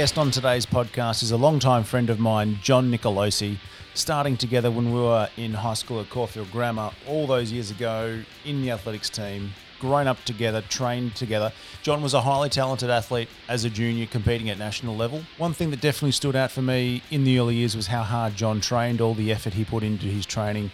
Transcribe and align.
guest 0.00 0.16
on 0.16 0.30
today's 0.30 0.64
podcast 0.64 1.22
is 1.22 1.30
a 1.30 1.36
longtime 1.36 1.84
friend 1.84 2.08
of 2.08 2.18
mine, 2.18 2.58
John 2.62 2.90
Nicolosi, 2.90 3.58
starting 3.92 4.34
together 4.34 4.70
when 4.70 4.94
we 4.94 4.98
were 4.98 5.28
in 5.36 5.52
high 5.52 5.74
school 5.74 6.00
at 6.00 6.08
Caulfield 6.08 6.50
Grammar 6.50 6.90
all 7.06 7.26
those 7.26 7.52
years 7.52 7.70
ago 7.70 8.22
in 8.46 8.62
the 8.62 8.70
athletics 8.70 9.10
team, 9.10 9.52
grown 9.78 10.06
up 10.06 10.16
together, 10.24 10.62
trained 10.70 11.14
together. 11.16 11.52
John 11.82 12.00
was 12.00 12.14
a 12.14 12.22
highly 12.22 12.48
talented 12.48 12.88
athlete 12.88 13.28
as 13.46 13.66
a 13.66 13.68
junior 13.68 14.06
competing 14.06 14.48
at 14.48 14.56
national 14.56 14.96
level. 14.96 15.22
One 15.36 15.52
thing 15.52 15.68
that 15.68 15.82
definitely 15.82 16.12
stood 16.12 16.34
out 16.34 16.50
for 16.50 16.62
me 16.62 17.02
in 17.10 17.24
the 17.24 17.38
early 17.38 17.56
years 17.56 17.76
was 17.76 17.88
how 17.88 18.02
hard 18.02 18.36
John 18.36 18.62
trained, 18.62 19.02
all 19.02 19.12
the 19.12 19.30
effort 19.30 19.52
he 19.52 19.66
put 19.66 19.82
into 19.82 20.06
his 20.06 20.24
training 20.24 20.70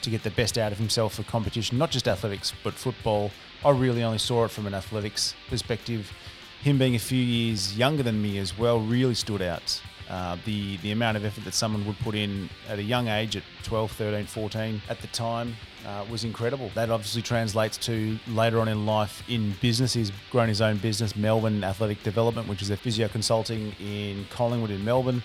to 0.00 0.08
get 0.08 0.22
the 0.22 0.30
best 0.30 0.56
out 0.56 0.72
of 0.72 0.78
himself 0.78 1.16
for 1.16 1.22
competition, 1.24 1.76
not 1.76 1.90
just 1.90 2.08
athletics, 2.08 2.54
but 2.64 2.72
football. 2.72 3.30
I 3.62 3.72
really 3.72 4.02
only 4.02 4.16
saw 4.16 4.46
it 4.46 4.50
from 4.50 4.66
an 4.66 4.72
athletics 4.72 5.34
perspective. 5.50 6.10
Him 6.62 6.76
being 6.76 6.94
a 6.94 6.98
few 6.98 7.22
years 7.22 7.76
younger 7.76 8.02
than 8.02 8.20
me 8.20 8.38
as 8.38 8.58
well 8.58 8.80
really 8.80 9.14
stood 9.14 9.40
out. 9.40 9.80
Uh, 10.10 10.36
the, 10.44 10.76
the 10.78 10.90
amount 10.90 11.16
of 11.16 11.24
effort 11.24 11.44
that 11.44 11.54
someone 11.54 11.86
would 11.86 11.98
put 12.00 12.14
in 12.14 12.50
at 12.68 12.78
a 12.78 12.82
young 12.82 13.08
age, 13.08 13.36
at 13.36 13.44
12, 13.62 13.92
13, 13.92 14.26
14 14.26 14.82
at 14.90 15.00
the 15.00 15.06
time, 15.06 15.56
uh, 15.86 16.04
was 16.10 16.24
incredible. 16.24 16.70
That 16.74 16.90
obviously 16.90 17.22
translates 17.22 17.78
to 17.78 18.18
later 18.28 18.60
on 18.60 18.68
in 18.68 18.84
life 18.84 19.22
in 19.28 19.54
business. 19.62 19.94
He's 19.94 20.12
grown 20.30 20.48
his 20.48 20.60
own 20.60 20.76
business, 20.78 21.16
Melbourne 21.16 21.64
Athletic 21.64 22.02
Development, 22.02 22.46
which 22.48 22.60
is 22.60 22.70
a 22.70 22.76
physio 22.76 23.08
consulting 23.08 23.72
in 23.80 24.26
Collingwood 24.30 24.70
in 24.70 24.84
Melbourne. 24.84 25.22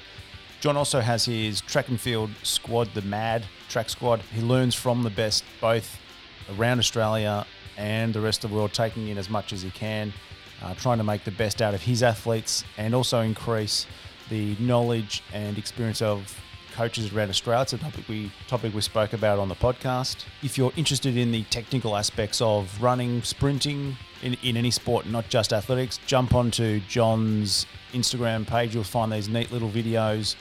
John 0.61 0.77
also 0.77 1.01
has 1.01 1.25
his 1.25 1.59
track 1.61 1.89
and 1.89 1.99
field 1.99 2.29
squad, 2.43 2.93
the 2.93 3.01
MAD 3.01 3.45
track 3.67 3.89
squad. 3.89 4.21
He 4.33 4.41
learns 4.41 4.73
from 4.73 5.03
the 5.03 5.09
best 5.09 5.43
both 5.59 5.99
around 6.57 6.79
Australia 6.79 7.45
and 7.75 8.13
the 8.13 8.21
rest 8.21 8.43
of 8.43 8.51
the 8.51 8.55
world, 8.55 8.71
taking 8.71 9.09
in 9.09 9.17
as 9.17 9.29
much 9.29 9.51
as 9.51 9.61
he 9.61 9.71
can, 9.71 10.13
uh, 10.61 10.73
trying 10.75 10.97
to 10.97 11.03
make 11.03 11.23
the 11.23 11.31
best 11.31 11.61
out 11.61 11.73
of 11.73 11.81
his 11.81 12.03
athletes 12.03 12.63
and 12.77 12.93
also 12.93 13.21
increase 13.21 13.85
the 14.29 14.55
knowledge 14.59 15.23
and 15.33 15.57
experience 15.57 16.01
of 16.01 16.41
coaches 16.75 17.13
around 17.13 17.29
Australia. 17.29 17.61
It's 17.61 17.73
a 17.73 17.77
topic 17.77 18.07
we 18.07 18.31
topic 18.47 18.73
we 18.73 18.81
spoke 18.81 19.13
about 19.13 19.39
on 19.39 19.47
the 19.47 19.55
podcast. 19.55 20.25
If 20.43 20.57
you're 20.57 20.73
interested 20.75 21.15
in 21.15 21.31
the 21.31 21.43
technical 21.43 21.95
aspects 21.95 22.41
of 22.41 22.81
running, 22.81 23.21
sprinting 23.23 23.95
in, 24.21 24.35
in 24.43 24.57
any 24.57 24.71
sport, 24.71 25.05
not 25.05 25.29
just 25.29 25.53
athletics, 25.53 25.99
jump 26.05 26.35
onto 26.35 26.81
John's 26.81 27.65
Instagram 27.93 28.45
page. 28.45 28.75
You'll 28.75 28.83
find 28.83 29.11
these 29.11 29.29
neat 29.29 29.51
little 29.51 29.69
videos 29.69 30.35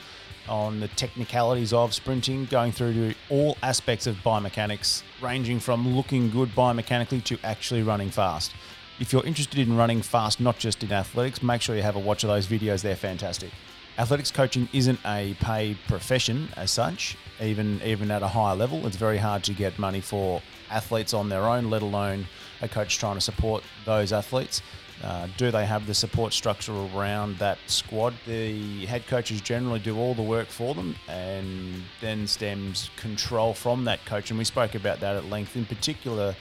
on 0.49 0.79
the 0.79 0.87
technicalities 0.89 1.73
of 1.73 1.93
sprinting, 1.93 2.45
going 2.45 2.71
through 2.71 2.93
to 2.93 3.15
all 3.29 3.57
aspects 3.63 4.05
of 4.05 4.15
biomechanics, 4.17 5.03
ranging 5.21 5.59
from 5.59 5.95
looking 5.95 6.29
good 6.29 6.49
biomechanically 6.49 7.23
to 7.23 7.37
actually 7.43 7.81
running 7.81 8.09
fast. 8.09 8.51
If 8.97 9.11
you're 9.11 9.25
interested 9.25 9.59
in 9.59 9.75
running 9.75 10.01
fast, 10.01 10.39
not 10.39 10.57
just 10.57 10.81
in 10.81 10.93
athletics, 10.93 11.43
make 11.43 11.61
sure 11.61 11.75
you 11.75 11.81
have 11.81 11.97
a 11.97 11.99
watch 11.99 12.23
of 12.23 12.29
those 12.29 12.47
videos. 12.47 12.81
They're 12.81 12.95
fantastic. 12.95 13.51
Athletics 13.97 14.31
coaching 14.31 14.69
isn't 14.71 14.99
a 15.05 15.33
paid 15.41 15.77
profession 15.87 16.47
as 16.55 16.71
such, 16.71 17.17
even 17.41 17.81
even 17.83 18.09
at 18.09 18.23
a 18.23 18.27
higher 18.27 18.55
level. 18.55 18.87
It's 18.87 18.95
very 18.95 19.17
hard 19.17 19.43
to 19.45 19.53
get 19.53 19.77
money 19.77 19.99
for 19.99 20.41
athletes 20.69 21.13
on 21.13 21.27
their 21.27 21.43
own, 21.43 21.69
let 21.69 21.81
alone 21.81 22.25
a 22.61 22.69
coach 22.69 22.97
trying 22.97 23.15
to 23.15 23.21
support 23.21 23.63
those 23.83 24.13
athletes. 24.13 24.61
Uh, 25.03 25.27
do 25.35 25.51
they 25.51 25.65
have 25.65 25.87
the 25.87 25.93
support 25.93 26.31
structure 26.31 26.73
around 26.95 27.37
that 27.37 27.57
squad? 27.67 28.13
The 28.25 28.85
head 28.85 29.07
coaches 29.07 29.41
generally 29.41 29.79
do 29.79 29.97
all 29.97 30.13
the 30.13 30.21
work 30.21 30.47
for 30.47 30.73
them, 30.73 30.95
and 31.09 31.83
then 31.99 32.27
stems 32.27 32.89
control 32.95 33.53
from 33.53 33.83
that 33.85 34.05
coach. 34.05 34.29
And 34.29 34.37
we 34.37 34.45
spoke 34.45 34.73
about 34.73 35.01
that 35.01 35.17
at 35.17 35.25
length, 35.25 35.57
in 35.57 35.65
particular 35.65 36.33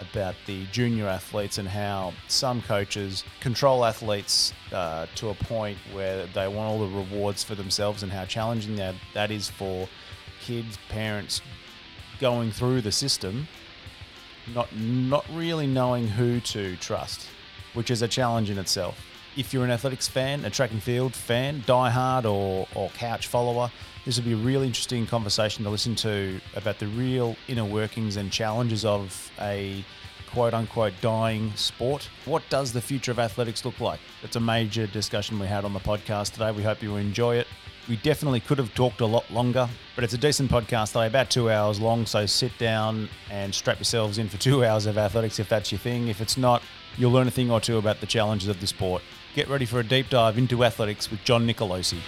about 0.00 0.34
the 0.46 0.64
junior 0.66 1.06
athletes 1.06 1.58
and 1.58 1.68
how 1.68 2.12
some 2.28 2.62
coaches 2.62 3.24
control 3.40 3.84
athletes 3.84 4.52
uh, 4.72 5.06
to 5.16 5.30
a 5.30 5.34
point 5.34 5.78
where 5.92 6.26
they 6.26 6.46
want 6.48 6.68
all 6.68 6.78
the 6.78 6.96
rewards 6.96 7.42
for 7.42 7.54
themselves, 7.54 8.02
and 8.02 8.12
how 8.12 8.24
challenging 8.24 8.76
that 8.76 8.94
that 9.14 9.30
is 9.30 9.48
for 9.48 9.88
kids, 10.40 10.78
parents 10.88 11.40
going 12.20 12.50
through 12.50 12.80
the 12.80 12.92
system, 12.92 13.48
not 14.54 14.74
not 14.76 15.24
really 15.32 15.66
knowing 15.66 16.06
who 16.08 16.40
to 16.40 16.76
trust 16.76 17.28
which 17.74 17.90
is 17.90 18.02
a 18.02 18.08
challenge 18.08 18.50
in 18.50 18.58
itself. 18.58 18.98
If 19.38 19.54
you're 19.54 19.62
an 19.62 19.70
athletics 19.70 20.08
fan, 20.08 20.44
a 20.44 20.50
track 20.50 20.72
and 20.72 20.82
field 20.82 21.14
fan, 21.14 21.62
diehard 21.62 22.24
or, 22.24 22.66
or 22.74 22.90
couch 22.90 23.28
follower, 23.28 23.70
this 24.04 24.16
would 24.16 24.24
be 24.24 24.32
a 24.32 24.36
really 24.36 24.66
interesting 24.66 25.06
conversation 25.06 25.62
to 25.62 25.70
listen 25.70 25.94
to 25.94 26.40
about 26.56 26.80
the 26.80 26.88
real 26.88 27.36
inner 27.46 27.64
workings 27.64 28.16
and 28.16 28.32
challenges 28.32 28.84
of 28.84 29.30
a 29.40 29.84
quote 30.32 30.54
unquote 30.54 30.92
dying 31.00 31.52
sport. 31.54 32.10
What 32.24 32.42
does 32.50 32.72
the 32.72 32.80
future 32.80 33.12
of 33.12 33.20
athletics 33.20 33.64
look 33.64 33.78
like? 33.78 34.00
It's 34.24 34.34
a 34.34 34.40
major 34.40 34.88
discussion 34.88 35.38
we 35.38 35.46
had 35.46 35.64
on 35.64 35.72
the 35.72 35.78
podcast 35.78 36.32
today. 36.32 36.50
We 36.50 36.64
hope 36.64 36.82
you 36.82 36.96
enjoy 36.96 37.36
it. 37.36 37.46
We 37.88 37.94
definitely 37.94 38.40
could 38.40 38.58
have 38.58 38.74
talked 38.74 39.02
a 39.02 39.06
lot 39.06 39.30
longer, 39.30 39.68
but 39.94 40.02
it's 40.02 40.14
a 40.14 40.18
decent 40.18 40.50
podcast 40.50 40.94
today, 40.94 41.06
about 41.06 41.30
two 41.30 41.48
hours 41.48 41.78
long. 41.78 42.06
So 42.06 42.26
sit 42.26 42.58
down 42.58 43.08
and 43.30 43.54
strap 43.54 43.78
yourselves 43.78 44.18
in 44.18 44.28
for 44.28 44.36
two 44.36 44.64
hours 44.64 44.86
of 44.86 44.98
athletics 44.98 45.38
if 45.38 45.48
that's 45.48 45.70
your 45.70 45.78
thing. 45.78 46.08
If 46.08 46.20
it's 46.20 46.36
not, 46.36 46.60
You'll 46.98 47.12
learn 47.12 47.28
a 47.28 47.30
thing 47.30 47.48
or 47.48 47.60
two 47.60 47.78
about 47.78 48.00
the 48.00 48.06
challenges 48.06 48.48
of 48.48 48.60
the 48.60 48.66
sport. 48.66 49.02
Get 49.38 49.48
ready 49.48 49.66
for 49.66 49.78
a 49.78 49.84
deep 49.84 50.08
dive 50.08 50.36
into 50.36 50.64
athletics 50.64 51.12
with 51.12 51.22
John 51.22 51.46
Nicolosi. 51.46 52.00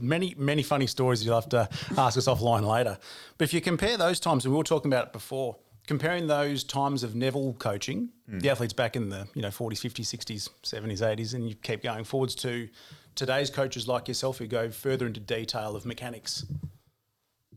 Many, 0.00 0.34
many 0.36 0.64
funny 0.64 0.88
stories 0.88 1.24
you'll 1.24 1.36
have 1.36 1.48
to 1.50 1.68
ask 1.96 2.18
us 2.18 2.26
offline 2.26 2.66
later. 2.66 2.98
But 3.38 3.44
if 3.44 3.54
you 3.54 3.60
compare 3.60 3.96
those 3.96 4.18
times, 4.18 4.44
and 4.44 4.52
we 4.52 4.58
were 4.58 4.64
talking 4.64 4.92
about 4.92 5.06
it 5.06 5.12
before, 5.12 5.54
comparing 5.86 6.26
those 6.26 6.64
times 6.64 7.04
of 7.04 7.14
Neville 7.14 7.52
coaching, 7.60 8.08
mm. 8.28 8.42
the 8.42 8.50
athletes 8.50 8.72
back 8.72 8.96
in 8.96 9.10
the 9.10 9.28
you 9.34 9.42
know 9.42 9.48
40s, 9.50 9.74
50s, 9.74 10.12
60s, 10.12 10.50
70s, 10.64 10.98
80s, 10.98 11.34
and 11.34 11.48
you 11.48 11.54
keep 11.54 11.84
going 11.84 12.02
forwards 12.02 12.34
to 12.34 12.68
today's 13.14 13.48
coaches 13.48 13.86
like 13.86 14.08
yourself 14.08 14.38
who 14.38 14.48
go 14.48 14.70
further 14.70 15.06
into 15.06 15.20
detail 15.20 15.76
of 15.76 15.86
mechanics 15.86 16.44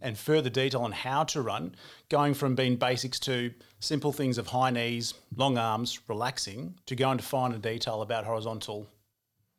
and 0.02 0.20
further 0.20 0.52
detail 0.52 0.82
on 0.82 0.92
how 0.92 1.24
to 1.24 1.42
run, 1.42 1.74
going 2.10 2.36
from 2.36 2.54
being 2.54 2.76
basics 2.76 3.20
to 3.22 3.52
simple 3.80 4.12
things 4.12 4.38
of 4.38 4.48
high 4.48 4.70
knees, 4.70 5.14
long 5.36 5.58
arms, 5.58 6.00
relaxing, 6.08 6.76
to 6.86 6.96
go 6.96 7.12
into 7.12 7.24
finer 7.24 7.58
detail 7.58 8.02
about 8.02 8.26
horizontal 8.26 8.88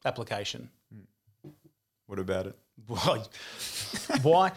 application. 0.05 0.71
What 2.07 2.19
about 2.19 2.47
it? 2.47 2.57
Why, 2.87 3.23
why, 4.23 4.53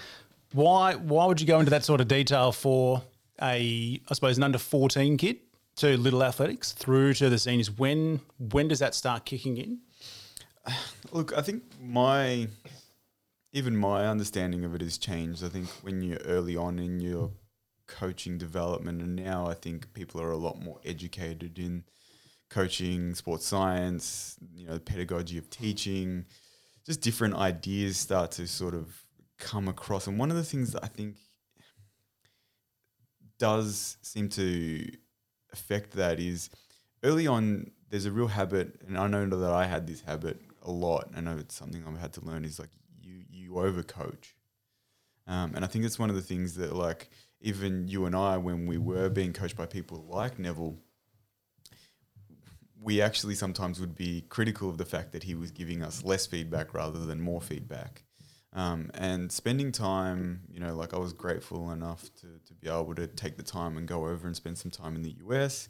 why, 0.54 0.96
why 0.96 1.26
would 1.26 1.42
you 1.42 1.48
go 1.48 1.60
into 1.60 1.72
that 1.72 1.84
sort 1.84 2.02
of 2.02 2.08
detail 2.08 2.52
for 2.52 3.02
a, 3.42 4.00
I 4.10 4.14
suppose, 4.14 4.38
an 4.38 4.44
under 4.44 4.58
fourteen 4.58 5.18
kid 5.18 5.38
to 5.78 5.98
little 5.98 6.24
athletics 6.24 6.72
through 6.72 7.16
to 7.16 7.30
the 7.30 7.38
seniors? 7.38 7.72
When, 7.72 8.22
when 8.38 8.68
does 8.68 8.80
that 8.80 8.96
start 8.96 9.26
kicking 9.26 9.58
in? 9.58 9.80
Look, 11.12 11.36
I 11.36 11.42
think 11.42 11.64
my 11.82 12.48
even 13.54 13.76
my 13.76 14.08
understanding 14.08 14.64
of 14.64 14.76
it 14.76 14.82
has 14.82 14.98
changed. 14.98 15.44
I 15.44 15.50
think 15.50 15.68
when 15.82 16.02
you're 16.02 16.20
early 16.20 16.56
on 16.56 16.80
in 16.80 17.02
your 17.02 17.32
coaching 18.00 18.38
development, 18.38 19.02
and 19.02 19.16
now 19.16 19.47
I 19.47 19.53
think 19.53 19.94
people 19.94 20.22
are 20.22 20.31
a 20.31 20.38
lot 20.38 20.62
more 20.62 20.79
educated 20.85 21.59
in 21.59 21.84
coaching, 22.50 23.16
sports 23.16 23.46
science, 23.46 24.38
you 24.53 24.68
know, 24.68 24.74
the 24.74 24.79
pedagogy 24.79 25.38
of 25.38 25.50
teaching, 25.50 26.25
just 26.85 27.02
different 27.02 27.35
ideas 27.35 27.97
start 27.97 28.31
to 28.31 28.47
sort 28.47 28.74
of 28.74 29.03
come 29.38 29.68
across. 29.68 30.07
And 30.07 30.19
one 30.19 30.31
of 30.31 30.38
the 30.38 30.44
things 30.44 30.72
that 30.74 30.84
I 30.84 30.88
think 30.88 31.16
does 33.40 33.97
seem 34.02 34.29
to 34.29 34.91
affect 35.53 35.94
that 35.94 36.19
is 36.19 36.50
early 37.03 37.28
on, 37.28 37.72
there's 37.90 38.06
a 38.06 38.12
real 38.12 38.28
habit, 38.28 38.81
and 38.88 38.97
I 38.97 39.08
know 39.08 39.25
that 39.28 39.52
I 39.52 39.66
had 39.66 39.88
this 39.88 40.02
habit 40.02 40.40
a 40.62 40.72
lot. 40.72 41.09
I 41.16 41.22
know 41.22 41.38
it's 41.38 41.56
something 41.56 41.84
I've 41.88 42.00
had 42.00 42.13
to 42.13 42.25
learn 42.25 42.46
is 42.46 42.59
like 42.59 42.69
you 43.03 43.52
overcoach. 43.53 44.34
Um, 45.28 45.53
and 45.55 45.66
I 45.66 45.67
think 45.67 45.85
it's 45.85 45.99
one 45.99 46.09
of 46.09 46.16
the 46.16 46.22
things 46.22 46.55
that, 46.55 46.76
like, 46.76 47.09
even 47.41 47.88
you 47.88 48.05
and 48.05 48.16
I, 48.16 48.38
when 48.38 48.67
we 48.67 48.78
were 48.78 49.09
being 49.09 49.34
coached 49.34 49.58
by 49.58 49.66
people 49.66 50.05
like 50.08 50.40
Neville, 50.40 50.78
we 52.79 53.02
actually 53.02 53.35
sometimes 53.35 53.79
would 53.79 53.96
be 53.96 54.22
critical 54.29 54.70
of 54.70 54.78
the 54.78 54.85
fact 54.85 55.11
that 55.11 55.23
he 55.23 55.35
was 55.35 55.52
giving 55.52 55.84
us 55.84 56.03
less 56.03 56.26
feedback 56.26 56.73
rather 56.73 57.05
than 57.05 57.22
more 57.22 57.41
feedback. 57.41 58.03
Um, 58.53 58.91
and 58.93 59.32
spending 59.32 59.72
time, 59.72 60.41
you 60.49 60.59
know, 60.59 60.76
like 60.76 60.93
I 60.93 60.97
was 60.97 61.14
grateful 61.14 61.72
enough 61.72 62.03
to, 62.22 62.28
to 62.46 62.53
be 62.55 62.67
able 62.67 62.96
to 62.96 63.08
take 63.08 63.38
the 63.38 63.44
time 63.44 63.78
and 63.78 63.87
go 63.87 64.08
over 64.08 64.28
and 64.28 64.35
spend 64.35 64.58
some 64.58 64.72
time 64.72 64.96
in 64.96 65.03
the 65.03 65.16
US 65.28 65.70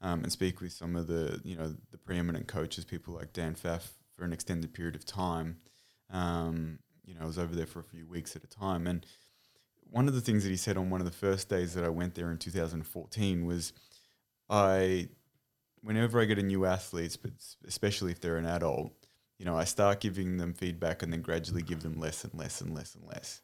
um, 0.00 0.22
and 0.22 0.30
speak 0.30 0.60
with 0.60 0.72
some 0.72 0.96
of 0.96 1.06
the, 1.06 1.40
you 1.44 1.56
know, 1.56 1.74
the 1.90 1.98
preeminent 1.98 2.46
coaches, 2.46 2.84
people 2.84 3.14
like 3.14 3.32
Dan 3.32 3.54
Pfaff 3.54 3.88
for 4.14 4.24
an 4.24 4.32
extended 4.32 4.72
period 4.72 4.94
of 4.94 5.04
time. 5.04 5.56
Um, 6.10 6.78
you 7.04 7.14
know, 7.14 7.22
I 7.22 7.26
was 7.26 7.38
over 7.38 7.54
there 7.54 7.66
for 7.66 7.80
a 7.80 7.84
few 7.84 8.06
weeks 8.06 8.36
at 8.36 8.44
a 8.44 8.46
time. 8.46 8.86
And 8.86 9.04
one 9.90 10.08
of 10.08 10.14
the 10.14 10.20
things 10.20 10.44
that 10.44 10.50
he 10.50 10.56
said 10.56 10.76
on 10.76 10.90
one 10.90 11.00
of 11.00 11.04
the 11.06 11.12
first 11.12 11.48
days 11.48 11.74
that 11.74 11.84
I 11.84 11.88
went 11.88 12.14
there 12.14 12.30
in 12.30 12.38
2014 12.38 13.44
was, 13.44 13.72
I, 14.48 15.08
whenever 15.82 16.20
I 16.20 16.24
get 16.24 16.38
a 16.38 16.42
new 16.42 16.64
athlete, 16.64 17.18
but 17.20 17.32
especially 17.66 18.12
if 18.12 18.20
they're 18.20 18.36
an 18.36 18.46
adult, 18.46 18.92
you 19.38 19.44
know, 19.44 19.56
I 19.56 19.64
start 19.64 20.00
giving 20.00 20.36
them 20.36 20.52
feedback 20.52 21.02
and 21.02 21.12
then 21.12 21.22
gradually 21.22 21.62
give 21.62 21.82
them 21.82 21.98
less 21.98 22.24
and 22.24 22.34
less 22.34 22.60
and 22.60 22.74
less 22.74 22.94
and 22.94 23.06
less. 23.06 23.40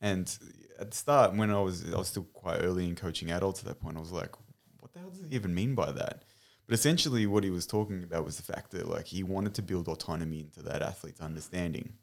And 0.00 0.38
at 0.78 0.90
the 0.90 0.96
start, 0.96 1.34
when 1.34 1.50
I 1.50 1.60
was 1.60 1.92
I 1.92 1.96
was 1.96 2.08
still 2.08 2.24
quite 2.32 2.62
early 2.62 2.86
in 2.86 2.94
coaching 2.94 3.30
adults 3.30 3.60
at 3.60 3.66
that 3.66 3.80
point, 3.80 3.96
I 3.96 4.00
was 4.00 4.12
like, 4.12 4.36
what 4.78 4.92
the 4.92 5.00
hell 5.00 5.10
does 5.10 5.26
he 5.28 5.34
even 5.34 5.54
mean 5.54 5.74
by 5.74 5.90
that? 5.92 6.24
But 6.66 6.74
essentially, 6.74 7.26
what 7.26 7.42
he 7.42 7.50
was 7.50 7.66
talking 7.66 8.04
about 8.04 8.24
was 8.24 8.36
the 8.36 8.42
fact 8.42 8.70
that 8.72 8.86
like 8.86 9.06
he 9.06 9.22
wanted 9.22 9.54
to 9.54 9.62
build 9.62 9.88
autonomy 9.88 10.40
into 10.40 10.62
that 10.62 10.82
athlete's 10.82 11.20
understanding. 11.20 11.94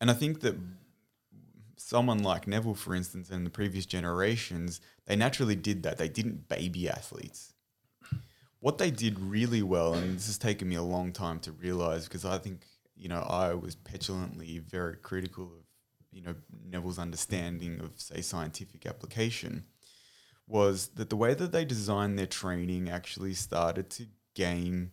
And 0.00 0.10
I 0.10 0.14
think 0.14 0.40
that 0.40 0.56
someone 1.80 2.22
like 2.22 2.46
Neville, 2.46 2.74
for 2.74 2.94
instance, 2.94 3.30
and 3.30 3.44
the 3.44 3.50
previous 3.50 3.86
generations, 3.86 4.80
they 5.06 5.16
naturally 5.16 5.56
did 5.56 5.82
that. 5.82 5.98
They 5.98 6.08
didn't 6.08 6.48
baby 6.48 6.88
athletes. 6.88 7.54
What 8.60 8.78
they 8.78 8.90
did 8.90 9.18
really 9.18 9.62
well, 9.62 9.94
and 9.94 10.16
this 10.16 10.26
has 10.26 10.36
taken 10.36 10.68
me 10.68 10.76
a 10.76 10.82
long 10.82 11.12
time 11.12 11.40
to 11.40 11.52
realize 11.52 12.04
because 12.04 12.26
I 12.26 12.36
think, 12.36 12.62
you 12.94 13.08
know, 13.08 13.22
I 13.22 13.54
was 13.54 13.74
petulantly 13.74 14.58
very 14.58 14.96
critical 14.96 15.44
of, 15.44 15.64
you 16.12 16.20
know, 16.22 16.34
Neville's 16.66 16.98
understanding 16.98 17.80
of, 17.80 17.92
say, 17.96 18.20
scientific 18.20 18.84
application, 18.84 19.64
was 20.46 20.88
that 20.96 21.08
the 21.08 21.16
way 21.16 21.32
that 21.32 21.52
they 21.52 21.64
designed 21.64 22.18
their 22.18 22.26
training 22.26 22.90
actually 22.90 23.32
started 23.32 23.88
to 23.90 24.06
gain 24.34 24.90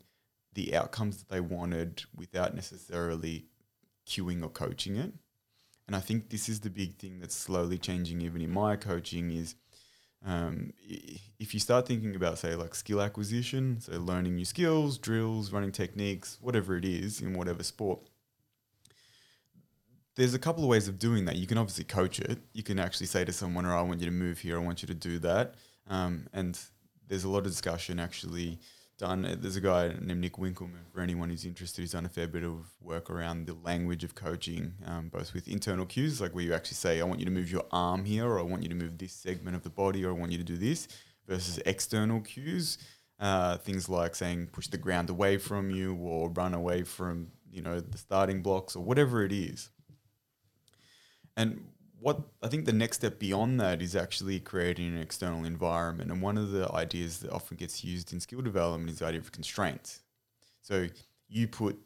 the 0.53 0.75
outcomes 0.75 1.17
that 1.17 1.29
they 1.29 1.41
wanted 1.41 2.03
without 2.15 2.55
necessarily 2.55 3.47
cueing 4.07 4.41
or 4.41 4.49
coaching 4.49 4.95
it. 4.95 5.11
And 5.87 5.95
I 5.95 5.99
think 5.99 6.29
this 6.29 6.49
is 6.49 6.59
the 6.59 6.69
big 6.69 6.97
thing 6.97 7.19
that's 7.19 7.35
slowly 7.35 7.77
changing 7.77 8.21
even 8.21 8.41
in 8.41 8.51
my 8.51 8.75
coaching 8.75 9.31
is 9.31 9.55
um, 10.25 10.73
if 11.39 11.53
you 11.53 11.59
start 11.59 11.87
thinking 11.87 12.15
about 12.15 12.37
say 12.37 12.55
like 12.55 12.75
skill 12.75 13.01
acquisition, 13.01 13.79
so 13.79 13.93
learning 13.93 14.35
new 14.35 14.45
skills, 14.45 14.97
drills, 14.97 15.51
running 15.51 15.71
techniques, 15.71 16.37
whatever 16.41 16.75
it 16.75 16.83
is 16.83 17.21
in 17.21 17.33
whatever 17.33 17.63
sport, 17.63 17.99
there's 20.15 20.33
a 20.33 20.39
couple 20.39 20.63
of 20.63 20.69
ways 20.69 20.87
of 20.87 20.99
doing 20.99 21.25
that. 21.25 21.35
You 21.35 21.47
can 21.47 21.57
obviously 21.57 21.83
coach 21.83 22.19
it. 22.19 22.39
You 22.51 22.63
can 22.63 22.79
actually 22.79 23.05
say 23.05 23.23
to 23.23 23.31
someone, 23.31 23.65
"Oh, 23.65 23.77
I 23.77 23.81
want 23.81 23.99
you 23.99 24.07
to 24.07 24.11
move 24.11 24.39
here. 24.39 24.57
I 24.57 24.63
want 24.63 24.81
you 24.81 24.87
to 24.87 24.95
do 24.95 25.19
that." 25.19 25.53
Um, 25.87 26.27
and 26.33 26.59
there's 27.07 27.23
a 27.23 27.29
lot 27.29 27.39
of 27.39 27.45
discussion 27.45 27.99
actually 27.99 28.59
done. 28.97 29.25
Uh, 29.25 29.35
there's 29.39 29.55
a 29.55 29.61
guy 29.61 29.93
named 30.01 30.21
Nick 30.21 30.33
Winkelman. 30.33 30.85
For 30.91 31.01
anyone 31.01 31.29
who's 31.29 31.45
interested, 31.45 31.81
he's 31.81 31.91
done 31.91 32.05
a 32.05 32.09
fair 32.09 32.27
bit 32.27 32.43
of 32.43 32.65
work 32.81 33.09
around 33.09 33.45
the 33.45 33.53
language 33.53 34.03
of 34.03 34.15
coaching, 34.15 34.73
um, 34.85 35.09
both 35.09 35.33
with 35.33 35.47
internal 35.47 35.85
cues, 35.85 36.19
like 36.19 36.33
where 36.33 36.43
you 36.43 36.53
actually 36.53 36.75
say, 36.75 36.99
"I 36.99 37.03
want 37.03 37.19
you 37.19 37.25
to 37.25 37.31
move 37.31 37.51
your 37.51 37.65
arm 37.71 38.05
here," 38.05 38.25
or 38.25 38.39
"I 38.39 38.43
want 38.43 38.63
you 38.63 38.69
to 38.69 38.75
move 38.75 38.97
this 38.97 39.13
segment 39.13 39.55
of 39.55 39.63
the 39.63 39.69
body," 39.69 40.03
or 40.03 40.09
"I 40.09 40.13
want 40.13 40.31
you 40.31 40.37
to 40.37 40.43
do 40.43 40.57
this," 40.57 40.87
versus 41.27 41.59
external 41.65 42.21
cues, 42.21 42.77
uh, 43.19 43.57
things 43.57 43.87
like 43.87 44.15
saying, 44.15 44.47
"Push 44.47 44.67
the 44.67 44.77
ground 44.77 45.09
away 45.09 45.37
from 45.37 45.69
you," 45.71 45.95
or 45.95 46.29
"Run 46.29 46.53
away 46.53 46.83
from 46.83 47.31
you 47.51 47.61
know 47.61 47.79
the 47.79 47.97
starting 47.97 48.41
blocks," 48.41 48.75
or 48.75 48.83
whatever 48.83 49.23
it 49.23 49.31
is. 49.31 49.69
And 51.35 51.67
what 51.99 52.21
I 52.41 52.47
think 52.47 52.65
the 52.65 52.73
next 52.73 52.97
step 52.97 53.19
beyond 53.19 53.59
that 53.59 53.81
is 53.81 53.95
actually 53.95 54.39
creating 54.39 54.95
an 54.95 55.01
external 55.01 55.45
environment. 55.45 56.11
And 56.11 56.21
one 56.21 56.37
of 56.37 56.51
the 56.51 56.71
ideas 56.71 57.19
that 57.19 57.31
often 57.31 57.57
gets 57.57 57.83
used 57.83 58.13
in 58.13 58.19
skill 58.19 58.41
development 58.41 58.89
is 58.89 58.99
the 58.99 59.05
idea 59.05 59.19
of 59.19 59.31
constraints. 59.31 60.01
So 60.61 60.87
you 61.27 61.47
put 61.47 61.77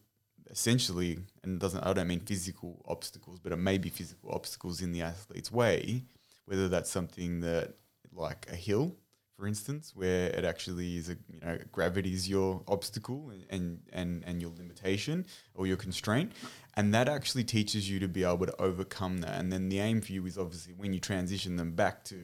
essentially, 0.49 1.19
and 1.43 1.59
doesn't 1.59 1.83
I 1.83 1.93
don't 1.93 2.07
mean 2.07 2.19
physical 2.19 2.83
obstacles, 2.87 3.39
but 3.39 3.51
it 3.51 3.57
may 3.57 3.77
be 3.77 3.89
physical 3.89 4.31
obstacles 4.31 4.81
in 4.81 4.91
the 4.91 5.01
athlete's 5.01 5.51
way, 5.51 6.03
whether 6.45 6.67
that's 6.67 6.89
something 6.89 7.39
that 7.41 7.75
like 8.13 8.47
a 8.51 8.55
hill, 8.55 8.95
for 9.41 9.47
instance, 9.47 9.93
where 9.95 10.27
it 10.27 10.45
actually 10.45 10.97
is 10.97 11.09
a 11.09 11.17
you 11.27 11.39
know 11.41 11.57
gravity 11.71 12.13
is 12.13 12.29
your 12.29 12.61
obstacle 12.67 13.31
and 13.49 13.79
and 13.91 14.23
and 14.23 14.39
your 14.39 14.51
limitation 14.55 15.25
or 15.55 15.65
your 15.65 15.77
constraint, 15.77 16.31
and 16.77 16.93
that 16.93 17.09
actually 17.09 17.43
teaches 17.43 17.89
you 17.89 17.99
to 17.99 18.07
be 18.07 18.23
able 18.23 18.45
to 18.45 18.61
overcome 18.61 19.17
that. 19.21 19.39
And 19.39 19.51
then 19.51 19.69
the 19.69 19.79
aim 19.79 19.99
for 20.01 20.11
you 20.11 20.27
is 20.27 20.37
obviously 20.37 20.73
when 20.73 20.93
you 20.93 20.99
transition 20.99 21.55
them 21.55 21.71
back 21.71 22.03
to 22.05 22.19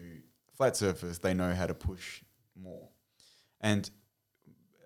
flat 0.56 0.78
surface, 0.78 1.18
they 1.18 1.34
know 1.34 1.56
how 1.56 1.66
to 1.66 1.74
push 1.74 2.22
more. 2.56 2.90
And 3.60 3.90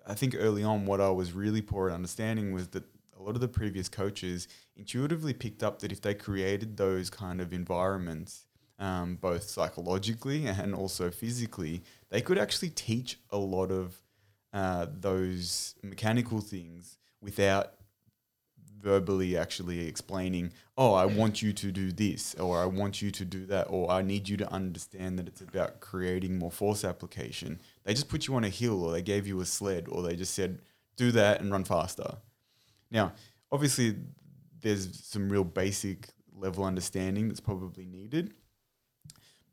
I 0.06 0.14
think 0.14 0.34
early 0.34 0.64
on, 0.64 0.86
what 0.86 1.02
I 1.02 1.10
was 1.10 1.34
really 1.34 1.60
poor 1.60 1.90
at 1.90 1.94
understanding 1.94 2.54
was 2.54 2.68
that 2.68 2.84
a 3.14 3.22
lot 3.22 3.34
of 3.34 3.42
the 3.42 3.48
previous 3.48 3.90
coaches 3.90 4.48
intuitively 4.74 5.34
picked 5.34 5.62
up 5.62 5.80
that 5.80 5.92
if 5.92 6.00
they 6.00 6.14
created 6.14 6.78
those 6.78 7.10
kind 7.10 7.42
of 7.42 7.52
environments, 7.52 8.46
um, 8.82 9.14
both 9.14 9.44
psychologically 9.44 10.46
and 10.46 10.74
also 10.74 11.08
physically, 11.08 11.82
they 12.10 12.20
could 12.20 12.36
actually 12.36 12.70
teach 12.70 13.18
a 13.30 13.38
lot 13.38 13.70
of 13.70 14.02
uh, 14.52 14.86
those 14.90 15.76
mechanical 15.84 16.40
things 16.40 16.98
without 17.20 17.74
verbally 18.80 19.36
actually 19.36 19.86
explaining, 19.86 20.52
oh, 20.76 20.94
I 20.94 21.06
want 21.06 21.40
you 21.40 21.52
to 21.52 21.70
do 21.70 21.92
this, 21.92 22.34
or 22.34 22.60
I 22.60 22.66
want 22.66 23.00
you 23.00 23.12
to 23.12 23.24
do 23.24 23.46
that, 23.46 23.68
or 23.70 23.88
I 23.88 24.02
need 24.02 24.28
you 24.28 24.36
to 24.38 24.52
understand 24.52 25.16
that 25.20 25.28
it's 25.28 25.40
about 25.40 25.78
creating 25.78 26.36
more 26.36 26.50
force 26.50 26.84
application. 26.84 27.60
They 27.84 27.94
just 27.94 28.08
put 28.08 28.26
you 28.26 28.34
on 28.34 28.42
a 28.42 28.48
hill, 28.48 28.84
or 28.84 28.90
they 28.90 29.02
gave 29.02 29.28
you 29.28 29.40
a 29.40 29.44
sled, 29.44 29.86
or 29.88 30.02
they 30.02 30.16
just 30.16 30.34
said, 30.34 30.58
do 30.96 31.12
that 31.12 31.40
and 31.40 31.52
run 31.52 31.62
faster. 31.62 32.16
Now, 32.90 33.12
obviously, 33.52 33.94
there's 34.60 35.04
some 35.04 35.30
real 35.30 35.44
basic 35.44 36.08
level 36.36 36.64
understanding 36.64 37.28
that's 37.28 37.38
probably 37.38 37.86
needed. 37.86 38.34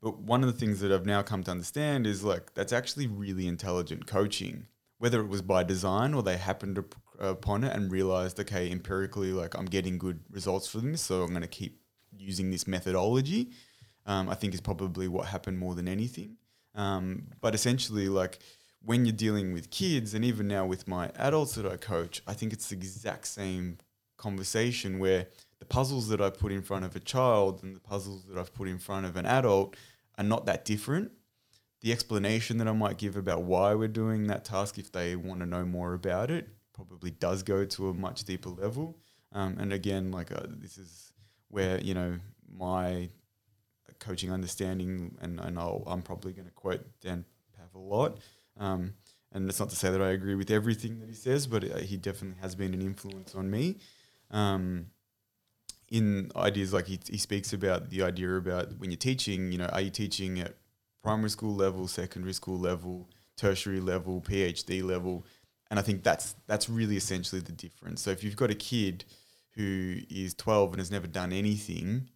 But 0.02 0.18
one 0.18 0.42
of 0.42 0.52
the 0.52 0.58
things 0.58 0.80
that 0.80 0.92
I've 0.92 1.06
now 1.06 1.22
come 1.22 1.42
to 1.44 1.50
understand 1.50 2.06
is 2.06 2.24
like 2.24 2.54
that's 2.54 2.72
actually 2.72 3.06
really 3.06 3.46
intelligent 3.46 4.06
coaching, 4.06 4.66
whether 4.98 5.20
it 5.20 5.28
was 5.28 5.42
by 5.42 5.62
design 5.62 6.14
or 6.14 6.22
they 6.22 6.36
happened 6.36 6.82
upon 7.18 7.64
it 7.64 7.74
and 7.76 7.92
realized, 7.92 8.40
okay, 8.40 8.70
empirically, 8.70 9.32
like 9.32 9.56
I'm 9.56 9.66
getting 9.66 9.98
good 9.98 10.20
results 10.30 10.68
from 10.68 10.92
this, 10.92 11.02
so 11.02 11.22
I'm 11.22 11.30
going 11.30 11.42
to 11.42 11.48
keep 11.48 11.80
using 12.16 12.50
this 12.50 12.66
methodology. 12.66 13.50
Um, 14.06 14.28
I 14.30 14.34
think 14.34 14.54
is 14.54 14.60
probably 14.60 15.08
what 15.08 15.26
happened 15.26 15.58
more 15.58 15.74
than 15.74 15.86
anything. 15.86 16.36
Um, 16.74 17.28
but 17.40 17.54
essentially, 17.54 18.08
like 18.08 18.38
when 18.82 19.04
you're 19.04 19.12
dealing 19.12 19.52
with 19.52 19.70
kids, 19.70 20.14
and 20.14 20.24
even 20.24 20.48
now 20.48 20.64
with 20.64 20.88
my 20.88 21.10
adults 21.16 21.54
that 21.56 21.66
I 21.66 21.76
coach, 21.76 22.22
I 22.26 22.32
think 22.32 22.54
it's 22.54 22.68
the 22.68 22.76
exact 22.76 23.26
same 23.26 23.76
conversation 24.16 24.98
where 24.98 25.26
the 25.58 25.66
puzzles 25.66 26.08
that 26.08 26.20
I 26.20 26.30
put 26.30 26.52
in 26.52 26.62
front 26.62 26.84
of 26.84 26.96
a 26.96 27.00
child 27.00 27.62
and 27.62 27.76
the 27.76 27.80
puzzles 27.80 28.24
that 28.24 28.38
I've 28.38 28.54
put 28.54 28.68
in 28.68 28.78
front 28.78 29.06
of 29.06 29.16
an 29.16 29.26
adult 29.26 29.76
are 30.20 30.24
not 30.24 30.46
that 30.46 30.64
different. 30.64 31.10
The 31.80 31.92
explanation 31.92 32.58
that 32.58 32.68
I 32.68 32.72
might 32.72 32.98
give 32.98 33.16
about 33.16 33.42
why 33.42 33.74
we're 33.74 33.88
doing 33.88 34.26
that 34.26 34.44
task, 34.44 34.78
if 34.78 34.92
they 34.92 35.16
want 35.16 35.40
to 35.40 35.46
know 35.46 35.64
more 35.64 35.94
about 35.94 36.30
it, 36.30 36.46
probably 36.74 37.10
does 37.10 37.42
go 37.42 37.64
to 37.64 37.88
a 37.88 37.94
much 37.94 38.24
deeper 38.24 38.50
level. 38.50 38.98
Um, 39.32 39.56
and 39.58 39.72
again, 39.72 40.10
like 40.10 40.30
uh, 40.30 40.42
this 40.48 40.76
is 40.76 41.12
where 41.48 41.80
you 41.80 41.94
know 41.94 42.18
my 42.54 43.08
coaching 43.98 44.30
understanding, 44.30 45.16
and, 45.22 45.40
and 45.40 45.58
I'll, 45.58 45.82
I'm 45.86 46.02
probably 46.02 46.32
going 46.32 46.46
to 46.46 46.52
quote 46.52 46.84
Dan 47.00 47.24
Pfaff 47.54 47.74
a 47.74 47.78
lot. 47.78 48.18
Um, 48.58 48.94
and 49.32 49.48
it's 49.48 49.60
not 49.60 49.70
to 49.70 49.76
say 49.76 49.90
that 49.90 50.02
I 50.02 50.10
agree 50.10 50.34
with 50.34 50.50
everything 50.50 51.00
that 51.00 51.08
he 51.08 51.14
says, 51.14 51.46
but 51.46 51.64
uh, 51.64 51.78
he 51.78 51.96
definitely 51.96 52.40
has 52.42 52.54
been 52.54 52.74
an 52.74 52.82
influence 52.82 53.34
on 53.34 53.50
me. 53.50 53.76
Um, 54.30 54.86
in 55.90 56.30
ideas 56.36 56.72
like 56.72 56.86
he, 56.86 57.00
he 57.08 57.18
speaks 57.18 57.52
about 57.52 57.90
the 57.90 58.02
idea 58.02 58.36
about 58.36 58.78
when 58.78 58.90
you're 58.90 58.98
teaching, 58.98 59.52
you 59.52 59.58
know, 59.58 59.66
are 59.66 59.80
you 59.80 59.90
teaching 59.90 60.38
at 60.38 60.54
primary 61.02 61.30
school 61.30 61.54
level, 61.54 61.88
secondary 61.88 62.32
school 62.32 62.58
level, 62.58 63.08
tertiary 63.36 63.80
level, 63.80 64.20
PhD 64.20 64.82
level? 64.82 65.26
And 65.68 65.78
I 65.78 65.82
think 65.82 66.02
that's 66.02 66.34
that's 66.46 66.68
really 66.68 66.96
essentially 66.96 67.40
the 67.40 67.52
difference. 67.52 68.02
So 68.02 68.10
if 68.10 68.22
you've 68.22 68.36
got 68.36 68.50
a 68.50 68.54
kid 68.54 69.04
who 69.54 69.96
is 70.08 70.34
12 70.34 70.72
and 70.72 70.80
has 70.80 70.90
never 70.90 71.06
done 71.06 71.32
anything, 71.32 72.08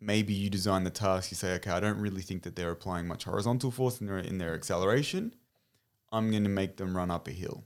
maybe 0.00 0.32
you 0.32 0.50
design 0.50 0.84
the 0.84 0.90
task. 0.90 1.30
You 1.30 1.36
say, 1.36 1.54
okay, 1.54 1.70
I 1.70 1.80
don't 1.80 1.98
really 1.98 2.22
think 2.22 2.42
that 2.42 2.56
they're 2.56 2.70
applying 2.70 3.06
much 3.06 3.24
horizontal 3.24 3.70
force 3.70 4.00
in 4.00 4.06
their 4.06 4.18
in 4.18 4.38
their 4.38 4.54
acceleration. 4.54 5.34
I'm 6.12 6.30
going 6.30 6.44
to 6.44 6.50
make 6.50 6.76
them 6.76 6.96
run 6.96 7.10
up 7.10 7.28
a 7.28 7.32
hill, 7.32 7.64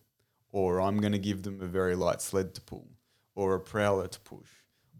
or 0.50 0.80
I'm 0.80 0.98
going 0.98 1.12
to 1.12 1.18
give 1.18 1.42
them 1.42 1.60
a 1.60 1.66
very 1.66 1.96
light 1.96 2.20
sled 2.20 2.54
to 2.54 2.60
pull, 2.60 2.88
or 3.34 3.54
a 3.54 3.60
prowler 3.60 4.06
to 4.06 4.20
push, 4.20 4.48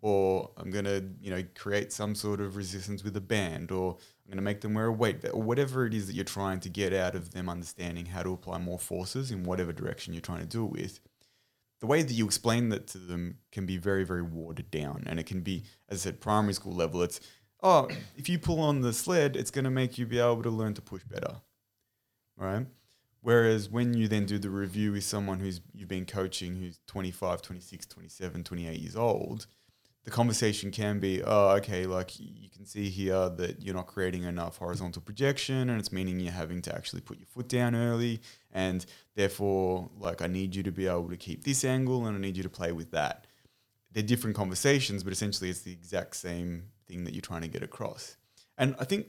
or 0.05 0.51
I'm 0.59 0.71
going 0.71 0.85
to 0.85 1.03
you 1.23 1.31
know 1.31 1.43
create 1.55 1.91
some 1.91 2.15
sort 2.15 2.43
of 2.43 2.57
resistance 2.57 3.03
with 3.03 3.17
a 3.17 3.23
band, 3.23 3.71
or 3.71 3.93
I'm 3.93 4.31
going 4.31 4.37
to 4.37 4.43
make 4.43 4.61
them 4.61 4.75
wear 4.75 4.85
a 4.85 4.93
weight 4.93 5.23
belt, 5.23 5.35
or 5.35 5.43
whatever 5.43 5.87
it 5.87 5.95
is 5.95 6.07
that 6.07 6.13
you're 6.15 6.27
trying 6.27 6.61
to 6.61 6.69
get 6.69 6.93
out 6.93 7.15
of 7.15 7.33
them 7.33 7.49
understanding 7.49 8.05
how 8.05 8.23
to 8.23 8.35
apply 8.35 8.59
more 8.59 8.79
forces 8.79 9.31
in 9.31 9.45
whatever 9.45 9.73
direction 9.73 10.13
you're 10.13 10.21
trying 10.21 10.41
to 10.41 10.47
do 10.47 10.67
it 10.67 10.73
with. 10.73 11.01
The 11.81 11.87
way 11.87 12.03
that 12.03 12.13
you 12.13 12.27
explain 12.27 12.69
that 12.69 12.87
to 12.89 12.99
them 12.99 13.39
can 13.51 13.65
be 13.65 13.79
very, 13.79 14.05
very 14.05 14.21
watered 14.21 14.71
down. 14.71 15.05
And 15.07 15.19
it 15.19 15.25
can 15.25 15.41
be, 15.41 15.65
as 15.89 16.03
I 16.03 16.11
said, 16.11 16.21
primary 16.21 16.53
school 16.53 16.75
level, 16.75 17.03
it's, 17.03 17.21
oh, 17.63 17.89
if 18.15 18.29
you 18.29 18.39
pull 18.39 18.61
on 18.61 18.83
the 18.83 18.93
sled, 18.93 19.37
it's 19.37 19.51
going 19.51 19.65
to 19.65 19.71
make 19.71 19.97
you 19.97 20.05
be 20.05 20.19
able 20.19 20.43
to 20.43 20.51
learn 20.51 20.75
to 20.75 20.83
push 20.83 21.03
better. 21.05 21.37
Right? 22.37 22.67
Whereas 23.23 23.71
when 23.71 23.95
you 23.95 24.07
then 24.07 24.27
do 24.27 24.39
the 24.39 24.51
review 24.51 24.93
with 24.93 25.05
someone 25.05 25.41
who's 25.41 25.63
you've 25.73 25.89
been 25.89 26.05
coaching 26.05 26.57
who's 26.57 26.79
25, 26.89 27.41
26, 27.41 27.87
27, 27.87 28.45
28 28.45 28.79
years 28.81 28.97
old, 28.97 29.47
the 30.05 30.11
conversation 30.11 30.71
can 30.71 31.01
be, 31.01 31.23
oh, 31.23 31.51
okay, 31.57 31.87
like 31.87 32.19
you 32.21 32.51
can 32.55 32.67
see 32.67 32.91
here 32.91 33.31
that 33.31 33.63
you're 33.63 33.75
not 33.75 33.87
creating 33.87 34.25
enough 34.25 34.59
horizontal 34.59 35.01
projection, 35.01 35.71
and 35.71 35.81
it's 35.81 35.93
meaning 35.93 36.21
you're 36.21 36.33
having 36.33 36.61
to 36.63 36.75
actually 36.75 37.01
put 37.01 37.19
your 37.19 37.27
foot 37.27 37.49
down 37.49 37.75
early, 37.75 38.21
and 38.53 38.85
therefore, 39.15 39.91
like, 39.99 40.21
I 40.21 40.27
need 40.27 40.55
you 40.55 40.63
to 40.63 40.71
be 40.71 40.87
able 40.87 41.09
to 41.09 41.17
keep 41.17 41.45
this 41.45 41.65
angle, 41.65 42.07
and 42.07 42.17
I 42.17 42.21
need 42.21 42.37
you 42.37 42.43
to 42.43 42.51
play 42.51 42.73
with 42.73 42.91
that. 42.91 43.27
They're 43.93 44.03
different 44.03 44.37
conversations, 44.37 45.03
but 45.03 45.13
essentially, 45.13 45.49
it's 45.49 45.63
the 45.63 45.73
exact 45.73 46.17
same 46.17 46.65
thing 46.87 47.05
that 47.05 47.15
you're 47.15 47.23
trying 47.23 47.43
to 47.43 47.49
get 47.49 47.63
across. 47.63 48.17
And 48.59 48.77
I 48.79 48.85
think 48.85 49.07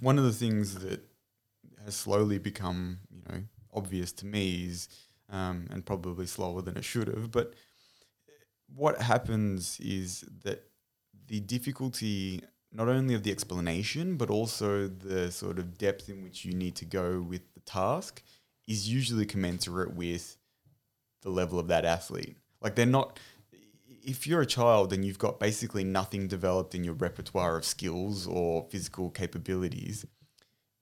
one 0.00 0.18
of 0.18 0.24
the 0.24 0.32
things 0.32 0.74
that 0.76 1.04
has 1.84 1.94
slowly 1.94 2.38
become, 2.38 2.98
you 3.10 3.22
know, 3.28 3.42
obvious 3.72 4.10
to 4.12 4.26
me 4.26 4.64
is, 4.64 4.88
um, 5.30 5.66
and 5.70 5.86
probably 5.86 6.26
slower 6.26 6.62
than 6.62 6.76
it 6.76 6.84
should 6.84 7.08
have. 7.08 7.30
But 7.30 7.54
what 8.72 9.00
happens 9.00 9.78
is 9.80 10.24
that 10.44 10.64
the 11.26 11.40
difficulty 11.40 12.42
not 12.72 12.88
only 12.88 13.14
of 13.14 13.22
the 13.22 13.30
explanation, 13.30 14.16
but 14.16 14.30
also 14.30 14.88
the 14.88 15.30
sort 15.30 15.58
of 15.58 15.78
depth 15.78 16.08
in 16.08 16.22
which 16.24 16.44
you 16.44 16.52
need 16.52 16.74
to 16.74 16.84
go 16.84 17.20
with 17.20 17.42
the 17.54 17.60
task 17.60 18.20
is 18.66 18.88
usually 18.88 19.24
commensurate 19.24 19.94
with 19.94 20.36
the 21.22 21.30
level 21.30 21.58
of 21.58 21.68
that 21.68 21.84
athlete. 21.84 22.36
Like 22.60 22.74
they're 22.74 22.86
not 22.86 23.18
if 24.04 24.26
you're 24.26 24.42
a 24.42 24.46
child 24.46 24.92
and 24.92 25.04
you've 25.04 25.18
got 25.18 25.40
basically 25.40 25.82
nothing 25.82 26.28
developed 26.28 26.74
in 26.74 26.84
your 26.84 26.94
repertoire 26.94 27.56
of 27.56 27.64
skills 27.64 28.26
or 28.26 28.66
physical 28.68 29.08
capabilities, 29.08 30.04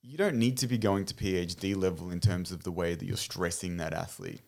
you 0.03 0.19
don't 0.19 0.37
need 0.37 0.59
to 0.59 0.67
be 0.67 0.77
going 0.77 1.05
to 1.05 1.15
PhD 1.15 1.77
level 1.77 2.11
in 2.11 2.19
terms 2.19 2.51
of 2.51 2.65
the 2.65 2.73
way 2.73 2.95
that 2.95 3.05
you're 3.05 3.17
stressing 3.17 3.77
that 3.77 3.93
athlete. 3.93 4.41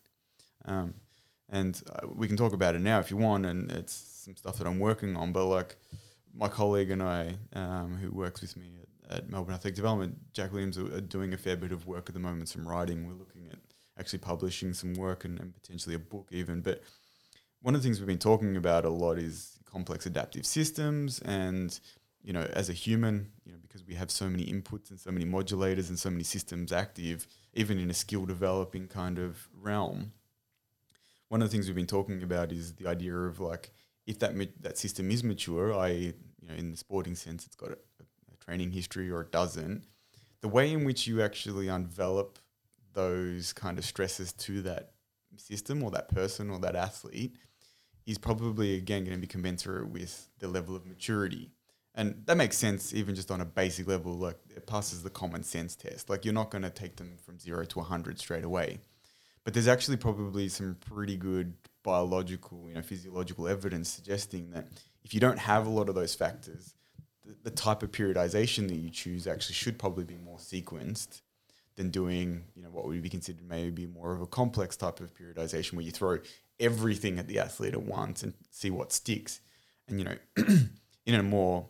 Um, 0.65 0.95
and 1.51 1.81
uh, 1.91 2.07
we 2.15 2.27
can 2.27 2.37
talk 2.37 2.53
about 2.53 2.75
it 2.75 2.81
now 2.81 2.99
if 2.99 3.11
you 3.11 3.17
want, 3.17 3.47
and 3.47 3.71
it's 3.73 3.95
some 3.95 4.37
stuff 4.37 4.59
that 4.59 4.67
I'm 4.67 4.79
working 4.79 5.17
on. 5.17 5.33
But 5.33 5.47
like 5.47 5.77
my 6.35 6.49
colleague 6.49 6.91
and 6.91 7.03
I, 7.03 7.37
um, 7.53 7.97
who 7.97 8.11
works 8.11 8.41
with 8.41 8.57
me 8.57 8.73
at, 9.11 9.19
at, 9.19 9.31
Melbourne 9.31 9.55
Athletic 9.55 9.77
Development, 9.77 10.17
Jack 10.33 10.53
Williams, 10.53 10.79
are, 10.79 10.97
are, 10.97 11.01
doing 11.01 11.35
a 11.35 11.37
fair 11.37 11.57
bit 11.57 11.73
of 11.73 11.87
work 11.87 12.09
at 12.09 12.15
the 12.15 12.21
moment, 12.21 12.49
some 12.49 12.67
writing. 12.67 13.07
We're 13.07 13.15
looking 13.15 13.49
at 13.51 13.59
actually 13.99 14.21
publishing 14.21 14.73
some 14.75 14.95
work 14.95 15.25
and, 15.25 15.39
and 15.39 15.55
potentially 15.55 15.95
a 15.95 15.99
book 15.99 16.29
even. 16.33 16.61
But 16.61 16.83
one 17.61 17.75
of 17.75 17.83
the 17.83 17.87
things 17.87 18.01
we've 18.01 18.07
been 18.07 18.19
talking 18.19 18.57
about 18.57 18.85
a 18.85 18.91
lot 18.91 19.19
is 19.19 19.59
complex 19.65 20.07
adaptive 20.07 20.47
systems 20.47 21.19
and 21.21 21.81
you 22.23 22.33
know 22.33 22.43
as 22.53 22.69
a 22.69 22.73
human 22.73 23.33
you 23.45 23.53
know 23.53 23.59
because 23.63 23.85
we 23.85 23.95
have 23.95 24.11
so 24.11 24.29
many 24.29 24.45
inputs 24.45 24.91
and 24.91 25.01
so 25.01 25.11
many 25.11 25.25
modulators 25.25 25.89
and 25.89 25.99
so 25.99 26.09
many 26.09 26.23
systems 26.23 26.73
active 26.73 27.27
even 27.55 27.79
in 27.79 27.91
a 27.91 27.95
skill 27.95 28.25
developing 28.25 28.87
kind 28.87 29.19
of 29.19 29.49
realm 29.61 30.13
one 31.35 31.43
of 31.43 31.49
the 31.49 31.53
things 31.53 31.67
we've 31.67 31.83
been 31.83 31.95
talking 31.99 32.23
about 32.23 32.53
is 32.53 32.75
the 32.75 32.87
idea 32.87 33.15
of 33.15 33.41
like 33.41 33.71
if 34.07 34.19
that 34.21 34.33
that 34.63 34.77
system 34.79 35.11
is 35.11 35.25
mature 35.25 35.69
i 35.87 35.89
you 35.89 36.47
know 36.49 36.55
in 36.55 36.71
the 36.71 36.77
sporting 36.77 37.17
sense 37.17 37.45
it's 37.47 37.57
got 37.57 37.71
a, 37.71 37.79
a 38.33 38.37
training 38.45 38.71
history 38.71 39.11
or 39.11 39.23
it 39.23 39.33
doesn't 39.33 39.85
the 40.45 40.49
way 40.49 40.71
in 40.71 40.85
which 40.85 41.07
you 41.07 41.23
actually 41.23 41.69
envelop 41.69 42.39
those 42.93 43.53
kind 43.53 43.79
of 43.79 43.85
stresses 43.85 44.33
to 44.33 44.63
that 44.63 44.93
system 45.37 45.83
or 45.83 45.91
that 45.91 46.09
person 46.09 46.51
or 46.51 46.59
that 46.59 46.77
athlete 46.77 47.37
is 48.07 48.19
probably 48.19 48.77
again 48.77 49.05
going 49.05 49.17
to 49.17 49.21
be 49.21 49.27
commensurate 49.27 49.89
with 49.89 50.29
the 50.39 50.49
level 50.49 50.77
of 50.77 50.87
maturity. 50.87 51.51
And 51.95 52.23
that 52.27 52.37
makes 52.37 52.59
sense 52.59 52.93
even 52.93 53.15
just 53.15 53.31
on 53.31 53.41
a 53.41 53.45
basic 53.45 53.87
level, 53.87 54.15
like 54.15 54.39
it 54.55 54.67
passes 54.67 55.03
the 55.03 55.11
common 55.11 55.43
sense 55.45 55.77
test. 55.77 56.11
Like 56.11 56.25
you're 56.25 56.35
not 56.35 56.51
going 56.51 56.63
to 56.63 56.71
take 56.71 56.97
them 56.97 57.17
from 57.25 57.39
zero 57.39 57.65
to 57.65 57.79
100 57.79 58.19
straight 58.19 58.45
away. 58.45 58.81
But 59.45 59.55
there's 59.55 59.69
actually 59.69 59.99
probably 59.99 60.49
some 60.49 60.77
pretty 60.81 61.17
good 61.17 61.55
biological, 61.83 62.65
you 62.69 62.75
know, 62.75 62.83
physiological 62.83 63.47
evidence 63.47 63.91
suggesting 63.91 64.51
that 64.51 64.69
if 65.05 65.13
you 65.13 65.21
don't 65.21 65.39
have 65.39 65.67
a 65.67 65.71
lot 65.71 65.89
of 65.89 65.95
those 65.95 66.15
factors, 66.15 66.75
the, 67.25 67.37
the 67.45 67.51
type 67.51 67.83
of 67.83 67.93
periodization 67.93 68.69
that 68.69 68.77
you 68.77 68.91
choose 68.91 69.27
actually 69.27 69.55
should 69.55 69.79
probably 69.79 70.05
be 70.05 70.17
more 70.17 70.39
sequenced 70.39 71.21
than 71.77 71.91
doing, 71.91 72.45
you 72.55 72.63
know, 72.63 72.71
what 72.71 72.87
would 72.87 73.03
be 73.03 73.09
considered 73.09 73.47
maybe 73.47 73.87
more 73.87 74.15
of 74.15 74.23
a 74.23 74.27
complex 74.27 74.77
type 74.77 75.01
of 75.01 75.13
periodization 75.15 75.75
where 75.75 75.85
you 75.85 75.91
throw 75.91 76.19
everything 76.61 77.19
at 77.19 77.29
the 77.29 77.39
athlete 77.39 77.75
at 77.75 77.83
once 77.83 78.23
and 78.23 78.33
see 78.51 78.71
what 78.71 78.93
sticks. 78.93 79.41
And 79.89 79.99
you 79.99 80.05
know, 80.05 80.17
in 81.07 81.15
a 81.15 81.23
more 81.23 81.67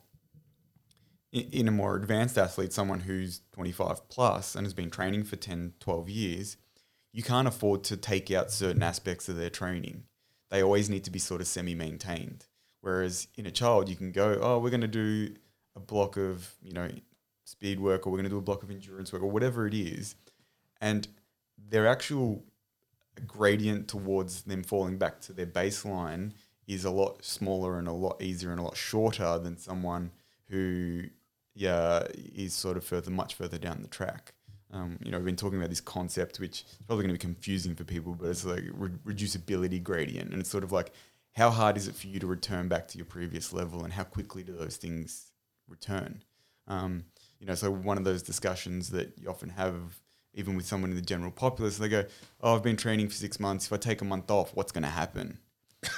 in 1.32 1.66
a 1.66 1.72
more 1.72 1.96
advanced 1.96 2.38
athlete, 2.38 2.72
someone 2.72 3.00
who's 3.00 3.40
25 3.54 4.08
plus 4.08 4.54
and 4.54 4.64
has 4.64 4.72
been 4.72 4.88
training 4.88 5.24
for 5.24 5.34
10, 5.34 5.72
12 5.80 6.08
years, 6.08 6.56
you 7.14 7.22
can't 7.22 7.46
afford 7.46 7.84
to 7.84 7.96
take 7.96 8.32
out 8.32 8.50
certain 8.50 8.82
aspects 8.82 9.28
of 9.28 9.36
their 9.36 9.48
training. 9.48 10.02
They 10.50 10.62
always 10.62 10.90
need 10.90 11.04
to 11.04 11.12
be 11.12 11.20
sort 11.20 11.40
of 11.40 11.46
semi 11.46 11.74
maintained. 11.74 12.44
Whereas 12.80 13.28
in 13.36 13.46
a 13.46 13.52
child, 13.52 13.88
you 13.88 13.94
can 13.94 14.10
go, 14.10 14.38
oh, 14.42 14.58
we're 14.58 14.70
going 14.70 14.80
to 14.80 14.88
do 14.88 15.32
a 15.76 15.80
block 15.80 16.16
of, 16.16 16.54
you 16.60 16.72
know, 16.72 16.90
speed 17.44 17.78
work 17.78 18.06
or 18.06 18.10
we're 18.10 18.18
going 18.18 18.24
to 18.24 18.30
do 18.30 18.38
a 18.38 18.42
block 18.42 18.64
of 18.64 18.70
endurance 18.70 19.12
work 19.12 19.22
or 19.22 19.30
whatever 19.30 19.66
it 19.66 19.74
is. 19.74 20.16
And 20.80 21.06
their 21.56 21.86
actual 21.86 22.42
gradient 23.28 23.86
towards 23.86 24.42
them 24.42 24.64
falling 24.64 24.98
back 24.98 25.20
to 25.20 25.32
their 25.32 25.46
baseline 25.46 26.32
is 26.66 26.84
a 26.84 26.90
lot 26.90 27.24
smaller 27.24 27.78
and 27.78 27.86
a 27.86 27.92
lot 27.92 28.20
easier 28.20 28.50
and 28.50 28.58
a 28.58 28.64
lot 28.64 28.76
shorter 28.76 29.38
than 29.38 29.56
someone 29.56 30.10
who 30.48 31.04
yeah 31.54 32.06
is 32.12 32.52
sort 32.52 32.76
of 32.76 32.84
further 32.84 33.10
much 33.10 33.34
further 33.34 33.56
down 33.56 33.82
the 33.82 33.88
track. 33.88 34.34
Um, 34.74 34.98
you 35.04 35.12
know, 35.12 35.18
we've 35.18 35.26
been 35.26 35.36
talking 35.36 35.58
about 35.58 35.70
this 35.70 35.80
concept, 35.80 36.40
which 36.40 36.62
is 36.62 36.78
probably 36.86 37.04
going 37.04 37.16
to 37.16 37.18
be 37.18 37.32
confusing 37.32 37.76
for 37.76 37.84
people, 37.84 38.14
but 38.14 38.28
it's 38.28 38.44
like 38.44 38.64
re- 38.72 38.90
reducibility 39.06 39.80
gradient, 39.82 40.32
and 40.32 40.40
it's 40.40 40.50
sort 40.50 40.64
of 40.64 40.72
like 40.72 40.90
how 41.32 41.50
hard 41.50 41.76
is 41.76 41.86
it 41.86 41.94
for 41.94 42.08
you 42.08 42.18
to 42.18 42.26
return 42.26 42.68
back 42.68 42.88
to 42.88 42.98
your 42.98 43.04
previous 43.04 43.52
level, 43.52 43.84
and 43.84 43.92
how 43.92 44.02
quickly 44.02 44.42
do 44.42 44.52
those 44.52 44.76
things 44.76 45.30
return? 45.68 46.24
Um, 46.66 47.04
you 47.38 47.46
know, 47.46 47.54
so 47.54 47.70
one 47.70 47.98
of 47.98 48.04
those 48.04 48.22
discussions 48.22 48.90
that 48.90 49.12
you 49.16 49.28
often 49.28 49.50
have 49.50 50.00
even 50.36 50.56
with 50.56 50.66
someone 50.66 50.90
in 50.90 50.96
the 50.96 51.02
general 51.02 51.30
populace, 51.30 51.78
they 51.78 51.88
go, 51.88 52.04
"Oh, 52.40 52.56
I've 52.56 52.62
been 52.64 52.76
training 52.76 53.08
for 53.08 53.14
six 53.14 53.38
months. 53.38 53.66
If 53.66 53.72
I 53.72 53.76
take 53.76 54.00
a 54.00 54.04
month 54.04 54.28
off, 54.28 54.56
what's 54.56 54.72
going 54.72 54.82
to 54.82 54.90
happen?" 54.90 55.38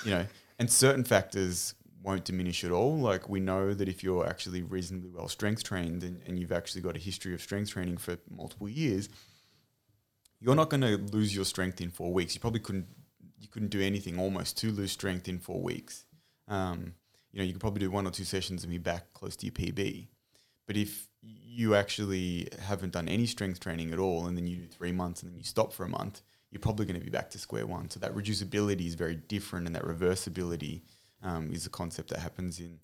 you 0.04 0.10
know, 0.10 0.26
and 0.58 0.70
certain 0.70 1.04
factors 1.04 1.74
won't 2.06 2.24
diminish 2.24 2.62
at 2.62 2.70
all. 2.70 2.96
Like 2.96 3.28
we 3.28 3.40
know 3.40 3.74
that 3.74 3.88
if 3.88 4.04
you're 4.04 4.26
actually 4.26 4.62
reasonably 4.62 5.10
well 5.10 5.28
strength 5.28 5.64
trained 5.64 6.04
and, 6.04 6.22
and 6.24 6.38
you've 6.38 6.52
actually 6.52 6.80
got 6.80 6.96
a 6.96 7.00
history 7.00 7.34
of 7.34 7.42
strength 7.42 7.70
training 7.70 7.96
for 7.96 8.16
multiple 8.30 8.68
years, 8.68 9.08
you're 10.40 10.54
not 10.54 10.70
going 10.70 10.82
to 10.82 10.98
lose 11.12 11.34
your 11.34 11.44
strength 11.44 11.80
in 11.80 11.90
four 11.90 12.12
weeks. 12.12 12.34
You 12.34 12.40
probably 12.40 12.60
couldn't 12.60 12.86
you 13.40 13.48
couldn't 13.48 13.68
do 13.68 13.82
anything 13.82 14.18
almost 14.18 14.56
to 14.58 14.70
lose 14.70 14.92
strength 14.92 15.28
in 15.28 15.40
four 15.40 15.60
weeks. 15.60 16.04
Um, 16.46 16.94
you 17.32 17.40
know, 17.40 17.44
you 17.44 17.52
could 17.52 17.60
probably 17.60 17.80
do 17.80 17.90
one 17.90 18.06
or 18.06 18.10
two 18.10 18.24
sessions 18.24 18.62
and 18.62 18.70
be 18.70 18.78
back 18.78 19.12
close 19.12 19.36
to 19.36 19.46
your 19.46 19.52
PB. 19.52 20.06
But 20.66 20.76
if 20.76 21.08
you 21.20 21.74
actually 21.74 22.48
haven't 22.66 22.92
done 22.92 23.08
any 23.08 23.26
strength 23.26 23.60
training 23.60 23.92
at 23.92 23.98
all, 23.98 24.26
and 24.26 24.36
then 24.36 24.46
you 24.46 24.56
do 24.56 24.66
three 24.66 24.92
months 24.92 25.22
and 25.22 25.32
then 25.32 25.38
you 25.38 25.44
stop 25.44 25.72
for 25.72 25.84
a 25.84 25.88
month, 25.88 26.22
you're 26.50 26.60
probably 26.60 26.86
going 26.86 26.98
to 26.98 27.04
be 27.04 27.10
back 27.10 27.30
to 27.30 27.38
square 27.38 27.66
one. 27.66 27.90
So 27.90 28.00
that 28.00 28.14
reducibility 28.14 28.86
is 28.86 28.94
very 28.94 29.16
different, 29.16 29.66
and 29.66 29.74
that 29.74 29.82
reversibility 29.82 30.82
um, 31.22 31.52
is 31.52 31.66
a 31.66 31.70
concept 31.70 32.10
that 32.10 32.18
happens 32.18 32.60
in 32.60 32.78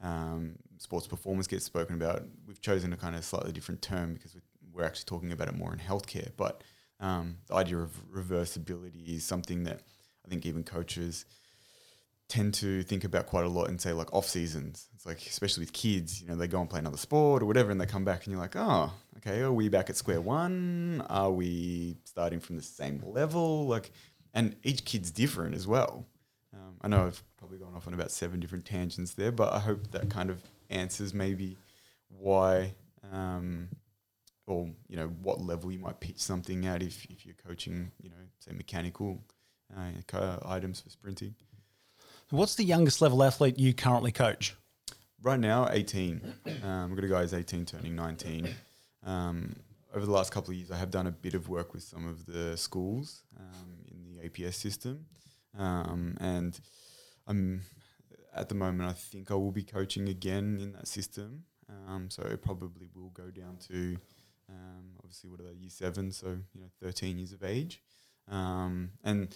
um, 0.00 0.56
sports 0.78 1.06
performance 1.06 1.46
gets 1.46 1.64
spoken 1.64 1.96
about. 1.96 2.22
We've 2.46 2.60
chosen 2.60 2.92
a 2.92 2.96
kind 2.96 3.16
of 3.16 3.24
slightly 3.24 3.52
different 3.52 3.82
term 3.82 4.14
because 4.14 4.36
we're 4.72 4.84
actually 4.84 5.06
talking 5.06 5.32
about 5.32 5.48
it 5.48 5.56
more 5.56 5.72
in 5.72 5.78
healthcare. 5.78 6.30
But 6.36 6.62
um, 7.00 7.38
the 7.46 7.54
idea 7.54 7.78
of 7.78 7.90
reversibility 8.10 9.16
is 9.16 9.24
something 9.24 9.64
that 9.64 9.80
I 10.24 10.28
think 10.28 10.46
even 10.46 10.62
coaches 10.62 11.24
tend 12.28 12.52
to 12.52 12.82
think 12.82 13.04
about 13.04 13.26
quite 13.26 13.44
a 13.44 13.48
lot 13.48 13.68
and 13.68 13.80
say 13.80 13.92
like 13.92 14.12
off 14.12 14.26
seasons. 14.26 14.88
It's 14.94 15.06
like 15.06 15.18
especially 15.26 15.62
with 15.62 15.72
kids, 15.72 16.20
you 16.20 16.28
know, 16.28 16.36
they 16.36 16.46
go 16.46 16.60
and 16.60 16.68
play 16.68 16.78
another 16.78 16.98
sport 16.98 17.42
or 17.42 17.46
whatever, 17.46 17.70
and 17.70 17.80
they 17.80 17.86
come 17.86 18.04
back 18.04 18.24
and 18.24 18.32
you're 18.32 18.40
like, 18.40 18.56
oh, 18.56 18.92
okay, 19.16 19.40
are 19.40 19.52
we 19.52 19.68
back 19.68 19.88
at 19.88 19.96
square 19.96 20.20
one? 20.20 21.04
Are 21.08 21.30
we 21.30 21.96
starting 22.04 22.40
from 22.40 22.56
the 22.56 22.62
same 22.62 23.02
level? 23.06 23.66
Like, 23.66 23.92
and 24.34 24.56
each 24.62 24.84
kid's 24.84 25.10
different 25.10 25.54
as 25.54 25.66
well. 25.66 26.06
I 26.82 26.88
know 26.88 27.06
I've 27.06 27.22
probably 27.36 27.58
gone 27.58 27.74
off 27.74 27.86
on 27.86 27.94
about 27.94 28.10
seven 28.10 28.40
different 28.40 28.64
tangents 28.64 29.14
there, 29.14 29.32
but 29.32 29.52
I 29.52 29.58
hope 29.58 29.90
that 29.92 30.10
kind 30.10 30.30
of 30.30 30.42
answers 30.70 31.14
maybe 31.14 31.56
why. 32.08 32.74
Um, 33.12 33.68
or 34.46 34.70
you 34.88 34.96
know 34.96 35.08
what 35.22 35.42
level 35.42 35.70
you 35.70 35.78
might 35.78 36.00
pitch 36.00 36.18
something 36.18 36.64
at 36.64 36.82
if, 36.82 37.04
if 37.10 37.26
you're 37.26 37.34
coaching 37.46 37.90
you 38.00 38.08
know 38.08 38.16
say 38.38 38.50
mechanical 38.52 39.22
uh, 39.76 40.38
items 40.46 40.80
for 40.80 40.88
sprinting 40.88 41.34
What's 42.30 42.56
the 42.56 42.64
youngest 42.64 43.00
level 43.00 43.22
athlete 43.22 43.58
you 43.58 43.72
currently 43.72 44.12
coach? 44.12 44.54
Right 45.22 45.40
now, 45.40 45.66
18. 45.70 46.34
Um, 46.62 46.90
we've 46.90 46.96
got 46.96 47.04
a 47.04 47.08
guy 47.08 47.20
who's 47.22 47.32
18 47.32 47.64
turning 47.64 47.96
19. 47.96 48.48
Um, 49.06 49.56
over 49.94 50.04
the 50.04 50.12
last 50.12 50.30
couple 50.30 50.50
of 50.50 50.56
years, 50.56 50.70
I 50.70 50.76
have 50.76 50.90
done 50.90 51.06
a 51.06 51.10
bit 51.10 51.32
of 51.32 51.48
work 51.48 51.72
with 51.72 51.82
some 51.82 52.06
of 52.06 52.26
the 52.26 52.54
schools 52.58 53.22
um, 53.38 53.78
in 53.90 54.14
the 54.14 54.28
APS 54.28 54.54
system. 54.54 55.06
Um, 55.58 56.16
and 56.20 56.58
I'm 57.26 57.62
at 58.34 58.48
the 58.48 58.54
moment, 58.54 58.88
I 58.88 58.92
think 58.92 59.30
I 59.30 59.34
will 59.34 59.52
be 59.52 59.64
coaching 59.64 60.08
again 60.08 60.58
in 60.60 60.72
that 60.72 60.88
system. 60.88 61.44
Um, 61.68 62.08
so 62.10 62.22
it 62.22 62.42
probably 62.42 62.88
will 62.94 63.10
go 63.10 63.30
down 63.30 63.58
to 63.68 63.96
um, 64.48 64.94
obviously 65.02 65.28
what 65.28 65.40
are 65.40 65.44
they, 65.44 65.54
year 65.54 65.70
seven, 65.70 66.12
so 66.12 66.28
you 66.54 66.60
know, 66.60 66.68
13 66.82 67.18
years 67.18 67.32
of 67.32 67.42
age. 67.42 67.82
and 69.04 69.34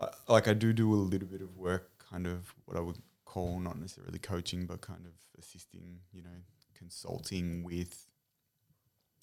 I, 0.00 0.08
like 0.28 0.48
I 0.48 0.54
do 0.54 0.72
do 0.72 0.92
a 0.92 0.96
little 0.96 1.28
bit 1.28 1.42
of 1.42 1.56
work 1.56 1.90
kind 2.10 2.26
of 2.26 2.54
what 2.64 2.76
I 2.76 2.80
would 2.80 2.98
call 3.24 3.58
not 3.58 3.78
necessarily 3.78 4.18
coaching, 4.18 4.66
but 4.66 4.80
kind 4.80 5.06
of 5.06 5.12
assisting, 5.38 6.00
you 6.12 6.22
know, 6.22 6.38
consulting 6.74 7.64
with 7.64 8.08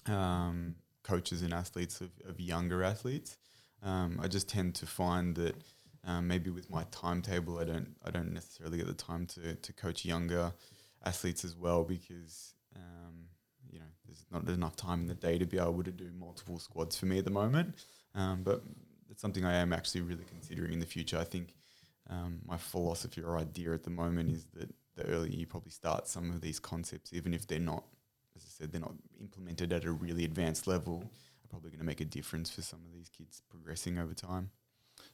um, 0.08 0.76
coaches 1.04 1.42
and 1.42 1.54
athletes 1.54 2.02
of, 2.02 2.10
of 2.28 2.40
younger 2.40 2.84
athletes. 2.84 3.38
Um, 3.84 4.20
I 4.22 4.28
just 4.28 4.48
tend 4.48 4.76
to 4.76 4.86
find 4.86 5.36
that 5.36 5.56
um, 6.04 6.28
maybe 6.28 6.50
with 6.50 6.70
my 6.70 6.86
timetable, 6.92 7.60
I 7.60 7.64
don't 7.64 7.96
I 8.06 8.12
don't 8.12 8.34
necessarily 8.34 8.78
get 8.78 8.88
the 8.88 8.94
time 8.94 9.26
to 9.28 9.56
to 9.56 9.74
coach 9.74 10.06
younger 10.06 10.54
athletes 11.04 11.44
as 11.44 11.56
well 11.56 11.84
because 11.84 12.54
um, 12.76 13.28
you 13.70 13.80
know, 13.80 13.86
there's 14.06 14.26
not 14.32 14.48
enough 14.48 14.76
time 14.76 15.02
in 15.02 15.08
the 15.08 15.14
day 15.14 15.38
to 15.38 15.46
be 15.46 15.58
able 15.58 15.84
to 15.84 15.92
do 15.92 16.12
multiple 16.18 16.60
squads 16.60 16.98
for 16.98 17.06
me 17.06 17.18
at 17.18 17.26
the 17.26 17.32
moment. 17.32 17.76
Um, 18.16 18.44
but 18.44 18.62
it's 19.10 19.22
something 19.22 19.46
I 19.46 19.56
am 19.56 19.74
actually 19.74 20.02
really 20.02 20.26
considering 20.26 20.74
in 20.74 20.80
the 20.80 20.86
future. 20.86 21.18
I 21.18 21.24
think 21.24 21.56
um, 22.10 22.40
my 22.46 22.58
philosophy 22.58 23.22
or 23.22 23.38
idea 23.38 23.74
at 23.74 23.84
the 23.84 23.90
moment 23.90 24.32
is 24.32 24.46
that 24.54 24.70
the 24.96 25.06
earlier 25.08 25.32
you 25.32 25.48
probably 25.48 25.72
start 25.72 26.08
some 26.08 26.30
of 26.32 26.42
these 26.42 26.60
concepts, 26.60 27.14
even 27.14 27.34
if 27.34 27.48
they're 27.48 27.60
not, 27.60 27.86
as 28.36 28.44
I 28.44 28.50
said, 28.50 28.72
they're 28.72 28.82
not 28.82 28.96
implemented 29.20 29.72
at 29.72 29.86
a 29.86 29.92
really 29.92 30.26
advanced 30.26 30.68
level, 30.68 31.04
are 31.44 31.48
probably 31.50 31.70
going 31.70 31.80
to 31.80 31.86
make 31.86 32.02
a 32.02 32.06
difference 32.06 32.50
for 32.50 32.62
some 32.62 32.80
of 32.86 32.94
these 32.94 33.10
kids 33.10 33.42
progressing 33.50 33.98
over 33.98 34.14
time. 34.14 34.50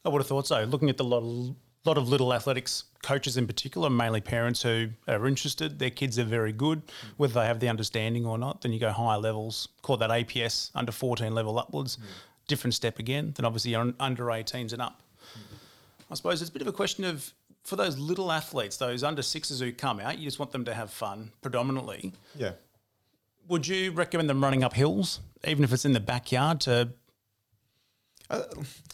I 0.05 0.09
would 0.09 0.19
have 0.19 0.27
thought 0.27 0.47
so. 0.47 0.63
Looking 0.63 0.89
at 0.89 0.97
the 0.97 1.03
lot 1.03 1.23
of, 1.23 1.55
lot 1.85 1.97
of 1.97 2.07
little 2.07 2.33
athletics 2.33 2.83
coaches 3.03 3.37
in 3.37 3.47
particular, 3.47 3.89
mainly 3.89 4.21
parents 4.21 4.61
who 4.61 4.89
are 5.07 5.27
interested, 5.27 5.79
their 5.79 5.89
kids 5.89 6.17
are 6.19 6.23
very 6.23 6.51
good, 6.51 6.81
whether 7.17 7.33
they 7.33 7.45
have 7.45 7.59
the 7.59 7.69
understanding 7.69 8.25
or 8.25 8.37
not. 8.37 8.61
Then 8.61 8.73
you 8.73 8.79
go 8.79 8.91
higher 8.91 9.17
levels, 9.17 9.69
call 9.81 9.97
that 9.97 10.09
APS 10.09 10.71
under 10.75 10.91
14 10.91 11.33
level 11.33 11.57
upwards, 11.59 11.97
different 12.47 12.73
step 12.73 12.99
again. 12.99 13.33
Then 13.35 13.45
obviously 13.45 13.71
you're 13.71 13.93
under 13.99 14.25
18s 14.25 14.73
and 14.73 14.81
up. 14.81 15.01
I 16.09 16.15
suppose 16.15 16.41
it's 16.41 16.49
a 16.49 16.53
bit 16.53 16.61
of 16.61 16.67
a 16.67 16.73
question 16.73 17.03
of 17.03 17.33
for 17.63 17.75
those 17.75 17.97
little 17.97 18.31
athletes, 18.31 18.77
those 18.77 19.03
under 19.03 19.21
sixes 19.21 19.59
who 19.59 19.73
come 19.73 19.99
out, 19.99 20.17
you 20.17 20.23
just 20.23 20.39
want 20.39 20.53
them 20.53 20.63
to 20.65 20.73
have 20.73 20.89
fun 20.89 21.31
predominantly. 21.41 22.13
Yeah. 22.33 22.51
Would 23.49 23.67
you 23.67 23.91
recommend 23.91 24.29
them 24.29 24.41
running 24.41 24.63
up 24.63 24.73
hills, 24.73 25.19
even 25.45 25.65
if 25.65 25.73
it's 25.73 25.83
in 25.83 25.91
the 25.93 25.99
backyard, 25.99 26.61
to 26.61 26.89
Uh, 28.29 28.43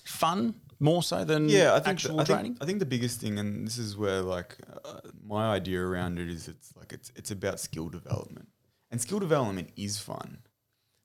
fun 0.06 0.54
more 0.80 1.04
so 1.04 1.24
than 1.24 1.50
yeah, 1.50 1.74
I 1.74 1.80
think 1.80 1.88
actual 1.88 2.18
the, 2.18 2.22
I 2.22 2.26
training? 2.26 2.54
Think, 2.54 2.64
I 2.64 2.66
think 2.66 2.80
the 2.80 2.86
biggest 2.86 3.20
thing, 3.20 3.40
and 3.40 3.66
this 3.66 3.78
is 3.78 3.96
where 3.98 4.22
like 4.22 4.58
uh, 4.86 5.00
my 5.26 5.52
idea 5.52 5.82
around 5.82 6.20
it 6.20 6.30
is, 6.30 6.48
it's 6.48 6.74
like 6.76 6.94
it's 6.94 7.12
it's 7.16 7.32
about 7.32 7.60
skill 7.60 7.90
development, 7.90 8.50
and 8.92 9.02
skill 9.02 9.20
development 9.20 9.70
is 9.76 9.98
fun. 9.98 10.40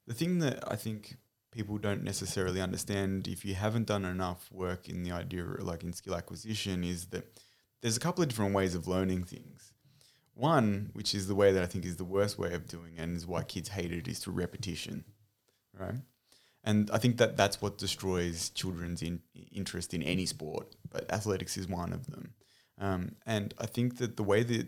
The 0.07 0.15
thing 0.15 0.39
that 0.39 0.71
I 0.71 0.77
think 0.77 1.17
people 1.51 1.79
don't 1.79 2.03
necessarily 2.03 2.61
understand 2.61 3.27
if 3.29 3.45
you 3.45 3.55
haven't 3.55 3.87
done 3.87 4.05
enough 4.05 4.51
work 4.53 4.89
in 4.89 5.03
the 5.03 5.13
idea, 5.13 5.45
like 5.59 5.83
in 5.83 5.93
skill 5.93 6.15
acquisition, 6.15 6.85
is 6.85 7.07
that 7.07 7.41
there's 7.81 7.97
a 7.97 8.01
couple 8.01 8.23
of 8.23 8.29
different 8.29 8.55
ways 8.55 8.75
of 8.75 8.89
learning 8.89 9.25
things. 9.25 9.73
One, 10.35 10.91
which 10.93 11.15
is 11.15 11.27
the 11.27 11.35
way 11.35 11.53
that 11.53 11.63
I 11.63 11.67
think 11.67 11.85
is 11.85 11.97
the 11.97 12.05
worst 12.05 12.39
way 12.39 12.53
of 12.55 12.69
doing 12.69 12.95
it, 12.97 13.01
and 13.01 13.17
is 13.17 13.27
why 13.27 13.43
kids 13.43 13.71
hate 13.71 13.93
it, 13.93 14.07
is 14.07 14.21
through 14.21 14.35
repetition, 14.35 15.05
right? 15.77 15.97
And 16.69 16.91
I 16.91 16.99
think 16.99 17.17
that 17.17 17.39
that's 17.39 17.63
what 17.63 17.79
destroys 17.79 18.51
children's 18.51 19.01
in, 19.01 19.21
interest 19.51 19.95
in 19.95 20.03
any 20.03 20.27
sport, 20.27 20.77
but 20.91 21.11
athletics 21.11 21.57
is 21.57 21.67
one 21.67 21.95
of 21.95 22.07
them. 22.09 22.35
Um, 22.79 23.13
and 23.25 23.55
I 23.59 23.65
think 23.65 23.97
that 23.97 24.19
the 24.19 24.23
way 24.23 24.43
that 24.43 24.67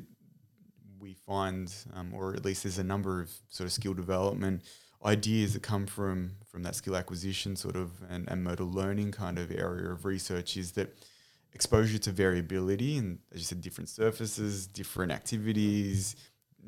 we 0.98 1.12
find, 1.12 1.70
um, 1.92 2.14
or 2.14 2.32
at 2.32 2.42
least 2.42 2.62
there's 2.62 2.78
a 2.78 2.84
number 2.84 3.20
of 3.20 3.30
sort 3.50 3.66
of 3.66 3.72
skill 3.72 3.92
development 3.92 4.62
ideas 5.04 5.52
that 5.52 5.62
come 5.62 5.86
from 5.86 6.32
from 6.46 6.62
that 6.62 6.74
skill 6.74 6.96
acquisition 6.96 7.54
sort 7.54 7.76
of 7.76 7.90
and, 8.08 8.26
and 8.30 8.44
motor 8.44 8.64
learning 8.64 9.12
kind 9.12 9.38
of 9.38 9.50
area 9.50 9.90
of 9.90 10.06
research, 10.06 10.56
is 10.56 10.72
that 10.72 10.96
exposure 11.52 11.98
to 11.98 12.10
variability 12.10 12.96
and 12.96 13.18
as 13.32 13.40
you 13.40 13.44
said, 13.44 13.60
different 13.60 13.90
surfaces, 13.90 14.66
different 14.66 15.12
activities, 15.12 16.16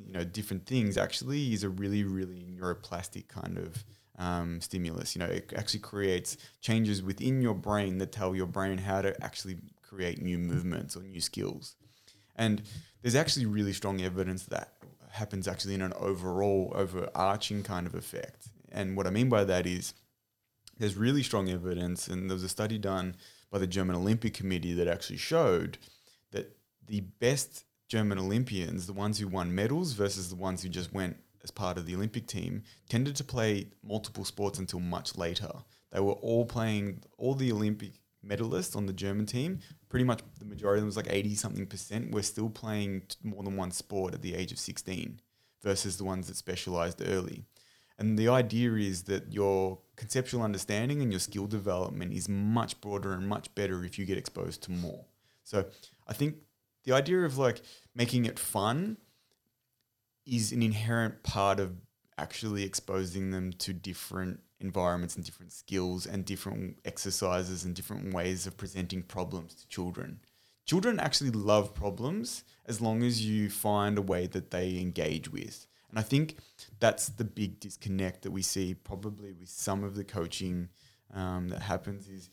you 0.06 0.12
know, 0.12 0.24
different 0.24 0.66
things 0.66 0.98
actually 0.98 1.54
is 1.54 1.64
a 1.64 1.70
really, 1.70 2.04
really 2.04 2.44
neuroplastic 2.54 3.28
kind 3.28 3.56
of 3.56 3.82
um, 4.22 4.60
stimulus. 4.60 5.16
You 5.16 5.20
know, 5.20 5.26
it 5.26 5.52
actually 5.56 5.80
creates 5.80 6.36
changes 6.60 7.02
within 7.02 7.42
your 7.42 7.54
brain 7.54 7.98
that 7.98 8.12
tell 8.12 8.36
your 8.36 8.46
brain 8.46 8.78
how 8.78 9.02
to 9.02 9.20
actually 9.22 9.58
create 9.82 10.22
new 10.22 10.38
movements 10.38 10.96
or 10.96 11.02
new 11.02 11.20
skills. 11.20 11.74
And 12.36 12.62
there's 13.02 13.16
actually 13.16 13.46
really 13.46 13.72
strong 13.72 14.00
evidence 14.00 14.44
that 14.44 14.74
happens 15.10 15.48
actually 15.48 15.74
in 15.74 15.82
an 15.82 15.92
overall, 15.94 16.72
overarching 16.74 17.62
kind 17.64 17.86
of 17.86 17.94
effect. 17.94 18.48
And 18.70 18.96
what 18.96 19.06
I 19.06 19.10
mean 19.10 19.28
by 19.28 19.44
that 19.44 19.66
is 19.66 19.92
there's 20.78 20.96
really 20.96 21.22
strong 21.22 21.50
evidence, 21.50 22.08
and 22.08 22.30
there 22.30 22.34
was 22.34 22.44
a 22.44 22.48
study 22.48 22.78
done 22.78 23.16
by 23.50 23.58
the 23.58 23.66
German 23.66 23.96
Olympic 23.96 24.34
Committee 24.34 24.72
that 24.74 24.88
actually 24.88 25.18
showed 25.18 25.78
that 26.30 26.56
the 26.86 27.00
best 27.00 27.64
German 27.88 28.18
Olympians, 28.18 28.86
the 28.86 28.94
ones 28.94 29.18
who 29.18 29.28
won 29.28 29.54
medals 29.54 29.92
versus 29.92 30.30
the 30.30 30.36
ones 30.36 30.62
who 30.62 30.68
just 30.68 30.94
went 30.94 31.16
as 31.42 31.50
part 31.50 31.78
of 31.78 31.86
the 31.86 31.94
Olympic 31.94 32.26
team, 32.26 32.62
tended 32.88 33.16
to 33.16 33.24
play 33.24 33.68
multiple 33.82 34.24
sports 34.24 34.58
until 34.58 34.80
much 34.80 35.16
later. 35.16 35.50
They 35.90 36.00
were 36.00 36.12
all 36.12 36.44
playing, 36.44 37.02
all 37.18 37.34
the 37.34 37.52
Olympic 37.52 37.92
medalists 38.26 38.76
on 38.76 38.86
the 38.86 38.92
German 38.92 39.26
team, 39.26 39.60
pretty 39.88 40.04
much 40.04 40.20
the 40.38 40.44
majority 40.44 40.78
of 40.78 40.82
them 40.82 40.86
was 40.86 40.96
like 40.96 41.12
80 41.12 41.34
something 41.34 41.66
percent, 41.66 42.12
were 42.12 42.22
still 42.22 42.48
playing 42.48 43.02
more 43.22 43.42
than 43.42 43.56
one 43.56 43.72
sport 43.72 44.14
at 44.14 44.22
the 44.22 44.34
age 44.34 44.52
of 44.52 44.58
16 44.58 45.20
versus 45.62 45.96
the 45.96 46.04
ones 46.04 46.28
that 46.28 46.36
specialized 46.36 47.02
early. 47.06 47.44
And 47.98 48.18
the 48.18 48.28
idea 48.28 48.72
is 48.74 49.04
that 49.04 49.32
your 49.32 49.78
conceptual 49.96 50.42
understanding 50.42 51.02
and 51.02 51.12
your 51.12 51.20
skill 51.20 51.46
development 51.46 52.12
is 52.12 52.28
much 52.28 52.80
broader 52.80 53.12
and 53.12 53.28
much 53.28 53.54
better 53.54 53.84
if 53.84 53.98
you 53.98 54.04
get 54.04 54.18
exposed 54.18 54.62
to 54.64 54.72
more. 54.72 55.04
So 55.44 55.66
I 56.08 56.12
think 56.12 56.36
the 56.84 56.92
idea 56.92 57.20
of 57.20 57.38
like 57.38 57.60
making 57.94 58.24
it 58.24 58.38
fun 58.38 58.96
is 60.26 60.52
an 60.52 60.62
inherent 60.62 61.22
part 61.22 61.58
of 61.60 61.76
actually 62.18 62.62
exposing 62.62 63.30
them 63.30 63.52
to 63.54 63.72
different 63.72 64.40
environments 64.60 65.16
and 65.16 65.24
different 65.24 65.52
skills 65.52 66.06
and 66.06 66.24
different 66.24 66.78
exercises 66.84 67.64
and 67.64 67.74
different 67.74 68.14
ways 68.14 68.46
of 68.46 68.56
presenting 68.56 69.02
problems 69.02 69.54
to 69.54 69.68
children. 69.68 70.20
Children 70.64 71.00
actually 71.00 71.30
love 71.30 71.74
problems 71.74 72.44
as 72.66 72.80
long 72.80 73.02
as 73.02 73.26
you 73.26 73.50
find 73.50 73.98
a 73.98 74.02
way 74.02 74.26
that 74.28 74.52
they 74.52 74.78
engage 74.78 75.30
with. 75.30 75.66
And 75.90 75.98
I 75.98 76.02
think 76.02 76.36
that's 76.78 77.08
the 77.08 77.24
big 77.24 77.60
disconnect 77.60 78.22
that 78.22 78.30
we 78.30 78.42
see 78.42 78.74
probably 78.74 79.32
with 79.32 79.48
some 79.48 79.82
of 79.82 79.96
the 79.96 80.04
coaching 80.04 80.68
um, 81.12 81.48
that 81.48 81.62
happens 81.62 82.08
is 82.08 82.30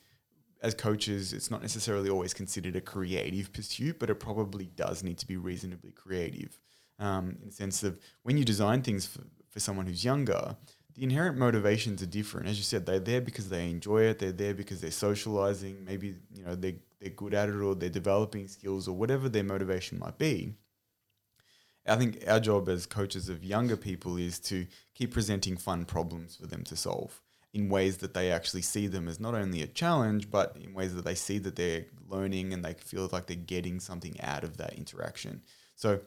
as 0.62 0.74
coaches, 0.76 1.34
it's 1.34 1.50
not 1.50 1.62
necessarily 1.62 2.10
always 2.10 2.34
considered 2.34 2.76
a 2.76 2.82
creative 2.82 3.52
pursuit, 3.52 3.98
but 3.98 4.10
it 4.10 4.16
probably 4.16 4.66
does 4.66 5.04
need 5.04 5.18
to 5.18 5.28
be 5.28 5.38
reasonably 5.38 5.92
creative 5.92 6.60
um, 7.00 7.38
in 7.42 7.48
the 7.48 7.54
sense 7.54 7.84
of 7.84 8.00
when 8.24 8.38
you 8.38 8.46
design 8.46 8.82
things 8.82 9.06
for, 9.06 9.22
for 9.50 9.60
someone 9.60 9.86
who's 9.86 10.04
younger, 10.04 10.56
the 10.96 11.04
inherent 11.04 11.38
motivations 11.38 12.04
are 12.04 12.08
different. 12.08 12.48
As 12.48 12.58
you 12.58 12.64
said, 12.64 12.86
they're 12.86 13.00
there 13.00 13.22
because 13.22 13.50
they 13.50 13.70
enjoy 13.70 14.04
it. 14.04 14.20
They're 14.20 14.32
there 14.32 14.54
because 14.54 14.82
they're 14.82 14.92
socializing. 14.92 15.86
Maybe 15.86 16.16
you 16.34 16.44
know 16.44 16.56
they 16.56 16.76
they're 17.00 17.12
good 17.12 17.34
at 17.34 17.50
it 17.50 17.56
or 17.56 17.76
they're 17.76 17.90
developing 17.90 18.48
skills 18.48 18.88
or 18.88 18.96
whatever 18.96 19.30
their 19.30 19.44
motivation 19.44 20.00
might 20.00 20.18
be. 20.18 20.56
I 21.88 21.96
think 21.96 22.24
our 22.28 22.40
job 22.40 22.70
as 22.70 22.86
coaches 22.86 23.30
of 23.30 23.44
younger 23.44 23.78
people 23.78 24.18
is 24.18 24.40
to 24.42 24.68
keep 24.94 25.14
presenting 25.14 25.58
fun 25.58 25.86
problems 25.86 26.36
for 26.36 26.46
them 26.46 26.64
to 26.66 26.76
solve 26.76 27.22
in 27.54 27.70
ways 27.70 27.98
that 27.98 28.14
they 28.14 28.32
actually 28.32 28.62
see 28.62 28.86
them 28.88 29.08
as 29.08 29.20
not 29.20 29.34
only 29.34 29.64
a 29.64 29.68
challenge, 29.68 30.30
but 30.30 30.56
in 30.62 30.74
ways 30.74 30.94
that 30.94 31.06
they 31.06 31.16
see 31.16 31.40
that 31.40 31.56
they're 31.56 31.86
learning 32.08 32.54
and 32.54 32.64
they 32.64 32.74
feel 32.74 33.10
like 33.12 33.26
they're 33.26 33.36
getting 33.36 33.80
something 33.80 34.20
out 34.22 34.44
of 34.44 34.58
that 34.58 34.74
interaction. 34.74 35.42
So, 35.76 36.02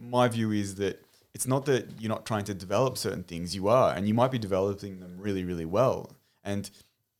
my 0.00 0.28
view 0.28 0.52
is 0.52 0.76
that 0.76 1.04
it's 1.34 1.46
not 1.46 1.66
that 1.66 2.00
you're 2.00 2.08
not 2.08 2.26
trying 2.26 2.44
to 2.44 2.54
develop 2.54 2.98
certain 2.98 3.22
things, 3.22 3.54
you 3.54 3.68
are, 3.68 3.94
and 3.94 4.08
you 4.08 4.14
might 4.14 4.30
be 4.30 4.38
developing 4.38 5.00
them 5.00 5.16
really, 5.18 5.44
really 5.44 5.64
well. 5.64 6.12
And 6.42 6.68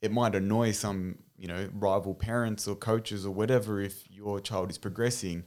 it 0.01 0.11
might 0.11 0.35
annoy 0.35 0.73
some, 0.73 1.19
you 1.37 1.47
know, 1.47 1.69
rival 1.75 2.15
parents 2.15 2.67
or 2.67 2.75
coaches 2.75 3.25
or 3.25 3.33
whatever 3.33 3.81
if 3.81 4.11
your 4.11 4.41
child 4.41 4.71
is 4.71 4.79
progressing 4.79 5.45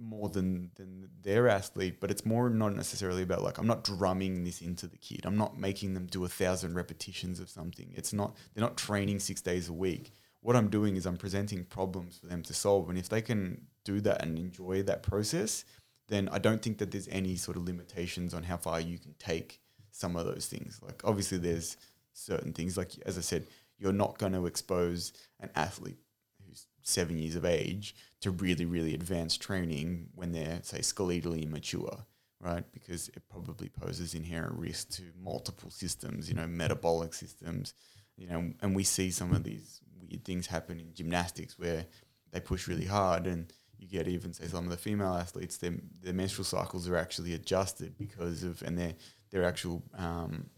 more 0.00 0.28
than 0.28 0.70
than 0.76 1.08
their 1.22 1.48
athlete, 1.48 2.00
but 2.00 2.10
it's 2.10 2.24
more 2.24 2.48
not 2.48 2.74
necessarily 2.74 3.22
about 3.22 3.42
like 3.42 3.58
I'm 3.58 3.66
not 3.66 3.84
drumming 3.84 4.44
this 4.44 4.62
into 4.62 4.86
the 4.86 4.96
kid. 4.96 5.22
I'm 5.24 5.36
not 5.36 5.58
making 5.58 5.94
them 5.94 6.06
do 6.06 6.24
a 6.24 6.28
thousand 6.28 6.74
repetitions 6.74 7.38
of 7.38 7.50
something. 7.50 7.92
It's 7.94 8.12
not 8.12 8.34
they're 8.54 8.64
not 8.64 8.76
training 8.76 9.18
six 9.20 9.40
days 9.40 9.68
a 9.68 9.72
week. 9.72 10.12
What 10.40 10.56
I'm 10.56 10.70
doing 10.70 10.96
is 10.96 11.04
I'm 11.04 11.18
presenting 11.18 11.64
problems 11.66 12.18
for 12.18 12.26
them 12.26 12.42
to 12.44 12.54
solve, 12.54 12.88
and 12.88 12.98
if 12.98 13.10
they 13.10 13.20
can 13.20 13.66
do 13.84 14.00
that 14.00 14.22
and 14.22 14.38
enjoy 14.38 14.82
that 14.84 15.02
process, 15.02 15.64
then 16.10 16.28
I 16.30 16.38
don't 16.38 16.60
think 16.60 16.78
that 16.78 16.90
there's 16.90 17.08
any 17.08 17.36
sort 17.36 17.56
of 17.56 17.64
limitations 17.64 18.34
on 18.34 18.42
how 18.42 18.56
far 18.56 18.80
you 18.80 18.98
can 18.98 19.14
take 19.18 19.60
some 19.90 20.16
of 20.16 20.26
those 20.26 20.46
things. 20.46 20.80
Like 20.82 21.00
obviously 21.04 21.38
there's 21.38 21.76
certain 22.12 22.52
things 22.52 22.76
like 22.76 22.90
as 23.06 23.16
I 23.16 23.22
said, 23.22 23.46
you're 23.78 23.92
not 23.92 24.18
going 24.18 24.32
to 24.34 24.46
expose 24.46 25.12
an 25.40 25.50
athlete 25.54 25.98
who's 26.46 26.66
seven 26.82 27.18
years 27.18 27.36
of 27.36 27.44
age 27.44 27.94
to 28.20 28.30
really, 28.30 28.66
really 28.66 28.94
advanced 28.94 29.40
training 29.40 30.08
when 30.14 30.32
they're, 30.32 30.60
say, 30.62 30.80
skeletally 30.80 31.44
immature, 31.44 32.04
right? 32.40 32.64
Because 32.72 33.08
it 33.08 33.22
probably 33.30 33.68
poses 33.68 34.14
inherent 34.14 34.58
risk 34.58 34.90
to 34.90 35.04
multiple 35.18 35.70
systems, 35.70 36.28
you 36.28 36.34
know, 36.34 36.46
metabolic 36.46 37.14
systems, 37.14 37.72
you 38.16 38.26
know, 38.26 38.52
and 38.60 38.76
we 38.76 38.84
see 38.84 39.10
some 39.10 39.32
of 39.32 39.44
these 39.44 39.80
weird 39.98 40.24
things 40.24 40.46
happen 40.46 40.78
in 40.78 40.92
gymnastics 40.92 41.58
where 41.58 41.86
they 42.32 42.40
push 42.40 42.68
really 42.68 42.84
hard 42.84 43.26
and 43.26 43.52
you 43.80 43.88
get 43.88 44.06
even 44.06 44.32
say 44.32 44.46
some 44.46 44.64
of 44.64 44.70
the 44.70 44.76
female 44.76 45.14
athletes 45.14 45.56
their, 45.56 45.72
their 46.02 46.12
menstrual 46.12 46.44
cycles 46.44 46.88
are 46.88 46.96
actually 46.96 47.32
adjusted 47.32 47.96
because 47.96 48.42
of 48.44 48.62
and 48.62 48.78
their 48.78 48.94
their 49.30 49.44
actual 49.44 49.82
um, 49.96 50.50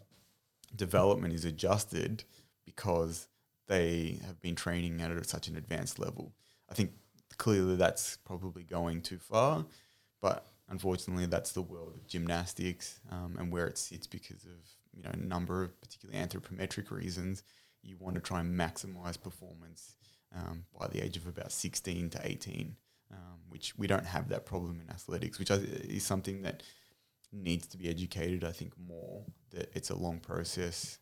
development 0.75 1.33
is 1.33 1.45
adjusted 1.45 2.25
because 2.65 3.29
they 3.69 4.19
have 4.27 4.41
been 4.41 4.55
training 4.55 5.01
at 5.01 5.27
such 5.27 5.49
an 5.49 5.57
advanced 5.57 5.99
level. 5.99 6.33
I 6.71 6.75
think 6.75 6.93
clearly 7.37 7.77
that's 7.77 8.19
probably 8.25 8.65
going 8.65 9.03
too 9.03 9.19
far, 9.19 9.65
but 10.21 10.47
unfortunately, 10.69 11.27
that's 11.27 11.53
the 11.53 11.63
world 11.63 11.95
of 11.95 12.07
gymnastics 12.07 13.01
um, 13.11 13.37
and 13.39 13.53
where 13.53 13.67
it 13.67 13.79
sits 13.79 14.07
because 14.07 14.45
of 14.45 14.59
you 14.95 15.03
know 15.03 15.11
a 15.13 15.17
number 15.17 15.63
of 15.63 15.81
particularly 15.81 16.21
anthropometric 16.21 16.91
reasons. 16.91 17.43
You 17.83 17.97
want 17.99 18.15
to 18.15 18.21
try 18.21 18.41
and 18.41 18.59
maximize 18.59 19.21
performance 19.21 19.97
um, 20.35 20.65
by 20.79 20.87
the 20.89 21.05
age 21.05 21.17
of 21.17 21.27
about 21.27 21.53
16 21.53 22.11
to 22.11 22.21
18, 22.23 22.77
um, 23.13 23.39
which 23.49 23.77
we 23.79 23.87
don't 23.87 24.07
have 24.07 24.29
that 24.29 24.47
problem 24.47 24.81
in 24.81 24.91
athletics, 24.91 25.39
which 25.39 25.51
is 25.51 26.05
something 26.05 26.43
that 26.43 26.63
needs 27.33 27.67
to 27.69 27.77
be 27.77 27.89
educated. 27.89 28.45
I 28.45 28.53
think 28.53 28.73
more 28.79 29.25
that 29.51 29.71
it's 29.75 29.91
a 29.91 29.97
long 29.97 30.19
process 30.21 30.99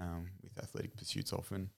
um, 0.00 0.28
with 0.42 0.58
athletic 0.58 0.96
pursuits 0.96 1.32
often. 1.32 1.70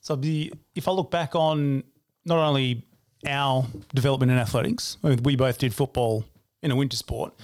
So 0.00 0.16
the 0.16 0.52
if 0.74 0.88
I 0.88 0.92
look 0.92 1.10
back 1.10 1.34
on 1.34 1.84
not 2.24 2.38
only 2.38 2.84
our 3.26 3.66
development 3.94 4.32
in 4.32 4.38
athletics, 4.38 4.96
we 5.02 5.36
both 5.36 5.58
did 5.58 5.74
football 5.74 6.24
in 6.62 6.70
a 6.70 6.76
winter 6.76 6.96
sport. 6.96 7.34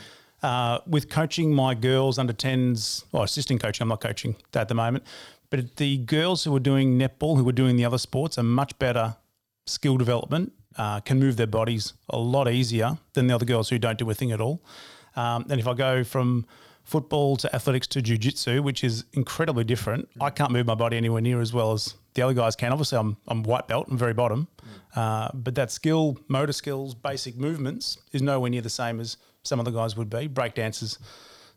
Uh, 0.43 0.79
with 0.87 1.09
coaching 1.09 1.55
my 1.55 1.75
girls 1.75 2.19
under 2.19 2.33
10s, 2.33 3.05
or 3.13 3.25
assisting 3.25 3.59
coaching, 3.59 3.83
I'm 3.83 3.89
not 3.89 4.03
coaching 4.03 4.37
at 4.53 4.69
the 4.69 4.75
moment, 4.75 5.05
but 5.49 5.77
the 5.77 5.99
girls 5.99 6.45
who 6.45 6.53
were 6.53 6.61
doing 6.61 6.99
netball, 6.99 7.37
who 7.37 7.45
were 7.45 7.53
doing 7.53 7.77
the 7.77 7.85
other 7.85 7.97
sports, 7.97 8.37
are 8.37 8.43
much 8.43 8.79
better 8.79 9.17
skill 9.67 9.97
development, 9.97 10.53
uh, 10.77 11.01
can 11.01 11.19
move 11.19 11.37
their 11.37 11.47
bodies 11.47 11.93
a 12.11 12.19
lot 12.19 12.49
easier 12.49 12.99
than 13.13 13.27
the 13.27 13.35
other 13.35 13.45
girls 13.45 13.69
who 13.69 13.79
don't 13.79 13.99
do 13.99 14.09
a 14.11 14.15
thing 14.15 14.33
at 14.33 14.41
all. 14.41 14.63
Um, 15.17 15.47
and 15.49 15.61
if 15.61 15.67
I 15.67 15.75
go 15.75 16.05
from 16.05 16.47
football 16.83 17.37
to 17.37 17.55
athletics 17.55 17.87
to 17.89 18.03
jiu-jitsu, 18.03 18.63
which 18.63 18.85
is 18.85 19.05
incredibly 19.13 19.65
different, 19.65 20.09
I 20.21 20.31
can't 20.31 20.51
move 20.51 20.67
my 20.67 20.75
body 20.75 20.97
anywhere 20.97 21.23
near 21.23 21.41
as 21.41 21.53
well 21.53 21.73
as 21.73 21.95
the 22.15 22.23
other 22.23 22.35
guys 22.35 22.57
can. 22.57 22.73
Obviously, 22.73 22.99
I'm, 22.99 23.17
I'm 23.27 23.43
white 23.43 23.69
belt, 23.69 23.87
I'm 23.91 23.97
very 23.97 24.15
bottom. 24.15 24.49
Uh, 24.95 25.29
but 25.33 25.55
that 25.55 25.71
skill, 25.71 26.19
motor 26.29 26.53
skills, 26.53 26.95
basic 26.95 27.37
movements 27.37 27.99
is 28.13 28.23
nowhere 28.23 28.51
near 28.51 28.63
the 28.63 28.71
same 28.71 29.01
as 29.01 29.17
some 29.43 29.59
of 29.59 29.65
the 29.65 29.71
guys 29.71 29.97
would 29.97 30.11
be. 30.11 30.29
Breakdancers 30.29 30.99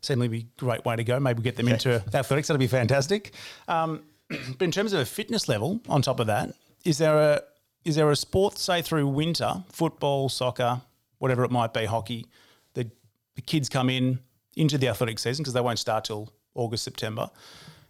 certainly 0.00 0.28
be 0.28 0.38
a 0.38 0.60
great 0.60 0.84
way 0.84 0.96
to 0.96 1.04
go. 1.04 1.20
Maybe 1.20 1.42
get 1.42 1.56
them 1.56 1.68
into 1.68 2.02
athletics. 2.14 2.48
That'd 2.48 2.58
be 2.58 2.66
fantastic. 2.66 3.32
Um, 3.66 4.02
but 4.28 4.62
in 4.62 4.70
terms 4.70 4.92
of 4.92 5.00
a 5.00 5.04
fitness 5.04 5.48
level, 5.48 5.80
on 5.88 6.02
top 6.02 6.20
of 6.20 6.26
that, 6.26 6.54
is 6.84 6.98
there 6.98 7.18
a 7.18 7.42
is 7.84 7.96
there 7.96 8.10
a 8.10 8.16
sport, 8.16 8.58
say 8.58 8.82
through 8.82 9.08
winter, 9.08 9.64
football, 9.70 10.28
soccer, 10.28 10.82
whatever 11.18 11.44
it 11.44 11.50
might 11.50 11.72
be, 11.72 11.84
hockey, 11.84 12.26
the, 12.74 12.90
the 13.34 13.42
kids 13.42 13.68
come 13.68 13.88
in 13.90 14.20
into 14.56 14.76
the 14.78 14.88
athletic 14.88 15.18
season 15.18 15.42
because 15.42 15.54
they 15.54 15.60
won't 15.60 15.78
start 15.78 16.04
till 16.04 16.32
August, 16.54 16.84
September. 16.84 17.30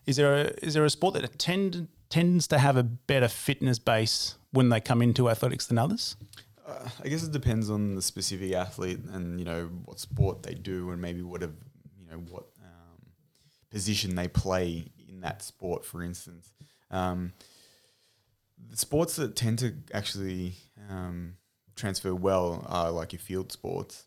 Is 0.06 0.16
there 0.16 0.34
a 0.34 0.44
is 0.62 0.74
there 0.74 0.84
a 0.84 0.90
sport 0.90 1.14
that 1.14 1.38
tend, 1.38 1.88
tends 2.08 2.46
to 2.48 2.58
have 2.58 2.76
a 2.76 2.82
better 2.82 3.28
fitness 3.28 3.78
base 3.78 4.36
when 4.52 4.68
they 4.68 4.80
come 4.80 5.02
into 5.02 5.28
athletics 5.28 5.66
than 5.66 5.78
others? 5.78 6.16
Uh, 6.66 6.88
I 7.02 7.08
guess 7.08 7.22
it 7.22 7.32
depends 7.32 7.70
on 7.70 7.94
the 7.94 8.02
specific 8.02 8.52
athlete 8.52 9.00
and 9.12 9.38
you 9.38 9.44
know 9.44 9.70
what 9.84 9.98
sport 9.98 10.42
they 10.42 10.54
do 10.54 10.90
and 10.90 11.00
maybe 11.00 11.22
what 11.22 11.42
a, 11.42 11.50
you 11.98 12.10
know 12.10 12.18
what 12.30 12.44
um, 12.62 13.00
position 13.70 14.14
they 14.14 14.28
play 14.28 14.90
in 15.08 15.20
that 15.20 15.42
sport. 15.42 15.84
For 15.84 16.02
instance, 16.02 16.52
um, 16.90 17.32
the 18.70 18.76
sports 18.76 19.16
that 19.16 19.36
tend 19.36 19.58
to 19.60 19.74
actually 19.92 20.54
um, 20.90 21.34
transfer 21.76 22.14
well 22.14 22.64
are 22.68 22.90
like 22.90 23.12
your 23.12 23.20
field 23.20 23.52
sports, 23.52 24.06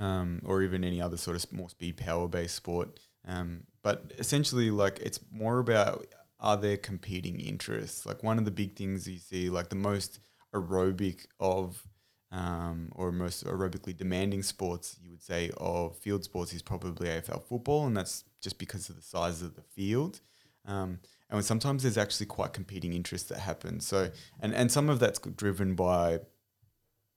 um, 0.00 0.40
or 0.44 0.62
even 0.62 0.84
any 0.84 1.00
other 1.00 1.16
sort 1.16 1.36
of 1.36 1.52
more 1.52 1.68
speed 1.68 1.96
power 1.96 2.28
based 2.28 2.56
sport. 2.56 3.00
Um, 3.26 3.64
but 3.82 4.12
essentially, 4.18 4.70
like 4.70 4.98
it's 5.00 5.20
more 5.32 5.58
about 5.58 6.06
are 6.40 6.56
there 6.56 6.76
competing 6.76 7.40
interests? 7.40 8.04
Like 8.04 8.22
one 8.22 8.38
of 8.38 8.44
the 8.44 8.50
big 8.50 8.76
things 8.76 9.08
you 9.08 9.18
see, 9.18 9.48
like 9.48 9.70
the 9.70 9.76
most 9.76 10.18
aerobic 10.54 11.26
of 11.40 11.86
um, 12.30 12.90
or 12.96 13.12
most 13.12 13.44
aerobically 13.46 13.96
demanding 13.96 14.42
sports, 14.42 14.96
you 15.00 15.10
would 15.10 15.22
say, 15.22 15.50
of 15.56 15.96
field 15.96 16.24
sports 16.24 16.52
is 16.52 16.62
probably 16.62 17.08
AFL 17.08 17.44
football, 17.44 17.86
and 17.86 17.96
that's 17.96 18.24
just 18.40 18.58
because 18.58 18.88
of 18.88 18.96
the 18.96 19.02
size 19.02 19.40
of 19.40 19.54
the 19.54 19.62
field. 19.62 20.20
Um, 20.66 20.98
and 21.36 21.44
sometimes 21.44 21.82
there's 21.82 21.98
actually 21.98 22.26
quite 22.26 22.52
competing 22.52 22.92
interests 22.92 23.28
that 23.28 23.38
happen. 23.38 23.80
So, 23.80 24.10
and, 24.40 24.54
and 24.54 24.70
some 24.70 24.88
of 24.88 24.98
that's 24.98 25.18
driven 25.18 25.74
by, 25.74 26.20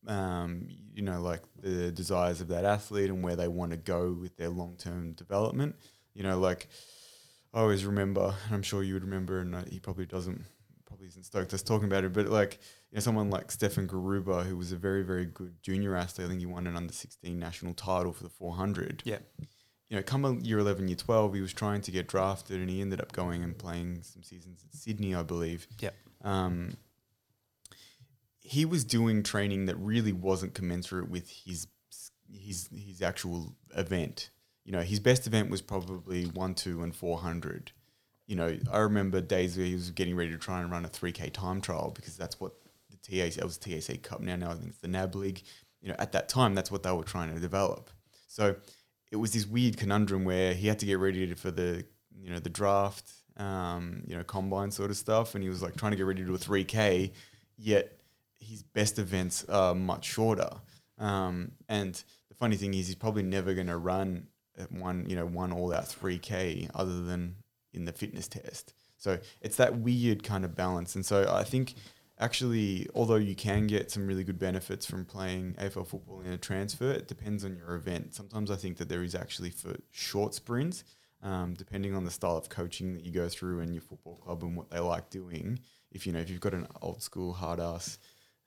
um, 0.08 0.68
you 0.94 1.02
know, 1.02 1.22
like 1.22 1.42
the 1.62 1.92
desires 1.92 2.42
of 2.42 2.48
that 2.50 2.66
athlete 2.66 3.10
and 3.10 3.24
where 3.24 3.36
they 3.36 3.48
want 3.48 3.72
to 3.72 3.78
go 3.78 4.12
with 4.14 4.38
their 4.38 4.50
long 4.50 4.76
term 4.78 5.14
development. 5.14 5.76
You 6.14 6.24
know, 6.24 6.40
like 6.40 6.68
I 7.54 7.60
always 7.60 7.86
remember, 7.86 8.34
and 8.46 8.56
I'm 8.56 8.64
sure 8.64 8.84
you 8.84 8.94
would 8.94 9.04
remember, 9.04 9.40
and 9.40 9.68
he 9.68 9.80
probably 9.80 10.06
doesn't, 10.06 10.44
probably 10.86 11.08
isn't 11.08 11.26
stoked 11.26 11.54
us 11.54 11.62
talking 11.62 11.88
about 11.88 12.04
it, 12.04 12.14
but 12.14 12.28
like, 12.28 12.60
you 12.92 12.96
know, 12.96 13.02
someone 13.02 13.30
like 13.30 13.52
Stefan 13.52 13.88
Garuba, 13.88 14.46
who 14.46 14.58
was 14.58 14.72
a 14.72 14.78
very, 14.78 15.04
very 15.04 15.26
good 15.26 15.62
junior 15.62 15.96
athlete. 15.96 16.26
I 16.26 16.30
think 16.30 16.40
he 16.40 16.46
won 16.46 16.68
an 16.68 16.76
under 16.76 16.94
16 16.94 17.38
national 17.38 17.74
title 17.74 18.14
for 18.14 18.24
the 18.24 18.30
400. 18.30 19.04
Yeah 19.06 19.18
you 19.90 19.96
know, 19.96 20.04
come 20.04 20.40
year 20.42 20.60
11, 20.60 20.88
year 20.88 20.98
12, 20.98 21.34
he 21.36 21.42
was 21.42 21.54
trying 21.54 21.82
to 21.82 21.92
get 21.92 22.08
drafted 22.08 22.60
and 22.60 22.70
he 22.70 22.82
ended 22.82 23.00
up 23.00 23.14
going 23.14 23.44
and 23.44 23.58
playing 23.58 24.04
some 24.04 24.22
seasons 24.22 24.64
at 24.66 24.74
Sydney, 24.74 25.16
I 25.16 25.24
believe. 25.24 25.68
Yeah. 25.80 25.92
Um, 26.24 26.78
he 28.40 28.66
was 28.66 28.84
doing 28.84 29.24
training 29.24 29.66
that 29.66 29.76
really 29.76 30.14
wasn't 30.14 30.54
commensurate 30.54 31.10
with 31.10 31.30
his 31.30 31.68
his 32.32 32.70
his 32.74 33.02
actual 33.02 33.56
event. 33.76 34.30
You 34.64 34.72
know, 34.72 34.82
his 34.82 35.00
best 35.00 35.28
event 35.28 35.50
was 35.50 35.62
probably 35.62 36.26
one, 36.26 36.56
two, 36.56 36.82
and 36.82 36.96
four 36.96 37.18
hundred. 37.18 37.72
You 38.26 38.36
know, 38.36 38.58
I 38.72 38.80
remember 38.80 39.22
days 39.22 39.58
where 39.58 39.66
he 39.66 39.74
was 39.74 39.92
getting 39.92 40.16
ready 40.16 40.32
to 40.32 40.38
try 40.38 40.62
and 40.62 40.72
run 40.72 40.86
a 40.86 40.90
three 40.90 41.12
k 41.12 41.30
time 41.30 41.62
trial 41.62 41.92
because 41.94 42.18
that's 42.18 42.40
what 42.40 42.54
the 42.90 42.98
TAC 42.98 43.38
it 43.38 43.44
was 43.44 43.58
TAC 43.58 44.02
Cup 44.02 44.22
now. 44.22 44.36
Now 44.38 44.52
I 44.52 44.56
think 44.56 44.70
it's 44.70 44.80
the 44.80 44.88
NAB 44.88 45.16
League. 45.16 45.44
You 45.82 45.90
know, 45.90 45.96
at 46.00 46.14
that 46.14 46.28
time, 46.30 46.56
that's 46.56 46.72
what 46.72 46.84
they 46.84 46.92
were 46.92 47.04
trying 47.04 47.34
to 47.34 47.40
develop. 47.40 47.90
So 48.28 48.56
it 49.12 49.16
was 49.16 49.32
this 49.32 49.46
weird 49.46 49.78
conundrum 49.78 50.26
where 50.26 50.54
he 50.54 50.68
had 50.68 50.80
to 50.80 50.86
get 50.86 51.00
ready 51.00 51.34
for 51.34 51.52
the 51.52 51.86
you 52.20 52.32
know 52.32 52.40
the 52.40 52.50
draft, 52.50 53.12
um, 53.38 54.04
you 54.08 54.16
know 54.16 54.24
combine 54.24 54.72
sort 54.72 54.92
of 54.92 54.98
stuff, 54.98 55.36
and 55.36 55.44
he 55.44 55.50
was 55.50 55.62
like 55.62 55.76
trying 55.76 55.92
to 55.92 55.98
get 55.98 56.06
ready 56.06 56.22
to 56.22 56.28
do 56.28 56.36
a 56.36 56.38
three 56.38 56.64
k, 56.64 57.12
yet 57.58 58.00
his 58.40 58.64
best 58.64 59.00
events 59.00 59.46
are 59.46 59.74
much 59.74 60.06
shorter. 60.06 60.50
Um, 60.98 61.52
and 61.70 61.94
the 62.30 62.36
funny 62.36 62.56
thing 62.56 62.74
is, 62.74 62.88
he's 62.88 62.96
probably 62.96 63.24
never 63.24 63.54
going 63.54 63.68
to 63.68 63.78
run 63.78 64.28
one 64.70 65.06
you 65.08 65.16
know 65.16 65.26
one 65.26 65.52
all 65.52 65.74
out 65.74 65.88
three 65.88 66.18
k 66.18 66.68
other 66.74 67.02
than 67.02 67.36
in 67.74 67.86
the 67.86 67.92
fitness 67.92 68.28
test. 68.28 68.74
So 68.98 69.20
it's 69.42 69.58
that 69.58 69.78
weird 69.78 70.24
kind 70.24 70.44
of 70.44 70.56
balance, 70.56 70.96
and 70.96 71.06
so 71.06 71.32
I 71.32 71.44
think 71.44 71.76
actually, 72.20 72.88
although 72.96 73.16
you 73.16 73.36
can 73.36 73.68
get 73.68 73.92
some 73.92 74.08
really 74.08 74.24
good 74.24 74.40
benefits 74.40 74.86
from 74.86 75.06
playing 75.06 75.56
AFL 75.60 75.88
football 75.88 76.22
in 76.22 76.32
a 76.32 76.38
transfer, 76.38 76.92
it 76.92 77.08
depends 77.08 77.46
on 77.46 77.56
your 77.56 77.76
event. 77.76 78.16
Sometimes 78.16 78.50
I 78.50 78.56
think 78.56 78.78
that 78.78 78.90
there 78.90 79.04
is 79.04 79.16
actually 79.16 79.52
for 79.52 79.76
short 79.92 80.34
sprints, 80.34 80.84
um, 81.22 81.54
depending 81.54 81.96
on 81.96 82.06
the 82.06 82.12
style 82.12 82.38
of 82.38 82.50
coaching 82.50 82.94
that 82.94 83.04
you 83.04 83.12
go 83.12 83.30
through 83.30 83.62
and 83.62 83.74
your 83.74 83.82
football 83.82 84.16
club 84.16 84.44
and 84.44 84.56
what 84.56 84.70
they 84.70 84.80
like 84.80 85.10
doing. 85.10 85.60
If 85.92 86.06
you 86.06 86.14
know, 86.14 86.20
if 86.20 86.30
you've 86.30 86.42
got 86.42 86.54
an 86.54 86.68
old 86.82 87.02
school 87.02 87.34
hard 87.34 87.60
ass 87.60 87.98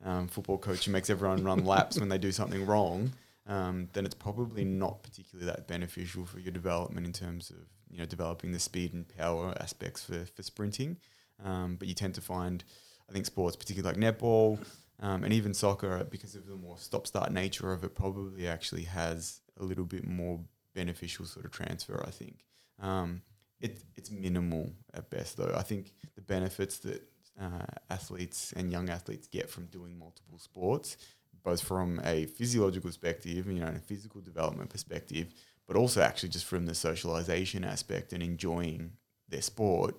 um, 0.04 0.28
football 0.28 0.58
coach 0.58 0.84
who 0.86 0.92
makes 0.92 1.10
everyone 1.10 1.44
run 1.44 1.64
laps 1.64 1.98
when 1.98 2.08
they 2.08 2.18
do 2.18 2.32
something 2.32 2.66
wrong, 2.66 3.12
um, 3.46 3.88
then 3.92 4.04
it's 4.04 4.14
probably 4.14 4.64
not 4.64 5.02
particularly 5.02 5.50
that 5.50 5.66
beneficial 5.66 6.24
for 6.24 6.38
your 6.38 6.52
development 6.52 7.06
in 7.06 7.12
terms 7.12 7.50
of 7.50 7.56
you 7.90 7.98
know 7.98 8.06
developing 8.06 8.52
the 8.52 8.58
speed 8.58 8.94
and 8.94 9.08
power 9.16 9.54
aspects 9.60 10.04
for 10.04 10.24
for 10.34 10.42
sprinting. 10.42 10.96
Um, 11.42 11.76
but 11.76 11.88
you 11.88 11.94
tend 11.94 12.14
to 12.14 12.20
find 12.20 12.64
I 13.10 13.12
think 13.12 13.26
sports, 13.26 13.56
particularly 13.56 14.00
like 14.00 14.14
netball 14.14 14.58
um, 15.00 15.24
and 15.24 15.32
even 15.32 15.52
soccer, 15.52 16.06
because 16.08 16.36
of 16.36 16.46
the 16.46 16.54
more 16.54 16.78
stop 16.78 17.06
start 17.06 17.32
nature 17.32 17.72
of 17.72 17.82
it, 17.82 17.94
probably 17.94 18.46
actually 18.46 18.84
has 18.84 19.40
a 19.58 19.64
little 19.64 19.84
bit 19.84 20.06
more 20.06 20.40
beneficial 20.74 21.24
sort 21.24 21.44
of 21.44 21.50
transfer. 21.50 22.02
I 22.06 22.10
think 22.10 22.44
um, 22.80 23.22
it, 23.60 23.82
it's 23.96 24.10
minimal 24.10 24.72
at 24.94 25.10
best, 25.10 25.36
though. 25.36 25.54
I 25.56 25.62
think 25.62 25.92
the 26.14 26.22
benefits 26.22 26.78
that 26.80 27.02
uh, 27.40 27.66
athletes 27.90 28.52
and 28.56 28.70
young 28.70 28.88
athletes 28.88 29.26
get 29.26 29.50
from 29.50 29.66
doing 29.66 29.98
multiple 29.98 30.38
sports, 30.38 30.96
both 31.42 31.62
from 31.62 32.00
a 32.04 32.26
physiological 32.26 32.88
perspective, 32.88 33.46
you 33.46 33.60
know, 33.60 33.66
and 33.66 33.76
a 33.76 33.80
physical 33.80 34.20
development 34.20 34.70
perspective, 34.70 35.34
but 35.66 35.76
also 35.76 36.00
actually 36.00 36.28
just 36.28 36.44
from 36.44 36.66
the 36.66 36.74
socialization 36.74 37.64
aspect 37.64 38.12
and 38.12 38.22
enjoying 38.22 38.92
their 39.28 39.42
sport 39.42 39.96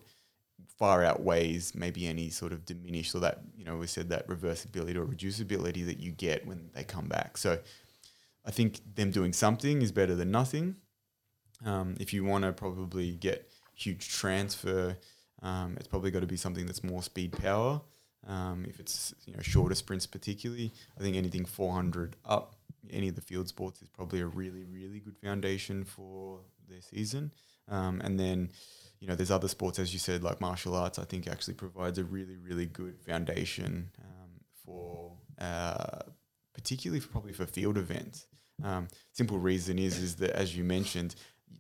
far 0.78 1.04
outweighs 1.04 1.76
maybe 1.76 2.08
any 2.08 2.30
sort 2.30 2.52
of 2.52 2.66
diminished 2.66 3.14
or 3.14 3.20
that 3.20 3.42
you 3.56 3.64
know 3.64 3.78
we 3.78 3.88
said 3.88 4.10
that 4.10 4.28
reversibility 4.28 4.96
or 4.96 5.06
reducibility 5.06 5.86
that 5.86 6.00
you 6.00 6.12
get 6.12 6.46
when 6.46 6.70
they 6.74 6.84
come 6.84 7.08
back. 7.08 7.38
So 7.38 7.60
I 8.46 8.52
think 8.52 8.80
them 8.96 9.12
doing 9.12 9.34
something 9.34 9.82
is 9.82 9.92
better 9.92 10.16
than 10.16 10.32
nothing. 10.32 10.76
Um, 11.66 11.96
if 12.00 12.14
you 12.14 12.24
want 12.24 12.44
to 12.44 12.54
probably 12.54 13.12
get 13.12 13.52
huge 13.76 14.10
transfer, 14.10 14.98
um, 15.44 15.76
it's 15.78 15.88
probably 15.88 16.12
got 16.12 16.22
to 16.22 16.28
be 16.28 16.38
something 16.38 16.66
that's 16.66 16.84
more 16.84 17.04
speed 17.04 17.34
power. 17.34 17.82
Um, 18.28 18.66
if 18.68 18.80
it's 18.80 19.14
you 19.26 19.34
know 19.34 19.42
shorter 19.42 19.76
sprints, 19.76 20.06
particularly, 20.06 20.72
I 20.98 21.04
think 21.04 21.16
anything 21.16 21.46
400 21.46 22.16
up, 22.26 22.56
any 22.90 23.08
of 23.10 23.16
the 23.16 23.22
field 23.22 23.48
sports 23.48 23.82
is 23.82 23.88
probably 23.90 24.22
a 24.22 24.28
really 24.28 24.64
really 24.64 25.00
good 25.00 25.18
foundation 25.18 25.84
for 25.84 26.40
their 26.70 26.82
season. 26.82 27.32
Um, 27.68 28.02
and 28.02 28.20
then 28.20 28.50
you 29.02 29.08
know, 29.08 29.16
there's 29.16 29.32
other 29.32 29.48
sports, 29.48 29.80
as 29.80 29.92
you 29.92 30.00
said, 30.00 30.24
like 30.24 30.40
martial 30.40 30.76
arts, 30.76 31.00
I 31.00 31.06
think 31.06 31.28
actually 31.28 31.56
provides 31.56 31.98
a 31.98 32.04
really, 32.04 32.38
really 32.38 32.68
good 32.68 33.02
foundation 33.02 33.90
um, 34.00 34.30
for 34.64 35.18
uh, 35.40 36.02
particularly 36.54 37.00
for, 37.00 37.10
probably 37.10 37.34
for 37.34 37.48
field 37.48 37.78
events. 37.78 38.28
Um, 38.64 38.88
simple 39.12 39.40
reason 39.40 39.80
is 39.80 39.98
is 39.98 40.16
that 40.18 40.32
as 40.32 40.56
you 40.56 40.64
mentioned, 40.64 41.16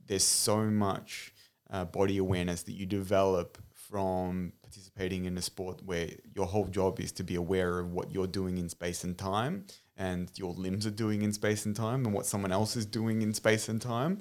there's 0.05 0.23
so 0.23 0.65
much 0.65 1.33
uh, 1.71 1.85
body 1.85 2.19
awareness 2.19 2.61
that 2.63 2.73
you 2.73 2.85
develop 2.85 3.57
from 3.73 4.53
participating 4.61 5.25
in 5.25 5.35
a 5.37 5.41
sport 5.41 5.81
where 5.83 6.09
your 6.35 6.45
whole 6.45 6.67
job 6.67 6.99
is 6.99 7.11
to 7.13 7.23
be 7.23 7.35
aware 7.35 7.79
of 7.79 7.91
what 7.91 8.11
you're 8.11 8.27
doing 8.27 8.59
in 8.59 8.69
space 8.69 9.03
and 9.03 9.17
time 9.17 9.65
and 9.97 10.31
your 10.35 10.53
limbs 10.53 10.85
are 10.85 10.91
doing 10.91 11.23
in 11.23 11.33
space 11.33 11.65
and 11.65 11.75
time 11.75 12.05
and 12.05 12.13
what 12.13 12.25
someone 12.25 12.51
else 12.51 12.75
is 12.75 12.85
doing 12.85 13.21
in 13.21 13.33
space 13.33 13.67
and 13.67 13.81
time 13.81 14.19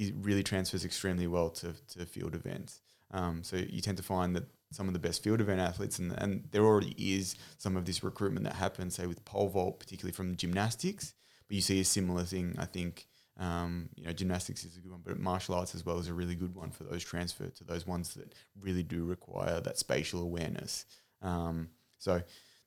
it 0.00 0.14
really 0.20 0.42
transfers 0.42 0.84
extremely 0.84 1.26
well 1.26 1.50
to, 1.50 1.74
to 1.88 2.04
field 2.06 2.34
events 2.34 2.80
um, 3.12 3.42
so 3.42 3.56
you 3.56 3.80
tend 3.80 3.96
to 3.96 4.02
find 4.02 4.34
that 4.36 4.44
some 4.72 4.86
of 4.86 4.92
the 4.92 5.00
best 5.00 5.22
field 5.22 5.40
event 5.40 5.60
athletes 5.60 5.98
and, 5.98 6.12
and 6.18 6.44
there 6.52 6.64
already 6.64 6.94
is 6.98 7.34
some 7.58 7.76
of 7.76 7.84
this 7.84 8.02
recruitment 8.02 8.44
that 8.44 8.54
happens 8.54 8.94
say 8.94 9.06
with 9.06 9.24
pole 9.24 9.48
vault 9.48 9.78
particularly 9.78 10.12
from 10.12 10.36
gymnastics 10.36 11.14
but 11.48 11.54
you 11.54 11.60
see 11.60 11.80
a 11.80 11.84
similar 11.84 12.24
thing 12.24 12.54
i 12.58 12.64
think 12.64 13.06
um, 13.40 13.88
you 13.96 14.04
know, 14.04 14.12
gymnastics 14.12 14.64
is 14.64 14.76
a 14.76 14.80
good 14.80 14.92
one, 14.92 15.00
but 15.02 15.18
martial 15.18 15.54
arts 15.54 15.74
as 15.74 15.84
well 15.84 15.98
is 15.98 16.08
a 16.08 16.14
really 16.14 16.34
good 16.34 16.54
one 16.54 16.70
for 16.70 16.84
those 16.84 17.02
transfer 17.02 17.46
to 17.46 17.64
those 17.64 17.86
ones 17.86 18.12
that 18.14 18.34
really 18.60 18.82
do 18.82 19.04
require 19.04 19.60
that 19.62 19.78
spatial 19.78 20.22
awareness. 20.22 20.84
Um, 21.22 21.70
so, 21.98 22.22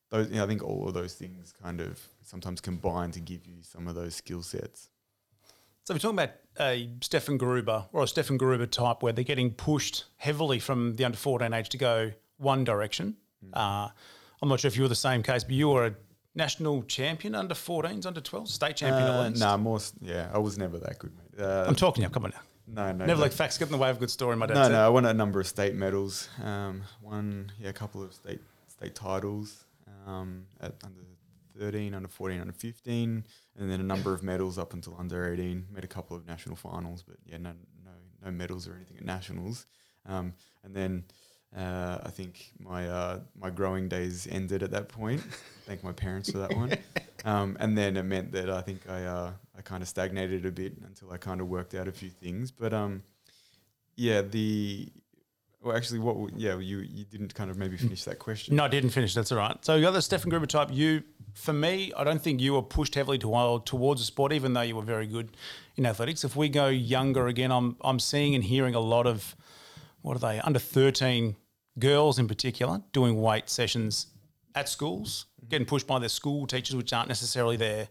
those, 0.09 0.29
you 0.29 0.37
know, 0.37 0.43
I 0.43 0.47
think 0.47 0.63
all 0.63 0.87
of 0.87 0.95
those 0.95 1.13
things 1.13 1.53
kind 1.61 1.79
of 1.79 1.99
sometimes 2.23 2.59
combine 2.59 3.11
to 3.11 3.19
give 3.19 3.45
you 3.45 3.57
some 3.61 3.87
of 3.87 3.93
those 3.93 4.15
skill 4.15 4.41
sets. 4.41 4.89
So 5.85 5.93
we're 5.93 5.99
talking 5.99 6.17
about 6.17 6.31
a 6.61 6.89
Stefan 7.01 7.37
Gruber 7.37 7.85
or 7.91 8.03
a 8.03 8.07
Stefan 8.07 8.37
Gruber 8.37 8.65
type 8.65 9.03
where 9.03 9.11
they're 9.11 9.25
getting 9.25 9.51
pushed 9.51 10.05
heavily 10.15 10.57
from 10.59 10.95
the 10.95 11.03
under 11.03 11.17
14 11.17 11.51
age 11.53 11.67
to 11.69 11.77
go 11.77 12.13
one 12.37 12.63
direction. 12.63 13.17
Mm. 13.45 13.49
Uh, 13.53 13.89
I'm 14.41 14.47
not 14.47 14.61
sure 14.61 14.69
if 14.69 14.77
you 14.77 14.83
were 14.83 14.89
the 14.89 14.95
same 14.95 15.23
case, 15.23 15.43
but 15.43 15.53
you 15.53 15.67
were 15.67 15.87
a 15.87 15.95
national 16.35 16.83
champion 16.83 17.35
under 17.35 17.53
14s, 17.53 18.05
under 18.05 18.21
12s, 18.21 18.47
state 18.47 18.77
champion 18.77 19.09
uh, 19.09 19.23
at 19.23 19.29
least? 19.31 19.41
Nah, 19.41 19.57
more. 19.57 19.79
Yeah, 20.01 20.29
I 20.33 20.37
was 20.37 20.57
never 20.57 20.79
that 20.79 20.99
good, 20.99 21.11
mate. 21.17 21.43
Uh, 21.43 21.65
I'm 21.67 21.75
talking 21.75 22.03
now. 22.03 22.09
Come 22.09 22.25
on 22.25 22.31
now. 22.31 22.41
No, 22.65 22.91
no. 22.93 23.05
Never 23.05 23.17
no. 23.17 23.23
like 23.23 23.33
facts 23.33 23.57
get 23.57 23.65
in 23.65 23.73
the 23.73 23.77
way 23.77 23.89
of 23.89 23.97
a 23.97 23.99
good 23.99 24.09
story. 24.09 24.37
My 24.37 24.45
dad. 24.45 24.53
No, 24.53 24.63
said. 24.63 24.71
no. 24.71 24.85
I 24.85 24.87
won 24.87 25.05
a 25.05 25.13
number 25.13 25.41
of 25.41 25.47
state 25.47 25.75
medals. 25.75 26.29
Um, 26.41 26.83
won 27.01 27.51
yeah 27.59 27.69
a 27.69 27.73
couple 27.73 28.01
of 28.01 28.13
state 28.13 28.39
state 28.67 28.95
titles. 28.95 29.65
Um, 30.07 30.45
at 30.61 30.73
under 30.83 31.01
13, 31.57 31.93
under 31.93 32.09
14, 32.09 32.41
under 32.41 32.53
15, 32.53 33.25
and 33.57 33.71
then 33.71 33.79
a 33.79 33.83
number 33.83 34.13
of 34.13 34.23
medals 34.23 34.57
up 34.57 34.73
until 34.73 34.95
under 34.97 35.31
18. 35.31 35.67
Made 35.73 35.83
a 35.83 35.87
couple 35.87 36.15
of 36.15 36.27
national 36.27 36.55
finals, 36.55 37.03
but 37.03 37.17
yeah, 37.25 37.37
no, 37.37 37.51
no, 37.83 37.91
no 38.23 38.31
medals 38.31 38.67
or 38.67 38.75
anything 38.75 38.97
at 38.97 39.05
nationals. 39.05 39.65
Um, 40.05 40.33
and 40.63 40.75
then 40.75 41.03
uh, 41.55 41.99
I 42.03 42.09
think 42.09 42.51
my 42.59 42.87
uh, 42.87 43.19
my 43.39 43.49
growing 43.49 43.87
days 43.87 44.27
ended 44.29 44.63
at 44.63 44.71
that 44.71 44.89
point. 44.89 45.21
Thank 45.65 45.83
my 45.83 45.91
parents 45.91 46.31
for 46.31 46.39
that 46.39 46.55
one. 46.55 46.73
Um, 47.25 47.55
and 47.61 47.77
then 47.77 47.95
it 47.95 48.03
meant 48.03 48.33
that 48.33 48.49
I 48.49 48.59
think 48.59 48.89
I 48.89 49.05
uh, 49.05 49.31
I 49.57 49.61
kind 49.61 49.81
of 49.81 49.87
stagnated 49.87 50.45
a 50.45 50.51
bit 50.51 50.73
until 50.85 51.09
I 51.09 51.15
kind 51.15 51.39
of 51.39 51.47
worked 51.47 51.73
out 51.73 51.87
a 51.87 51.91
few 51.93 52.09
things. 52.09 52.51
But 52.51 52.73
um, 52.73 53.01
yeah, 53.95 54.21
the 54.21 54.91
well, 55.63 55.76
actually, 55.78 55.99
what 55.99 56.38
yeah 56.38 56.58
you 56.58 56.80
you 56.80 57.06
didn't 57.06 57.34
kind 57.34 57.49
of 57.49 57.58
maybe 57.58 57.78
finish 57.78 58.04
that 58.04 58.19
question. 58.19 58.56
No, 58.56 58.65
I 58.65 58.67
didn't 58.67 58.89
finish. 58.89 59.13
That's 59.13 59.32
all 59.32 59.38
right. 59.38 59.58
So 59.63 59.80
the 59.80 59.88
other 59.88 60.02
Stefan 60.02 60.30
Gruber 60.30 60.45
type, 60.45 60.69
you 60.71 61.04
for 61.34 61.54
me, 61.54 61.93
I 61.95 62.04
don't 62.04 62.21
think 62.21 62.41
you 62.41 62.54
were 62.54 62.62
pushed 62.62 62.95
heavily 62.95 63.17
to, 63.19 63.34
uh, 63.34 63.60
towards 63.63 64.02
the 64.02 64.06
sport, 64.06 64.34
even 64.34 64.54
though 64.54 64.62
you 64.62 64.76
were 64.76 64.84
very 64.84 65.08
good 65.08 65.30
in 65.78 65.86
athletics. 65.86 66.23
If 66.23 66.36
we 66.36 66.49
go 66.49 66.67
younger 66.67 67.28
again, 67.28 67.52
I'm 67.52 67.78
I'm 67.82 67.99
seeing 67.99 68.36
and 68.36 68.43
hearing 68.43 68.76
a 68.76 68.80
lot 68.80 69.08
of 69.08 69.36
what 70.02 70.17
are 70.17 70.19
they 70.19 70.39
under 70.41 70.60
thirteen 70.60 71.38
girls 71.80 72.19
in 72.19 72.28
particular 72.28 72.84
doing 72.91 73.19
weight 73.21 73.49
sessions 73.49 74.08
at 74.56 74.69
schools, 74.69 75.26
getting 75.49 75.65
pushed 75.65 75.88
by 75.88 75.97
their 75.97 76.10
school 76.10 76.45
teachers, 76.45 76.76
which 76.76 76.93
aren't 76.93 77.08
necessarily 77.08 77.58
their 77.58 77.88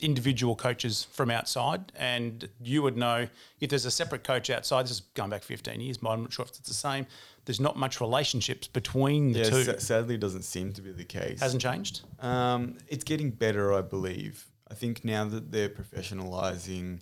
individual 0.00 0.56
coaches 0.56 1.06
from 1.12 1.30
outside. 1.30 1.92
And 1.96 2.48
you 2.62 2.82
would 2.82 2.96
know 2.96 3.28
if 3.60 3.70
there's 3.70 3.84
a 3.84 3.90
separate 3.90 4.24
coach 4.24 4.50
outside, 4.50 4.84
this 4.84 4.92
is 4.92 5.00
going 5.14 5.30
back 5.30 5.42
15 5.42 5.80
years, 5.80 5.98
but 5.98 6.10
I'm 6.10 6.22
not 6.22 6.32
sure 6.32 6.44
if 6.44 6.50
it's 6.50 6.68
the 6.68 6.74
same. 6.74 7.06
There's 7.44 7.60
not 7.60 7.76
much 7.76 8.00
relationships 8.00 8.66
between 8.66 9.32
the 9.32 9.40
yeah, 9.40 9.50
two. 9.50 9.70
S- 9.72 9.84
sadly, 9.84 10.16
doesn't 10.16 10.42
seem 10.42 10.72
to 10.72 10.82
be 10.82 10.92
the 10.92 11.04
case. 11.04 11.40
Hasn't 11.40 11.62
changed? 11.62 12.02
Um, 12.20 12.78
it's 12.88 13.04
getting 13.04 13.30
better, 13.30 13.72
I 13.72 13.82
believe. 13.82 14.46
I 14.70 14.74
think 14.74 15.04
now 15.04 15.24
that 15.26 15.52
they're 15.52 15.68
professionalizing 15.68 17.00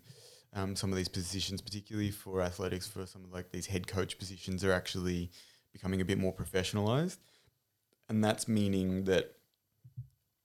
um, 0.55 0.77
some 0.77 0.91
of 0.91 0.97
these 0.97 1.09
positions, 1.09 1.63
particularly 1.63 2.11
for 2.11 2.43
athletics, 2.43 2.87
for 2.87 3.07
some 3.07 3.25
of 3.25 3.33
like 3.33 3.51
these 3.51 3.67
head 3.67 3.87
coach 3.87 4.19
positions, 4.19 4.65
are 4.65 4.73
actually 4.73 5.31
becoming 5.73 6.01
a 6.01 6.05
bit 6.05 6.19
more 6.19 6.35
professionalized. 6.35 7.19
And 8.09 8.23
that's 8.23 8.49
meaning 8.49 9.05
that 9.05 9.37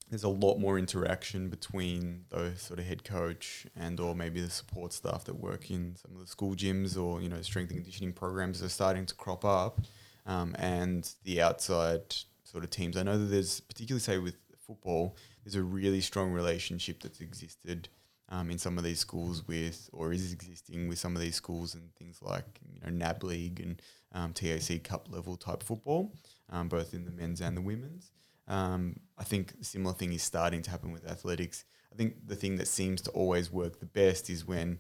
there's 0.10 0.24
a 0.24 0.30
lot 0.30 0.58
more 0.58 0.80
interaction 0.80 1.50
between 1.50 2.26
those 2.30 2.62
sort 2.62 2.80
of 2.80 2.86
head 2.86 3.04
coach 3.04 3.68
and 3.76 4.00
or 4.00 4.16
maybe 4.16 4.40
the 4.40 4.50
support 4.50 4.94
staff 4.94 5.26
that 5.26 5.36
work 5.36 5.70
in 5.70 5.96
some 5.96 6.12
of 6.16 6.22
the 6.22 6.28
school 6.28 6.56
gyms 6.56 6.98
or 6.98 7.22
you 7.22 7.30
know 7.30 7.42
strength 7.42 7.70
and 7.72 7.80
conditioning 7.80 8.14
programs 8.14 8.64
are 8.64 8.70
starting 8.70 9.06
to 9.06 9.16
crop 9.16 9.44
up 9.44 9.82
um, 10.26 10.56
and 10.58 11.12
the 11.24 11.42
outside 11.42 12.16
sort 12.44 12.64
of 12.64 12.70
teams 12.70 12.96
i 12.98 13.04
know 13.04 13.18
that 13.18 13.26
there's 13.26 13.60
particularly 13.62 14.00
say 14.00 14.18
with 14.18 14.36
football 14.60 15.16
there's 15.44 15.56
a 15.56 15.64
really 15.64 16.02
strong 16.02 16.32
relationship 16.32 17.02
that's 17.02 17.22
existed 17.22 17.88
um, 18.30 18.52
in 18.52 18.58
some 18.58 18.78
of 18.78 18.84
these 18.84 19.00
schools 19.00 19.48
with 19.48 19.90
or 19.94 20.12
is 20.12 20.34
existing 20.34 20.88
with 20.90 21.00
some 21.00 21.16
of 21.16 21.22
these 21.22 21.36
schools 21.36 21.74
and 21.76 21.94
things 21.96 22.20
like 22.22 22.60
you 22.74 22.80
know 22.82 22.90
NAB 22.90 23.24
League 23.24 23.60
and 23.62 23.82
um, 24.14 24.34
TAC 24.34 24.84
Cup 24.84 25.08
level 25.10 25.36
type 25.36 25.64
football, 25.64 26.14
um, 26.50 26.68
both 26.68 26.94
in 26.94 27.06
the 27.06 27.12
men's 27.12 27.42
and 27.42 27.56
the 27.56 27.62
women's. 27.62 28.12
Um, 28.48 28.98
I 29.18 29.24
think 29.24 29.54
a 29.60 29.64
similar 29.64 29.94
thing 29.94 30.14
is 30.14 30.24
starting 30.24 30.62
to 30.64 30.70
happen 30.70 30.92
with 30.92 31.10
athletics. 31.10 31.66
I 31.92 31.96
think 31.96 32.28
the 32.28 32.36
thing 32.36 32.58
that 32.58 32.68
seems 32.68 33.02
to 33.04 33.12
always 33.12 33.52
work 33.52 33.80
the 33.80 33.86
best 33.86 34.30
is 34.30 34.46
when 34.46 34.80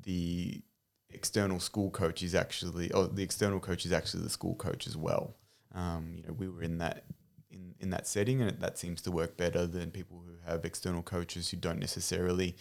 the 0.00 0.62
external 1.10 1.60
school 1.60 1.90
coach 1.90 2.22
is 2.22 2.34
actually, 2.34 2.92
or 2.92 3.08
the 3.08 3.22
external 3.22 3.60
coach 3.60 3.84
is 3.84 3.92
actually 3.92 4.22
the 4.22 4.30
school 4.30 4.54
coach 4.54 4.86
as 4.86 4.96
well. 4.96 5.36
Um, 5.74 6.12
you 6.16 6.22
know, 6.22 6.32
we 6.32 6.48
were 6.48 6.62
in 6.62 6.78
that 6.78 7.04
in, 7.50 7.74
in 7.80 7.90
that 7.90 8.06
setting, 8.06 8.40
and 8.40 8.60
that 8.60 8.78
seems 8.78 9.02
to 9.02 9.10
work 9.10 9.36
better 9.36 9.66
than 9.66 9.90
people 9.90 10.22
who 10.26 10.50
have 10.50 10.64
external 10.64 11.02
coaches 11.02 11.50
who 11.50 11.56
don't 11.56 11.78
necessarily 11.78 12.56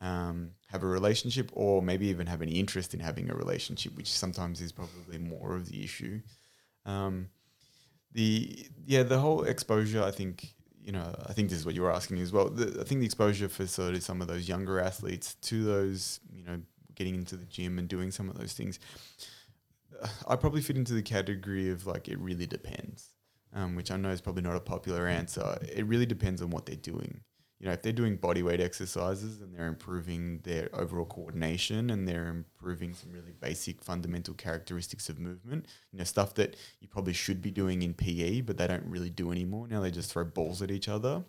um, 0.00 0.50
have 0.66 0.82
a 0.82 0.86
relationship 0.86 1.50
or 1.52 1.80
maybe 1.80 2.06
even 2.06 2.26
have 2.26 2.42
any 2.42 2.52
interest 2.52 2.92
in 2.92 3.00
having 3.00 3.30
a 3.30 3.34
relationship, 3.34 3.96
which 3.96 4.10
sometimes 4.10 4.60
is 4.60 4.72
probably 4.72 5.18
more 5.18 5.54
of 5.54 5.68
the 5.68 5.84
issue. 5.84 6.20
Um, 6.84 7.28
the 8.12 8.66
yeah, 8.84 9.04
the 9.04 9.18
whole 9.18 9.44
exposure. 9.44 10.02
I 10.02 10.10
think 10.10 10.54
you 10.82 10.92
know. 10.92 11.14
I 11.26 11.32
think 11.32 11.50
this 11.50 11.58
is 11.58 11.66
what 11.66 11.74
you 11.74 11.82
were 11.82 11.92
asking 11.92 12.18
as 12.18 12.32
well. 12.32 12.48
The, 12.48 12.80
I 12.80 12.84
think 12.84 13.00
the 13.00 13.06
exposure 13.06 13.48
for 13.48 13.66
sort 13.66 13.94
of 13.94 14.02
some 14.02 14.20
of 14.20 14.28
those 14.28 14.48
younger 14.48 14.80
athletes 14.80 15.34
to 15.42 15.64
those 15.64 16.20
you 16.32 16.44
know 16.44 16.60
getting 16.94 17.14
into 17.14 17.36
the 17.36 17.46
gym 17.46 17.78
and 17.78 17.88
doing 17.88 18.10
some 18.10 18.28
of 18.28 18.38
those 18.38 18.52
things. 18.52 18.78
I 20.28 20.36
probably 20.36 20.62
fit 20.62 20.76
into 20.76 20.94
the 20.94 21.02
category 21.02 21.70
of 21.70 21.86
like 21.86 22.08
it 22.08 22.18
really 22.18 22.46
depends, 22.46 23.10
um, 23.54 23.76
which 23.76 23.90
I 23.90 23.96
know 23.96 24.10
is 24.10 24.20
probably 24.20 24.42
not 24.42 24.56
a 24.56 24.60
popular 24.60 25.06
answer. 25.06 25.58
It 25.62 25.86
really 25.86 26.06
depends 26.06 26.42
on 26.42 26.50
what 26.50 26.66
they're 26.66 26.76
doing 26.76 27.20
you 27.62 27.68
know, 27.68 27.74
if 27.74 27.82
they're 27.82 27.92
doing 27.92 28.16
body 28.16 28.42
weight 28.42 28.60
exercises 28.60 29.40
and 29.40 29.54
they're 29.54 29.68
improving 29.68 30.40
their 30.42 30.68
overall 30.74 31.04
coordination 31.04 31.90
and 31.90 32.08
they're 32.08 32.26
improving 32.26 32.92
some 32.92 33.12
really 33.12 33.34
basic 33.40 33.80
fundamental 33.80 34.34
characteristics 34.34 35.08
of 35.08 35.20
movement, 35.20 35.66
you 35.92 35.98
know, 35.98 36.04
stuff 36.04 36.34
that 36.34 36.56
you 36.80 36.88
probably 36.88 37.12
should 37.12 37.40
be 37.40 37.52
doing 37.52 37.82
in 37.82 37.94
PE, 37.94 38.40
but 38.40 38.58
they 38.58 38.66
don't 38.66 38.84
really 38.86 39.10
do 39.10 39.30
anymore. 39.30 39.68
Now 39.68 39.80
they 39.80 39.92
just 39.92 40.10
throw 40.10 40.24
balls 40.24 40.60
at 40.60 40.72
each 40.72 40.88
other. 40.88 41.22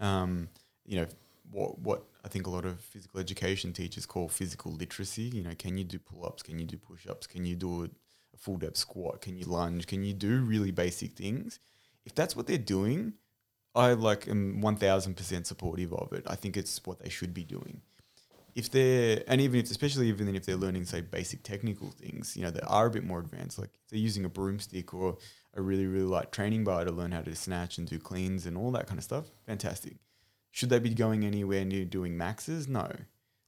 Um, 0.00 0.48
you 0.84 0.96
know, 0.96 1.06
what 1.52 1.78
what 1.78 2.02
I 2.24 2.28
think 2.28 2.48
a 2.48 2.50
lot 2.50 2.64
of 2.64 2.80
physical 2.80 3.20
education 3.20 3.72
teachers 3.72 4.06
call 4.06 4.28
physical 4.28 4.72
literacy. 4.72 5.30
You 5.32 5.44
know, 5.44 5.54
can 5.56 5.78
you 5.78 5.84
do 5.84 6.00
pull 6.00 6.26
ups? 6.26 6.42
Can 6.42 6.58
you 6.58 6.66
do 6.66 6.76
push 6.76 7.06
ups? 7.06 7.28
Can 7.28 7.46
you 7.46 7.54
do 7.54 7.84
a, 7.84 7.84
a 7.84 8.36
full 8.36 8.56
depth 8.56 8.78
squat? 8.78 9.20
Can 9.20 9.36
you 9.38 9.44
lunge? 9.44 9.86
Can 9.86 10.02
you 10.02 10.12
do 10.12 10.40
really 10.40 10.72
basic 10.72 11.12
things? 11.12 11.60
If 12.04 12.16
that's 12.16 12.34
what 12.34 12.48
they're 12.48 12.58
doing, 12.58 13.12
I 13.74 13.92
like 13.94 14.28
am 14.28 14.60
one 14.60 14.76
thousand 14.76 15.16
percent 15.16 15.46
supportive 15.46 15.92
of 15.92 16.12
it. 16.12 16.24
I 16.26 16.36
think 16.36 16.56
it's 16.56 16.80
what 16.84 17.00
they 17.00 17.08
should 17.08 17.34
be 17.34 17.44
doing. 17.44 17.82
If 18.54 18.70
they're 18.70 19.22
and 19.26 19.40
even 19.40 19.60
if 19.60 19.70
especially 19.70 20.08
even 20.08 20.34
if 20.34 20.46
they're 20.46 20.56
learning 20.56 20.84
say 20.84 21.00
basic 21.00 21.42
technical 21.42 21.90
things, 21.90 22.36
you 22.36 22.42
know, 22.42 22.50
that 22.50 22.66
are 22.66 22.86
a 22.86 22.90
bit 22.90 23.04
more 23.04 23.18
advanced, 23.18 23.58
like 23.58 23.70
they're 23.90 23.98
using 23.98 24.24
a 24.24 24.28
broomstick 24.28 24.94
or 24.94 25.18
a 25.54 25.60
really 25.60 25.86
really 25.86 26.06
light 26.06 26.30
training 26.30 26.64
bar 26.64 26.84
to 26.84 26.92
learn 26.92 27.10
how 27.12 27.22
to 27.22 27.34
snatch 27.34 27.78
and 27.78 27.88
do 27.88 27.98
cleans 27.98 28.46
and 28.46 28.56
all 28.56 28.70
that 28.70 28.86
kind 28.86 28.98
of 28.98 29.04
stuff. 29.04 29.26
Fantastic. 29.46 29.96
Should 30.52 30.70
they 30.70 30.78
be 30.78 30.94
going 30.94 31.24
anywhere 31.24 31.64
near 31.64 31.84
doing 31.84 32.16
maxes? 32.16 32.68
No. 32.68 32.88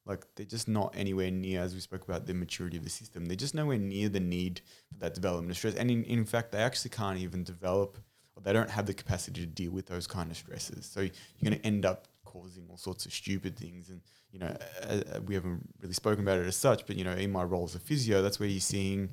Like 0.05 0.27
they're 0.35 0.47
just 0.47 0.67
not 0.67 0.95
anywhere 0.97 1.31
near, 1.31 1.61
as 1.61 1.75
we 1.75 1.81
spoke 1.81 2.03
about, 2.03 2.27
the 2.27 2.35
maturity 2.35 2.77
of 2.77 2.85
the 2.85 2.91
system. 2.91 3.27
They're 3.27 3.37
just 3.37 3.55
nowhere 3.55 3.79
near 3.79 4.09
the 4.09 4.21
need 4.21 4.61
for 4.89 4.99
that 4.99 5.15
development 5.15 5.51
of 5.53 5.57
stress. 5.57 5.75
And 5.75 5.91
in, 5.91 6.03
in 6.05 6.25
fact, 6.25 6.51
they 6.51 6.59
actually 6.59 6.91
can't 6.91 7.19
even 7.19 7.45
develop 7.45 7.99
they 8.44 8.53
don't 8.53 8.70
have 8.70 8.87
the 8.87 8.94
capacity 8.94 9.40
to 9.40 9.46
deal 9.46 9.72
with 9.72 9.87
those 9.87 10.07
kind 10.07 10.31
of 10.31 10.37
stresses. 10.37 10.87
So 10.87 11.01
you're 11.01 11.11
going 11.42 11.59
to 11.59 11.66
end 11.66 11.85
up 11.85 12.09
causing 12.25 12.66
all 12.68 12.77
sorts 12.77 13.07
of 13.07 13.12
stupid 13.12 13.57
things. 13.57 13.88
And, 13.88 14.01
you 14.31 14.38
know, 14.38 14.57
uh, 14.83 15.01
uh, 15.14 15.20
we 15.27 15.35
haven't 15.35 15.62
really 15.81 15.94
spoken 15.94 16.22
about 16.25 16.38
it 16.38 16.46
as 16.46 16.57
such, 16.57 16.87
but, 16.87 16.96
you 16.96 17.05
know, 17.05 17.12
in 17.12 17.33
my 17.33 17.42
role 17.44 17.64
as 17.64 17.75
a 17.75 17.79
physio, 17.79 18.22
that's 18.22 18.38
where 18.38 18.49
you're 18.49 18.61
seeing, 18.61 19.11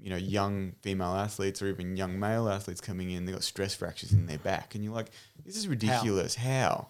you 0.00 0.10
know, 0.10 0.16
young 0.16 0.72
female 0.82 1.14
athletes 1.14 1.60
or 1.60 1.66
even 1.68 1.96
young 1.96 2.18
male 2.18 2.48
athletes 2.48 2.80
coming 2.80 3.10
in, 3.10 3.24
they've 3.24 3.34
got 3.34 3.44
stress 3.44 3.74
fractures 3.74 4.12
in 4.12 4.26
their 4.26 4.38
back. 4.38 4.74
And 4.74 4.84
you're 4.84 4.94
like, 4.94 5.10
this 5.44 5.56
is 5.56 5.66
ridiculous. 5.68 6.34
How? 6.34 6.48
How? 6.48 6.88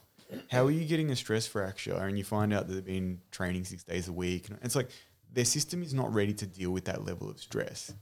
how 0.50 0.66
are 0.66 0.70
you 0.70 0.85
getting 0.85 1.11
a 1.11 1.16
stress 1.16 1.46
fracture 1.46 1.94
and 1.94 2.16
you 2.16 2.24
find 2.24 2.52
out 2.52 2.68
that 2.68 2.74
they've 2.74 2.85
been 2.85 3.20
training 3.30 3.64
six 3.64 3.82
days 3.85 4.08
a 4.08 4.12
week? 4.12 4.48
And 4.48 4.58
it's 4.62 4.76
like 4.76 4.88
their 5.32 5.44
system 5.44 5.82
is 5.82 5.94
not 5.94 6.12
ready 6.12 6.35
to 6.35 6.46
deal 6.46 6.70
with 6.70 6.85
that 6.87 7.04
level 7.04 7.30
of 7.30 7.38
stress, 7.40 7.92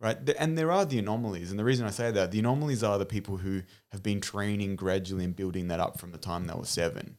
right? 0.00 0.16
And 0.38 0.56
there 0.56 0.72
are 0.72 0.84
the 0.84 0.98
anomalies. 0.98 1.50
And 1.50 1.58
the 1.58 1.64
reason 1.64 1.86
I 1.86 1.90
say 1.90 2.10
that, 2.10 2.30
the 2.30 2.38
anomalies 2.38 2.82
are 2.82 2.98
the 2.98 3.06
people 3.06 3.38
who 3.38 3.62
have 3.92 4.02
been 4.02 4.20
training 4.20 4.76
gradually 4.76 5.24
and 5.24 5.34
building 5.34 5.68
that 5.68 5.80
up 5.80 5.98
from 5.98 6.12
the 6.12 6.18
time 6.18 6.46
they 6.46 6.54
were 6.54 6.64
seven. 6.64 7.16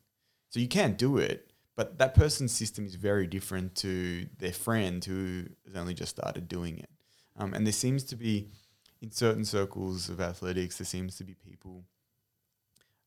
So 0.49 0.59
you 0.59 0.67
can't 0.67 0.97
do 0.97 1.17
it, 1.17 1.51
but 1.75 1.97
that 1.97 2.15
person's 2.15 2.51
system 2.51 2.85
is 2.85 2.95
very 2.95 3.27
different 3.27 3.75
to 3.75 4.27
their 4.37 4.53
friend 4.53 5.03
who 5.03 5.45
has 5.65 5.75
only 5.75 5.93
just 5.93 6.15
started 6.15 6.47
doing 6.47 6.77
it. 6.77 6.89
Um, 7.35 7.53
and 7.53 7.65
there 7.65 7.73
seems 7.73 8.03
to 8.05 8.15
be, 8.15 8.47
in 9.01 9.11
certain 9.11 9.45
circles 9.45 10.09
of 10.09 10.19
athletics, 10.21 10.77
there 10.77 10.85
seems 10.85 11.17
to 11.17 11.23
be 11.23 11.33
people. 11.33 11.83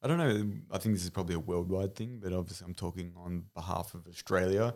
I 0.02 0.08
don't 0.08 0.18
know. 0.18 0.52
I 0.70 0.78
think 0.78 0.94
this 0.94 1.04
is 1.04 1.10
probably 1.10 1.34
a 1.34 1.40
worldwide 1.40 1.94
thing, 1.94 2.20
but 2.22 2.32
obviously 2.32 2.64
I'm 2.64 2.74
talking 2.74 3.12
on 3.16 3.44
behalf 3.54 3.94
of 3.94 4.06
Australia. 4.06 4.74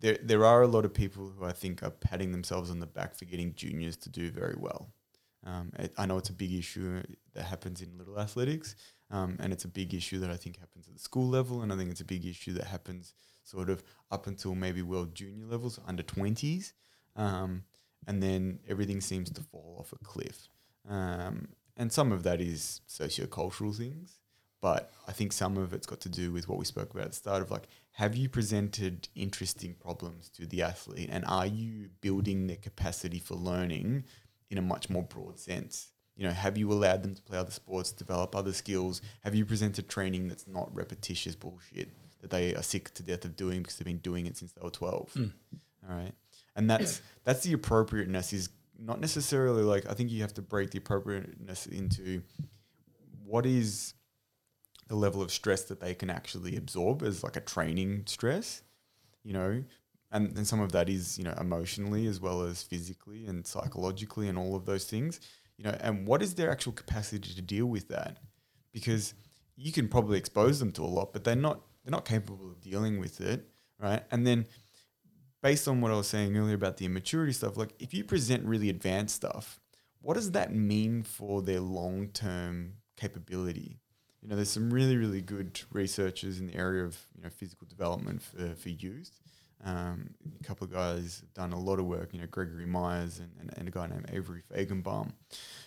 There, 0.00 0.18
there 0.22 0.44
are 0.44 0.62
a 0.62 0.68
lot 0.68 0.84
of 0.84 0.94
people 0.94 1.32
who 1.36 1.44
I 1.44 1.52
think 1.52 1.82
are 1.82 1.90
patting 1.90 2.32
themselves 2.32 2.70
on 2.70 2.78
the 2.80 2.86
back 2.86 3.14
for 3.14 3.24
getting 3.24 3.54
juniors 3.54 3.96
to 3.98 4.08
do 4.08 4.30
very 4.30 4.54
well. 4.56 4.92
Um, 5.44 5.72
it, 5.78 5.92
I 5.96 6.06
know 6.06 6.18
it's 6.18 6.30
a 6.30 6.34
big 6.34 6.52
issue 6.52 7.02
that 7.34 7.44
happens 7.44 7.82
in 7.82 7.96
little 7.98 8.18
athletics, 8.18 8.76
um, 9.10 9.36
and 9.40 9.52
it's 9.52 9.64
a 9.64 9.68
big 9.68 9.94
issue 9.94 10.18
that 10.20 10.30
I 10.30 10.36
think 10.36 10.58
happens 10.58 10.88
at 10.88 10.94
the 10.94 11.00
school 11.00 11.28
level, 11.28 11.62
and 11.62 11.72
I 11.72 11.76
think 11.76 11.90
it's 11.90 12.00
a 12.00 12.04
big 12.04 12.26
issue 12.26 12.52
that 12.54 12.64
happens 12.64 13.14
sort 13.44 13.70
of 13.70 13.82
up 14.10 14.26
until 14.26 14.54
maybe 14.54 14.82
world 14.82 15.14
junior 15.14 15.46
levels, 15.46 15.80
under 15.86 16.02
20s. 16.02 16.72
Um, 17.16 17.64
and 18.06 18.22
then 18.22 18.60
everything 18.68 19.00
seems 19.00 19.30
to 19.30 19.42
fall 19.42 19.76
off 19.78 19.92
a 19.92 20.04
cliff. 20.04 20.48
Um, 20.88 21.48
and 21.76 21.92
some 21.92 22.12
of 22.12 22.22
that 22.24 22.40
is 22.40 22.80
sociocultural 22.88 23.76
things, 23.76 24.18
but 24.60 24.92
I 25.06 25.12
think 25.12 25.32
some 25.32 25.56
of 25.56 25.72
it's 25.72 25.86
got 25.86 26.00
to 26.00 26.08
do 26.08 26.32
with 26.32 26.48
what 26.48 26.58
we 26.58 26.64
spoke 26.64 26.90
about 26.90 27.04
at 27.04 27.10
the 27.10 27.16
start 27.16 27.42
of 27.42 27.50
like, 27.50 27.68
have 27.92 28.16
you 28.16 28.28
presented 28.28 29.08
interesting 29.14 29.74
problems 29.74 30.28
to 30.30 30.46
the 30.46 30.62
athlete, 30.62 31.08
and 31.12 31.24
are 31.26 31.46
you 31.46 31.90
building 32.00 32.46
their 32.46 32.56
capacity 32.56 33.18
for 33.18 33.34
learning 33.34 34.04
in 34.50 34.58
a 34.58 34.62
much 34.62 34.90
more 34.90 35.02
broad 35.02 35.38
sense? 35.38 35.90
You 36.16 36.24
know, 36.24 36.32
have 36.32 36.58
you 36.58 36.72
allowed 36.72 37.04
them 37.04 37.14
to 37.14 37.22
play 37.22 37.38
other 37.38 37.52
sports, 37.52 37.92
develop 37.92 38.34
other 38.34 38.52
skills? 38.52 39.00
Have 39.22 39.36
you 39.36 39.44
presented 39.44 39.88
training 39.88 40.26
that's 40.26 40.48
not 40.48 40.74
repetitious 40.74 41.36
bullshit 41.36 41.90
that 42.20 42.30
they 42.30 42.54
are 42.56 42.62
sick 42.62 42.92
to 42.94 43.04
death 43.04 43.24
of 43.24 43.36
doing 43.36 43.62
because 43.62 43.76
they've 43.76 43.86
been 43.86 43.98
doing 43.98 44.26
it 44.26 44.36
since 44.36 44.52
they 44.52 44.60
were 44.60 44.70
12? 44.70 45.12
Hmm. 45.12 45.26
All 45.88 45.96
right. 45.96 46.12
And 46.56 46.68
that's 46.68 47.00
that's 47.24 47.44
the 47.44 47.52
appropriateness 47.52 48.32
is 48.32 48.48
not 48.80 49.00
necessarily 49.00 49.62
like 49.62 49.88
I 49.88 49.94
think 49.94 50.10
you 50.10 50.22
have 50.22 50.34
to 50.34 50.42
break 50.42 50.70
the 50.70 50.78
appropriateness 50.78 51.66
into 51.66 52.22
what 53.24 53.46
is 53.46 53.94
the 54.88 54.96
level 54.96 55.22
of 55.22 55.30
stress 55.30 55.64
that 55.64 55.80
they 55.80 55.94
can 55.94 56.10
actually 56.10 56.56
absorb 56.56 57.02
as 57.02 57.22
like 57.22 57.36
a 57.36 57.40
training 57.40 58.04
stress, 58.06 58.62
you 59.22 59.32
know, 59.32 59.62
and 60.10 60.34
then 60.34 60.44
some 60.44 60.60
of 60.60 60.72
that 60.72 60.88
is 60.88 61.18
you 61.18 61.24
know 61.24 61.34
emotionally 61.38 62.06
as 62.06 62.20
well 62.20 62.42
as 62.42 62.62
physically 62.62 63.26
and 63.26 63.46
psychologically 63.46 64.28
and 64.28 64.38
all 64.38 64.56
of 64.56 64.64
those 64.64 64.84
things, 64.84 65.20
you 65.56 65.64
know, 65.64 65.76
and 65.80 66.06
what 66.06 66.22
is 66.22 66.34
their 66.34 66.50
actual 66.50 66.72
capacity 66.72 67.34
to 67.34 67.42
deal 67.42 67.66
with 67.66 67.88
that? 67.88 68.18
Because 68.72 69.14
you 69.56 69.72
can 69.72 69.88
probably 69.88 70.18
expose 70.18 70.58
them 70.58 70.72
to 70.72 70.82
a 70.82 70.86
lot, 70.86 71.12
but 71.12 71.24
they're 71.24 71.36
not 71.36 71.60
they're 71.84 71.92
not 71.92 72.04
capable 72.04 72.50
of 72.50 72.60
dealing 72.60 72.98
with 72.98 73.20
it, 73.20 73.48
right? 73.78 74.02
And 74.10 74.26
then 74.26 74.46
based 75.42 75.68
on 75.68 75.80
what 75.80 75.92
I 75.92 75.96
was 75.96 76.08
saying 76.08 76.36
earlier 76.36 76.54
about 76.54 76.78
the 76.78 76.86
immaturity 76.86 77.32
stuff, 77.32 77.56
like 77.56 77.74
if 77.78 77.92
you 77.92 78.04
present 78.04 78.44
really 78.44 78.70
advanced 78.70 79.16
stuff, 79.16 79.60
what 80.00 80.14
does 80.14 80.32
that 80.32 80.54
mean 80.54 81.02
for 81.02 81.42
their 81.42 81.60
long 81.60 82.08
term 82.08 82.74
capability? 82.96 83.78
You 84.22 84.28
know, 84.28 84.36
there's 84.36 84.50
some 84.50 84.70
really, 84.70 84.96
really 84.96 85.20
good 85.20 85.60
researchers 85.72 86.40
in 86.40 86.46
the 86.46 86.56
area 86.56 86.84
of 86.84 86.98
you 87.16 87.22
know 87.22 87.30
physical 87.30 87.66
development 87.66 88.22
for, 88.22 88.54
for 88.54 88.68
youth. 88.68 89.20
Um, 89.64 90.10
a 90.40 90.44
couple 90.44 90.66
of 90.66 90.72
guys 90.72 91.20
have 91.20 91.34
done 91.34 91.52
a 91.52 91.58
lot 91.58 91.80
of 91.80 91.86
work, 91.86 92.10
you 92.12 92.20
know, 92.20 92.26
Gregory 92.30 92.66
Myers 92.66 93.18
and, 93.18 93.32
and, 93.40 93.58
and 93.58 93.66
a 93.66 93.72
guy 93.72 93.88
named 93.88 94.08
Avery 94.12 94.42
Faigenbaum, 94.54 95.10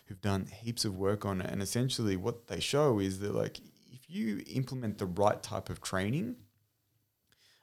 who've 0.06 0.22
done 0.22 0.46
heaps 0.46 0.86
of 0.86 0.98
work 0.98 1.26
on 1.26 1.42
it. 1.42 1.50
And 1.50 1.62
essentially, 1.62 2.16
what 2.16 2.48
they 2.48 2.62
show 2.62 3.00
is 3.00 3.20
that, 3.20 3.36
like, 3.36 3.60
if 3.92 4.10
you 4.10 4.44
implement 4.48 4.98
the 4.98 5.06
right 5.06 5.42
type 5.44 5.70
of 5.70 5.82
training, 5.82 6.38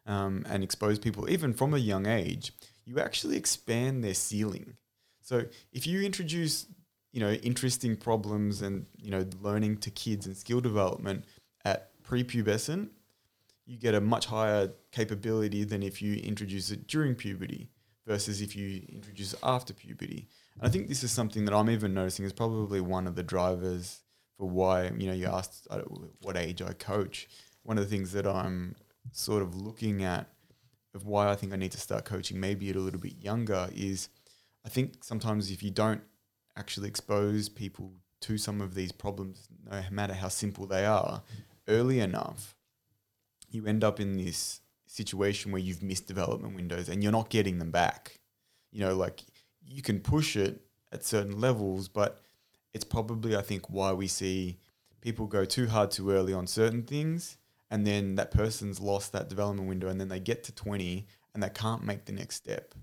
um, 0.08 0.44
and 0.48 0.64
expose 0.64 0.98
people, 0.98 1.30
even 1.30 1.52
from 1.52 1.74
a 1.74 1.78
young 1.78 2.06
age, 2.06 2.52
you 2.84 2.98
actually 2.98 3.36
expand 3.36 4.02
their 4.02 4.14
ceiling. 4.14 4.74
So 5.22 5.44
if 5.72 5.86
you 5.86 6.00
introduce, 6.00 6.66
you 7.12 7.20
know, 7.20 7.32
interesting 7.32 7.96
problems 7.96 8.62
and 8.62 8.86
you 8.96 9.10
know, 9.10 9.24
learning 9.40 9.78
to 9.78 9.90
kids 9.90 10.26
and 10.26 10.36
skill 10.36 10.60
development 10.60 11.24
at 11.64 11.90
prepubescent, 12.02 12.90
you 13.66 13.78
get 13.78 13.94
a 13.94 14.00
much 14.00 14.26
higher 14.26 14.70
capability 14.92 15.64
than 15.64 15.82
if 15.82 16.00
you 16.00 16.14
introduce 16.16 16.70
it 16.70 16.86
during 16.86 17.14
puberty 17.14 17.68
versus 18.06 18.40
if 18.40 18.56
you 18.56 18.82
introduce 18.88 19.34
it 19.34 19.38
after 19.42 19.74
puberty. 19.74 20.28
And 20.54 20.66
I 20.66 20.70
think 20.70 20.88
this 20.88 21.04
is 21.04 21.10
something 21.10 21.44
that 21.44 21.54
I'm 21.54 21.70
even 21.70 21.94
noticing 21.94 22.24
is 22.24 22.32
probably 22.32 22.80
one 22.80 23.06
of 23.06 23.14
the 23.14 23.22
drivers 23.22 24.00
for 24.36 24.48
why 24.48 24.90
you 24.96 25.06
know 25.06 25.12
you 25.12 25.26
asked 25.26 25.66
uh, 25.70 25.80
what 26.22 26.36
age 26.36 26.62
I 26.62 26.72
coach. 26.72 27.28
One 27.62 27.76
of 27.76 27.84
the 27.84 27.90
things 27.90 28.12
that 28.12 28.26
I'm 28.26 28.74
sort 29.12 29.42
of 29.42 29.54
looking 29.54 30.02
at 30.02 30.28
of 30.94 31.06
why 31.06 31.28
I 31.28 31.36
think 31.36 31.52
I 31.52 31.56
need 31.56 31.72
to 31.72 31.80
start 31.80 32.04
coaching 32.04 32.40
maybe 32.40 32.70
at 32.70 32.76
a 32.76 32.80
little 32.80 33.00
bit 33.00 33.16
younger 33.20 33.68
is 33.74 34.08
I 34.64 34.68
think 34.68 35.04
sometimes 35.04 35.50
if 35.50 35.62
you 35.62 35.70
don't 35.70 36.02
actually 36.58 36.88
expose 36.88 37.48
people 37.48 37.92
to 38.20 38.36
some 38.36 38.60
of 38.60 38.74
these 38.74 38.92
problems, 38.92 39.48
no 39.70 39.80
matter 39.90 40.14
how 40.14 40.28
simple 40.28 40.66
they 40.66 40.84
are, 40.84 41.22
early 41.68 42.00
enough, 42.00 42.56
you 43.50 43.66
end 43.66 43.84
up 43.84 44.00
in 44.00 44.16
this 44.16 44.60
situation 44.86 45.52
where 45.52 45.60
you've 45.60 45.82
missed 45.82 46.06
development 46.06 46.54
windows 46.54 46.88
and 46.88 47.02
you're 47.02 47.12
not 47.12 47.30
getting 47.30 47.58
them 47.58 47.70
back. 47.70 48.18
You 48.72 48.80
know, 48.80 48.96
like 48.96 49.22
you 49.64 49.82
can 49.82 50.00
push 50.00 50.36
it 50.36 50.60
at 50.92 51.04
certain 51.04 51.40
levels, 51.40 51.88
but 51.88 52.20
it's 52.74 52.84
probably, 52.84 53.36
I 53.36 53.42
think, 53.42 53.70
why 53.70 53.92
we 53.92 54.08
see 54.08 54.58
people 55.00 55.26
go 55.26 55.44
too 55.44 55.68
hard 55.68 55.90
too 55.90 56.10
early 56.10 56.32
on 56.32 56.46
certain 56.46 56.82
things 56.82 57.36
and 57.70 57.86
then 57.86 58.16
that 58.16 58.30
person's 58.30 58.80
lost 58.80 59.12
that 59.12 59.28
development 59.28 59.68
window 59.68 59.88
and 59.88 60.00
then 60.00 60.08
they 60.08 60.20
get 60.20 60.42
to 60.44 60.52
20 60.52 61.06
and 61.34 61.42
they 61.42 61.50
can't 61.50 61.84
make 61.84 62.04
the 62.04 62.12
next 62.12 62.36
step 62.36 62.74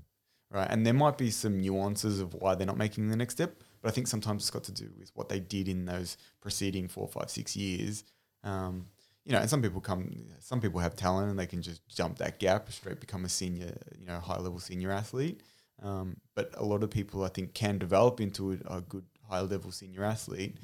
right 0.52 0.68
and 0.70 0.86
there 0.86 0.94
might 0.94 1.18
be 1.18 1.30
some 1.30 1.60
nuances 1.60 2.20
of 2.20 2.34
why 2.36 2.56
they're 2.56 2.68
not 2.68 2.78
making 2.78 3.10
the 3.10 3.18
next 3.18 3.34
step 3.34 3.64
but 3.86 3.91
i 3.91 3.93
think 3.93 4.08
sometimes 4.08 4.41
it's 4.41 4.50
got 4.50 4.63
to 4.63 4.71
do 4.71 4.89
with 4.98 5.12
what 5.13 5.30
they 5.30 5.39
did 5.39 5.67
in 5.67 5.86
those 5.86 6.17
preceding 6.41 6.88
four 6.88 7.08
five 7.08 7.30
six 7.30 7.56
years. 7.56 8.04
Um, 8.43 8.88
you 9.24 9.32
know 9.32 9.38
and 9.38 9.50
some 9.50 9.62
people 9.62 9.80
come 9.80 10.12
some 10.39 10.60
people 10.60 10.80
have 10.80 10.95
talent 10.95 11.30
and 11.30 11.38
they 11.38 11.45
can 11.45 11.62
just 11.62 11.88
jump 11.88 12.17
that 12.17 12.39
gap 12.39 12.71
straight 12.71 13.00
become 13.00 13.26
a 13.26 13.30
senior 13.30 13.78
you 13.95 14.08
know 14.08 14.19
high 14.19 14.39
level 14.39 14.58
senior 14.58 14.91
athlete. 14.91 15.41
Um, 15.84 16.17
but 16.34 16.52
a 16.58 16.65
lot 16.65 16.82
of 16.82 16.89
people 16.89 17.24
i 17.24 17.28
think 17.28 17.54
can 17.54 17.78
develop 17.78 18.19
into 18.19 18.54
a, 18.54 18.78
a 18.78 18.82
good 18.82 19.06
high 19.30 19.41
level 19.41 19.71
senior 19.71 20.04
athlete 20.04 20.58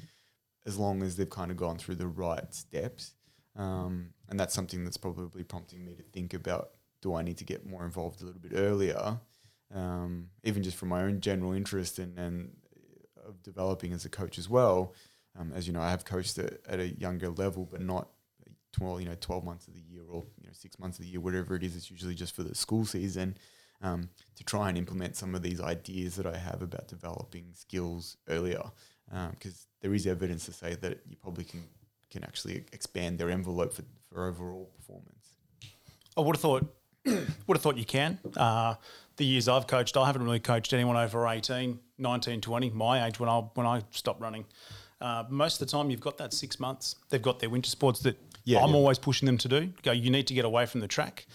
as 0.66 0.76
long 0.76 1.00
as 1.04 1.14
they've 1.14 1.30
kind 1.30 1.52
of 1.52 1.56
gone 1.56 1.78
through 1.78 1.96
the 1.96 2.08
right 2.08 2.52
steps. 2.52 3.14
Um, 3.54 4.14
and 4.28 4.40
that's 4.40 4.54
something 4.54 4.82
that's 4.82 4.96
probably 4.96 5.44
prompting 5.44 5.84
me 5.84 5.94
to 5.94 6.02
think 6.02 6.34
about 6.34 6.70
do 7.02 7.14
I 7.14 7.22
need 7.22 7.38
to 7.38 7.44
get 7.44 7.66
more 7.66 7.84
involved 7.84 8.20
a 8.22 8.24
little 8.24 8.40
bit 8.40 8.52
earlier, 8.54 9.20
um, 9.72 10.30
even 10.42 10.62
just 10.62 10.76
from 10.76 10.88
my 10.88 11.02
own 11.02 11.20
general 11.20 11.52
interest 11.52 12.00
and 12.00 12.18
and 12.18 12.56
of 13.32 13.42
developing 13.42 13.92
as 13.92 14.04
a 14.04 14.08
coach 14.08 14.38
as 14.38 14.48
well. 14.48 14.94
Um, 15.38 15.52
as 15.54 15.66
you 15.66 15.72
know, 15.72 15.80
I 15.80 15.90
have 15.90 16.04
coached 16.04 16.38
at, 16.38 16.60
at 16.68 16.78
a 16.78 16.88
younger 16.88 17.30
level, 17.30 17.66
but 17.70 17.80
not 17.80 18.08
12, 18.72 19.02
you 19.02 19.08
know, 19.08 19.16
12 19.20 19.44
months 19.44 19.68
of 19.68 19.74
the 19.74 19.80
year 19.80 20.02
or 20.08 20.24
you 20.38 20.46
know 20.46 20.52
six 20.52 20.78
months 20.78 20.98
of 20.98 21.04
the 21.04 21.10
year, 21.10 21.20
whatever 21.20 21.56
it 21.56 21.62
is. 21.62 21.76
It's 21.76 21.90
usually 21.90 22.14
just 22.14 22.34
for 22.34 22.42
the 22.42 22.54
school 22.54 22.84
season 22.84 23.36
um, 23.82 24.08
to 24.36 24.44
try 24.44 24.68
and 24.68 24.78
implement 24.78 25.16
some 25.16 25.34
of 25.34 25.42
these 25.42 25.60
ideas 25.60 26.16
that 26.16 26.26
I 26.26 26.36
have 26.36 26.62
about 26.62 26.88
developing 26.88 27.46
skills 27.54 28.16
earlier, 28.28 28.62
because 29.30 29.52
um, 29.52 29.68
there 29.80 29.94
is 29.94 30.06
evidence 30.06 30.46
to 30.46 30.52
say 30.52 30.74
that 30.76 31.00
you 31.06 31.16
probably 31.16 31.44
can 31.44 31.64
can 32.10 32.24
actually 32.24 32.64
expand 32.72 33.18
their 33.18 33.30
envelope 33.30 33.72
for, 33.72 33.84
for 34.10 34.26
overall 34.28 34.70
performance. 34.76 35.38
I 36.14 36.20
would 36.20 36.36
have 36.36 36.42
thought 36.42 36.74
would 37.46 37.56
have 37.56 37.62
thought 37.62 37.76
you 37.76 37.84
can. 37.84 38.18
Uh, 38.36 38.74
the 39.16 39.24
years 39.24 39.48
I've 39.48 39.66
coached, 39.66 39.96
I 39.96 40.06
haven't 40.06 40.24
really 40.24 40.40
coached 40.40 40.72
anyone 40.72 40.96
over 40.96 41.26
18, 41.26 41.78
19, 41.98 42.40
20, 42.40 42.70
my 42.70 43.06
age 43.06 43.20
when 43.20 43.28
I 43.28 43.38
when 43.54 43.66
I 43.66 43.82
stopped 43.90 44.20
running. 44.20 44.44
Uh, 45.00 45.24
most 45.28 45.60
of 45.60 45.66
the 45.66 45.72
time, 45.72 45.90
you've 45.90 46.00
got 46.00 46.16
that 46.18 46.32
six 46.32 46.60
months. 46.60 46.96
They've 47.10 47.20
got 47.20 47.40
their 47.40 47.50
winter 47.50 47.68
sports 47.68 48.00
that 48.00 48.18
yeah, 48.44 48.62
I'm 48.62 48.70
yeah. 48.70 48.76
always 48.76 48.98
pushing 48.98 49.26
them 49.26 49.38
to 49.38 49.48
do. 49.48 49.72
Go, 49.82 49.92
you 49.92 50.10
need 50.10 50.26
to 50.28 50.34
get 50.34 50.44
away 50.44 50.66
from 50.66 50.80
the 50.80 50.88
track. 50.88 51.26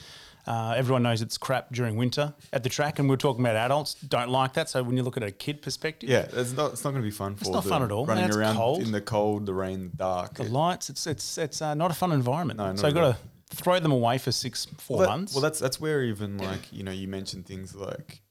Uh, 0.47 0.73
everyone 0.77 1.03
knows 1.03 1.21
it's 1.21 1.37
crap 1.37 1.73
during 1.73 1.97
winter 1.97 2.33
at 2.53 2.63
the 2.63 2.69
track, 2.69 2.99
and 2.99 3.09
we're 3.09 3.17
talking 3.17 3.43
about 3.43 3.57
adults 3.57 3.95
don't 3.95 4.29
like 4.29 4.53
that. 4.53 4.69
So 4.69 4.81
when 4.81 4.95
you 4.95 5.03
look 5.03 5.17
at 5.17 5.23
a 5.23 5.31
kid 5.31 5.61
perspective, 5.61 6.09
yeah, 6.09 6.25
it's 6.31 6.53
not 6.53 6.71
it's 6.71 6.85
not 6.85 6.91
going 6.91 7.01
to 7.03 7.07
be 7.07 7.11
fun. 7.11 7.35
It's 7.39 7.49
not 7.49 7.65
fun 7.65 7.83
at 7.83 7.91
all. 7.91 8.05
Running 8.05 8.29
Man, 8.29 8.37
around 8.37 8.55
cold. 8.55 8.81
in 8.81 8.93
the 8.93 9.01
cold, 9.01 9.45
the 9.45 9.53
rain, 9.53 9.89
the 9.91 9.97
dark, 9.97 10.35
the 10.35 10.43
lights. 10.43 10.89
It's 10.89 11.05
it's 11.05 11.37
it's 11.37 11.61
uh, 11.61 11.73
not 11.73 11.91
a 11.91 11.93
fun 11.93 12.13
environment. 12.13 12.59
No, 12.59 12.73
so 12.77 12.89
got 12.93 13.15
to 13.15 13.17
throw 13.49 13.79
them 13.79 13.91
away 13.91 14.17
for 14.17 14.31
six 14.31 14.67
four 14.77 14.97
well, 14.97 15.07
that, 15.07 15.11
months. 15.11 15.33
Well, 15.33 15.41
that's 15.41 15.59
that's 15.59 15.79
where 15.79 16.03
even 16.03 16.37
like 16.37 16.71
you 16.71 16.83
know 16.83 16.91
you 16.91 17.07
mentioned 17.07 17.45
things 17.45 17.75
like 17.75 18.21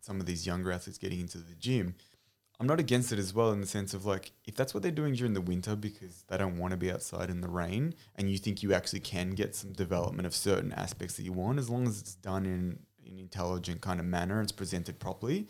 some 0.00 0.20
of 0.20 0.26
these 0.26 0.46
younger 0.46 0.72
athletes 0.72 0.98
getting 0.98 1.20
into 1.20 1.38
the 1.38 1.54
gym. 1.54 1.94
I'm 2.60 2.66
not 2.66 2.80
against 2.80 3.12
it 3.12 3.20
as 3.20 3.32
well 3.32 3.52
in 3.52 3.60
the 3.60 3.68
sense 3.68 3.94
of 3.94 4.04
like 4.04 4.32
if 4.44 4.56
that's 4.56 4.74
what 4.74 4.82
they're 4.82 4.90
doing 4.90 5.14
during 5.14 5.34
the 5.34 5.40
winter 5.40 5.76
because 5.76 6.24
they 6.26 6.36
don't 6.36 6.58
want 6.58 6.72
to 6.72 6.76
be 6.76 6.90
outside 6.90 7.30
in 7.30 7.40
the 7.40 7.48
rain 7.48 7.94
and 8.16 8.28
you 8.28 8.36
think 8.36 8.64
you 8.64 8.74
actually 8.74 8.98
can 9.00 9.30
get 9.30 9.54
some 9.54 9.72
development 9.72 10.26
of 10.26 10.34
certain 10.34 10.72
aspects 10.72 11.14
that 11.16 11.22
you 11.22 11.32
want 11.32 11.60
as 11.60 11.70
long 11.70 11.86
as 11.86 12.00
it's 12.00 12.16
done 12.16 12.46
in 12.46 12.78
an 13.06 13.18
intelligent 13.18 13.80
kind 13.80 14.00
of 14.00 14.06
manner 14.06 14.40
and 14.40 14.44
it's 14.44 14.52
presented 14.52 14.98
properly, 14.98 15.46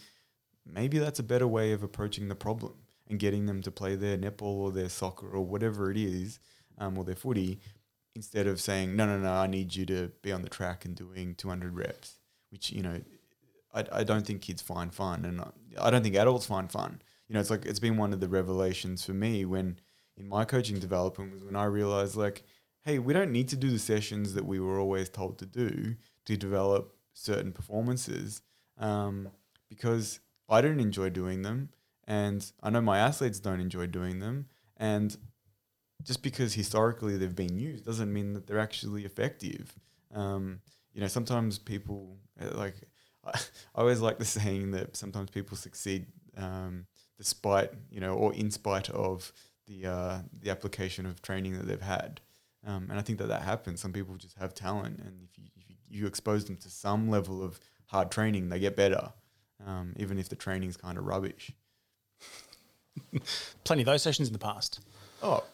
maybe 0.67 0.99
that's 0.99 1.19
a 1.19 1.23
better 1.23 1.47
way 1.47 1.73
of 1.73 1.83
approaching 1.83 2.29
the 2.29 2.35
problem 2.35 2.75
and 3.09 3.19
getting 3.19 3.47
them 3.47 3.63
to 3.63 3.71
play 3.71 3.95
their 3.95 4.19
netball 4.19 4.59
or 4.59 4.71
their 4.71 4.89
soccer 4.89 5.29
or 5.29 5.45
whatever 5.45 5.91
it 5.91 5.97
is, 5.97 6.39
um, 6.79 6.99
or 6.99 7.05
their 7.05 7.15
footy, 7.15 7.59
instead 8.15 8.47
of 8.47 8.61
saying, 8.61 8.97
no, 8.97 9.07
no, 9.07 9.19
no, 9.19 9.33
I 9.33 9.47
need 9.47 9.75
you 9.75 9.87
to 9.87 10.11
be 10.23 10.33
on 10.33 10.43
the 10.43 10.49
track 10.49 10.85
and 10.85 10.95
doing 10.95 11.35
200 11.35 11.77
reps, 11.77 12.19
which, 12.51 12.71
you 12.73 12.83
know, 12.83 13.01
I, 13.75 13.85
I 13.93 14.05
don't 14.05 14.27
think 14.27 14.43
kids 14.43 14.63
find 14.63 14.93
fun, 14.93 15.25
and 15.25 15.43
I 15.81 15.91
don't 15.91 16.03
think 16.03 16.17
adults 16.17 16.47
find 16.47 16.71
fun. 16.71 17.01
You 17.29 17.35
know, 17.35 17.41
it's 17.41 17.51
like 17.51 17.67
it's 17.67 17.79
been 17.79 17.97
one 17.97 18.13
of 18.13 18.21
the 18.21 18.29
revelations 18.29 19.05
for 19.05 19.13
me 19.13 19.45
when 19.45 19.79
in 20.17 20.29
my 20.29 20.45
coaching 20.45 20.79
development 20.79 21.33
was 21.33 21.45
when 21.45 21.57
I 21.57 21.65
realized 21.65 22.17
like, 22.17 22.45
hey, 22.85 22.99
we 22.99 23.13
don't 23.13 23.31
need 23.31 23.49
to 23.49 23.57
do 23.57 23.71
the 23.71 23.79
sessions 23.79 24.35
that 24.35 24.47
we 24.47 24.59
were 24.59 24.79
always 24.79 25.09
told 25.09 25.39
to 25.39 25.47
do 25.47 25.97
to 26.25 26.37
develop 26.37 26.95
certain 27.13 27.53
performances, 27.53 28.43
um, 28.79 29.29
because 29.69 30.21
I 30.49 30.61
don't 30.61 30.81
enjoy 30.81 31.11
doing 31.11 31.43
them, 31.43 31.69
and 32.07 32.51
I 32.63 32.71
know 32.71 32.81
my 32.81 32.99
athletes 32.99 33.41
don't 33.41 33.61
enjoy 33.61 33.87
doing 33.87 34.19
them, 34.19 34.47
and 34.77 35.17
just 36.03 36.23
because 36.23 36.55
historically 36.55 37.17
they've 37.17 37.35
been 37.35 37.59
used 37.59 37.85
doesn't 37.85 38.13
mean 38.13 38.33
that 38.35 38.47
they're 38.47 38.59
actually 38.59 39.05
effective. 39.05 39.75
Um, 40.15 40.61
you 40.93 41.01
know, 41.01 41.09
sometimes 41.09 41.59
people 41.59 42.19
uh, 42.41 42.57
like 42.57 42.75
I, 43.25 43.39
always 43.75 44.01
like 44.01 44.19
the 44.19 44.25
saying 44.25 44.73
that 44.73 44.97
sometimes 44.97 45.31
people 45.31 45.57
succeed 45.57 46.07
um, 46.37 46.87
despite, 47.17 47.71
you 47.91 48.01
know, 48.01 48.15
or 48.15 48.33
in 48.35 48.51
spite 48.51 48.91
of 48.91 49.33
the 49.67 49.87
uh, 49.87 50.19
the 50.41 50.51
application 50.51 51.07
of 51.07 51.21
training 51.23 51.57
that 51.59 51.67
they've 51.67 51.81
had. 51.81 52.21
Um, 52.67 52.89
and 52.91 52.99
I 52.99 53.03
think 53.03 53.19
that 53.19 53.29
that 53.29 53.43
happens. 53.43 53.81
Some 53.81 53.93
people 53.93 54.17
just 54.17 54.37
have 54.39 54.55
talent, 54.55 54.99
and 54.99 55.23
if 55.23 55.39
you, 55.39 55.45
if 55.57 55.71
you, 55.71 55.77
you 55.89 56.07
expose 56.07 56.45
them 56.45 56.57
to 56.57 56.71
some 56.71 57.09
level 57.09 57.43
of 57.43 57.61
hard 57.87 58.11
training, 58.11 58.49
they 58.49 58.59
get 58.59 58.77
better, 58.77 59.13
um, 59.65 59.95
even 59.97 60.19
if 60.19 60.29
the 60.29 60.37
training's 60.37 60.77
kind 60.77 60.99
of 60.99 61.05
rubbish. 61.05 61.53
Plenty 63.65 63.83
of 63.83 63.87
those 63.87 64.03
sessions 64.03 64.29
in 64.29 64.33
the 64.33 64.39
past. 64.39 64.81
Oh, 65.23 65.45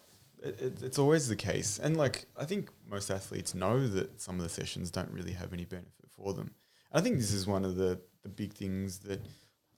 it, 0.45 0.61
it, 0.61 0.83
it's 0.83 0.99
always 0.99 1.27
the 1.27 1.35
case, 1.35 1.79
and 1.79 1.97
like 1.97 2.25
I 2.37 2.45
think 2.45 2.69
most 2.89 3.09
athletes 3.09 3.55
know 3.55 3.87
that 3.87 4.21
some 4.21 4.37
of 4.37 4.43
the 4.43 4.49
sessions 4.49 4.91
don't 4.91 5.11
really 5.11 5.33
have 5.33 5.53
any 5.53 5.65
benefit 5.65 6.09
for 6.09 6.33
them. 6.33 6.51
I 6.91 7.01
think 7.01 7.17
this 7.17 7.33
is 7.33 7.47
one 7.47 7.65
of 7.65 7.75
the, 7.75 7.99
the 8.23 8.29
big 8.29 8.53
things 8.53 8.99
that 8.99 9.21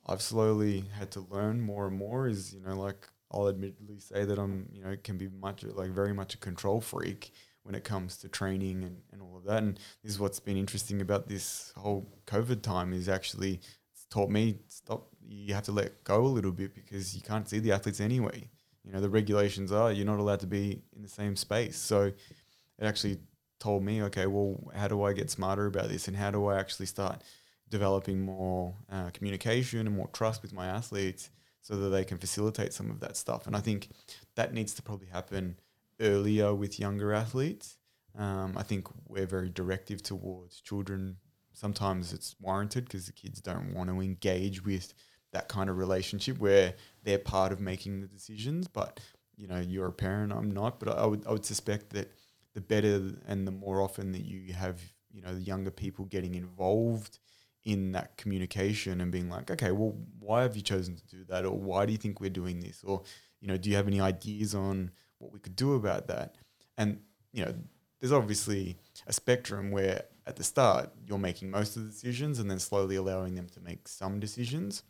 I've 0.05 0.21
slowly 0.21 0.85
had 0.97 1.11
to 1.11 1.25
learn 1.29 1.61
more 1.61 1.87
and 1.87 1.97
more 1.97 2.27
is, 2.27 2.53
you 2.53 2.61
know, 2.61 2.79
like 2.79 3.07
I'll 3.31 3.49
admittedly 3.49 3.99
say 3.99 4.23
that 4.23 4.37
I'm, 4.37 4.69
you 4.71 4.83
know, 4.83 4.95
can 5.03 5.17
be 5.17 5.27
much 5.27 5.63
like 5.63 5.89
very 5.89 6.13
much 6.13 6.35
a 6.35 6.37
control 6.37 6.79
freak 6.79 7.31
when 7.63 7.75
it 7.75 7.83
comes 7.83 8.17
to 8.17 8.29
training 8.29 8.83
and, 8.83 8.97
and 9.11 9.21
all 9.21 9.35
of 9.35 9.43
that. 9.45 9.63
And 9.63 9.77
this 10.03 10.13
is 10.13 10.19
what's 10.19 10.39
been 10.39 10.57
interesting 10.57 11.01
about 11.01 11.27
this 11.27 11.73
whole 11.75 12.07
COVID 12.25 12.61
time 12.61 12.93
is 12.93 13.09
actually 13.09 13.59
it's 13.91 14.05
taught 14.09 14.29
me 14.29 14.59
stop 14.67 15.07
you 15.29 15.53
have 15.53 15.63
to 15.63 15.73
let 15.73 16.03
go 16.05 16.25
a 16.25 16.27
little 16.27 16.53
bit 16.53 16.73
because 16.73 17.13
you 17.13 17.21
can't 17.21 17.49
see 17.49 17.59
the 17.59 17.73
athletes 17.73 17.99
anyway. 17.99 18.49
You 18.87 18.93
know, 18.93 19.01
the 19.01 19.09
regulations 19.09 19.71
are 19.73 19.91
you're 19.91 20.05
not 20.05 20.19
allowed 20.19 20.39
to 20.39 20.47
be 20.47 20.81
in 20.95 21.01
the 21.01 21.09
same 21.09 21.35
space. 21.35 21.77
So 21.77 22.03
it 22.03 22.85
actually 22.85 23.19
told 23.59 23.83
me, 23.83 24.01
okay, 24.03 24.27
well, 24.27 24.71
how 24.73 24.87
do 24.87 25.03
I 25.03 25.11
get 25.11 25.29
smarter 25.29 25.65
about 25.65 25.89
this, 25.89 26.07
and 26.07 26.15
how 26.15 26.31
do 26.31 26.47
I 26.47 26.57
actually 26.57 26.85
start 26.85 27.21
developing 27.69 28.21
more 28.21 28.73
uh, 28.89 29.09
communication 29.09 29.85
and 29.87 29.95
more 29.95 30.07
trust 30.13 30.41
with 30.41 30.53
my 30.53 30.67
athletes 30.67 31.29
so 31.61 31.75
that 31.75 31.89
they 31.89 32.05
can 32.05 32.17
facilitate 32.17 32.71
some 32.71 32.89
of 32.89 33.01
that 33.01 33.17
stuff. 33.17 33.45
And 33.45 33.55
I 33.55 33.59
think 33.59 33.89
that 34.35 34.53
needs 34.53 34.73
to 34.75 34.81
probably 34.81 35.07
happen 35.07 35.59
earlier 35.99 36.55
with 36.55 36.79
younger 36.79 37.11
athletes. 37.13 37.77
Um, 38.17 38.53
I 38.57 38.63
think 38.63 38.87
we're 39.05 39.25
very 39.25 39.49
directive 39.49 40.01
towards 40.01 40.61
children. 40.61 41.17
Sometimes 41.51 42.13
it's 42.13 42.35
warranted 42.39 42.85
because 42.85 43.07
the 43.07 43.11
kids 43.11 43.41
don't 43.41 43.73
want 43.73 43.89
to 43.89 43.99
engage 43.99 44.63
with 44.63 44.93
that 45.37 45.47
kind 45.47 45.69
of 45.69 45.77
relationship 45.77 46.39
where 46.39 46.73
they're 47.03 47.19
part 47.19 47.51
of 47.51 47.59
making 47.59 48.01
the 48.01 48.07
decisions. 48.07 48.67
But 48.67 48.99
you 49.35 49.47
know, 49.47 49.59
you're 49.59 49.87
a 49.87 49.91
parent, 49.91 50.33
I'm 50.33 50.51
not. 50.51 50.79
But 50.79 50.97
I 50.97 51.05
would 51.05 51.25
I 51.27 51.31
would 51.31 51.45
suspect 51.45 51.91
that 51.91 52.11
the 52.55 52.61
better 52.61 53.11
and 53.27 53.47
the 53.47 53.51
more 53.51 53.81
often 53.81 54.11
that 54.13 54.25
you 54.25 54.53
have, 54.53 54.81
you 55.11 55.21
know, 55.21 55.33
the 55.35 55.41
younger 55.41 55.69
people 55.69 56.05
getting 56.05 56.33
involved 56.33 57.19
in 57.65 57.91
that 57.91 58.17
communication 58.17 59.01
and 59.01 59.11
being 59.11 59.29
like, 59.29 59.51
okay, 59.51 59.71
well, 59.71 59.93
why 60.19 60.41
have 60.41 60.55
you 60.55 60.63
chosen 60.63 60.95
to 60.95 61.05
do 61.05 61.23
that? 61.29 61.45
Or 61.45 61.51
why 61.51 61.85
do 61.85 61.91
you 61.91 61.97
think 61.97 62.19
we're 62.19 62.29
doing 62.29 62.61
this? 62.61 62.81
Or, 62.83 63.03
you 63.41 63.47
know, 63.47 63.57
do 63.57 63.69
you 63.69 63.75
have 63.75 63.87
any 63.87 64.01
ideas 64.01 64.55
on 64.55 64.89
what 65.19 65.31
we 65.31 65.39
could 65.39 65.55
do 65.55 65.75
about 65.75 66.07
that? 66.07 66.35
And, 66.77 67.01
you 67.33 67.45
know, 67.45 67.53
there's 67.99 68.13
obviously 68.13 68.77
a 69.05 69.13
spectrum 69.13 69.69
where 69.69 70.05
at 70.25 70.35
the 70.35 70.43
start 70.43 70.91
you're 71.05 71.17
making 71.17 71.51
most 71.51 71.75
of 71.75 71.83
the 71.83 71.89
decisions 71.89 72.39
and 72.39 72.49
then 72.49 72.59
slowly 72.59 72.95
allowing 72.95 73.35
them 73.35 73.47
to 73.49 73.61
make 73.61 73.87
some 73.87 74.19
decisions. 74.19 74.83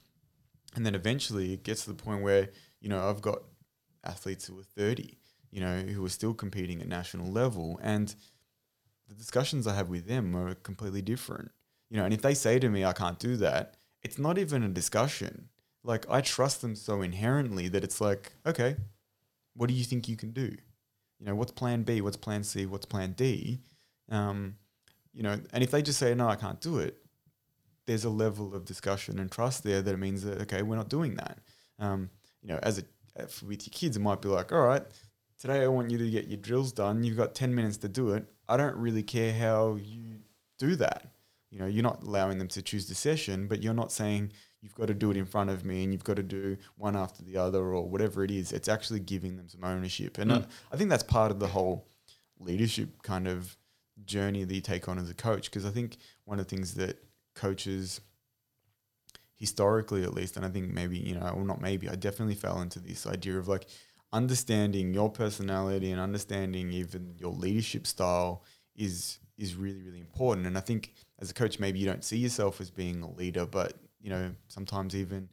And 0.78 0.86
then 0.86 0.96
eventually 0.96 1.52
it 1.52 1.64
gets 1.64 1.84
to 1.84 1.90
the 1.90 2.02
point 2.02 2.24
where, 2.24 2.50
you 2.80 2.88
know, 2.88 3.10
I've 3.10 3.22
got 3.22 3.40
athletes 4.06 4.46
who 4.46 4.58
are 4.58 4.64
30 4.64 5.18
you 5.52 5.62
know, 5.62 5.80
who 5.80 6.06
are 6.06 6.10
still 6.10 6.34
competing 6.34 6.82
at 6.82 6.88
national 6.88 7.32
level. 7.32 7.80
And 7.82 8.14
the 9.08 9.16
discussions 9.16 9.68
I 9.68 9.76
have 9.76 9.90
with 9.90 10.08
them 10.08 10.36
are 10.36 10.56
completely 10.56 11.02
different. 11.02 11.52
You 11.90 11.98
know, 11.98 12.06
and 12.06 12.14
if 12.14 12.22
they 12.22 12.34
say 12.34 12.60
to 12.60 12.70
me, 12.70 12.84
I 12.84 12.94
can't 12.94 13.20
do 13.20 13.38
that, 13.38 13.76
it's 14.04 14.20
not 14.20 14.38
even 14.38 14.64
a 14.64 14.70
discussion. 14.70 15.50
Like, 15.84 16.06
I 16.10 16.22
trust 16.22 16.62
them 16.62 16.76
so 16.76 17.02
inherently 17.02 17.70
that 17.70 17.84
it's 17.84 18.02
like, 18.02 18.34
okay, 18.46 18.76
what 19.56 19.68
do 19.68 19.74
you 19.74 19.86
think 19.86 20.08
you 20.08 20.18
can 20.18 20.32
do? 20.32 20.56
You 21.20 21.26
know, 21.26 21.36
what's 21.36 21.52
plan 21.52 21.84
B? 21.84 22.02
What's 22.02 22.18
plan 22.18 22.44
C? 22.44 22.66
What's 22.66 22.86
plan 22.86 23.14
D? 23.14 23.62
Um, 24.10 24.58
you 25.14 25.24
know, 25.24 25.40
and 25.54 25.64
if 25.64 25.72
they 25.72 25.82
just 25.82 25.98
say, 25.98 26.14
no, 26.14 26.28
I 26.28 26.36
can't 26.36 26.60
do 26.62 26.78
it, 26.80 26.98
there's 27.88 28.04
a 28.04 28.10
level 28.10 28.54
of 28.54 28.66
discussion 28.66 29.18
and 29.18 29.32
trust 29.32 29.64
there 29.64 29.82
that 29.82 29.94
it 29.94 29.98
means 29.98 30.24
that, 30.24 30.42
okay, 30.42 30.62
we're 30.62 30.76
not 30.76 30.90
doing 30.90 31.16
that. 31.16 31.40
Um, 31.80 32.10
you 32.44 32.50
know, 32.50 32.60
as 32.62 32.78
a, 32.78 32.84
with 33.46 33.66
your 33.66 33.72
kids, 33.72 33.98
it 33.98 34.02
might 34.02 34.22
be 34.22 34.28
like, 34.28 34.52
all 34.52 34.62
right, 34.62 34.84
today 35.40 35.64
I 35.64 35.68
want 35.68 35.90
you 35.90 35.98
to 35.98 36.10
get 36.10 36.28
your 36.28 36.38
drills 36.38 36.72
done. 36.72 37.04
You've 37.04 37.18
got 37.18 37.34
10 37.34 37.56
minutes 37.56 37.78
to 37.78 37.88
do 37.88 38.12
it. 38.12 38.26
I 38.48 38.58
don't 38.58 38.76
really 38.76 39.04
care 39.04 39.34
how 39.34 39.76
you 39.76 40.20
do 40.60 40.76
that. 40.76 41.12
You 41.50 41.60
know, 41.60 41.66
you're 41.66 41.84
not 41.84 42.04
allowing 42.04 42.38
them 42.40 42.50
to 42.50 42.62
choose 42.62 42.88
the 42.88 42.96
session, 42.96 43.48
but 43.48 43.64
you're 43.64 43.74
not 43.74 43.92
saying 43.92 44.34
you've 44.62 44.76
got 44.76 44.88
to 44.88 44.94
do 44.94 45.12
it 45.12 45.18
in 45.18 45.26
front 45.26 45.50
of 45.50 45.64
me 45.64 45.84
and 45.84 45.94
you've 45.94 46.04
got 46.04 46.18
to 46.18 46.24
do 46.24 46.58
one 46.76 46.96
after 46.96 47.24
the 47.24 47.38
other 47.38 47.64
or 47.74 47.88
whatever 47.88 48.24
it 48.24 48.32
is. 48.32 48.52
It's 48.52 48.68
actually 48.68 49.00
giving 49.00 49.38
them 49.38 49.48
some 49.48 49.64
ownership. 49.64 50.18
And 50.18 50.32
mm. 50.32 50.44
I, 50.44 50.74
I 50.74 50.78
think 50.78 50.90
that's 50.90 51.04
part 51.04 51.32
of 51.32 51.40
the 51.40 51.48
whole 51.48 51.88
leadership 52.40 53.02
kind 53.02 53.28
of 53.28 53.56
journey 54.06 54.44
that 54.44 54.54
you 54.54 54.62
take 54.62 54.90
on 54.90 55.00
as 55.00 55.10
a 55.10 55.14
coach. 55.14 55.50
Because 55.50 55.66
I 55.66 55.70
think 55.70 55.98
one 56.26 56.38
of 56.38 56.48
the 56.48 56.56
things 56.56 56.74
that 56.74 57.02
coaches 57.38 58.02
historically 59.36 60.04
at 60.04 60.14
least, 60.14 60.36
and 60.36 60.46
I 60.46 60.50
think 60.50 60.74
maybe, 60.74 60.98
you 60.98 61.16
know, 61.16 61.28
or 61.30 61.44
not 61.46 61.62
maybe, 61.62 61.88
I 61.88 61.96
definitely 61.96 62.36
fell 62.36 62.60
into 62.62 62.80
this 62.80 63.06
idea 63.06 63.38
of 63.38 63.48
like 63.48 63.68
understanding 64.12 64.94
your 64.94 65.10
personality 65.10 65.92
and 65.92 66.02
understanding 66.02 66.72
even 66.72 67.16
your 67.18 67.32
leadership 67.32 67.86
style 67.86 68.44
is 68.76 69.20
is 69.38 69.56
really 69.56 69.82
really 69.84 70.00
important. 70.00 70.48
And 70.48 70.58
i 70.58 70.62
think 70.62 70.94
as 71.20 71.30
a 71.30 71.34
coach 71.34 71.60
maybe 71.60 71.80
you 71.80 71.86
don't 71.86 72.04
see 72.04 72.18
yourself 72.18 72.60
as 72.62 72.72
being 72.72 73.02
a 73.04 73.12
leader 73.12 73.46
but 73.46 73.74
you 74.00 74.10
know 74.10 74.34
sometimes 74.48 74.96
even 74.96 75.30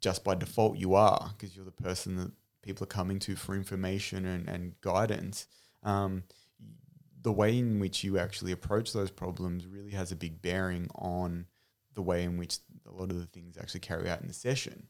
just 0.00 0.24
by 0.24 0.34
default 0.34 0.76
you 0.78 0.94
are 0.94 1.30
because 1.36 1.54
you're 1.54 1.64
the 1.64 1.70
person 1.70 2.16
that 2.16 2.32
people 2.62 2.84
are 2.84 2.86
coming 2.86 3.18
to 3.18 3.36
for 3.36 3.54
information 3.54 4.26
and, 4.26 4.48
and 4.48 4.80
guidance. 4.80 5.46
Um, 5.82 6.24
the 7.28 7.32
way 7.32 7.58
in 7.58 7.78
which 7.78 8.02
you 8.02 8.18
actually 8.18 8.52
approach 8.52 8.92
those 8.92 9.10
problems 9.10 9.66
really 9.66 9.92
has 9.92 10.10
a 10.10 10.16
big 10.16 10.40
bearing 10.40 10.88
on 10.94 11.46
the 11.94 12.02
way 12.02 12.22
in 12.22 12.38
which 12.38 12.58
a 12.86 12.92
lot 12.92 13.10
of 13.10 13.18
the 13.18 13.26
things 13.26 13.58
actually 13.58 13.80
carry 13.80 14.08
out 14.08 14.20
in 14.20 14.28
the 14.28 14.34
session 14.34 14.86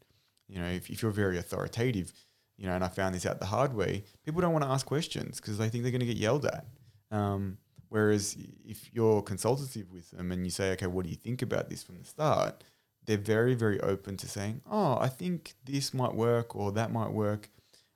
you 0.46 0.58
know 0.60 0.68
if, 0.68 0.88
if 0.88 1.02
you're 1.02 1.10
very 1.10 1.38
authoritative 1.38 2.12
you 2.58 2.66
know, 2.66 2.74
and 2.74 2.84
I 2.84 2.88
found 2.88 3.14
this 3.14 3.24
out 3.24 3.38
the 3.38 3.46
hard 3.46 3.72
way, 3.72 4.04
people 4.24 4.40
don't 4.40 4.52
want 4.52 4.64
to 4.64 4.70
ask 4.70 4.84
questions 4.84 5.40
because 5.40 5.56
they 5.56 5.68
think 5.68 5.84
they're 5.84 5.92
going 5.92 6.00
to 6.00 6.06
get 6.06 6.16
yelled 6.16 6.44
at. 6.44 6.66
Um, 7.10 7.58
whereas 7.88 8.36
if 8.66 8.92
you're 8.92 9.22
consultative 9.22 9.90
with 9.92 10.10
them 10.10 10.32
and 10.32 10.44
you 10.44 10.50
say, 10.50 10.72
okay, 10.72 10.88
what 10.88 11.04
do 11.04 11.10
you 11.10 11.16
think 11.16 11.40
about 11.40 11.70
this 11.70 11.84
from 11.84 11.98
the 11.98 12.04
start? 12.04 12.64
They're 13.06 13.16
very, 13.16 13.54
very 13.54 13.80
open 13.80 14.16
to 14.18 14.28
saying, 14.28 14.60
oh, 14.70 14.98
I 15.00 15.08
think 15.08 15.54
this 15.64 15.94
might 15.94 16.14
work 16.14 16.56
or 16.56 16.72
that 16.72 16.92
might 16.92 17.12
work. 17.12 17.48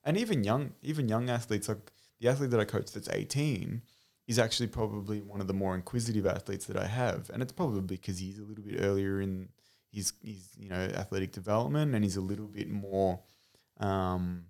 And 0.05 0.16
even 0.16 0.45
young, 0.45 0.72
even 0.80 1.09
young 1.09 1.28
athletes, 1.28 1.68
like 1.68 1.90
the 2.20 2.28
athlete 2.28 2.51
that 2.51 2.61
I 2.61 2.64
coach 2.64 2.93
that's 2.93 3.11
18, 3.11 3.82
is 4.27 4.39
actually 4.39 4.68
probably 4.68 5.20
one 5.20 5.41
of 5.41 5.47
the 5.47 5.55
more 5.55 5.75
inquisitive 5.75 6.27
athletes 6.27 6.66
that 6.66 6.77
I 6.77 6.87
have, 6.87 7.31
and 7.31 7.43
it's 7.43 7.53
probably 7.53 7.81
because 7.81 8.18
he's 8.18 8.39
a 8.39 8.45
little 8.45 8.64
bit 8.64 8.81
earlier 8.81 9.20
in 9.20 9.49
his 9.91 10.12
his 10.23 10.49
you 10.59 10.68
know 10.68 10.77
athletic 10.77 11.33
development, 11.33 11.95
and 11.95 12.05
he's 12.05 12.16
a 12.16 12.20
little 12.20 12.47
bit 12.47 12.70
more 12.70 13.20
um, 13.81 14.45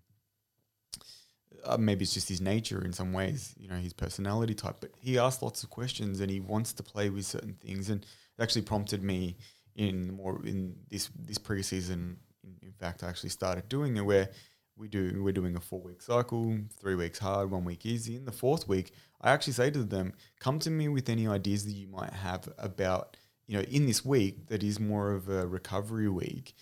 uh, 1.64 1.76
maybe 1.76 2.02
it's 2.02 2.14
just 2.14 2.28
his 2.28 2.40
nature 2.40 2.84
in 2.84 2.92
some 2.92 3.12
ways, 3.12 3.54
you 3.56 3.68
know, 3.68 3.76
his 3.76 3.92
personality 3.92 4.54
type. 4.54 4.76
But 4.80 4.90
he 4.98 5.18
asks 5.18 5.42
lots 5.42 5.62
of 5.62 5.70
questions 5.70 6.20
and 6.20 6.30
he 6.30 6.40
wants 6.40 6.72
to 6.74 6.82
play 6.82 7.10
with 7.10 7.24
certain 7.24 7.54
things, 7.54 7.88
and 7.88 8.02
it 8.02 8.42
actually 8.42 8.62
prompted 8.62 9.02
me 9.02 9.36
in 9.76 10.14
more 10.14 10.44
in 10.44 10.76
this 10.90 11.10
this 11.18 11.38
preseason 11.38 12.16
in, 12.44 12.56
in 12.60 12.72
fact 12.72 13.02
I 13.02 13.08
actually 13.08 13.30
started 13.30 13.70
doing 13.70 13.96
it 13.96 14.04
where 14.04 14.28
we 14.76 14.88
do 14.88 15.22
we're 15.22 15.32
doing 15.32 15.56
a 15.56 15.60
four 15.60 15.80
week 15.80 16.02
cycle, 16.02 16.58
three 16.80 16.94
weeks 16.94 17.18
hard, 17.18 17.50
one 17.50 17.64
week 17.64 17.84
easy. 17.86 18.16
In 18.16 18.24
the 18.24 18.32
fourth 18.32 18.68
week, 18.68 18.92
I 19.20 19.30
actually 19.30 19.52
say 19.52 19.70
to 19.70 19.82
them, 19.82 20.12
come 20.40 20.58
to 20.60 20.70
me 20.70 20.88
with 20.88 21.08
any 21.08 21.26
ideas 21.28 21.64
that 21.66 21.72
you 21.72 21.88
might 21.88 22.12
have 22.12 22.48
about, 22.58 23.16
you 23.46 23.56
know, 23.56 23.64
in 23.64 23.86
this 23.86 24.04
week 24.04 24.46
that 24.48 24.62
is 24.62 24.80
more 24.80 25.12
of 25.12 25.28
a 25.28 25.46
recovery 25.46 26.08
week. 26.08 26.54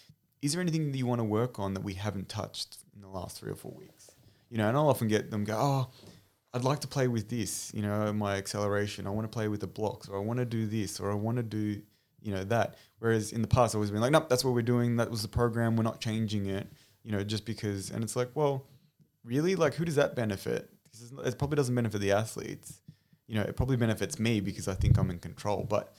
Is 0.42 0.52
there 0.52 0.60
anything 0.60 0.90
that 0.90 0.98
you 0.98 1.06
want 1.06 1.20
to 1.20 1.24
work 1.24 1.58
on 1.58 1.74
that 1.74 1.82
we 1.82 1.94
haven't 1.94 2.28
touched 2.28 2.78
in 2.94 3.02
the 3.02 3.08
last 3.08 3.38
three 3.38 3.52
or 3.52 3.56
four 3.56 3.72
weeks? 3.72 4.10
You 4.48 4.58
know, 4.58 4.68
and 4.68 4.76
I'll 4.76 4.88
often 4.88 5.08
get 5.08 5.30
them 5.30 5.44
go, 5.44 5.56
oh, 5.58 5.90
I'd 6.52 6.64
like 6.64 6.80
to 6.80 6.88
play 6.88 7.06
with 7.06 7.28
this, 7.28 7.70
you 7.72 7.82
know, 7.82 8.12
my 8.12 8.36
acceleration. 8.36 9.06
I 9.06 9.10
want 9.10 9.30
to 9.30 9.34
play 9.34 9.46
with 9.46 9.60
the 9.60 9.68
blocks, 9.68 10.08
or 10.08 10.16
I 10.16 10.20
want 10.20 10.40
to 10.40 10.44
do 10.44 10.66
this, 10.66 10.98
or 10.98 11.12
I 11.12 11.14
want 11.14 11.36
to 11.36 11.44
do, 11.44 11.80
you 12.20 12.32
know, 12.32 12.42
that. 12.44 12.74
Whereas 12.98 13.32
in 13.32 13.40
the 13.40 13.48
past, 13.48 13.74
I've 13.74 13.76
always 13.76 13.92
been 13.92 14.00
like, 14.00 14.10
nope, 14.10 14.28
that's 14.28 14.44
what 14.44 14.54
we're 14.54 14.62
doing. 14.62 14.96
That 14.96 15.10
was 15.10 15.22
the 15.22 15.28
program. 15.28 15.76
We're 15.76 15.84
not 15.84 16.00
changing 16.00 16.46
it, 16.46 16.66
you 17.02 17.12
know, 17.12 17.22
just 17.22 17.44
because. 17.44 17.90
And 17.90 18.02
it's 18.04 18.16
like, 18.16 18.30
well, 18.34 18.66
really? 19.24 19.56
Like, 19.56 19.74
who 19.74 19.84
does 19.84 19.96
that 19.96 20.14
benefit? 20.14 20.70
It 21.24 21.38
probably 21.38 21.56
doesn't 21.56 21.74
benefit 21.74 22.00
the 22.00 22.12
athletes. 22.12 22.80
You 23.26 23.36
know, 23.36 23.42
it 23.42 23.56
probably 23.56 23.76
benefits 23.76 24.18
me 24.18 24.40
because 24.40 24.66
I 24.66 24.74
think 24.74 24.98
I'm 24.98 25.10
in 25.10 25.18
control. 25.18 25.64
But 25.68 25.94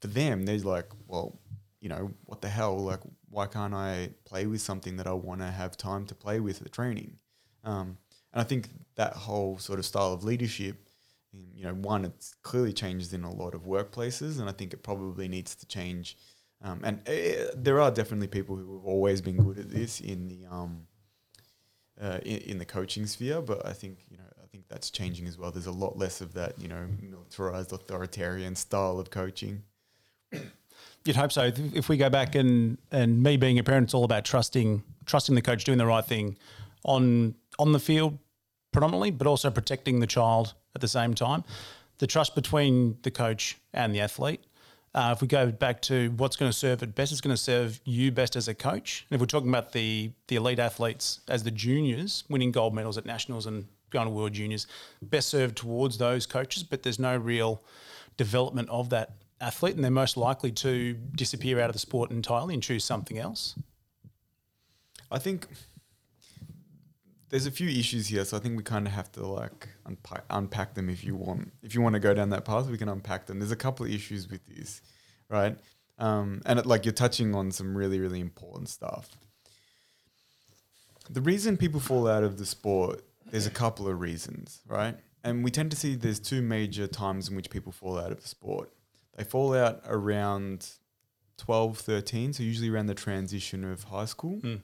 for 0.00 0.08
them, 0.08 0.44
they're 0.44 0.58
like, 0.58 0.90
well, 1.06 1.38
you 1.80 1.88
know, 1.88 2.12
what 2.26 2.42
the 2.42 2.48
hell? 2.48 2.78
Like, 2.78 3.00
why 3.30 3.46
can't 3.46 3.74
I 3.74 4.10
play 4.24 4.46
with 4.46 4.60
something 4.60 4.96
that 4.98 5.06
I 5.06 5.12
want 5.12 5.40
to 5.40 5.50
have 5.50 5.76
time 5.76 6.06
to 6.06 6.14
play 6.14 6.40
with 6.40 6.58
at 6.58 6.64
the 6.64 6.68
training? 6.68 7.16
Um, 7.64 7.96
and 8.32 8.40
I 8.40 8.44
think 8.44 8.68
that 8.96 9.14
whole 9.14 9.58
sort 9.58 9.78
of 9.78 9.86
style 9.86 10.12
of 10.12 10.24
leadership, 10.24 10.76
you 11.32 11.64
know, 11.64 11.74
one, 11.74 12.04
it's 12.04 12.34
clearly 12.42 12.72
changed 12.72 13.14
in 13.14 13.24
a 13.24 13.32
lot 13.32 13.54
of 13.54 13.62
workplaces, 13.62 14.40
and 14.40 14.48
I 14.48 14.52
think 14.52 14.72
it 14.72 14.82
probably 14.82 15.28
needs 15.28 15.54
to 15.54 15.66
change. 15.66 16.16
Um, 16.62 16.80
and 16.84 17.00
uh, 17.08 17.52
there 17.56 17.80
are 17.80 17.90
definitely 17.90 18.28
people 18.28 18.56
who 18.56 18.76
have 18.76 18.84
always 18.84 19.20
been 19.20 19.36
good 19.36 19.58
at 19.58 19.70
this 19.70 20.00
in 20.00 20.28
the 20.28 20.46
um, 20.50 20.86
uh, 22.00 22.18
in, 22.22 22.38
in, 22.38 22.58
the 22.58 22.64
coaching 22.66 23.06
sphere, 23.06 23.40
but 23.40 23.64
I 23.64 23.72
think 23.72 23.98
you 24.10 24.18
know 24.18 24.24
I 24.42 24.46
think 24.46 24.64
that's 24.68 24.90
changing 24.90 25.26
as 25.26 25.38
well. 25.38 25.50
There's 25.50 25.66
a 25.66 25.72
lot 25.72 25.96
less 25.96 26.20
of 26.20 26.34
that 26.34 26.60
you 26.60 26.68
know 26.68 26.86
militarized 27.00 27.72
authoritarian 27.72 28.56
style 28.56 28.98
of 28.98 29.10
coaching. 29.10 29.62
You'd 31.04 31.16
hope 31.16 31.32
so. 31.32 31.50
If 31.72 31.88
we 31.88 31.96
go 31.96 32.10
back 32.10 32.34
and 32.34 32.76
and 32.92 33.22
me 33.22 33.38
being 33.38 33.58
a 33.58 33.64
parent, 33.64 33.84
it's 33.84 33.94
all 33.94 34.04
about 34.04 34.26
trusting 34.26 34.82
trusting 35.06 35.34
the 35.34 35.42
coach 35.42 35.64
doing 35.64 35.78
the 35.78 35.86
right 35.86 36.04
thing 36.04 36.36
on 36.84 37.34
on 37.58 37.72
the 37.72 37.80
field 37.80 38.18
predominantly, 38.72 39.10
but 39.10 39.26
also 39.26 39.50
protecting 39.50 40.00
the 40.00 40.06
child 40.06 40.54
at 40.74 40.80
the 40.80 40.88
same 40.88 41.14
time. 41.14 41.44
The 41.98 42.06
trust 42.06 42.34
between 42.34 42.98
the 43.02 43.10
coach 43.10 43.58
and 43.72 43.94
the 43.94 44.00
athlete. 44.00 44.44
Uh, 44.92 45.12
if 45.14 45.22
we 45.22 45.28
go 45.28 45.52
back 45.52 45.80
to 45.82 46.10
what's 46.16 46.36
going 46.36 46.50
to 46.50 46.56
serve 46.56 46.82
it 46.82 46.94
best, 46.94 47.12
it's 47.12 47.20
going 47.20 47.34
to 47.34 47.40
serve 47.40 47.80
you 47.84 48.10
best 48.10 48.34
as 48.34 48.48
a 48.48 48.54
coach. 48.54 49.06
And 49.08 49.14
if 49.14 49.20
we're 49.20 49.26
talking 49.26 49.48
about 49.48 49.72
the 49.72 50.10
the 50.26 50.36
elite 50.36 50.58
athletes 50.58 51.20
as 51.28 51.44
the 51.44 51.50
juniors, 51.50 52.24
winning 52.28 52.50
gold 52.50 52.74
medals 52.74 52.98
at 52.98 53.06
nationals 53.06 53.46
and 53.46 53.66
going 53.90 54.06
to 54.06 54.10
world 54.10 54.32
juniors, 54.32 54.66
best 55.00 55.28
served 55.28 55.56
towards 55.56 55.98
those 55.98 56.26
coaches. 56.26 56.64
But 56.64 56.82
there's 56.82 56.98
no 56.98 57.16
real 57.16 57.62
development 58.16 58.68
of 58.68 58.90
that 58.90 59.12
athlete, 59.40 59.76
and 59.76 59.84
they're 59.84 59.90
most 59.90 60.16
likely 60.16 60.50
to 60.52 60.94
disappear 61.14 61.60
out 61.60 61.70
of 61.70 61.74
the 61.74 61.78
sport 61.78 62.10
entirely 62.10 62.54
and 62.54 62.62
choose 62.62 62.84
something 62.84 63.18
else. 63.18 63.54
I 65.10 65.18
think 65.18 65.46
there's 67.30 67.46
a 67.46 67.50
few 67.50 67.68
issues 67.68 68.08
here, 68.08 68.24
so 68.24 68.36
I 68.36 68.40
think 68.40 68.56
we 68.56 68.62
kind 68.62 68.86
of 68.86 68.92
have 68.92 69.10
to 69.12 69.24
like 69.24 69.68
unpack, 69.86 70.24
unpack 70.30 70.74
them 70.74 70.90
if 70.90 71.04
you 71.04 71.14
want. 71.14 71.52
If 71.62 71.74
you 71.74 71.80
want 71.80 71.94
to 71.94 72.00
go 72.00 72.12
down 72.12 72.30
that 72.30 72.44
path, 72.44 72.66
we 72.68 72.76
can 72.76 72.88
unpack 72.88 73.26
them. 73.26 73.38
There's 73.38 73.52
a 73.52 73.56
couple 73.56 73.86
of 73.86 73.92
issues 73.92 74.28
with 74.28 74.44
this, 74.46 74.82
right? 75.28 75.56
Um, 75.98 76.42
and 76.44 76.58
it, 76.58 76.66
like 76.66 76.84
you're 76.84 76.92
touching 76.92 77.34
on 77.34 77.52
some 77.52 77.76
really, 77.76 78.00
really 78.00 78.20
important 78.20 78.68
stuff. 78.68 79.10
The 81.08 81.20
reason 81.20 81.56
people 81.56 81.80
fall 81.80 82.08
out 82.08 82.24
of 82.24 82.36
the 82.36 82.46
sport, 82.46 83.02
there's 83.30 83.46
a 83.46 83.50
couple 83.50 83.88
of 83.88 84.00
reasons, 84.00 84.60
right? 84.66 84.96
And 85.22 85.44
we 85.44 85.50
tend 85.50 85.70
to 85.70 85.76
see 85.76 85.94
there's 85.94 86.20
two 86.20 86.42
major 86.42 86.86
times 86.86 87.28
in 87.28 87.36
which 87.36 87.50
people 87.50 87.70
fall 87.70 87.98
out 87.98 88.10
of 88.10 88.20
the 88.20 88.28
sport. 88.28 88.72
They 89.16 89.24
fall 89.24 89.54
out 89.54 89.82
around 89.86 90.68
12, 91.36 91.78
13, 91.78 92.32
so 92.32 92.42
usually 92.42 92.70
around 92.70 92.86
the 92.86 92.94
transition 92.94 93.64
of 93.64 93.84
high 93.84 94.04
school. 94.06 94.40
Mm 94.40 94.62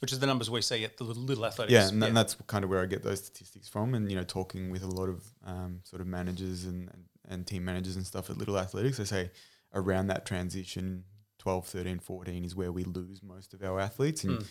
which 0.00 0.12
is 0.12 0.18
the 0.18 0.26
numbers 0.26 0.50
we 0.50 0.62
see 0.62 0.84
at 0.84 0.96
the 0.96 1.04
little, 1.04 1.22
little 1.22 1.44
athletics. 1.44 1.72
Yeah, 1.72 1.88
and, 1.88 2.02
yeah. 2.02 2.10
that's 2.10 2.36
kind 2.46 2.64
of 2.64 2.70
where 2.70 2.80
I 2.80 2.86
get 2.86 3.02
those 3.02 3.24
statistics 3.24 3.68
from. 3.68 3.94
And 3.94 4.10
you 4.10 4.16
know, 4.16 4.24
talking 4.24 4.70
with 4.70 4.82
a 4.82 4.88
lot 4.88 5.08
of 5.08 5.24
um, 5.44 5.80
sort 5.84 6.00
of 6.00 6.06
managers 6.06 6.64
and, 6.64 6.88
and, 6.88 7.04
and 7.28 7.46
team 7.46 7.64
managers 7.64 7.96
and 7.96 8.06
stuff 8.06 8.30
at 8.30 8.38
little 8.38 8.58
athletics, 8.58 8.98
they 8.98 9.04
say 9.04 9.30
around 9.74 10.06
that 10.08 10.24
transition, 10.24 11.04
12, 11.38 11.66
13, 11.66 11.98
14 11.98 12.44
is 12.44 12.54
where 12.54 12.72
we 12.72 12.84
lose 12.84 13.22
most 13.22 13.54
of 13.54 13.62
our 13.62 13.80
athletes. 13.80 14.24
And 14.24 14.38
mm. 14.38 14.46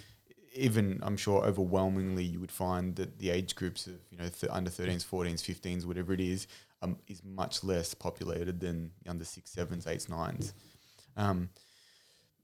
even 0.54 1.00
I'm 1.02 1.18
sure 1.18 1.44
overwhelmingly 1.44 2.24
you 2.24 2.40
would 2.40 2.52
find 2.52 2.96
that 2.98 3.20
the 3.20 3.30
age 3.30 3.56
groups 3.56 3.88
of 3.88 3.96
you 4.10 4.18
know 4.18 4.28
th- 4.28 4.52
under 4.52 4.70
13s, 4.70 5.06
14s, 5.06 5.42
15s, 5.42 5.86
whatever 5.86 6.14
it 6.14 6.22
is, 6.22 6.48
um, 6.82 6.98
is 7.08 7.24
much 7.24 7.64
less 7.64 7.94
populated 7.94 8.60
than 8.60 8.92
under 9.08 9.26
six, 9.26 9.52
sevens, 9.52 9.88
eights, 9.88 10.10
nines. 10.10 10.54
Um, 11.16 11.50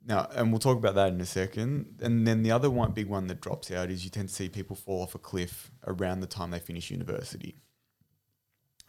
now, 0.05 0.27
and 0.35 0.51
we'll 0.51 0.59
talk 0.59 0.77
about 0.77 0.95
that 0.95 1.13
in 1.13 1.21
a 1.21 1.25
second. 1.25 1.99
And 2.01 2.27
then 2.27 2.43
the 2.43 2.51
other 2.51 2.69
one, 2.69 2.91
big 2.91 3.07
one 3.07 3.27
that 3.27 3.41
drops 3.41 3.71
out 3.71 3.89
is 3.89 4.03
you 4.03 4.09
tend 4.09 4.29
to 4.29 4.35
see 4.35 4.49
people 4.49 4.75
fall 4.75 5.01
off 5.01 5.15
a 5.15 5.19
cliff 5.19 5.71
around 5.87 6.19
the 6.19 6.27
time 6.27 6.51
they 6.51 6.59
finish 6.59 6.91
university. 6.91 7.55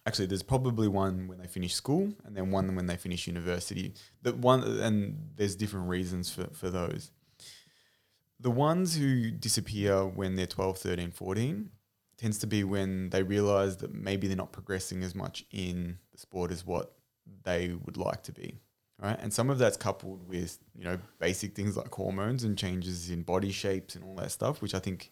Actually, 0.07 0.27
there's 0.27 0.43
probably 0.43 0.89
one 0.89 1.29
when 1.29 1.39
they 1.39 1.47
finish 1.47 1.75
school, 1.75 2.13
and 2.25 2.37
then 2.37 2.51
one 2.51 2.75
when 2.75 2.87
they 2.87 2.97
finish 2.97 3.27
university. 3.27 3.95
The 4.23 4.35
one, 4.35 4.63
and 4.81 5.31
there's 5.37 5.55
different 5.55 5.89
reasons 5.89 6.31
for, 6.31 6.49
for 6.53 6.69
those. 6.69 7.11
The 8.41 8.51
ones 8.51 8.97
who 8.97 9.31
disappear 9.31 10.05
when 10.05 10.35
they're 10.35 10.47
12, 10.47 10.79
13, 10.79 11.11
14 11.13 11.71
tends 12.19 12.39
to 12.39 12.47
be 12.47 12.65
when 12.65 13.11
they 13.11 13.23
realize 13.23 13.79
that 13.79 13.95
maybe 13.95 14.27
they're 14.27 14.37
not 14.37 14.53
progressing 14.53 15.03
as 15.03 15.15
much 15.15 15.45
in 15.51 15.99
the 16.13 16.19
sport 16.19 16.51
as 16.51 16.67
what 16.67 16.95
they 17.45 17.73
would 17.85 17.97
like 17.97 18.23
to 18.25 18.33
be 18.33 18.61
right? 19.01 19.19
And 19.21 19.33
some 19.33 19.51
of 19.51 19.59
that's 19.59 19.77
coupled 19.77 20.29
with 20.29 20.59
you 20.77 20.85
know 20.85 20.99
basic 21.19 21.55
things 21.55 21.77
like 21.77 21.93
hormones 21.93 22.45
and 22.45 22.57
changes 22.57 23.11
in 23.11 23.23
body 23.23 23.53
shapes 23.53 23.95
and 23.95 24.05
all 24.05 24.15
that 24.17 24.31
stuff, 24.31 24.63
which 24.63 24.75
I 24.75 24.79
think 24.79 25.11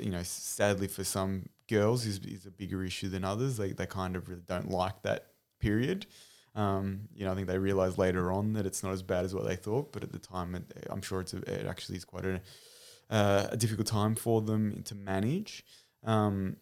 you 0.00 0.10
know 0.10 0.22
sadly 0.22 0.88
for 0.88 1.04
some 1.04 1.48
girls 1.68 2.06
is, 2.06 2.18
is 2.20 2.46
a 2.46 2.50
bigger 2.50 2.84
issue 2.84 3.08
than 3.08 3.24
others. 3.24 3.56
They 3.56 3.72
they 3.72 3.86
kind 3.86 4.16
of 4.16 4.28
really 4.28 4.42
don't 4.46 4.70
like 4.70 5.02
that 5.02 5.26
period. 5.60 6.06
Um, 6.54 7.02
you 7.14 7.24
know, 7.24 7.32
I 7.32 7.34
think 7.34 7.46
they 7.46 7.58
realize 7.58 7.96
later 7.96 8.32
on 8.32 8.54
that 8.54 8.66
it's 8.66 8.82
not 8.82 8.92
as 8.92 9.02
bad 9.02 9.24
as 9.24 9.34
what 9.34 9.46
they 9.46 9.56
thought, 9.56 9.92
but 9.92 10.02
at 10.02 10.12
the 10.12 10.18
time, 10.18 10.54
it, 10.56 10.64
I'm 10.90 11.02
sure 11.02 11.20
it's 11.20 11.32
a, 11.32 11.38
it 11.38 11.66
actually 11.66 11.98
is 11.98 12.04
quite 12.04 12.24
a, 12.24 12.40
uh, 13.08 13.48
a 13.52 13.56
difficult 13.56 13.86
time 13.86 14.16
for 14.16 14.40
them 14.40 14.82
to 14.84 14.94
manage. 14.96 15.64
Um, 16.04 16.56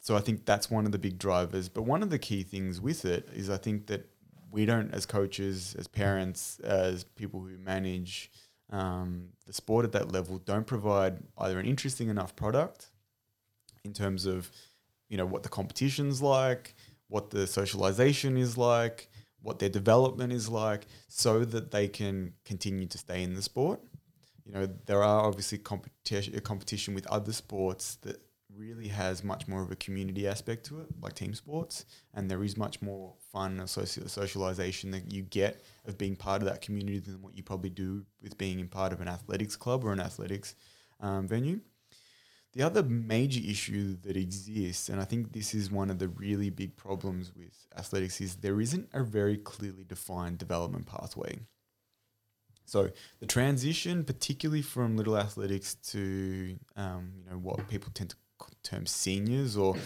so 0.00 0.16
I 0.16 0.20
think 0.20 0.44
that's 0.44 0.70
one 0.70 0.84
of 0.84 0.92
the 0.92 0.98
big 0.98 1.18
drivers. 1.18 1.68
But 1.68 1.82
one 1.82 2.02
of 2.02 2.10
the 2.10 2.18
key 2.18 2.42
things 2.42 2.80
with 2.80 3.04
it 3.04 3.28
is 3.32 3.48
I 3.48 3.56
think 3.56 3.86
that 3.86 4.10
we 4.52 4.66
don't, 4.66 4.92
as 4.92 5.06
coaches, 5.06 5.74
as 5.78 5.88
parents, 5.88 6.60
as 6.60 7.04
people 7.04 7.40
who 7.40 7.56
manage 7.58 8.30
um, 8.70 9.30
the 9.46 9.52
sport 9.52 9.84
at 9.84 9.92
that 9.92 10.12
level, 10.12 10.38
don't 10.38 10.66
provide 10.66 11.18
either 11.38 11.58
an 11.58 11.66
interesting 11.66 12.08
enough 12.08 12.36
product 12.36 12.90
in 13.84 13.92
terms 13.92 14.26
of, 14.26 14.50
you 15.08 15.16
know, 15.16 15.26
what 15.26 15.42
the 15.42 15.48
competition's 15.48 16.20
like, 16.20 16.74
what 17.08 17.30
the 17.30 17.46
socialization 17.46 18.36
is 18.36 18.56
like, 18.56 19.08
what 19.40 19.58
their 19.58 19.68
development 19.68 20.32
is 20.32 20.48
like, 20.48 20.86
so 21.08 21.44
that 21.44 21.70
they 21.70 21.88
can 21.88 22.34
continue 22.44 22.86
to 22.86 22.98
stay 22.98 23.22
in 23.22 23.34
the 23.34 23.42
sport. 23.42 23.80
You 24.44 24.52
know, 24.52 24.68
there 24.86 25.02
are 25.02 25.24
obviously 25.24 25.58
competition 25.58 26.38
competition 26.40 26.94
with 26.94 27.06
other 27.06 27.32
sports 27.32 27.96
that 28.02 28.20
really 28.62 28.88
has 28.88 29.24
much 29.24 29.48
more 29.48 29.62
of 29.62 29.70
a 29.70 29.76
community 29.76 30.26
aspect 30.28 30.64
to 30.66 30.80
it, 30.80 30.86
like 31.00 31.14
team 31.14 31.34
sports, 31.34 31.84
and 32.14 32.30
there 32.30 32.44
is 32.44 32.56
much 32.56 32.80
more 32.80 33.14
fun 33.32 33.58
and 33.58 33.68
social 33.68 34.08
socialization 34.08 34.92
that 34.92 35.12
you 35.12 35.22
get 35.22 35.62
of 35.86 35.98
being 35.98 36.14
part 36.14 36.42
of 36.42 36.48
that 36.48 36.60
community 36.60 37.00
than 37.00 37.20
what 37.20 37.36
you 37.36 37.42
probably 37.42 37.70
do 37.70 38.04
with 38.22 38.38
being 38.38 38.60
in 38.60 38.68
part 38.68 38.92
of 38.92 39.00
an 39.00 39.08
athletics 39.08 39.56
club 39.56 39.84
or 39.84 39.92
an 39.92 40.00
athletics 40.00 40.54
um, 41.00 41.26
venue. 41.26 41.60
The 42.52 42.62
other 42.62 42.82
major 42.82 43.40
issue 43.44 43.96
that 44.02 44.16
exists, 44.16 44.88
and 44.90 45.00
I 45.00 45.04
think 45.04 45.32
this 45.32 45.54
is 45.54 45.70
one 45.70 45.90
of 45.90 45.98
the 45.98 46.08
really 46.08 46.50
big 46.50 46.76
problems 46.76 47.32
with 47.34 47.66
athletics, 47.76 48.20
is 48.20 48.36
there 48.36 48.60
isn't 48.60 48.90
a 48.92 49.02
very 49.02 49.38
clearly 49.38 49.84
defined 49.84 50.38
development 50.38 50.86
pathway. 50.86 51.38
So 52.64 52.90
the 53.20 53.26
transition, 53.26 54.04
particularly 54.04 54.62
from 54.62 54.96
little 54.96 55.18
athletics 55.18 55.74
to 55.92 56.58
um, 56.76 57.12
you 57.18 57.30
know 57.30 57.38
what 57.38 57.68
people 57.68 57.90
tend 57.92 58.10
to 58.10 58.16
term 58.62 58.86
seniors 58.86 59.56
or 59.56 59.76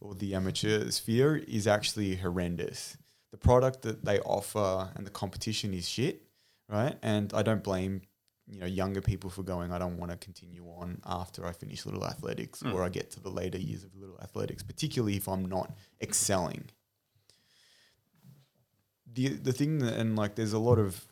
or 0.00 0.14
the 0.14 0.34
amateur 0.34 0.90
sphere 0.90 1.36
is 1.36 1.66
actually 1.66 2.16
horrendous. 2.16 2.96
The 3.32 3.38
product 3.38 3.82
that 3.82 4.04
they 4.04 4.20
offer 4.20 4.90
and 4.94 5.06
the 5.06 5.10
competition 5.10 5.74
is 5.74 5.88
shit, 5.88 6.22
right? 6.68 6.96
And 7.02 7.32
I 7.34 7.42
don't 7.42 7.64
blame 7.64 8.02
you 8.50 8.60
know 8.60 8.66
younger 8.66 9.00
people 9.00 9.30
for 9.30 9.42
going. 9.42 9.72
I 9.72 9.78
don't 9.78 9.98
want 9.98 10.10
to 10.10 10.16
continue 10.16 10.64
on 10.64 11.00
after 11.04 11.46
I 11.46 11.52
finish 11.52 11.84
little 11.84 12.06
athletics 12.06 12.62
mm. 12.62 12.72
or 12.72 12.82
I 12.82 12.88
get 12.88 13.10
to 13.12 13.20
the 13.20 13.28
later 13.28 13.58
years 13.58 13.84
of 13.84 13.94
little 13.96 14.18
athletics, 14.22 14.62
particularly 14.62 15.16
if 15.16 15.28
I'm 15.28 15.44
not 15.44 15.72
excelling. 16.00 16.70
The 19.12 19.28
the 19.28 19.52
thing 19.52 19.78
that 19.78 19.94
and 19.94 20.16
like 20.16 20.34
there's 20.34 20.52
a 20.52 20.58
lot 20.58 20.78
of 20.78 21.06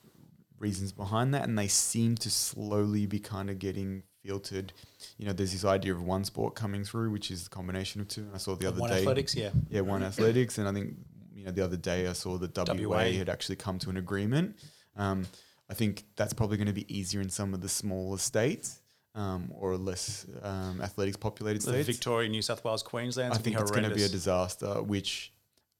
reasons 0.59 0.93
behind 0.93 1.35
that, 1.35 1.47
and 1.47 1.59
they 1.59 1.69
seem 1.69 2.17
to 2.17 2.31
slowly 2.31 3.07
be 3.07 3.19
kind 3.19 3.51
of 3.51 3.59
getting 3.59 4.03
filtered. 4.27 4.73
You 5.19 5.27
know, 5.27 5.33
there's 5.33 5.53
this 5.53 5.65
idea 5.65 5.93
of 5.93 6.03
one 6.03 6.25
sport 6.25 6.55
coming 6.55 6.85
through, 6.85 7.11
which 7.11 7.31
is 7.31 7.45
the 7.45 7.51
combination 7.51 8.01
of 8.01 8.09
two. 8.09 8.23
And 8.23 8.35
I 8.35 8.39
saw 8.39 8.55
the 8.55 8.67
other 8.67 8.81
One 8.81 8.91
day, 8.91 8.99
athletics, 8.99 9.35
yeah. 9.35 9.51
yeah, 9.71 9.81
one 9.81 10.03
athletics, 10.03 10.59
and 10.59 10.69
I 10.69 10.73
think 10.73 10.95
you 11.35 11.45
know 11.45 11.53
the 11.53 11.65
other 11.65 11.77
day 11.77 12.07
I 12.07 12.13
saw 12.13 12.39
that 12.39 12.57
WA, 12.57 12.89
WA. 12.89 13.05
had 13.13 13.29
actually 13.29 13.57
come 13.57 13.79
to 13.81 13.91
an 13.91 13.97
agreement. 13.97 14.57
Um, 14.97 15.27
I 15.69 15.75
think 15.75 16.05
that's 16.17 16.33
probably 16.33 16.57
going 16.57 16.69
to 16.69 16.73
be 16.73 16.87
easier 16.95 17.21
in 17.21 17.29
some 17.29 17.53
of 17.53 17.61
the 17.61 17.69
smaller 17.69 18.19
states 18.19 18.81
um, 19.17 19.51
or 19.59 19.77
less 19.77 20.27
um, 20.43 20.81
athletics 20.81 21.17
populated 21.17 21.63
The 21.63 21.73
states. 21.73 21.89
Victoria, 21.89 22.29
New 22.29 22.43
South 22.43 22.65
Wales, 22.65 22.83
Queensland. 22.83 23.35
I 23.35 23.39
think 23.39 23.59
it's 23.59 23.71
going 23.71 23.89
to 23.89 23.95
be 23.95 24.05
a 24.05 24.09
disaster, 24.09 24.83
which 24.83 25.33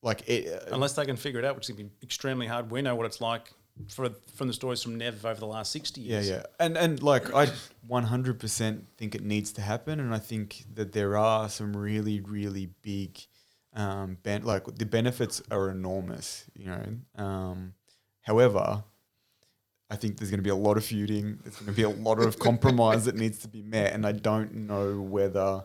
like 0.03 0.29
it, 0.29 0.49
uh, 0.49 0.75
unless 0.75 0.95
they 0.95 1.05
can 1.05 1.17
figure 1.17 1.39
it 1.39 1.45
out, 1.45 1.55
which 1.55 1.69
is 1.69 1.77
going 1.77 1.89
to 1.89 1.95
be 1.95 2.05
extremely 2.05 2.47
hard. 2.47 2.71
We 2.71 2.83
know 2.83 2.95
what 2.95 3.07
it's 3.07 3.21
like 3.21 3.53
for, 3.89 4.11
from 4.35 4.49
the 4.49 4.53
stories 4.53 4.83
from 4.83 4.97
Nev 4.97 5.25
over 5.25 5.39
the 5.39 5.47
last 5.47 5.73
sixty 5.73 6.01
years. 6.01 6.29
yeah, 6.29 6.37
yeah, 6.37 6.43
and 6.59 6.77
and 6.77 7.03
like 7.03 7.33
I 7.35 7.49
100% 7.89 8.83
think 8.97 9.15
it 9.15 9.23
needs 9.23 9.53
to 9.53 9.61
happen, 9.61 10.01
and 10.01 10.15
I 10.15 10.19
think 10.19 10.65
that 10.75 10.93
there 10.93 11.17
are 11.17 11.49
some 11.49 11.77
really 11.77 12.21
really 12.21 12.71
big, 12.83 13.19
um, 13.75 14.19
ben- 14.23 14.45
like 14.45 14.65
the 14.77 14.87
benefits 14.87 15.43
are 15.51 15.71
enormous, 15.71 16.45
you 16.55 16.67
know. 16.67 17.23
Um, 17.23 17.75
however, 18.23 18.83
I 19.91 19.97
think 19.97 20.19
there's 20.19 20.31
going 20.31 20.41
to 20.41 20.45
be 20.45 20.51
a 20.51 20.57
lot 20.57 20.77
of 20.77 20.85
feuding. 20.85 21.39
There's 21.43 21.57
going 21.57 21.67
to 21.67 21.73
be 21.73 21.83
a 21.83 21.89
lot 21.91 22.19
of 22.19 22.39
compromise 22.39 23.05
that 23.05 23.15
needs 23.15 23.39
to 23.41 23.49
be 23.49 23.63
met, 23.63 23.93
and 23.93 24.07
I 24.07 24.13
don't 24.13 24.55
know 24.55 25.01
whether. 25.01 25.65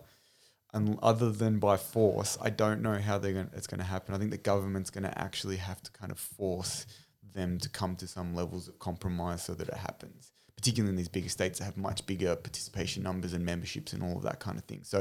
And 0.73 0.97
other 1.03 1.31
than 1.31 1.59
by 1.59 1.75
force, 1.75 2.37
I 2.41 2.49
don't 2.49 2.81
know 2.81 2.93
how 2.93 3.17
they're 3.17 3.33
going. 3.33 3.49
It's 3.53 3.67
going 3.67 3.79
to 3.79 3.85
happen. 3.85 4.15
I 4.15 4.17
think 4.17 4.31
the 4.31 4.37
government's 4.37 4.89
going 4.89 5.03
to 5.03 5.19
actually 5.19 5.57
have 5.57 5.83
to 5.83 5.91
kind 5.91 6.13
of 6.13 6.17
force 6.17 6.85
them 7.33 7.57
to 7.59 7.69
come 7.69 7.95
to 7.97 8.07
some 8.07 8.35
levels 8.35 8.67
of 8.67 8.79
compromise 8.79 9.43
so 9.43 9.53
that 9.53 9.67
it 9.67 9.73
happens. 9.77 10.31
Particularly 10.57 10.91
in 10.91 10.95
these 10.95 11.07
bigger 11.09 11.29
states 11.29 11.57
that 11.59 11.65
have 11.65 11.77
much 11.77 12.05
bigger 12.05 12.35
participation 12.35 13.01
numbers 13.03 13.33
and 13.33 13.43
memberships 13.43 13.93
and 13.93 14.03
all 14.03 14.17
of 14.17 14.23
that 14.23 14.39
kind 14.39 14.57
of 14.59 14.63
thing. 14.65 14.81
So, 14.83 14.99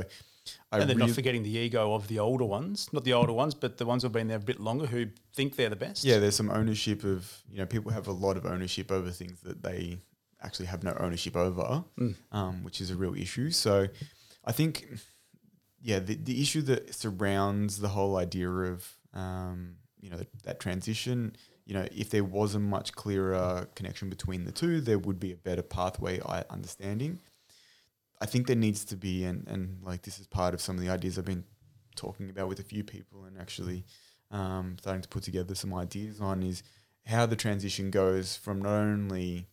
I 0.73 0.79
And 0.79 0.89
they're 0.89 0.97
really, 0.97 1.09
not 1.09 1.15
forgetting 1.15 1.43
the 1.43 1.51
ego 1.59 1.93
of 1.93 2.09
the 2.09 2.19
older 2.19 2.47
ones, 2.47 2.89
not 2.93 3.05
the 3.05 3.13
older 3.13 3.33
ones, 3.35 3.55
but 3.55 3.77
the 3.77 3.85
ones 3.85 4.03
who've 4.03 4.11
been 4.13 4.29
there 4.29 4.39
a 4.39 4.41
bit 4.41 4.59
longer 4.59 4.87
who 4.87 5.07
think 5.35 5.57
they're 5.57 5.69
the 5.69 5.77
best. 5.77 6.03
yeah, 6.03 6.19
there's 6.19 6.35
some 6.35 6.51
ownership 6.51 7.05
of 7.05 7.43
you 7.51 7.59
know 7.59 7.67
people 7.67 7.93
have 7.93 8.07
a 8.09 8.13
lot 8.13 8.37
of 8.39 8.47
ownership 8.47 8.91
over 8.91 9.11
things 9.11 9.41
that 9.43 9.63
they 9.63 9.99
actually 10.43 10.65
have 10.67 10.83
no 10.83 10.97
ownership 10.99 11.37
over, 11.37 11.85
Mm. 11.99 12.15
um, 12.33 12.65
which 12.65 12.81
is 12.81 12.91
a 12.91 12.97
real 12.97 13.15
issue. 13.15 13.51
So, 13.51 13.89
I 14.47 14.53
think 14.53 14.87
yeah, 15.83 15.99
the, 15.99 16.15
the 16.15 16.41
issue 16.41 16.63
that 16.63 16.95
surrounds 16.95 17.81
the 17.81 17.89
whole 17.89 18.17
idea 18.17 18.49
of 18.51 18.89
um, 19.13 19.77
you 20.01 20.09
know 20.09 20.21
that 20.45 20.59
transition, 20.61 21.37
you 21.67 21.75
know, 21.75 21.87
if 21.95 22.11
there 22.11 22.25
was 22.25 22.55
a 22.55 22.61
much 22.61 22.93
clearer 22.93 23.69
connection 23.75 24.09
between 24.11 24.45
the 24.45 24.53
two, 24.53 24.81
there 24.81 24.99
would 24.99 25.21
be 25.21 25.33
a 25.33 25.37
better 25.37 25.63
pathway 25.63 26.21
I 26.21 26.45
understanding. 26.51 27.21
I 28.21 28.27
think 28.27 28.47
there 28.47 28.57
needs 28.57 28.85
to 28.87 28.97
be, 28.97 29.25
and 29.25 29.47
and 29.49 29.79
like 29.83 30.03
this 30.03 30.19
is 30.19 30.27
part 30.27 30.55
of 30.55 30.61
some 30.61 30.77
of 30.77 30.83
the 30.83 30.91
ideas 30.91 31.19
I've 31.19 31.25
been 31.25 31.45
talking 31.97 32.31
about 32.31 32.49
with 32.49 32.61
a 32.61 32.65
few 32.65 32.85
people, 32.85 33.25
and 33.25 33.39
actually 33.39 33.85
um, 34.31 34.77
starting 34.81 35.03
to 35.03 35.09
put 35.09 35.23
together 35.23 35.55
some 35.55 35.75
ideas 35.75 36.21
on 36.21 36.43
is 36.43 36.63
how 37.07 37.27
the 37.27 37.37
transition 37.37 37.91
goes 37.91 38.37
from 38.37 38.61
not 38.61 38.75
only 38.75 39.47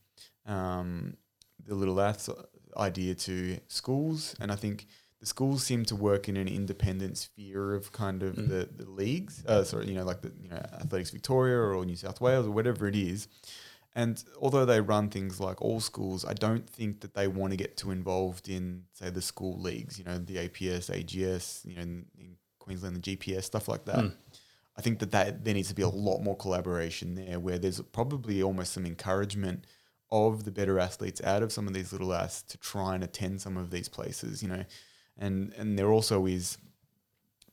um, 0.45 1.17
the 1.65 1.75
little 1.75 1.99
aths 1.99 2.29
idea 2.75 3.15
to 3.15 3.57
schools, 3.67 4.35
and 4.39 4.51
I 4.51 4.55
think 4.55 4.87
the 5.19 5.25
schools 5.25 5.63
seem 5.63 5.83
to 5.85 5.95
work 5.95 6.29
in 6.29 6.37
an 6.37 6.47
independent 6.47 7.17
sphere 7.17 7.73
of 7.73 7.91
kind 7.91 8.21
of 8.23 8.35
Mm. 8.35 8.49
the, 8.49 8.69
the 8.83 8.89
leagues. 8.89 9.43
Uh, 9.45 9.63
sorry, 9.63 9.87
you 9.87 9.95
know, 9.95 10.03
like 10.05 10.21
the 10.21 10.31
you 10.41 10.49
know 10.49 10.57
Athletics 10.57 11.09
Victoria 11.11 11.57
or 11.57 11.83
New 11.85 11.95
South 11.95 12.21
Wales 12.21 12.45
or 12.45 12.51
whatever 12.51 12.87
it 12.87 12.95
is. 12.95 13.27
And 13.95 14.23
although 14.39 14.63
they 14.65 14.79
run 14.79 15.09
things 15.09 15.39
like 15.39 15.59
all 15.59 15.79
schools, 15.79 16.23
I 16.23 16.33
don't 16.33 16.69
think 16.69 16.99
that 17.01 17.15
they 17.15 17.27
want 17.27 17.51
to 17.53 17.57
get 17.57 17.77
too 17.77 17.89
involved 17.89 18.47
in, 18.47 18.83
say, 18.93 19.09
the 19.09 19.23
school 19.23 19.59
leagues. 19.59 19.97
You 19.97 20.05
know, 20.05 20.19
the 20.19 20.35
APS, 20.35 20.91
AGS, 20.91 21.65
you 21.65 21.75
know, 21.75 21.81
in, 21.81 22.05
in 22.19 22.35
Queensland, 22.59 22.95
the 22.97 23.17
GPS, 23.17 23.45
stuff 23.45 23.67
like 23.67 23.85
that. 23.85 23.97
Mm. 23.97 24.13
I 24.77 24.81
think 24.83 24.99
that, 24.99 25.09
that 25.09 25.43
there 25.43 25.55
needs 25.55 25.69
to 25.69 25.73
be 25.73 25.81
a 25.81 25.89
lot 25.89 26.19
more 26.19 26.37
collaboration 26.37 27.15
there, 27.15 27.39
where 27.39 27.57
there's 27.57 27.81
probably 27.81 28.43
almost 28.43 28.73
some 28.73 28.85
encouragement 28.85 29.65
of 30.11 30.43
the 30.43 30.51
better 30.51 30.77
athletes 30.79 31.19
out 31.23 31.41
of 31.41 31.51
some 31.51 31.65
of 31.67 31.73
these 31.73 31.91
little 31.91 32.13
athletes 32.13 32.43
to 32.43 32.57
try 32.59 32.93
and 32.93 33.03
attend 33.03 33.41
some 33.41 33.57
of 33.57 33.71
these 33.71 33.89
places. 33.89 34.43
You 34.43 34.49
know, 34.49 34.63
and 35.17 35.53
and 35.57 35.77
there 35.77 35.91
also 35.91 36.25
is 36.25 36.57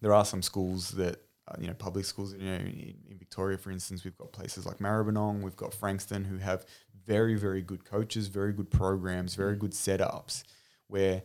there 0.01 0.15
are 0.15 0.25
some 0.25 0.43
schools 0.43 0.91
that 0.91 1.21
uh, 1.49 1.57
you 1.61 1.67
know 1.67 1.75
public 1.75 2.05
schools. 2.05 2.35
You 2.35 2.51
know, 2.51 2.55
in, 2.55 2.95
in 3.11 3.19
Victoria, 3.19 3.59
for 3.59 3.71
instance, 3.71 4.05
we've 4.05 4.17
got 4.17 4.33
places 4.33 4.67
like 4.67 4.79
Maribyrnong, 4.79 5.43
we've 5.43 5.57
got 5.57 5.75
Frankston, 5.75 6.25
who 6.25 6.39
have 6.39 6.67
very 7.07 7.35
very 7.37 7.63
good 7.63 7.85
coaches, 7.85 8.29
very 8.29 8.53
good 8.53 8.71
programs, 8.71 9.35
very 9.35 9.57
good 9.57 9.73
setups, 9.73 10.43
where 10.89 11.23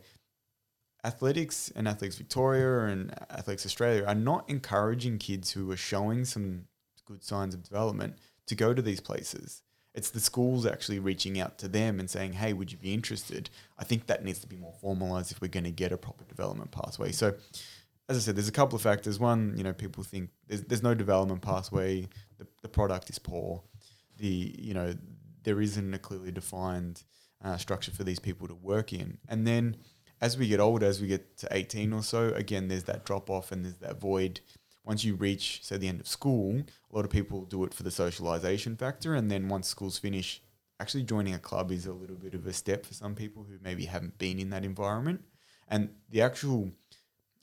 athletics 1.04 1.72
and 1.74 1.88
athletics 1.88 2.16
Victoria 2.16 2.92
and 2.92 3.12
athletics 3.30 3.64
Australia 3.64 4.04
are 4.04 4.14
not 4.14 4.48
encouraging 4.48 5.18
kids 5.18 5.52
who 5.52 5.70
are 5.70 5.76
showing 5.76 6.24
some 6.24 6.66
good 7.06 7.24
signs 7.24 7.54
of 7.54 7.62
development 7.62 8.16
to 8.46 8.54
go 8.54 8.74
to 8.74 8.82
these 8.82 9.00
places. 9.00 9.62
It's 9.94 10.10
the 10.10 10.20
schools 10.20 10.66
actually 10.66 10.98
reaching 10.98 11.40
out 11.40 11.58
to 11.58 11.68
them 11.68 11.98
and 11.98 12.08
saying, 12.08 12.34
"Hey, 12.34 12.52
would 12.52 12.70
you 12.70 12.78
be 12.78 12.94
interested?" 12.94 13.50
I 13.78 13.84
think 13.84 14.06
that 14.06 14.24
needs 14.24 14.38
to 14.40 14.46
be 14.46 14.56
more 14.56 14.74
formalized 14.80 15.32
if 15.32 15.40
we're 15.40 15.48
going 15.48 15.64
to 15.64 15.70
get 15.70 15.92
a 15.92 15.96
proper 15.96 16.24
development 16.24 16.70
pathway. 16.70 17.12
So, 17.12 17.34
as 18.08 18.16
I 18.16 18.20
said, 18.20 18.36
there's 18.36 18.48
a 18.48 18.52
couple 18.52 18.76
of 18.76 18.82
factors. 18.82 19.18
One, 19.18 19.54
you 19.56 19.64
know, 19.64 19.72
people 19.72 20.04
think 20.04 20.30
there's, 20.46 20.62
there's 20.62 20.82
no 20.82 20.94
development 20.94 21.42
pathway. 21.42 22.08
The, 22.38 22.46
the 22.62 22.68
product 22.68 23.10
is 23.10 23.18
poor. 23.18 23.62
The 24.18 24.54
you 24.58 24.74
know 24.74 24.94
there 25.42 25.60
isn't 25.60 25.94
a 25.94 25.98
clearly 25.98 26.30
defined 26.30 27.02
uh, 27.42 27.56
structure 27.56 27.90
for 27.90 28.04
these 28.04 28.18
people 28.18 28.46
to 28.48 28.54
work 28.54 28.92
in. 28.92 29.18
And 29.28 29.46
then 29.46 29.76
as 30.20 30.36
we 30.36 30.48
get 30.48 30.60
older, 30.60 30.86
as 30.86 31.00
we 31.00 31.08
get 31.08 31.38
to 31.38 31.48
18 31.50 31.92
or 31.92 32.02
so, 32.02 32.28
again, 32.34 32.68
there's 32.68 32.84
that 32.84 33.04
drop 33.04 33.30
off 33.30 33.52
and 33.52 33.64
there's 33.64 33.78
that 33.78 33.98
void. 34.00 34.40
Once 34.90 35.04
you 35.04 35.14
reach, 35.14 35.60
say, 35.62 35.76
the 35.76 35.86
end 35.86 36.00
of 36.00 36.08
school, 36.08 36.64
a 36.90 36.96
lot 36.96 37.04
of 37.04 37.12
people 37.12 37.44
do 37.44 37.62
it 37.62 37.72
for 37.72 37.84
the 37.84 37.92
socialization 37.92 38.74
factor. 38.74 39.14
And 39.14 39.30
then 39.30 39.48
once 39.48 39.68
school's 39.68 39.98
finish, 39.98 40.42
actually 40.80 41.04
joining 41.04 41.32
a 41.32 41.38
club 41.38 41.70
is 41.70 41.86
a 41.86 41.92
little 41.92 42.16
bit 42.16 42.34
of 42.34 42.44
a 42.44 42.52
step 42.52 42.84
for 42.84 42.92
some 42.92 43.14
people 43.14 43.44
who 43.44 43.54
maybe 43.62 43.84
haven't 43.84 44.18
been 44.18 44.40
in 44.40 44.50
that 44.50 44.64
environment. 44.64 45.22
And 45.68 45.90
the 46.08 46.22
actual, 46.22 46.72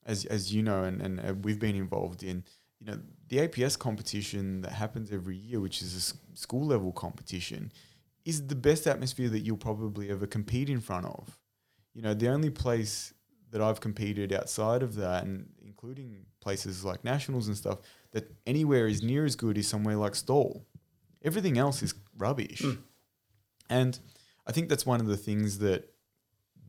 as, 0.06 0.26
as 0.26 0.54
you 0.54 0.62
know, 0.62 0.84
and, 0.84 1.02
and 1.02 1.46
we've 1.46 1.58
been 1.58 1.78
involved 1.78 2.22
in, 2.22 2.44
you 2.82 2.88
know, 2.88 3.00
the 3.30 3.38
APS 3.38 3.80
competition 3.80 4.60
that 4.64 4.74
happens 4.74 5.10
every 5.14 5.38
year, 5.38 5.62
which 5.62 5.82
is 5.82 5.96
a 5.96 6.38
school 6.38 6.66
level 6.66 6.92
competition, 6.92 7.72
is 8.26 8.48
the 8.48 8.56
best 8.56 8.88
atmosphere 8.88 9.30
that 9.30 9.40
you'll 9.40 9.56
probably 9.56 10.10
ever 10.10 10.28
compete 10.28 10.70
in 10.70 10.82
front 10.82 11.06
of. 11.06 11.40
You 11.94 12.02
know, 12.02 12.14
the 12.14 12.28
only 12.28 12.50
place 12.50 13.14
that 13.52 13.62
I've 13.62 13.80
competed 13.80 14.34
outside 14.34 14.84
of 14.84 14.96
that, 14.96 15.24
and 15.24 15.48
including 15.78 16.26
places 16.40 16.84
like 16.84 17.04
nationals 17.04 17.48
and 17.48 17.56
stuff, 17.56 17.80
that 18.12 18.32
anywhere 18.48 18.88
is 18.88 19.04
near 19.04 19.26
as 19.26 19.36
good 19.36 19.58
is 19.58 19.68
somewhere 19.68 19.96
like 19.96 20.16
Stawell. 20.16 20.66
Everything 21.24 21.58
else 21.58 21.84
is 21.84 21.94
rubbish. 22.18 22.62
Mm. 22.62 22.80
And 23.70 24.00
I 24.48 24.52
think 24.52 24.70
that's 24.70 24.86
one 24.86 25.02
of 25.02 25.08
the 25.08 25.18
things 25.18 25.60
that 25.60 25.94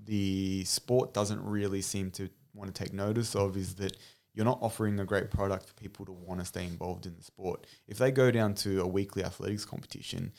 the 0.05 0.65
sport 0.65 1.15
doesn't 1.15 1.43
really 1.43 1.81
seem 1.81 2.11
to 2.13 2.29
want 2.55 2.75
to 2.75 2.85
take 2.85 2.93
notice 2.93 3.35
of 3.35 3.57
is 3.57 3.77
that 3.77 3.97
you're 4.35 4.45
not 4.45 4.59
offering 4.61 5.01
a 5.01 5.05
great 5.05 5.31
product 5.31 5.69
for 5.69 5.75
people 5.75 6.05
to 6.05 6.13
want 6.13 6.41
to 6.41 6.47
stay 6.47 6.65
involved 6.65 7.07
in 7.07 7.15
the 7.17 7.23
sport. 7.23 7.67
If 7.87 7.99
they 7.99 8.11
go 8.11 8.31
down 8.31 8.55
to 8.57 8.83
a 8.83 8.87
weekly 8.87 9.25
athletics 9.25 9.65
competition, 9.65 10.33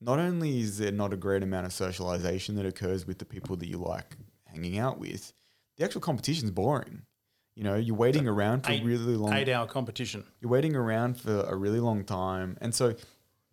not 0.00 0.18
only 0.18 0.60
is 0.60 0.78
there 0.78 0.92
not 0.92 1.12
a 1.12 1.16
great 1.16 1.42
amount 1.42 1.66
of 1.66 1.72
socialization 1.72 2.56
that 2.56 2.66
occurs 2.66 3.06
with 3.06 3.18
the 3.18 3.24
people 3.24 3.56
that 3.56 3.68
you 3.68 3.78
like 3.78 4.16
hanging 4.44 4.78
out 4.78 4.98
with, 4.98 5.32
the 5.76 5.84
actual 5.84 6.00
competition's 6.00 6.50
boring. 6.50 7.02
You 7.54 7.62
know, 7.62 7.76
you're 7.76 7.94
waiting 7.96 8.26
around 8.26 8.64
for 8.64 8.72
Eight- 8.72 8.84
really 8.84 9.16
long 9.16 9.32
Eight 9.32 9.48
hour 9.48 9.66
competition. 9.66 10.24
you're 10.40 10.50
waiting 10.50 10.74
around 10.74 11.20
for 11.20 11.42
a 11.42 11.54
really 11.54 11.80
long 11.80 12.04
time, 12.04 12.56
and 12.60 12.74
so 12.74 12.94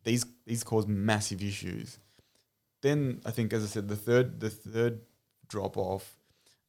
these 0.04 0.26
these 0.45 0.64
cause 0.64 0.88
massive 0.88 1.43
issues. 1.43 1.99
Then 2.82 3.22
I 3.26 3.32
think, 3.32 3.54
as 3.54 3.64
I 3.64 3.68
said, 3.68 3.88
the 3.88 3.95
third 3.95 4.39
the 4.39 4.49
third 4.49 5.02
drop 5.47 5.78
off 5.78 6.16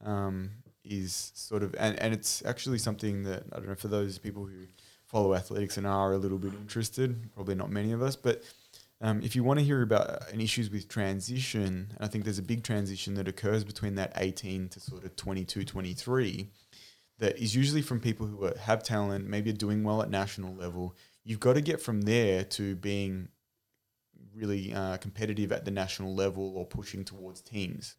um, 0.04 0.50
is 0.84 1.32
sort 1.34 1.62
of, 1.62 1.74
and, 1.78 1.98
and 2.00 2.12
it's 2.12 2.44
actually 2.44 2.78
something 2.78 3.22
that 3.22 3.44
I 3.52 3.56
don't 3.56 3.68
know 3.68 3.74
for 3.76 3.88
those 3.88 4.18
people 4.18 4.44
who 4.44 4.66
follow 5.06 5.34
athletics 5.34 5.76
and 5.76 5.86
are 5.86 6.12
a 6.12 6.18
little 6.18 6.38
bit 6.38 6.52
interested. 6.54 7.32
Probably 7.34 7.54
not 7.54 7.70
many 7.70 7.92
of 7.92 8.02
us, 8.02 8.16
but 8.16 8.42
um, 9.00 9.22
if 9.22 9.34
you 9.34 9.42
want 9.44 9.58
to 9.58 9.64
hear 9.64 9.82
about 9.82 10.30
an 10.32 10.40
issues 10.40 10.70
with 10.70 10.88
transition, 10.88 11.62
and 11.96 11.98
I 12.00 12.08
think 12.08 12.24
there's 12.24 12.38
a 12.38 12.42
big 12.42 12.62
transition 12.62 13.14
that 13.14 13.26
occurs 13.28 13.64
between 13.64 13.94
that 13.94 14.12
18 14.16 14.68
to 14.70 14.80
sort 14.80 15.04
of 15.04 15.16
22, 15.16 15.64
23 15.64 16.48
that 17.22 17.38
is 17.38 17.54
usually 17.54 17.82
from 17.82 18.00
people 18.00 18.26
who 18.26 18.44
are, 18.44 18.56
have 18.58 18.82
talent, 18.82 19.28
maybe 19.28 19.50
are 19.50 19.54
doing 19.66 19.84
well 19.84 20.02
at 20.02 20.10
national 20.10 20.54
level. 20.54 20.96
You've 21.24 21.40
got 21.40 21.54
to 21.54 21.60
get 21.62 21.80
from 21.80 22.02
there 22.02 22.44
to 22.56 22.76
being 22.76 23.28
really 24.34 24.74
uh, 24.74 24.96
competitive 24.98 25.52
at 25.52 25.64
the 25.64 25.70
national 25.70 26.14
level 26.14 26.56
or 26.56 26.66
pushing 26.66 27.04
towards 27.04 27.40
teams. 27.40 27.96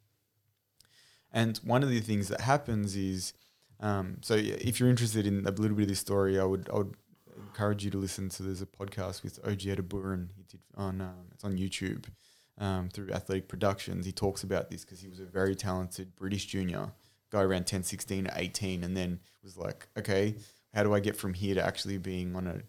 And 1.31 1.57
one 1.63 1.83
of 1.83 1.89
the 1.89 2.01
things 2.01 2.27
that 2.27 2.41
happens 2.41 2.95
is, 2.95 3.33
um, 3.79 4.17
so 4.21 4.35
if 4.35 4.79
you're 4.79 4.89
interested 4.89 5.25
in 5.25 5.45
a 5.47 5.51
little 5.51 5.77
bit 5.77 5.83
of 5.83 5.89
this 5.89 5.99
story, 5.99 6.39
I 6.39 6.43
would 6.43 6.69
I 6.73 6.77
would 6.79 6.95
encourage 7.47 7.85
you 7.85 7.91
to 7.91 7.97
listen 7.97 8.29
to. 8.29 8.43
There's 8.43 8.61
a 8.61 8.65
podcast 8.65 9.23
with 9.23 9.41
Ojie 9.43 9.75
Edoburun. 9.75 10.29
He 10.35 10.43
did 10.43 10.61
on 10.75 11.01
um, 11.01 11.29
it's 11.33 11.43
on 11.45 11.53
YouTube. 11.57 12.05
um, 12.57 12.89
through 12.89 13.11
Athletic 13.11 13.47
Productions. 13.47 14.05
He 14.05 14.11
talks 14.11 14.43
about 14.43 14.69
this 14.69 14.83
because 14.85 15.01
he 15.01 15.09
was 15.09 15.19
a 15.19 15.25
very 15.25 15.55
talented 15.55 16.15
British 16.15 16.45
junior 16.45 16.91
guy 17.33 17.41
around 17.41 17.65
10, 17.65 17.83
16, 17.83 18.29
18, 18.33 18.83
and 18.83 18.95
then 18.95 19.19
was 19.43 19.57
like, 19.57 19.87
okay, 19.97 20.35
how 20.73 20.83
do 20.83 20.93
I 20.93 20.99
get 20.99 21.17
from 21.17 21.33
here 21.33 21.55
to 21.55 21.65
actually 21.65 21.97
being 21.97 22.35
on 22.35 22.47
a, 22.47 22.61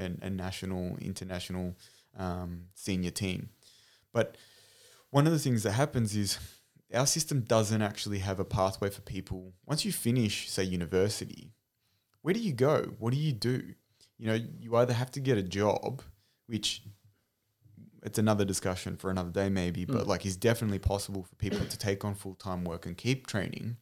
a, 0.00 0.10
a 0.22 0.30
national, 0.30 0.96
international 0.98 1.74
um, 2.16 2.66
senior 2.74 3.10
team? 3.10 3.48
But 4.12 4.36
one 5.10 5.26
of 5.26 5.32
the 5.32 5.38
things 5.38 5.62
that 5.64 5.72
happens 5.72 6.14
is 6.14 6.38
our 6.94 7.06
system 7.06 7.40
doesn't 7.40 7.82
actually 7.82 8.18
have 8.18 8.38
a 8.38 8.44
pathway 8.44 8.90
for 8.90 9.00
people. 9.00 9.54
Once 9.66 9.84
you 9.84 9.92
finish, 9.92 10.50
say, 10.50 10.62
university, 10.62 11.52
where 12.20 12.34
do 12.34 12.40
you 12.40 12.52
go? 12.52 12.92
What 12.98 13.12
do 13.12 13.18
you 13.18 13.32
do? 13.32 13.74
You 14.18 14.26
know, 14.26 14.38
you 14.60 14.76
either 14.76 14.92
have 14.92 15.10
to 15.12 15.20
get 15.20 15.38
a 15.38 15.42
job, 15.42 16.02
which 16.46 16.82
it's 18.02 18.18
another 18.18 18.44
discussion 18.44 18.96
for 18.96 19.10
another 19.10 19.30
day, 19.30 19.48
maybe, 19.48 19.84
but 19.84 20.06
like 20.06 20.26
is 20.26 20.36
definitely 20.36 20.78
possible 20.78 21.22
for 21.22 21.34
people 21.36 21.64
to 21.64 21.78
take 21.78 22.04
on 22.04 22.14
full 22.14 22.34
time 22.34 22.64
work 22.64 22.84
and 22.86 22.96
keep 22.96 23.26
training. 23.26 23.76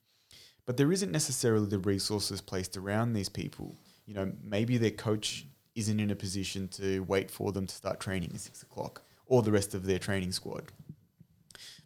But 0.70 0.76
there 0.76 0.92
isn't 0.92 1.10
necessarily 1.10 1.66
the 1.66 1.80
resources 1.80 2.40
placed 2.40 2.76
around 2.76 3.12
these 3.12 3.28
people. 3.28 3.74
You 4.06 4.14
know, 4.14 4.32
maybe 4.40 4.78
their 4.78 4.92
coach 4.92 5.44
isn't 5.74 5.98
in 5.98 6.12
a 6.12 6.14
position 6.14 6.68
to 6.68 7.00
wait 7.00 7.28
for 7.28 7.50
them 7.50 7.66
to 7.66 7.74
start 7.74 7.98
training 7.98 8.30
at 8.34 8.38
six 8.38 8.62
o'clock 8.62 9.02
or 9.26 9.42
the 9.42 9.50
rest 9.50 9.74
of 9.74 9.84
their 9.84 9.98
training 9.98 10.30
squad. 10.30 10.70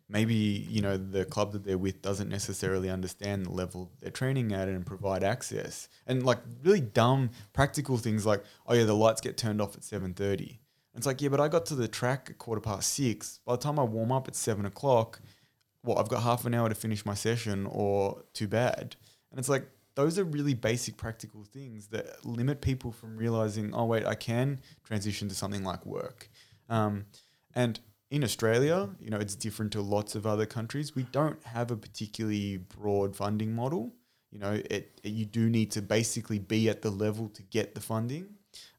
Maybe 0.07 0.35
you 0.35 0.83
know 0.83 0.99
the 0.99 1.25
club 1.25 1.53
that 1.53 1.65
they're 1.65 1.79
with 1.79 2.03
doesn't 2.03 2.29
necessarily 2.29 2.91
understand 2.91 3.47
the 3.47 3.53
level 3.53 3.91
they're 4.03 4.11
training 4.11 4.53
at 4.53 4.69
and 4.69 4.85
provide 4.85 5.25
access. 5.25 5.89
And 6.07 6.23
like 6.23 6.41
really 6.63 6.83
dumb 6.83 7.31
practical 7.55 7.97
things 7.97 8.27
like 8.27 8.45
oh 8.67 8.75
yeah 8.75 8.85
the 8.85 8.95
lights 8.95 9.23
get 9.23 9.39
turned 9.39 9.63
off 9.63 9.75
at 9.75 9.81
7.30 9.81 10.59
it's 10.95 11.07
like 11.07 11.23
yeah 11.23 11.31
but 11.31 11.41
i 11.41 11.49
got 11.49 11.65
to 11.67 11.75
the 11.75 11.89
track 11.89 12.29
at 12.29 12.37
quarter 12.39 12.61
past 12.61 12.93
six. 12.93 13.41
By 13.47 13.55
the 13.55 13.63
time 13.63 13.79
i 13.79 13.83
warm 13.83 14.13
up 14.13 14.29
at 14.29 14.37
seven 14.37 14.67
o'clock 14.67 15.23
well 15.85 15.99
i've 15.99 16.09
got 16.09 16.23
half 16.23 16.45
an 16.45 16.55
hour 16.55 16.69
to 16.69 16.75
finish 16.75 17.07
my 17.07 17.15
session 17.15 17.67
or 17.71 18.23
too 18.33 18.49
bad 18.49 18.97
and 19.31 19.39
it's 19.39 19.49
like 19.49 19.69
those 19.95 20.19
are 20.19 20.25
really 20.25 20.55
basic 20.55 20.97
practical 20.97 21.45
things 21.45 21.87
that 21.89 22.25
limit 22.27 22.61
people 22.61 22.91
from 22.91 23.17
realizing 23.17 23.73
oh 23.75 23.85
wait 23.85 24.05
i 24.05 24.15
can 24.15 24.59
transition 24.85 25.29
to 25.29 25.35
something 25.35 25.63
like 25.63 25.85
work 25.87 26.29
um, 26.69 27.05
and 27.55 27.79
in 28.15 28.23
Australia, 28.23 28.89
you 29.01 29.11
know, 29.11 29.17
it's 29.17 29.35
different 29.35 29.73
to 29.73 29.81
lots 29.81 30.15
of 30.15 30.25
other 30.25 30.47
countries. 30.47 30.95
We 30.95 31.03
don't 31.11 31.43
have 31.45 31.73
a 31.73 31.77
particularly 31.77 32.59
broad 32.59 33.17
funding 33.17 33.53
model. 33.55 33.93
You 34.31 34.39
know, 34.39 34.53
it, 34.53 35.01
it 35.03 35.11
you 35.11 35.25
do 35.25 35.51
need 35.51 35.73
to 35.73 35.83
basically 35.83 36.39
be 36.39 36.69
at 36.69 36.81
the 36.81 36.91
level 36.91 37.29
to 37.31 37.43
get 37.43 37.75
the 37.75 37.81
funding. 37.81 38.29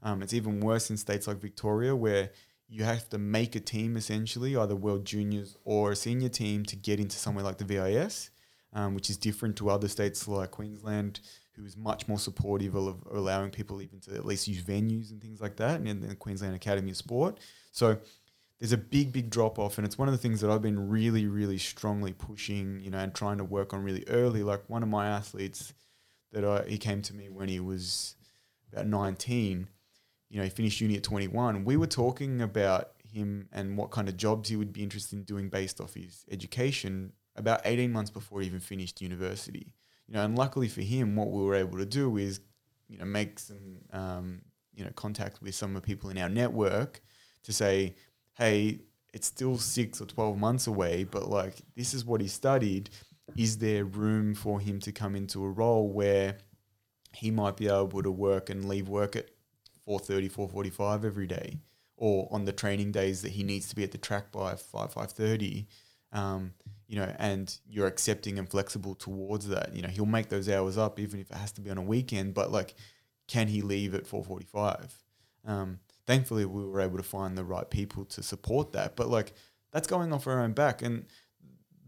Um, 0.02 0.22
it's 0.22 0.34
even 0.34 0.62
worse 0.62 0.90
in 0.90 0.96
states 0.96 1.28
like 1.28 1.38
Victoria, 1.38 1.94
where 1.94 2.32
you 2.68 2.84
have 2.84 3.10
to 3.10 3.18
make 3.18 3.56
a 3.56 3.60
team 3.60 3.96
essentially, 3.96 4.56
either 4.56 4.76
world 4.76 5.06
juniors 5.06 5.56
or 5.64 5.92
a 5.92 5.96
senior 5.96 6.30
team, 6.30 6.66
to 6.66 6.76
get 6.76 7.00
into 7.00 7.18
somewhere 7.18 7.44
like 7.44 7.58
the 7.58 7.66
VIS, 7.66 8.32
um, 8.74 8.96
which 8.96 9.10
is 9.10 9.18
different 9.18 9.56
to 9.58 9.70
other 9.70 9.88
states 9.88 10.28
like 10.28 10.52
Queensland, 10.52 11.20
who 11.56 11.66
is 11.66 11.78
much 11.78 12.08
more 12.08 12.20
supportive 12.20 12.76
of 12.76 13.04
allowing 13.12 13.50
people 13.50 13.82
even 13.82 14.00
to 14.02 14.16
at 14.16 14.26
least 14.26 14.48
use 14.48 14.64
venues 14.64 15.12
and 15.12 15.22
things 15.22 15.40
like 15.40 15.56
that, 15.58 15.78
and 15.80 15.88
then 15.88 16.02
the 16.02 16.16
Queensland 16.16 16.56
Academy 16.56 16.92
of 16.92 16.98
Sport. 16.98 17.40
So 17.72 17.98
there's 18.60 18.74
a 18.74 18.78
big, 18.78 19.12
big 19.14 19.30
drop 19.30 19.60
off, 19.60 19.78
and 19.78 19.86
it's 19.86 19.98
one 19.98 20.08
of 20.08 20.14
the 20.14 20.18
things 20.18 20.42
that 20.42 20.50
I've 20.50 20.62
been 20.62 20.90
really, 20.90 21.28
really 21.28 21.58
strongly 21.58 22.14
pushing, 22.14 22.80
you 22.80 22.90
know, 22.90 23.00
and 23.00 23.14
trying 23.14 23.38
to 23.38 23.44
work 23.44 23.74
on 23.74 23.84
really 23.84 24.04
early. 24.08 24.44
Like 24.44 24.70
one 24.70 24.84
of 24.84 24.90
my 24.90 25.08
athletes 25.08 25.74
that 26.32 26.44
I, 26.44 26.68
he 26.68 26.78
came 26.78 27.02
to 27.04 27.14
me 27.14 27.30
when 27.30 27.48
he 27.48 27.60
was 27.60 28.16
about 28.72 28.88
19. 28.88 29.68
You 30.30 30.38
know, 30.38 30.44
he 30.44 30.50
finished 30.50 30.82
uni 30.82 30.98
at 30.98 31.04
21. 31.04 31.66
We 31.66 31.78
were 31.78 31.88
talking 31.88 32.42
about 32.42 32.92
him 33.12 33.48
and 33.52 33.78
what 33.78 33.92
kind 33.92 34.10
of 34.10 34.18
jobs 34.18 34.50
he 34.50 34.56
would 34.56 34.74
be 34.74 34.84
interested 34.84 35.18
in 35.18 35.24
doing 35.24 35.50
based 35.50 35.80
off 35.80 35.94
his 35.94 36.26
education 36.30 37.14
about 37.36 37.62
18 37.66 37.92
months 37.92 38.12
before 38.12 38.42
he 38.42 38.48
even 38.48 38.60
finished 38.60 39.02
university. 39.02 39.74
You 40.08 40.14
know, 40.14 40.24
and 40.24 40.38
luckily 40.38 40.68
for 40.68 40.82
him, 40.82 41.16
what 41.16 41.32
we 41.32 41.44
were 41.44 41.56
able 41.56 41.78
to 41.78 41.86
do 41.86 42.18
is, 42.18 42.40
you 42.88 42.98
know, 42.98 43.06
make 43.06 43.40
some, 43.40 43.78
um, 43.92 44.42
you 44.74 44.84
know, 44.84 44.92
contact 44.96 45.42
with 45.42 45.56
some 45.56 45.76
of 45.76 45.82
the 45.82 45.86
people 45.86 46.10
in 46.10 46.18
our 46.18 46.30
network 46.30 47.02
to 47.44 47.54
say, 47.54 47.96
hey, 48.38 48.82
it's 49.14 49.28
still 49.28 49.58
six 49.58 50.02
or 50.02 50.06
12 50.06 50.38
months 50.38 50.68
away, 50.68 51.06
but 51.06 51.30
like 51.30 51.56
this 51.76 51.94
is 51.94 52.06
what 52.06 52.22
he 52.22 52.28
studied. 52.28 52.90
Is 53.38 53.58
there 53.58 53.86
room 53.86 54.36
for 54.36 54.60
him 54.60 54.80
to 54.82 54.92
come 54.92 55.16
into 55.16 55.44
a 55.44 55.50
role 55.50 55.90
where 55.90 56.38
he 57.14 57.32
might 57.32 57.56
be 57.58 57.68
able 57.68 58.04
to 58.04 58.12
work 58.12 58.50
and 58.50 58.68
leave 58.68 58.90
work 58.90 59.16
at 59.16 59.30
4.30, 59.88 60.32
4.45 60.32 61.06
every 61.06 61.28
day? 61.28 61.60
Or 61.98 62.28
on 62.32 62.46
the 62.46 62.52
training 62.52 62.92
days 62.92 63.22
that 63.22 63.32
he 63.32 63.44
needs 63.44 63.70
to 63.70 63.76
be 63.76 63.84
at 63.84 63.92
the 63.92 63.98
track 63.98 64.32
by 64.32 64.56
5, 64.56 64.94
5.30, 64.94 65.66
um, 66.12 66.54
you 66.88 66.98
know, 66.98 67.14
and 67.18 67.58
you're 67.68 67.88
accepting 67.88 68.38
and 68.38 68.50
flexible 68.50 68.96
towards 68.96 69.48
that. 69.48 69.74
You 69.74 69.82
know, 69.82 69.88
he'll 69.88 70.06
make 70.06 70.30
those 70.30 70.50
hours 70.50 70.78
up 70.78 71.00
even 71.00 71.20
if 71.20 71.32
it 71.32 71.38
has 71.38 71.52
to 71.54 71.62
be 71.62 71.70
on 71.70 71.78
a 71.78 71.82
weekend, 71.82 72.34
but 72.34 72.52
like, 72.52 72.76
can 73.28 73.48
he 73.48 73.62
leave 73.62 73.96
at 73.96 74.06
4.45? 74.06 74.90
Um, 75.46 75.80
thankfully 76.06 76.46
we 76.46 76.66
were 76.66 76.82
able 76.82 76.98
to 76.98 77.04
find 77.04 77.38
the 77.38 77.44
right 77.44 77.70
people 77.70 78.06
to 78.06 78.24
support 78.24 78.74
that. 78.74 78.96
But 78.96 79.10
like 79.10 79.34
that's 79.72 79.88
going 79.88 80.14
off 80.14 80.28
our 80.28 80.42
own 80.42 80.54
back, 80.54 80.82
and 80.82 81.06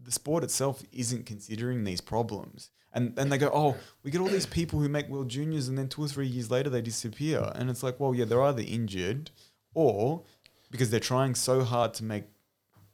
the 0.02 0.12
sport 0.12 0.44
itself 0.44 0.82
isn't 0.92 1.26
considering 1.26 1.84
these 1.84 2.00
problems. 2.00 2.70
And 2.92 3.18
and 3.18 3.30
they 3.30 3.38
go, 3.38 3.50
oh, 3.52 3.76
we 4.02 4.10
get 4.10 4.20
all 4.20 4.28
these 4.28 4.46
people 4.46 4.80
who 4.80 4.88
make 4.88 5.08
world 5.08 5.28
juniors, 5.28 5.68
and 5.68 5.76
then 5.76 5.88
two 5.88 6.02
or 6.02 6.08
three 6.08 6.26
years 6.26 6.50
later 6.50 6.70
they 6.70 6.80
disappear. 6.80 7.52
And 7.54 7.68
it's 7.68 7.82
like, 7.82 8.00
well, 8.00 8.14
yeah, 8.14 8.24
they're 8.24 8.42
either 8.42 8.64
injured, 8.66 9.30
or 9.74 10.24
because 10.70 10.90
they're 10.90 11.00
trying 11.00 11.34
so 11.34 11.64
hard 11.64 11.94
to 11.94 12.04
make 12.04 12.24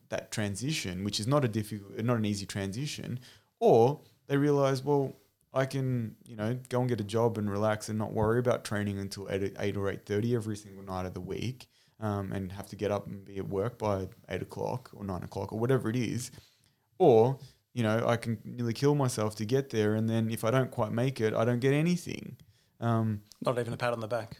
that 0.08 0.30
transition, 0.30 1.04
which 1.04 1.18
is 1.20 1.26
not 1.26 1.44
a 1.44 1.48
difficult, 1.48 1.98
not 2.04 2.16
an 2.16 2.24
easy 2.24 2.46
transition, 2.46 3.20
or 3.60 4.00
they 4.26 4.36
realize, 4.36 4.82
well, 4.82 5.16
I 5.52 5.66
can, 5.66 6.16
you 6.24 6.34
know, 6.34 6.58
go 6.68 6.80
and 6.80 6.88
get 6.88 7.00
a 7.00 7.04
job 7.04 7.38
and 7.38 7.48
relax 7.48 7.88
and 7.88 7.96
not 7.96 8.12
worry 8.12 8.40
about 8.40 8.64
training 8.64 8.98
until 8.98 9.28
eight, 9.30 9.54
eight 9.60 9.76
or 9.76 9.88
eight 9.88 10.04
thirty 10.06 10.34
every 10.34 10.56
single 10.56 10.82
night 10.82 11.06
of 11.06 11.14
the 11.14 11.20
week, 11.20 11.68
um, 12.00 12.32
and 12.32 12.50
have 12.52 12.66
to 12.66 12.76
get 12.76 12.90
up 12.90 13.06
and 13.06 13.24
be 13.24 13.38
at 13.38 13.48
work 13.48 13.78
by 13.78 14.08
eight 14.28 14.42
o'clock 14.42 14.90
or 14.92 15.04
nine 15.04 15.22
o'clock 15.22 15.52
or 15.52 15.58
whatever 15.60 15.88
it 15.88 15.96
is, 15.96 16.32
or 16.98 17.38
you 17.74 17.82
know, 17.82 18.06
I 18.06 18.16
can 18.16 18.38
nearly 18.44 18.72
kill 18.72 18.94
myself 18.94 19.34
to 19.36 19.44
get 19.44 19.70
there, 19.70 19.94
and 19.94 20.08
then 20.08 20.30
if 20.30 20.44
I 20.44 20.50
don't 20.50 20.70
quite 20.70 20.92
make 20.92 21.20
it, 21.20 21.34
I 21.34 21.44
don't 21.44 21.58
get 21.60 21.74
anything. 21.74 22.36
Um, 22.80 23.20
not 23.44 23.58
even 23.58 23.72
a 23.72 23.76
pat 23.76 23.92
on 23.92 24.00
the 24.00 24.08
back. 24.08 24.38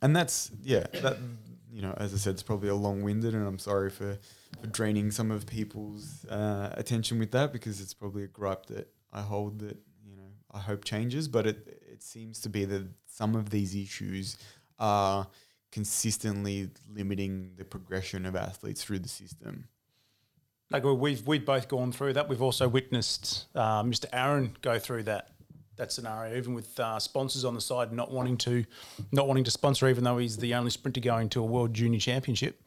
And 0.00 0.14
that's 0.14 0.50
yeah, 0.62 0.86
that 1.02 1.18
you 1.70 1.82
know, 1.82 1.92
as 1.98 2.14
I 2.14 2.16
said, 2.16 2.34
it's 2.34 2.42
probably 2.42 2.68
a 2.68 2.74
long-winded, 2.74 3.34
and 3.34 3.46
I'm 3.46 3.58
sorry 3.58 3.90
for, 3.90 4.18
for 4.60 4.66
draining 4.68 5.10
some 5.10 5.30
of 5.30 5.46
people's 5.46 6.24
uh, 6.26 6.72
attention 6.76 7.18
with 7.18 7.32
that 7.32 7.52
because 7.52 7.80
it's 7.80 7.94
probably 7.94 8.22
a 8.22 8.28
gripe 8.28 8.66
that 8.66 8.88
I 9.12 9.22
hold 9.22 9.58
that 9.58 9.76
you 10.06 10.16
know, 10.16 10.30
I 10.52 10.60
hope 10.60 10.84
changes, 10.84 11.26
but 11.26 11.46
it 11.46 11.82
it 11.92 12.02
seems 12.02 12.40
to 12.42 12.48
be 12.48 12.64
that 12.64 12.86
some 13.06 13.34
of 13.34 13.50
these 13.50 13.74
issues 13.74 14.36
are 14.78 15.26
consistently 15.72 16.70
limiting 16.88 17.50
the 17.56 17.64
progression 17.64 18.24
of 18.24 18.36
athletes 18.36 18.84
through 18.84 19.00
the 19.00 19.08
system. 19.08 19.66
Like 20.70 20.84
we've 20.84 21.26
we've 21.26 21.44
both 21.44 21.68
gone 21.68 21.92
through 21.92 22.14
that. 22.14 22.28
We've 22.28 22.42
also 22.42 22.68
witnessed 22.68 23.46
uh, 23.54 23.82
Mr. 23.82 24.06
Aaron 24.12 24.56
go 24.60 24.78
through 24.78 25.04
that 25.04 25.30
that 25.76 25.92
scenario, 25.92 26.36
even 26.36 26.54
with 26.54 26.78
uh, 26.78 26.98
sponsors 26.98 27.44
on 27.44 27.54
the 27.54 27.60
side 27.60 27.92
not 27.92 28.10
wanting 28.10 28.36
to 28.38 28.64
not 29.10 29.26
wanting 29.26 29.44
to 29.44 29.50
sponsor, 29.50 29.88
even 29.88 30.04
though 30.04 30.18
he's 30.18 30.36
the 30.36 30.54
only 30.54 30.70
sprinter 30.70 31.00
going 31.00 31.28
to 31.30 31.40
a 31.40 31.44
World 31.44 31.72
Junior 31.72 32.00
Championship. 32.00 32.60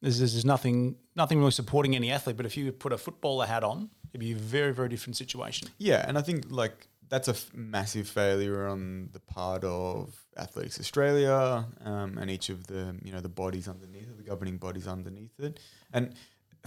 There's, 0.00 0.18
there's 0.20 0.44
nothing 0.44 0.96
nothing 1.14 1.38
really 1.38 1.50
supporting 1.50 1.94
any 1.94 2.10
athlete, 2.10 2.36
but 2.36 2.46
if 2.46 2.56
you 2.56 2.70
put 2.72 2.92
a 2.92 2.98
footballer 2.98 3.46
hat 3.46 3.64
on 3.64 3.90
it'd 4.10 4.20
be 4.20 4.32
a 4.32 4.36
very 4.36 4.72
very 4.72 4.88
different 4.88 5.16
situation. 5.16 5.68
Yeah, 5.76 6.04
and 6.08 6.16
I 6.16 6.22
think 6.22 6.46
like 6.48 6.88
that's 7.08 7.28
a 7.28 7.32
f- 7.32 7.50
massive 7.54 8.08
failure 8.08 8.66
on 8.68 9.10
the 9.12 9.20
part 9.20 9.64
of 9.64 10.14
Athletics 10.36 10.78
Australia 10.78 11.66
um, 11.84 12.18
and 12.18 12.30
each 12.30 12.48
of 12.48 12.66
the 12.66 12.96
you 13.02 13.12
know 13.12 13.20
the 13.20 13.28
bodies 13.28 13.68
underneath 13.68 14.08
it, 14.08 14.16
the 14.16 14.22
governing 14.22 14.56
bodies 14.56 14.86
underneath 14.86 15.38
it, 15.40 15.58
and 15.92 16.14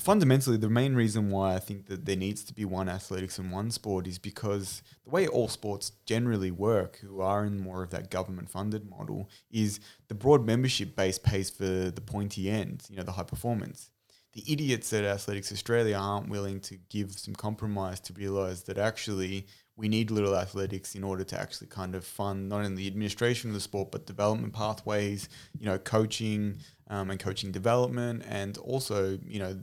fundamentally 0.02 0.58
the 0.58 0.70
main 0.70 0.96
reason 0.96 1.30
why 1.30 1.56
I 1.56 1.60
think 1.60 1.86
that 1.88 2.06
there 2.06 2.16
needs 2.16 2.44
to 2.46 2.54
be 2.54 2.66
one 2.66 2.90
athletics 2.90 3.38
and 3.38 3.52
one 3.52 3.72
sport 3.72 4.08
is 4.08 4.18
because 4.18 4.82
the 5.04 5.12
way 5.12 5.28
all 5.28 5.48
sports 5.48 5.92
generally 6.06 6.52
work, 6.52 6.98
who 6.98 7.22
are 7.22 7.46
in 7.46 7.60
more 7.60 7.84
of 7.84 7.92
that 7.92 8.10
government 8.10 8.50
funded 8.50 8.90
model, 8.90 9.30
is 9.52 9.80
the 10.08 10.16
broad 10.16 10.46
membership 10.46 10.96
base 10.96 11.20
pays 11.20 11.50
for 11.50 11.64
the 11.64 12.04
pointy 12.06 12.50
end, 12.50 12.84
you 12.90 12.98
know, 12.98 13.04
the 13.04 13.14
high 13.14 13.24
performance. 13.24 13.92
The 14.34 14.44
idiots 14.52 14.92
at 14.94 15.04
Athletics 15.04 15.52
Australia 15.52 15.98
aren't 15.98 16.30
willing 16.30 16.62
to 16.62 16.78
give 16.90 17.12
some 17.12 17.36
compromise 17.36 18.00
to 18.02 18.14
realize 18.14 18.64
that 18.64 18.78
actually 18.78 19.46
we 19.76 19.88
need 19.88 20.10
little 20.10 20.36
athletics 20.36 20.96
in 20.96 21.04
order 21.04 21.24
to 21.24 21.40
actually 21.40 21.68
kind 21.68 21.96
of 21.96 22.06
fund 22.06 22.50
not 22.50 22.64
only 22.64 22.76
the 22.76 22.88
administration 22.88 23.50
of 23.50 23.54
the 23.54 23.60
sport 23.60 23.92
but 23.92 24.06
development 24.06 24.54
pathways, 24.54 25.28
you 25.60 25.66
know, 25.66 25.78
coaching 25.78 26.58
um, 26.88 27.10
and 27.10 27.20
coaching 27.20 27.52
development, 27.52 28.24
and 28.28 28.58
also 28.60 29.18
you 29.26 29.40
know 29.40 29.58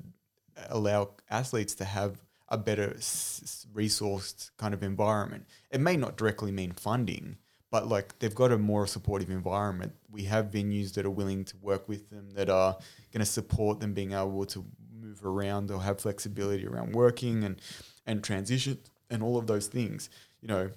allow 0.69 1.11
athletes 1.31 1.75
to 1.77 1.85
have 1.85 2.23
a 2.49 2.59
better 2.59 2.95
s- 2.97 3.67
resourced 3.75 4.51
kind 4.57 4.73
of 4.75 4.83
environment. 4.83 5.47
It 5.71 5.81
may 5.81 5.97
not 5.97 6.17
directly 6.17 6.51
mean 6.51 6.73
funding, 6.73 7.37
but 7.71 7.87
like 7.87 8.19
they've 8.19 8.35
got 8.35 8.53
a 8.53 8.59
more 8.59 8.87
supportive 8.87 9.31
environment. 9.31 9.93
We 10.11 10.25
have 10.25 10.47
venues 10.47 10.95
that 10.95 11.05
are 11.05 11.11
willing 11.11 11.45
to 11.45 11.57
work 11.59 11.89
with 11.89 12.09
them 12.11 12.31
that 12.31 12.49
are 12.49 12.79
going 13.13 13.21
to 13.21 13.27
support 13.27 13.81
them 13.81 13.93
being 13.93 14.13
able 14.13 14.47
to 14.47 14.65
move 14.99 15.25
around 15.25 15.71
or 15.71 15.83
have 15.83 16.01
flexibility 16.01 16.67
around 16.67 16.95
working 16.95 17.45
and 17.45 17.61
and 18.07 18.25
transition 18.25 18.79
and 19.11 19.23
all 19.23 19.37
of 19.37 19.47
those 19.47 19.67
things. 19.67 20.09
You 20.41 20.49
know, 20.49 20.71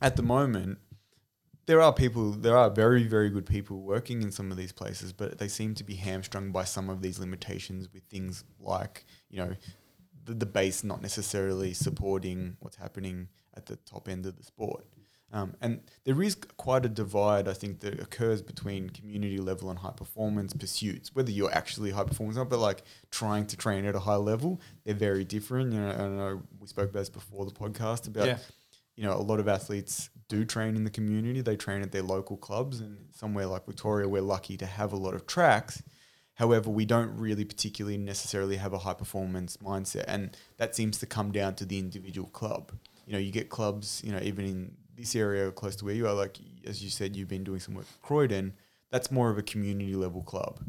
at 0.00 0.16
the 0.16 0.22
moment, 0.22 0.78
there 1.66 1.80
are 1.80 1.92
people, 1.92 2.32
there 2.32 2.56
are 2.56 2.70
very, 2.70 3.04
very 3.04 3.30
good 3.30 3.46
people 3.46 3.80
working 3.80 4.22
in 4.22 4.30
some 4.30 4.50
of 4.50 4.56
these 4.56 4.72
places, 4.72 5.12
but 5.12 5.38
they 5.38 5.48
seem 5.48 5.74
to 5.74 5.84
be 5.84 5.94
hamstrung 5.94 6.52
by 6.52 6.64
some 6.64 6.90
of 6.90 7.00
these 7.00 7.18
limitations 7.18 7.88
with 7.92 8.02
things 8.04 8.44
like, 8.60 9.04
you 9.30 9.38
know, 9.38 9.54
the, 10.24 10.34
the 10.34 10.46
base 10.46 10.84
not 10.84 11.02
necessarily 11.02 11.72
supporting 11.74 12.56
what's 12.60 12.76
happening 12.76 13.28
at 13.56 13.66
the 13.66 13.76
top 13.76 14.08
end 14.08 14.26
of 14.26 14.36
the 14.36 14.42
sport. 14.42 14.84
Um, 15.32 15.54
and 15.60 15.80
there 16.04 16.22
is 16.22 16.36
quite 16.56 16.84
a 16.86 16.88
divide, 16.88 17.48
I 17.48 17.54
think, 17.54 17.80
that 17.80 17.98
occurs 17.98 18.40
between 18.40 18.90
community 18.90 19.38
level 19.38 19.68
and 19.68 19.78
high 19.78 19.90
performance 19.90 20.52
pursuits. 20.52 21.12
Whether 21.12 21.32
you're 21.32 21.52
actually 21.52 21.90
high 21.90 22.04
performance 22.04 22.36
or 22.36 22.40
not, 22.40 22.50
but 22.50 22.60
like 22.60 22.84
trying 23.10 23.46
to 23.46 23.56
train 23.56 23.84
at 23.84 23.96
a 23.96 24.00
high 24.00 24.14
level, 24.14 24.60
they're 24.84 24.94
very 24.94 25.24
different. 25.24 25.72
You 25.72 25.80
know, 25.80 25.90
I 25.90 26.08
know 26.08 26.42
we 26.60 26.68
spoke 26.68 26.90
about 26.90 27.00
this 27.00 27.08
before 27.10 27.44
the 27.46 27.50
podcast 27.50 28.06
about, 28.06 28.26
Yeah. 28.26 28.38
you 28.94 29.02
know, 29.02 29.14
a 29.14 29.18
lot 29.22 29.40
of 29.40 29.48
athletes 29.48 30.08
do 30.28 30.44
train 30.44 30.76
in 30.76 30.84
the 30.84 30.90
community. 30.90 31.40
They 31.40 31.56
train 31.56 31.82
at 31.82 31.92
their 31.92 32.02
local 32.02 32.36
clubs, 32.36 32.80
and 32.80 33.08
somewhere 33.14 33.46
like 33.46 33.66
Victoria, 33.66 34.08
we're 34.08 34.22
lucky 34.22 34.56
to 34.56 34.66
have 34.66 34.92
a 34.92 34.96
lot 34.96 35.14
of 35.14 35.26
tracks. 35.26 35.82
However, 36.34 36.70
we 36.70 36.84
don't 36.84 37.16
really 37.16 37.44
particularly 37.44 37.96
necessarily 37.96 38.56
have 38.56 38.72
a 38.72 38.78
high 38.78 38.94
performance 38.94 39.56
mindset, 39.58 40.04
and 40.08 40.36
that 40.56 40.74
seems 40.74 40.98
to 40.98 41.06
come 41.06 41.30
down 41.30 41.54
to 41.56 41.64
the 41.64 41.78
individual 41.78 42.28
club. 42.28 42.72
You 43.06 43.12
know, 43.12 43.18
you 43.18 43.30
get 43.30 43.50
clubs, 43.50 44.02
you 44.04 44.12
know, 44.12 44.20
even 44.22 44.44
in 44.44 44.76
this 44.96 45.14
area 45.14 45.50
close 45.50 45.76
to 45.76 45.84
where 45.84 45.94
you 45.94 46.08
are, 46.08 46.14
like 46.14 46.38
as 46.66 46.82
you 46.82 46.90
said, 46.90 47.14
you've 47.14 47.28
been 47.28 47.44
doing 47.44 47.60
some 47.60 47.74
work 47.74 47.86
at 47.88 48.02
Croydon. 48.02 48.54
That's 48.90 49.10
more 49.10 49.30
of 49.30 49.38
a 49.38 49.42
community 49.42 49.94
level 49.94 50.22
club. 50.22 50.60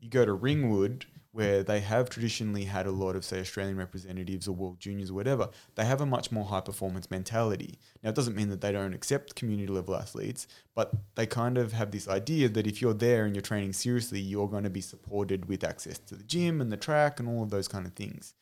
You 0.00 0.08
go 0.08 0.24
to 0.24 0.32
Ringwood, 0.32 1.06
where 1.32 1.62
they 1.62 1.80
have 1.80 2.10
traditionally 2.10 2.64
had 2.64 2.86
a 2.86 2.90
lot 2.90 3.16
of, 3.16 3.24
say, 3.24 3.40
Australian 3.40 3.78
representatives 3.78 4.46
or 4.46 4.52
World 4.52 4.78
Juniors 4.78 5.10
or 5.10 5.14
whatever, 5.14 5.48
they 5.74 5.84
have 5.86 6.02
a 6.02 6.06
much 6.06 6.30
more 6.30 6.44
high 6.44 6.60
performance 6.60 7.10
mentality. 7.10 7.78
Now, 8.02 8.10
it 8.10 8.14
doesn't 8.14 8.36
mean 8.36 8.50
that 8.50 8.60
they 8.60 8.70
don't 8.70 8.92
accept 8.92 9.34
community 9.34 9.72
level 9.72 9.96
athletes, 9.96 10.46
but 10.74 10.92
they 11.14 11.26
kind 11.26 11.56
of 11.56 11.72
have 11.72 11.90
this 11.90 12.06
idea 12.06 12.50
that 12.50 12.66
if 12.66 12.82
you're 12.82 12.92
there 12.92 13.24
and 13.24 13.34
you're 13.34 13.42
training 13.42 13.72
seriously, 13.72 14.20
you're 14.20 14.48
going 14.48 14.64
to 14.64 14.70
be 14.70 14.82
supported 14.82 15.48
with 15.48 15.64
access 15.64 15.98
to 16.00 16.16
the 16.16 16.24
gym 16.24 16.60
and 16.60 16.70
the 16.70 16.76
track 16.76 17.18
and 17.18 17.28
all 17.28 17.42
of 17.42 17.50
those 17.50 17.66
kind 17.66 17.86
of 17.86 17.94
things. 17.94 18.34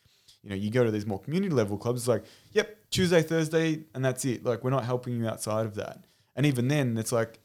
You 0.42 0.50
know, 0.50 0.56
you 0.56 0.70
go 0.70 0.82
to 0.82 0.90
these 0.90 1.06
more 1.06 1.20
community 1.20 1.54
level 1.54 1.78
clubs, 1.78 2.00
it's 2.00 2.08
like, 2.08 2.24
yep, 2.52 2.76
Tuesday, 2.90 3.22
Thursday, 3.22 3.84
and 3.94 4.04
that's 4.04 4.24
it. 4.24 4.44
Like, 4.44 4.64
we're 4.64 4.70
not 4.70 4.84
helping 4.84 5.16
you 5.16 5.28
outside 5.28 5.66
of 5.66 5.76
that. 5.76 6.04
And 6.34 6.44
even 6.44 6.66
then, 6.66 6.98
it's 6.98 7.12
like, 7.12 7.38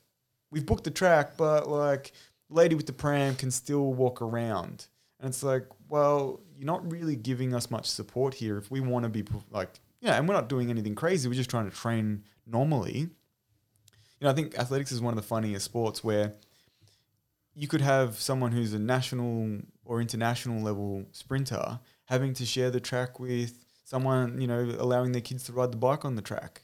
we've 0.50 0.66
booked 0.66 0.86
the 0.86 0.92
track, 0.92 1.38
but 1.38 1.70
like, 1.70 2.14
lady 2.50 2.74
with 2.74 2.88
the 2.88 2.94
pram 2.94 3.36
can 3.36 3.52
still 3.52 3.94
walk 3.94 4.24
around. 4.24 4.88
And 5.26 5.34
it's 5.34 5.42
like, 5.42 5.66
well, 5.90 6.40
you're 6.56 6.68
not 6.68 6.92
really 6.92 7.16
giving 7.16 7.56
us 7.56 7.72
much 7.72 7.88
support 7.88 8.36
here. 8.36 8.60
If 8.60 8.70
we 8.70 8.80
want 8.80 9.06
to 9.06 9.10
be 9.10 9.24
like, 9.50 9.72
yeah, 10.00 10.18
and 10.18 10.28
we're 10.30 10.36
not 10.36 10.50
doing 10.50 10.70
anything 10.70 10.94
crazy. 10.94 11.28
We're 11.28 11.34
just 11.34 11.50
trying 11.50 11.68
to 11.68 11.76
train 11.76 12.26
normally. 12.46 13.00
You 13.00 13.10
know, 14.22 14.30
I 14.30 14.34
think 14.34 14.56
athletics 14.60 14.92
is 14.92 15.02
one 15.02 15.14
of 15.14 15.16
the 15.16 15.28
funniest 15.28 15.66
sports 15.66 16.04
where 16.04 16.34
you 17.56 17.68
could 17.68 17.82
have 17.82 18.20
someone 18.20 18.52
who's 18.52 18.76
a 18.76 18.78
national 18.78 19.62
or 19.84 20.00
international 20.00 20.62
level 20.62 21.06
sprinter 21.12 21.80
having 22.04 22.36
to 22.36 22.46
share 22.46 22.70
the 22.70 22.80
track 22.80 23.20
with 23.20 23.66
someone, 23.84 24.40
you 24.40 24.46
know, 24.46 24.76
allowing 24.78 25.12
their 25.12 25.22
kids 25.22 25.46
to 25.46 25.54
ride 25.54 25.72
the 25.72 25.78
bike 25.78 26.06
on 26.06 26.16
the 26.16 26.22
track. 26.22 26.62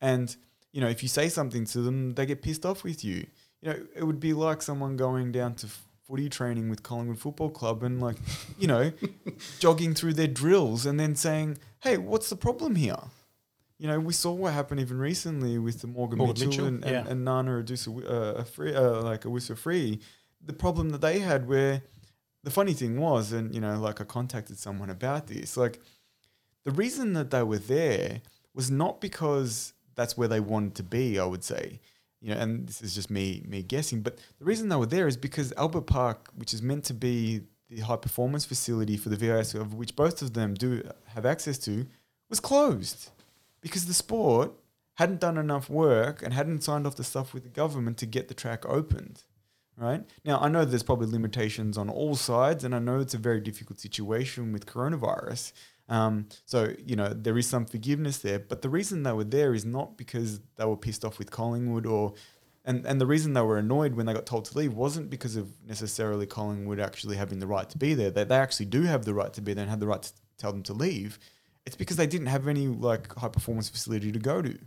And, 0.00 0.36
you 0.70 0.80
know, 0.80 0.88
if 0.88 1.02
you 1.02 1.08
say 1.08 1.28
something 1.28 1.64
to 1.64 1.80
them, 1.80 2.14
they 2.14 2.24
get 2.24 2.40
pissed 2.40 2.64
off 2.64 2.84
with 2.84 3.04
you. 3.04 3.26
You 3.62 3.72
know, 3.72 3.86
it 3.96 4.04
would 4.04 4.20
be 4.20 4.32
like 4.32 4.62
someone 4.62 4.96
going 4.96 5.32
down 5.32 5.54
to 5.56 5.66
footy 6.06 6.28
training 6.28 6.70
with 6.70 6.82
Collingwood 6.82 7.18
Football 7.18 7.50
Club 7.50 7.82
and, 7.82 8.00
like, 8.00 8.16
you 8.58 8.66
know, 8.66 8.92
jogging 9.58 9.94
through 9.94 10.14
their 10.14 10.26
drills 10.26 10.86
and 10.86 10.98
then 10.98 11.14
saying, 11.14 11.58
hey, 11.80 11.96
what's 11.96 12.30
the 12.30 12.36
problem 12.36 12.76
here? 12.76 12.96
You 13.78 13.88
know, 13.88 14.00
we 14.00 14.12
saw 14.12 14.32
what 14.32 14.54
happened 14.54 14.80
even 14.80 14.98
recently 14.98 15.58
with 15.58 15.80
the 15.80 15.86
Morgan, 15.86 16.18
Morgan 16.18 16.48
Mitchell, 16.48 16.48
Mitchell, 16.48 16.66
and, 16.66 16.84
and, 16.84 16.92
yeah. 16.92 17.10
and 17.10 17.24
Nana 17.24 17.62
Adusa, 17.62 18.10
uh, 18.10 18.44
free, 18.44 18.74
uh, 18.74 19.02
like 19.02 19.22
Awusa 19.22 19.56
Free. 19.56 20.00
The 20.44 20.54
problem 20.54 20.90
that 20.90 21.00
they 21.00 21.18
had 21.18 21.46
where 21.46 21.82
the 22.42 22.50
funny 22.50 22.72
thing 22.72 22.98
was, 22.98 23.32
and 23.32 23.54
you 23.54 23.60
know, 23.60 23.78
like 23.78 24.00
I 24.00 24.04
contacted 24.04 24.58
someone 24.58 24.88
about 24.88 25.26
this, 25.26 25.56
like 25.56 25.80
the 26.64 26.70
reason 26.70 27.12
that 27.14 27.30
they 27.30 27.42
were 27.42 27.58
there 27.58 28.22
was 28.54 28.70
not 28.70 29.00
because 29.00 29.74
that's 29.94 30.16
where 30.16 30.28
they 30.28 30.40
wanted 30.40 30.74
to 30.76 30.82
be, 30.82 31.18
I 31.18 31.24
would 31.24 31.44
say. 31.44 31.80
You 32.26 32.34
know, 32.34 32.40
and 32.40 32.66
this 32.66 32.82
is 32.82 32.92
just 32.92 33.08
me 33.08 33.44
me 33.46 33.62
guessing, 33.62 34.02
but 34.02 34.18
the 34.40 34.44
reason 34.44 34.68
they 34.68 34.74
were 34.74 34.84
there 34.84 35.06
is 35.06 35.16
because 35.16 35.52
Albert 35.56 35.86
Park, 35.86 36.28
which 36.34 36.52
is 36.52 36.60
meant 36.60 36.82
to 36.86 36.94
be 36.94 37.42
the 37.70 37.82
high 37.82 37.94
performance 37.94 38.44
facility 38.44 38.96
for 38.96 39.10
the 39.10 39.16
VIS, 39.16 39.54
of 39.54 39.74
which 39.74 39.94
both 39.94 40.20
of 40.22 40.34
them 40.34 40.54
do 40.54 40.82
have 41.14 41.24
access 41.24 41.56
to, 41.58 41.86
was 42.28 42.40
closed 42.40 43.10
because 43.60 43.86
the 43.86 43.94
sport 43.94 44.50
hadn't 44.94 45.20
done 45.20 45.38
enough 45.38 45.70
work 45.70 46.20
and 46.20 46.34
hadn't 46.34 46.64
signed 46.64 46.84
off 46.84 46.96
the 46.96 47.04
stuff 47.04 47.32
with 47.32 47.44
the 47.44 47.48
government 47.48 47.96
to 47.98 48.06
get 48.06 48.26
the 48.26 48.34
track 48.34 48.66
opened. 48.66 49.22
Right 49.76 50.02
now, 50.24 50.40
I 50.40 50.48
know 50.48 50.64
there's 50.64 50.82
probably 50.82 51.06
limitations 51.06 51.78
on 51.78 51.88
all 51.88 52.16
sides, 52.16 52.64
and 52.64 52.74
I 52.74 52.80
know 52.80 52.98
it's 52.98 53.14
a 53.14 53.18
very 53.18 53.40
difficult 53.40 53.78
situation 53.78 54.52
with 54.52 54.66
coronavirus. 54.66 55.52
Um, 55.88 56.28
so 56.44 56.74
you 56.84 56.96
know 56.96 57.08
there 57.08 57.38
is 57.38 57.46
some 57.46 57.64
forgiveness 57.64 58.18
there, 58.18 58.38
but 58.38 58.62
the 58.62 58.68
reason 58.68 59.02
they 59.02 59.12
were 59.12 59.24
there 59.24 59.54
is 59.54 59.64
not 59.64 59.96
because 59.96 60.40
they 60.56 60.64
were 60.64 60.76
pissed 60.76 61.04
off 61.04 61.18
with 61.18 61.30
Collingwood 61.30 61.86
or, 61.86 62.14
and 62.64 62.84
and 62.84 63.00
the 63.00 63.06
reason 63.06 63.34
they 63.34 63.42
were 63.42 63.58
annoyed 63.58 63.94
when 63.94 64.06
they 64.06 64.12
got 64.12 64.26
told 64.26 64.46
to 64.46 64.58
leave 64.58 64.74
wasn't 64.74 65.10
because 65.10 65.36
of 65.36 65.48
necessarily 65.64 66.26
Collingwood 66.26 66.80
actually 66.80 67.16
having 67.16 67.38
the 67.38 67.46
right 67.46 67.70
to 67.70 67.78
be 67.78 67.94
there. 67.94 68.10
They 68.10 68.24
they 68.24 68.36
actually 68.36 68.66
do 68.66 68.82
have 68.82 69.04
the 69.04 69.14
right 69.14 69.32
to 69.34 69.40
be 69.40 69.54
there 69.54 69.62
and 69.62 69.70
had 69.70 69.80
the 69.80 69.86
right 69.86 70.02
to 70.02 70.12
tell 70.38 70.52
them 70.52 70.64
to 70.64 70.72
leave. 70.72 71.18
It's 71.64 71.76
because 71.76 71.96
they 71.96 72.06
didn't 72.06 72.28
have 72.28 72.48
any 72.48 72.66
like 72.66 73.14
high 73.14 73.28
performance 73.28 73.68
facility 73.68 74.10
to 74.10 74.18
go 74.18 74.42
to, 74.42 74.58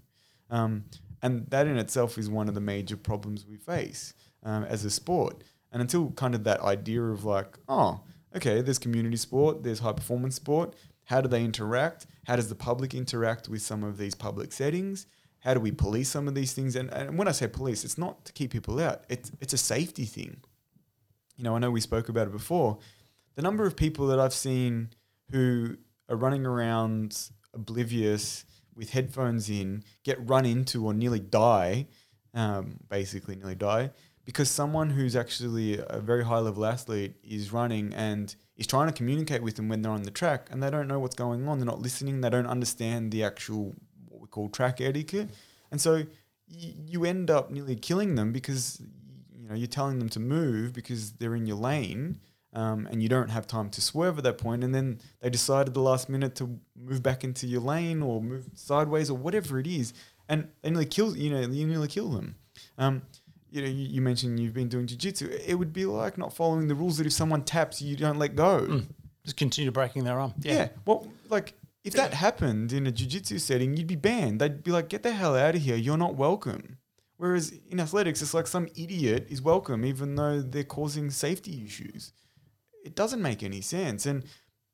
um, 0.49 0.85
and 1.21 1.49
that 1.49 1.67
in 1.67 1.77
itself 1.77 2.17
is 2.17 2.29
one 2.29 2.47
of 2.47 2.55
the 2.55 2.61
major 2.61 2.95
problems 2.95 3.45
we 3.45 3.57
face 3.57 4.13
um, 4.43 4.63
as 4.63 4.85
a 4.85 4.89
sport. 4.89 5.43
And 5.71 5.81
until 5.81 6.11
kind 6.11 6.33
of 6.33 6.43
that 6.45 6.61
idea 6.61 7.01
of 7.01 7.25
like, 7.25 7.57
oh, 7.67 8.01
okay, 8.35 8.61
there's 8.61 8.79
community 8.79 9.17
sport, 9.17 9.63
there's 9.63 9.79
high 9.79 9.93
performance 9.93 10.35
sport. 10.35 10.75
How 11.09 11.21
do 11.21 11.27
they 11.27 11.43
interact? 11.43 12.05
How 12.27 12.35
does 12.35 12.49
the 12.49 12.55
public 12.55 12.93
interact 12.93 13.49
with 13.49 13.63
some 13.63 13.83
of 13.83 13.97
these 13.97 14.13
public 14.13 14.53
settings? 14.53 15.07
How 15.39 15.55
do 15.55 15.59
we 15.59 15.71
police 15.71 16.07
some 16.07 16.27
of 16.27 16.35
these 16.35 16.53
things? 16.53 16.75
And, 16.75 16.93
and 16.93 17.17
when 17.17 17.27
I 17.27 17.31
say 17.31 17.47
police, 17.47 17.83
it's 17.83 17.97
not 17.97 18.25
to 18.25 18.33
keep 18.33 18.51
people 18.51 18.79
out. 18.79 19.05
It's 19.09 19.31
it's 19.41 19.53
a 19.53 19.57
safety 19.57 20.05
thing. 20.05 20.41
You 21.35 21.45
know, 21.45 21.55
I 21.55 21.59
know 21.59 21.71
we 21.71 21.81
spoke 21.81 22.09
about 22.09 22.27
it 22.27 22.31
before. 22.31 22.77
The 23.33 23.41
number 23.41 23.65
of 23.65 23.75
people 23.75 24.05
that 24.07 24.19
I've 24.19 24.35
seen 24.35 24.89
who 25.31 25.77
are 26.09 26.15
running 26.15 26.45
around 26.45 27.31
oblivious 27.55 28.45
with 28.75 28.91
headphones 28.91 29.49
in, 29.49 29.83
get 30.03 30.17
run 30.29 30.45
into 30.45 30.85
or 30.85 30.93
nearly 30.93 31.19
die, 31.19 31.87
um, 32.35 32.77
basically 32.87 33.35
nearly 33.35 33.55
die, 33.55 33.89
because 34.25 34.47
someone 34.51 34.91
who's 34.91 35.15
actually 35.15 35.79
a 35.89 35.99
very 35.99 36.23
high 36.23 36.37
level 36.37 36.65
athlete 36.65 37.15
is 37.23 37.51
running 37.51 37.95
and 37.95 38.35
is 38.59 38.67
trying 38.67 38.87
to 38.87 38.93
communicate 38.93 39.41
with 39.41 39.55
them 39.55 39.69
when 39.69 39.81
they're 39.81 39.91
on 39.91 40.03
the 40.03 40.11
track 40.11 40.49
and 40.51 40.61
they 40.61 40.69
don't 40.69 40.87
know 40.87 40.99
what's 40.99 41.15
going 41.15 41.47
on. 41.47 41.57
They're 41.57 41.65
not 41.65 41.81
listening. 41.81 42.21
They 42.21 42.29
don't 42.29 42.45
understand 42.45 43.11
the 43.11 43.23
actual 43.23 43.73
what 44.09 44.21
we 44.21 44.27
call 44.27 44.49
track 44.49 44.81
etiquette, 44.81 45.29
and 45.71 45.79
so 45.79 45.93
y- 45.93 46.75
you 46.85 47.05
end 47.05 47.31
up 47.31 47.49
nearly 47.49 47.77
killing 47.77 48.15
them 48.15 48.33
because 48.33 48.81
you 49.33 49.47
know 49.47 49.55
you're 49.55 49.67
telling 49.67 49.97
them 49.97 50.09
to 50.09 50.19
move 50.19 50.73
because 50.73 51.13
they're 51.13 51.35
in 51.35 51.47
your 51.47 51.57
lane. 51.57 52.19
Um, 52.51 52.87
and 52.89 53.03
you 53.03 53.09
don't 53.09 53.29
have 53.29 53.45
time 53.45 53.69
to 53.69 53.79
swerve 53.79 54.17
at 54.17 54.23
that 54.23 54.39
point, 54.39 54.63
and 54.63 54.73
then 54.73 54.99
they 55.21 55.29
decide 55.29 55.67
at 55.67 55.75
the 55.75 55.81
last 55.81 56.09
minute 56.09 56.33
to 56.37 56.59
move 56.75 57.03
back 57.03 57.23
into 57.23 57.45
your 57.45 57.61
lane 57.61 58.01
or 58.01 58.23
move 58.23 58.47
sideways 58.55 59.11
or 59.11 59.17
whatever 59.17 59.59
it 59.59 59.67
is, 59.67 59.93
and 60.27 60.47
they 60.63 60.71
nearly 60.71 60.87
kill 60.87 61.15
you 61.15 61.29
know 61.29 61.41
you 61.41 61.67
nearly 61.67 61.87
kill 61.87 62.09
them. 62.09 62.37
Um, 62.79 63.03
you 63.51 63.61
know, 63.61 63.67
you, 63.67 63.87
you 63.87 64.01
mentioned 64.01 64.39
you've 64.39 64.53
been 64.53 64.69
doing 64.69 64.87
jiu-jitsu. 64.87 65.29
It 65.45 65.55
would 65.55 65.73
be 65.73 65.85
like 65.85 66.17
not 66.17 66.33
following 66.33 66.67
the 66.67 66.75
rules 66.75 66.97
that 66.97 67.07
if 67.07 67.13
someone 67.13 67.43
taps, 67.43 67.81
you 67.81 67.95
don't 67.95 68.19
let 68.19 68.35
go. 68.35 68.61
Mm. 68.61 68.87
Just 69.23 69.37
continue 69.37 69.71
breaking 69.71 70.03
their 70.03 70.19
arm. 70.19 70.33
Yeah. 70.41 70.69
Well, 70.85 71.07
like 71.29 71.53
if 71.83 71.93
that 71.93 72.13
happened 72.13 72.73
in 72.73 72.87
a 72.87 72.91
jiu-jitsu 72.91 73.39
setting, 73.39 73.75
you'd 73.75 73.87
be 73.87 73.95
banned. 73.95 74.41
They'd 74.41 74.63
be 74.63 74.71
like, 74.71 74.89
"Get 74.89 75.03
the 75.03 75.11
hell 75.11 75.35
out 75.35 75.55
of 75.55 75.61
here! 75.61 75.75
You're 75.75 75.97
not 75.97 76.15
welcome." 76.15 76.77
Whereas 77.17 77.53
in 77.69 77.79
athletics, 77.79 78.21
it's 78.21 78.33
like 78.33 78.47
some 78.47 78.67
idiot 78.75 79.27
is 79.29 79.41
welcome, 79.41 79.83
even 79.83 80.15
though 80.15 80.41
they're 80.41 80.63
causing 80.63 81.09
safety 81.09 81.63
issues. 81.65 82.13
It 82.85 82.95
doesn't 82.95 83.21
make 83.21 83.43
any 83.43 83.59
sense, 83.59 84.05
and 84.05 84.23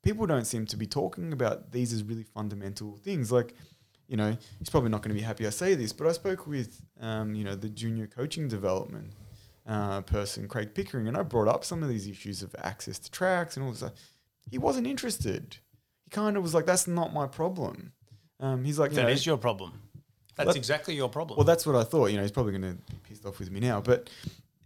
people 0.04 0.26
don't 0.26 0.46
seem 0.46 0.64
to 0.66 0.76
be 0.76 0.86
talking 0.86 1.32
about 1.32 1.72
these 1.72 1.92
as 1.92 2.04
really 2.04 2.22
fundamental 2.22 2.96
things. 2.98 3.32
Like, 3.32 3.54
you 4.08 4.16
know, 4.16 4.36
he's 4.58 4.70
probably 4.70 4.90
not 4.90 5.02
going 5.02 5.14
to 5.14 5.20
be 5.20 5.24
happy 5.24 5.46
I 5.46 5.50
say 5.50 5.74
this, 5.74 5.92
but 5.92 6.06
I 6.06 6.12
spoke 6.12 6.46
with, 6.46 6.80
um, 7.00 7.34
you 7.34 7.44
know, 7.44 7.54
the 7.54 7.68
junior 7.68 8.06
coaching 8.06 8.48
development 8.48 9.12
uh, 9.66 10.02
person, 10.02 10.46
Craig 10.48 10.74
Pickering, 10.74 11.08
and 11.08 11.16
I 11.16 11.22
brought 11.22 11.48
up 11.48 11.64
some 11.64 11.82
of 11.82 11.88
these 11.88 12.06
issues 12.06 12.42
of 12.42 12.54
access 12.62 12.98
to 13.00 13.10
tracks 13.10 13.56
and 13.56 13.64
all 13.64 13.70
this 13.70 13.80
stuff. 13.80 13.92
He 14.48 14.58
wasn't 14.58 14.86
interested. 14.86 15.56
He 16.04 16.10
kind 16.10 16.36
of 16.36 16.42
was 16.42 16.54
like, 16.54 16.66
"That's 16.66 16.86
not 16.86 17.12
my 17.12 17.26
problem." 17.26 17.92
Um, 18.38 18.64
he's 18.64 18.78
like, 18.78 18.92
you 18.92 18.98
know, 19.02 19.08
is 19.08 19.26
your 19.26 19.38
problem. 19.38 19.72
That's 20.36 20.48
Let- 20.48 20.56
exactly 20.56 20.94
your 20.94 21.08
problem. 21.08 21.36
well, 21.38 21.46
that's 21.46 21.66
what 21.66 21.74
I 21.74 21.82
thought. 21.82 22.10
You 22.10 22.16
know, 22.16 22.22
he's 22.22 22.30
probably 22.30 22.52
going 22.52 22.76
to 22.76 22.92
be 22.92 22.98
pissed 23.08 23.24
off 23.24 23.38
with 23.38 23.50
me 23.50 23.60
now. 23.60 23.80
But, 23.80 24.10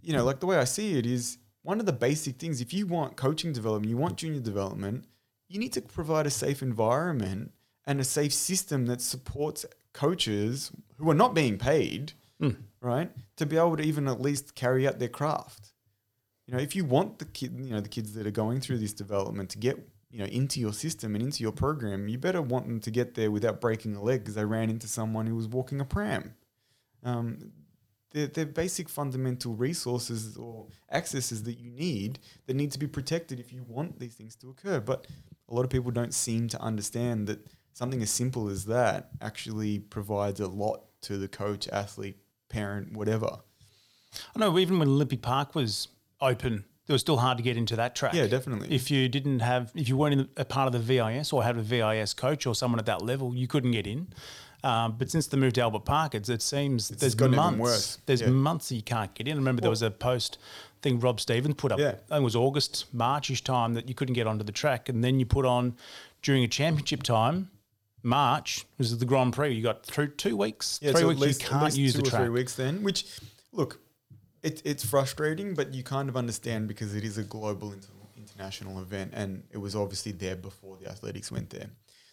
you 0.02 0.12
know, 0.12 0.24
like 0.24 0.40
the 0.40 0.46
way 0.46 0.56
I 0.56 0.64
see 0.64 0.98
it 0.98 1.06
is 1.06 1.38
one 1.62 1.78
of 1.78 1.86
the 1.86 1.92
basic 1.92 2.36
things, 2.36 2.60
if 2.60 2.74
you 2.74 2.86
want 2.86 3.16
coaching 3.16 3.52
development, 3.52 3.88
you 3.88 3.96
want 3.96 4.16
junior 4.16 4.40
development, 4.40 5.04
you 5.48 5.58
need 5.58 5.72
to 5.74 5.80
provide 5.82 6.26
a 6.26 6.30
safe 6.30 6.62
environment 6.62 7.52
and 7.86 8.00
a 8.00 8.04
safe 8.04 8.32
system 8.32 8.86
that 8.86 9.00
supports 9.00 9.64
coaches 9.92 10.70
who 10.98 11.10
are 11.10 11.14
not 11.14 11.34
being 11.34 11.58
paid, 11.58 12.12
Hmm. 12.38 12.50
right, 12.80 13.10
to 13.36 13.46
be 13.46 13.56
able 13.56 13.76
to 13.76 13.82
even 13.82 14.08
at 14.08 14.20
least 14.20 14.54
carry 14.54 14.86
out 14.86 14.98
their 14.98 15.08
craft. 15.08 15.72
You 16.46 16.54
know, 16.54 16.60
if 16.60 16.74
you 16.74 16.84
want 16.84 17.18
the 17.18 17.24
kid, 17.26 17.52
you 17.58 17.70
know, 17.70 17.80
the 17.80 17.88
kids 17.88 18.14
that 18.14 18.26
are 18.26 18.30
going 18.32 18.60
through 18.60 18.78
this 18.78 18.92
development 18.92 19.50
to 19.50 19.58
get, 19.58 19.78
you 20.10 20.18
know, 20.18 20.24
into 20.24 20.58
your 20.58 20.72
system 20.72 21.14
and 21.14 21.22
into 21.22 21.42
your 21.42 21.52
program, 21.52 22.08
you 22.08 22.18
better 22.18 22.42
want 22.42 22.66
them 22.66 22.80
to 22.80 22.90
get 22.90 23.14
there 23.14 23.30
without 23.30 23.60
breaking 23.60 23.94
a 23.94 24.02
leg 24.02 24.20
because 24.20 24.34
they 24.34 24.44
ran 24.44 24.70
into 24.70 24.88
someone 24.88 25.26
who 25.26 25.36
was 25.36 25.46
walking 25.48 25.80
a 25.80 25.84
pram. 25.84 26.34
Um, 27.04 27.52
they're, 28.12 28.26
they're 28.26 28.46
basic 28.46 28.88
fundamental 28.88 29.54
resources 29.54 30.36
or 30.36 30.66
accesses 30.90 31.44
that 31.44 31.58
you 31.60 31.70
need 31.70 32.18
that 32.46 32.54
need 32.56 32.72
to 32.72 32.78
be 32.78 32.88
protected 32.88 33.38
if 33.38 33.52
you 33.52 33.62
want 33.68 34.00
these 34.00 34.14
things 34.14 34.34
to 34.36 34.50
occur. 34.50 34.80
But 34.80 35.06
a 35.48 35.54
lot 35.54 35.64
of 35.64 35.70
people 35.70 35.92
don't 35.92 36.14
seem 36.14 36.48
to 36.48 36.60
understand 36.60 37.26
that 37.28 37.46
something 37.72 38.02
as 38.02 38.10
simple 38.10 38.48
as 38.48 38.66
that 38.66 39.10
actually 39.20 39.78
provides 39.78 40.40
a 40.40 40.48
lot 40.48 40.84
to 41.02 41.16
the 41.18 41.28
coach, 41.28 41.68
athlete, 41.68 42.16
parent, 42.48 42.92
whatever. 42.92 43.38
I 44.34 44.38
know 44.38 44.58
even 44.58 44.78
when 44.78 44.88
Olympic 44.88 45.22
Park 45.22 45.54
was 45.54 45.88
open, 46.20 46.64
it 46.88 46.92
was 46.92 47.00
still 47.00 47.16
hard 47.18 47.38
to 47.38 47.44
get 47.44 47.56
into 47.56 47.76
that 47.76 47.94
track. 47.94 48.12
Yeah, 48.14 48.26
definitely. 48.26 48.74
If 48.74 48.90
you 48.90 49.08
didn't 49.08 49.40
have, 49.40 49.70
if 49.74 49.88
you 49.88 49.96
weren't 49.96 50.20
in 50.20 50.28
a 50.36 50.44
part 50.44 50.66
of 50.66 50.72
the 50.72 50.78
VIS 50.80 51.32
or 51.32 51.44
had 51.44 51.56
a 51.56 51.62
VIS 51.62 52.14
coach 52.14 52.46
or 52.46 52.54
someone 52.54 52.80
at 52.80 52.86
that 52.86 53.02
level, 53.02 53.34
you 53.34 53.46
couldn't 53.46 53.70
get 53.70 53.86
in. 53.86 54.08
Um, 54.62 54.96
but 54.98 55.10
since 55.10 55.26
the 55.28 55.36
move 55.38 55.54
to 55.54 55.62
Albert 55.62 55.86
Park, 55.86 56.14
it's, 56.14 56.28
it 56.28 56.42
seems 56.42 56.88
there's 56.88 57.14
gotten 57.14 57.34
even 57.34 57.44
months. 57.44 57.60
worse. 57.60 57.98
There's 58.04 58.20
Yeah. 58.20 58.28
months 58.28 58.70
you 58.72 58.82
can't 58.82 59.14
get 59.14 59.26
in. 59.26 59.34
I 59.34 59.36
remember 59.36 59.62
there 59.62 59.70
was 59.70 59.80
a 59.80 59.90
post 59.90 60.36
thing 60.82 60.98
Rob 61.00 61.18
Stevens 61.20 61.54
put 61.54 61.72
up. 61.72 61.78
Yeah. 61.78 61.88
I 61.88 61.92
think 61.92 62.20
it 62.20 62.22
was 62.22 62.36
August, 62.36 62.86
Marchish 62.94 63.42
time 63.42 63.72
that 63.74 63.88
you 63.88 63.94
couldn't 63.94 64.14
get 64.14 64.26
onto 64.26 64.44
the 64.44 64.52
track, 64.52 64.88
and 64.90 65.02
then 65.02 65.18
you 65.18 65.24
put 65.24 65.46
on 65.46 65.76
during 66.22 66.44
a 66.44 66.48
championship 66.48 67.02
time. 67.02 67.50
March 68.02 68.66
was 68.78 68.96
the 68.98 69.04
Grand 69.04 69.32
Prix. 69.32 69.52
You 69.54 69.62
got 69.62 69.84
through 69.84 70.08
two 70.08 70.36
weeks, 70.36 70.78
Yeah, 70.82 70.92
three 70.92 71.00
so 71.02 71.08
weeks. 71.08 71.20
least, 71.20 71.42
you 71.42 71.48
can't 71.48 71.76
use 71.76 71.92
two 71.94 72.00
the 72.02 72.06
or 72.06 72.10
track. 72.10 72.20
three 72.22 72.30
weeks 72.30 72.54
then. 72.54 72.82
Which, 72.82 73.06
look, 73.52 73.80
it, 74.42 74.62
it's 74.64 74.84
frustrating, 74.84 75.54
but 75.54 75.74
you 75.74 75.82
kind 75.82 76.08
of 76.08 76.16
understand 76.16 76.68
because 76.68 76.94
it 76.94 77.04
is 77.04 77.18
a 77.18 77.22
global 77.24 77.72
inter- 77.72 77.88
international 78.16 78.80
event, 78.80 79.12
and 79.14 79.42
it 79.50 79.58
was 79.58 79.76
obviously 79.76 80.12
there 80.12 80.36
before 80.36 80.76
the 80.80 80.88
athletics 80.88 81.30
went 81.30 81.50
there. 81.50 81.70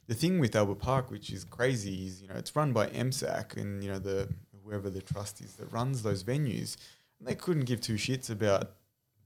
The 0.07 0.13
thing 0.15 0.39
with 0.39 0.55
Albert 0.55 0.79
Park, 0.79 1.11
which 1.11 1.31
is 1.31 1.43
crazy, 1.43 2.05
is 2.07 2.21
you 2.21 2.27
know 2.27 2.35
it's 2.35 2.55
run 2.55 2.73
by 2.73 2.87
MSAC 2.87 3.57
and 3.57 3.83
you 3.83 3.89
know 3.91 3.99
the 3.99 4.29
whoever 4.63 4.89
the 4.89 5.01
trust 5.01 5.39
is 5.41 5.53
that 5.55 5.71
runs 5.71 6.03
those 6.03 6.23
venues, 6.23 6.75
and 7.19 7.27
they 7.27 7.35
couldn't 7.35 7.65
give 7.65 7.79
two 7.81 7.95
shits 7.95 8.29
about 8.29 8.71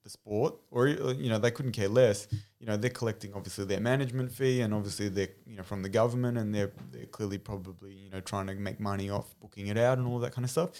the 0.03 0.09
sport, 0.09 0.55
or 0.71 0.87
uh, 0.87 1.13
you 1.13 1.29
know 1.29 1.37
they 1.37 1.51
couldn't 1.51 1.73
care 1.73 1.89
less. 1.89 2.27
You 2.59 2.67
know 2.67 2.77
they're 2.77 2.89
collecting 2.89 3.33
obviously 3.33 3.65
their 3.65 3.79
management 3.79 4.31
fee, 4.31 4.61
and 4.61 4.73
obviously 4.73 5.09
they're 5.09 5.29
you 5.45 5.57
know 5.57 5.63
from 5.63 5.83
the 5.83 5.89
government, 5.89 6.37
and 6.37 6.53
they're 6.53 6.71
they're 6.91 7.05
clearly 7.05 7.37
probably 7.37 7.93
you 7.93 8.09
know 8.09 8.19
trying 8.21 8.47
to 8.47 8.55
make 8.55 8.79
money 8.79 9.09
off 9.09 9.35
booking 9.39 9.67
it 9.67 9.77
out 9.77 9.97
and 9.97 10.07
all 10.07 10.19
that 10.19 10.33
kind 10.33 10.45
of 10.45 10.51
stuff. 10.51 10.71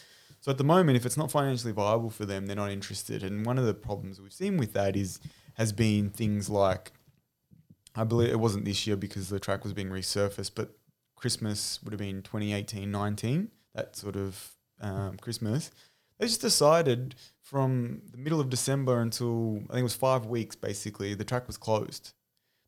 So 0.42 0.50
at 0.50 0.58
the 0.58 0.64
moment, 0.64 0.98
if 0.98 1.06
it's 1.06 1.18
not 1.18 1.32
financially 1.32 1.72
viable 1.72 2.10
for 2.10 2.26
them, 2.26 2.48
they're 2.48 2.56
not 2.56 2.72
interested. 2.72 3.24
And 3.24 3.46
one 3.46 3.60
of 3.60 3.66
the 3.66 3.76
problems 3.76 4.20
we've 4.20 4.34
seen 4.34 4.58
with 4.58 4.74
that 4.74 4.96
is 4.96 5.20
has 5.54 5.72
been 5.72 6.10
things 6.10 6.50
like, 6.50 6.92
I 7.96 8.04
believe 8.04 8.30
it 8.30 8.40
wasn't 8.40 8.66
this 8.66 8.88
year 8.88 8.96
because 8.96 9.30
the 9.30 9.40
track 9.40 9.64
was 9.64 9.74
being 9.74 9.90
resurfaced, 9.90 10.52
but 10.56 10.72
Christmas 11.16 11.80
would 11.84 11.94
have 11.94 12.00
been 12.00 12.24
2018, 12.24 12.90
19, 12.90 13.52
that 13.76 13.96
sort 13.96 14.16
of 14.16 14.56
um, 14.80 15.18
Christmas. 15.18 15.70
They 16.22 16.28
just 16.28 16.42
decided 16.42 17.16
from 17.42 18.04
the 18.12 18.18
middle 18.20 18.40
of 18.40 18.52
December 18.52 19.02
until 19.02 19.56
I 19.56 19.74
think 19.74 19.80
it 19.80 19.84
was 19.84 19.96
five 19.96 20.28
weeks 20.28 20.56
basically, 20.56 21.16
the 21.16 21.26
track 21.26 21.48
was 21.48 21.58
closed. 21.58 22.14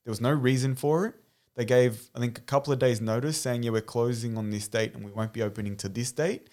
There 0.04 0.12
was 0.12 0.20
no 0.20 0.32
reason 0.32 0.74
for 0.74 1.06
it. 1.06 1.14
They 1.56 1.64
gave, 1.64 2.10
I 2.16 2.20
think, 2.20 2.40
a 2.40 2.42
couple 2.42 2.74
of 2.74 2.80
days' 2.80 3.00
notice 3.00 3.40
saying, 3.40 3.62
yeah, 3.62 3.70
we're 3.70 3.82
closing 3.82 4.40
on 4.40 4.50
this 4.50 4.68
date 4.68 4.96
and 4.96 5.06
we 5.06 5.12
won't 5.12 5.34
be 5.34 5.44
opening 5.44 5.78
to 5.78 5.88
this 5.88 6.12
date. 6.12 6.50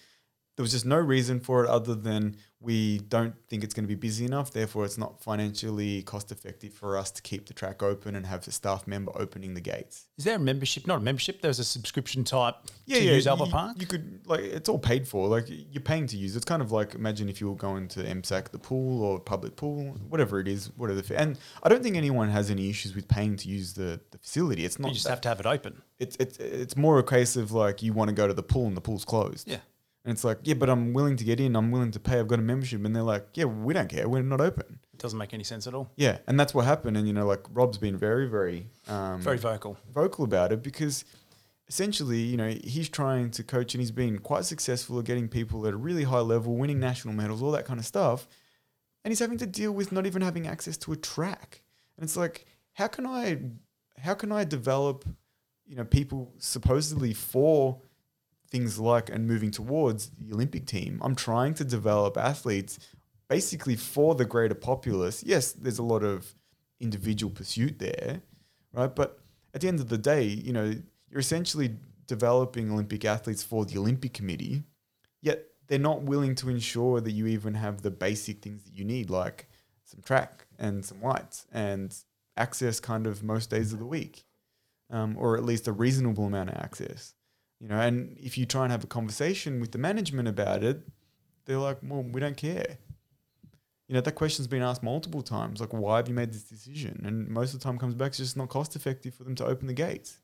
There 0.57 0.63
was 0.63 0.71
just 0.71 0.85
no 0.85 0.97
reason 0.97 1.39
for 1.39 1.63
it 1.63 1.69
other 1.69 1.95
than 1.95 2.35
we 2.59 2.99
don't 2.99 3.33
think 3.49 3.63
it's 3.63 3.73
going 3.73 3.85
to 3.85 3.87
be 3.87 3.95
busy 3.95 4.25
enough. 4.25 4.51
Therefore, 4.51 4.85
it's 4.85 4.97
not 4.97 5.23
financially 5.23 6.03
cost 6.03 6.31
effective 6.31 6.73
for 6.73 6.97
us 6.97 7.09
to 7.11 7.21
keep 7.21 7.47
the 7.47 7.53
track 7.53 7.81
open 7.81 8.15
and 8.15 8.25
have 8.27 8.47
a 8.47 8.51
staff 8.51 8.85
member 8.85 9.11
opening 9.15 9.53
the 9.55 9.61
gates. 9.61 10.07
Is 10.17 10.25
there 10.25 10.35
a 10.35 10.39
membership? 10.39 10.85
Not 10.85 10.97
a 10.97 11.01
membership. 11.01 11.41
There's 11.41 11.57
a 11.59 11.63
subscription 11.63 12.23
type 12.23 12.55
Yeah, 12.85 12.99
to 12.99 13.03
yeah. 13.05 13.11
use 13.13 13.27
Albert 13.27 13.45
you, 13.45 13.51
Park. 13.51 13.77
You 13.79 13.87
could 13.87 14.21
like 14.27 14.41
it's 14.41 14.69
all 14.69 14.77
paid 14.77 15.07
for. 15.07 15.27
Like 15.27 15.45
you're 15.47 15.81
paying 15.81 16.05
to 16.07 16.17
use. 16.17 16.35
It's 16.35 16.45
kind 16.45 16.61
of 16.61 16.71
like 16.71 16.93
imagine 16.95 17.29
if 17.29 17.41
you 17.41 17.49
were 17.49 17.55
going 17.55 17.87
to 17.89 18.03
MSAC, 18.03 18.49
the 18.51 18.59
pool 18.59 19.03
or 19.03 19.19
public 19.19 19.55
pool, 19.55 19.95
whatever 20.09 20.39
it 20.39 20.47
is, 20.47 20.69
whatever. 20.77 21.01
The, 21.01 21.19
and 21.19 21.39
I 21.63 21.69
don't 21.69 21.81
think 21.81 21.95
anyone 21.95 22.29
has 22.29 22.51
any 22.51 22.69
issues 22.69 22.93
with 22.93 23.07
paying 23.07 23.37
to 23.37 23.47
use 23.47 23.73
the, 23.73 23.99
the 24.11 24.17
facility. 24.19 24.65
It's 24.65 24.77
not. 24.77 24.89
you 24.89 24.93
just 24.95 25.05
that- 25.05 25.11
have 25.11 25.21
to 25.21 25.29
have 25.29 25.39
it 25.39 25.45
open. 25.47 25.81
it's 25.97 26.15
it's 26.19 26.37
it's 26.37 26.77
more 26.77 26.99
a 26.99 27.03
case 27.03 27.35
of 27.37 27.51
like 27.53 27.81
you 27.81 27.93
want 27.93 28.09
to 28.09 28.13
go 28.15 28.27
to 28.27 28.33
the 28.33 28.43
pool 28.43 28.67
and 28.67 28.77
the 28.77 28.81
pool's 28.81 29.05
closed. 29.05 29.47
Yeah. 29.49 29.57
And 30.03 30.11
it's 30.11 30.23
like, 30.23 30.39
yeah, 30.43 30.55
but 30.55 30.69
I'm 30.69 30.93
willing 30.93 31.15
to 31.17 31.23
get 31.23 31.39
in. 31.39 31.55
I'm 31.55 31.69
willing 31.71 31.91
to 31.91 31.99
pay. 31.99 32.19
I've 32.19 32.27
got 32.27 32.39
a 32.39 32.41
membership, 32.41 32.83
and 32.83 32.95
they're 32.95 33.03
like, 33.03 33.27
yeah, 33.35 33.45
we 33.45 33.73
don't 33.73 33.87
care. 33.89 34.09
We're 34.09 34.23
not 34.23 34.41
open. 34.41 34.79
It 34.93 34.99
doesn't 34.99 35.17
make 35.17 35.33
any 35.33 35.43
sense 35.43 35.67
at 35.67 35.75
all. 35.75 35.91
Yeah, 35.95 36.17
and 36.27 36.39
that's 36.39 36.53
what 36.53 36.65
happened. 36.65 36.97
And 36.97 37.07
you 37.07 37.13
know, 37.13 37.27
like 37.27 37.41
Rob's 37.53 37.77
been 37.77 37.97
very, 37.97 38.27
very, 38.27 38.67
um, 38.87 39.21
Very 39.21 39.37
vocal. 39.37 39.77
vocal 39.93 40.23
about 40.25 40.51
it 40.51 40.63
because 40.63 41.05
essentially, 41.67 42.19
you 42.19 42.35
know, 42.35 42.49
he's 42.63 42.89
trying 42.89 43.31
to 43.31 43.43
coach 43.43 43.73
and 43.73 43.81
he's 43.81 43.91
been 43.91 44.17
quite 44.19 44.43
successful 44.43 44.99
at 44.99 45.05
getting 45.05 45.29
people 45.29 45.65
at 45.67 45.73
a 45.73 45.77
really 45.77 46.03
high 46.03 46.19
level, 46.19 46.55
winning 46.57 46.79
national 46.79 47.13
medals, 47.13 47.41
all 47.41 47.51
that 47.51 47.65
kind 47.65 47.79
of 47.79 47.85
stuff. 47.85 48.27
And 49.05 49.11
he's 49.11 49.19
having 49.19 49.37
to 49.37 49.45
deal 49.47 49.71
with 49.71 49.91
not 49.91 50.05
even 50.05 50.21
having 50.21 50.47
access 50.47 50.77
to 50.77 50.91
a 50.91 50.95
track. 50.97 51.61
And 51.95 52.03
it's 52.03 52.17
like, 52.17 52.45
how 52.73 52.87
can 52.87 53.05
I, 53.05 53.39
how 53.97 54.15
can 54.15 54.31
I 54.31 54.43
develop, 54.43 55.05
you 55.65 55.75
know, 55.75 55.85
people 55.85 56.33
supposedly 56.39 57.13
for 57.13 57.81
things 58.51 58.77
like 58.77 59.09
and 59.09 59.27
moving 59.27 59.49
towards 59.49 60.09
the 60.09 60.33
Olympic 60.33 60.65
team? 60.65 60.99
I'm 61.01 61.15
trying 61.15 61.53
to 61.55 61.63
develop 61.63 62.17
athletes 62.17 62.77
basically 63.29 63.77
for 63.77 64.13
the 64.13 64.25
greater 64.25 64.55
populace. 64.55 65.23
Yes, 65.23 65.53
there's 65.53 65.79
a 65.79 65.83
lot 65.83 66.03
of 66.03 66.35
individual 66.79 67.31
pursuit 67.31 67.79
there, 67.79 68.21
right? 68.73 68.93
But 68.93 69.19
at 69.53 69.61
the 69.61 69.67
end 69.67 69.79
of 69.79 69.89
the 69.89 69.97
day, 69.97 70.23
you 70.23 70.51
know, 70.51 70.73
you're 71.09 71.19
essentially 71.19 71.77
developing 72.07 72.71
Olympic 72.71 73.05
athletes 73.05 73.41
for 73.41 73.63
the 73.65 73.77
Olympic 73.77 74.13
Committee, 74.13 74.63
yet 75.21 75.45
they're 75.67 75.79
not 75.79 76.01
willing 76.01 76.35
to 76.35 76.49
ensure 76.49 76.99
that 76.99 77.11
you 77.11 77.27
even 77.27 77.53
have 77.53 77.81
the 77.81 77.91
basic 77.91 78.41
things 78.41 78.63
that 78.63 78.75
you 78.75 78.83
need, 78.83 79.09
like 79.09 79.47
some 79.85 80.01
track 80.01 80.45
and 80.59 80.83
some 80.83 81.01
lights 81.01 81.47
and 81.51 81.95
access 82.35 82.79
kind 82.79 83.07
of 83.07 83.23
most 83.23 83.49
days 83.49 83.71
of 83.71 83.79
the 83.79 83.85
week, 83.85 84.25
um, 84.89 85.15
or 85.17 85.37
at 85.37 85.45
least 85.45 85.67
a 85.67 85.71
reasonable 85.71 86.25
amount 86.25 86.49
of 86.49 86.57
access. 86.57 87.13
You 87.61 87.67
know, 87.67 87.79
and 87.79 88.17
if 88.19 88.39
you 88.39 88.47
try 88.47 88.63
and 88.63 88.71
have 88.71 88.83
a 88.83 88.87
conversation 88.87 89.59
with 89.59 89.71
the 89.71 89.77
management 89.77 90.27
about 90.27 90.63
it, 90.63 90.81
they're 91.45 91.59
like, 91.59 91.77
well, 91.83 92.01
we 92.01 92.19
don't 92.19 92.35
care. 92.35 92.79
You 93.87 93.93
know, 93.93 94.01
that 94.01 94.13
question's 94.13 94.47
been 94.47 94.63
asked 94.63 94.81
multiple 94.81 95.21
times. 95.21 95.61
Like, 95.61 95.71
why 95.71 95.97
have 95.97 96.07
you 96.07 96.15
made 96.15 96.33
this 96.33 96.43
decision? 96.43 97.03
And 97.05 97.27
most 97.27 97.53
of 97.53 97.59
the 97.59 97.63
time 97.63 97.77
comes 97.77 97.93
back, 97.93 98.09
it's 98.09 98.17
just 98.17 98.35
not 98.35 98.49
cost 98.49 98.75
effective 98.75 99.13
for 99.13 99.23
them 99.23 99.35
to 99.35 99.45
open 99.45 99.67
the 99.67 99.73
gates. 99.73 100.17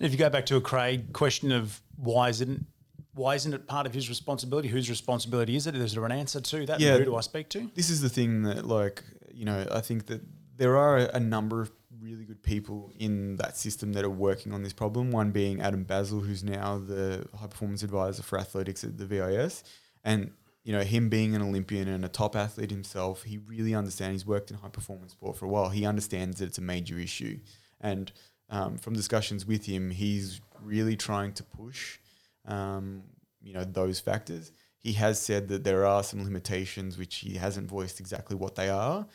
If 0.00 0.10
you 0.10 0.18
go 0.18 0.28
back 0.28 0.46
to 0.46 0.56
a 0.56 0.60
Craig 0.60 1.12
question 1.12 1.52
of 1.52 1.80
why 1.96 2.30
isn't 2.30 2.66
why 3.14 3.34
isn't 3.34 3.52
it 3.52 3.66
part 3.66 3.86
of 3.86 3.94
his 3.94 4.08
responsibility? 4.08 4.68
Whose 4.68 4.88
responsibility 4.88 5.54
is 5.54 5.66
it? 5.66 5.76
Is 5.76 5.94
there 5.94 6.04
an 6.04 6.12
answer 6.12 6.40
to 6.40 6.66
that? 6.66 6.80
Yeah. 6.80 6.96
Who 6.96 7.04
do 7.04 7.16
I 7.16 7.20
speak 7.20 7.48
to? 7.50 7.70
This 7.74 7.90
is 7.90 8.00
the 8.00 8.08
thing 8.08 8.42
that, 8.42 8.66
like, 8.66 9.04
you 9.32 9.44
know, 9.44 9.66
I 9.70 9.80
think 9.80 10.06
that 10.06 10.22
there 10.56 10.76
are 10.76 10.96
a 10.96 11.20
number 11.20 11.60
of 11.60 11.70
really 12.02 12.24
good 12.24 12.42
people 12.42 12.92
in 12.98 13.36
that 13.36 13.56
system 13.56 13.92
that 13.92 14.04
are 14.04 14.10
working 14.10 14.52
on 14.52 14.62
this 14.62 14.72
problem. 14.72 15.10
One 15.10 15.30
being 15.30 15.60
Adam 15.60 15.84
Basil, 15.84 16.20
who's 16.20 16.42
now 16.42 16.78
the 16.78 17.26
high 17.38 17.46
performance 17.46 17.82
advisor 17.82 18.22
for 18.22 18.38
athletics 18.38 18.82
at 18.82 18.98
the 18.98 19.06
VIS. 19.06 19.62
And, 20.02 20.32
you 20.64 20.72
know, 20.72 20.80
him 20.80 21.08
being 21.08 21.34
an 21.34 21.42
Olympian 21.42 21.88
and 21.88 22.04
a 22.04 22.08
top 22.08 22.34
athlete 22.34 22.70
himself, 22.70 23.22
he 23.22 23.38
really 23.38 23.74
understands. 23.74 24.22
He's 24.22 24.26
worked 24.26 24.50
in 24.50 24.56
high 24.56 24.68
performance 24.68 25.12
sport 25.12 25.36
for 25.36 25.46
a 25.46 25.48
while. 25.48 25.68
He 25.68 25.86
understands 25.86 26.38
that 26.38 26.46
it's 26.46 26.58
a 26.58 26.62
major 26.62 26.98
issue. 26.98 27.38
And 27.80 28.10
um, 28.50 28.78
from 28.78 28.94
discussions 28.94 29.46
with 29.46 29.66
him, 29.66 29.90
he's 29.90 30.40
really 30.60 30.96
trying 30.96 31.32
to 31.34 31.44
push, 31.44 31.98
um, 32.46 33.04
you 33.40 33.52
know, 33.54 33.64
those 33.64 34.00
factors. 34.00 34.50
He 34.78 34.94
has 34.94 35.20
said 35.20 35.46
that 35.48 35.62
there 35.62 35.86
are 35.86 36.02
some 36.02 36.24
limitations, 36.24 36.98
which 36.98 37.16
he 37.16 37.36
hasn't 37.36 37.68
voiced 37.68 38.00
exactly 38.00 38.34
what 38.34 38.56
they 38.56 38.68
are, 38.68 39.06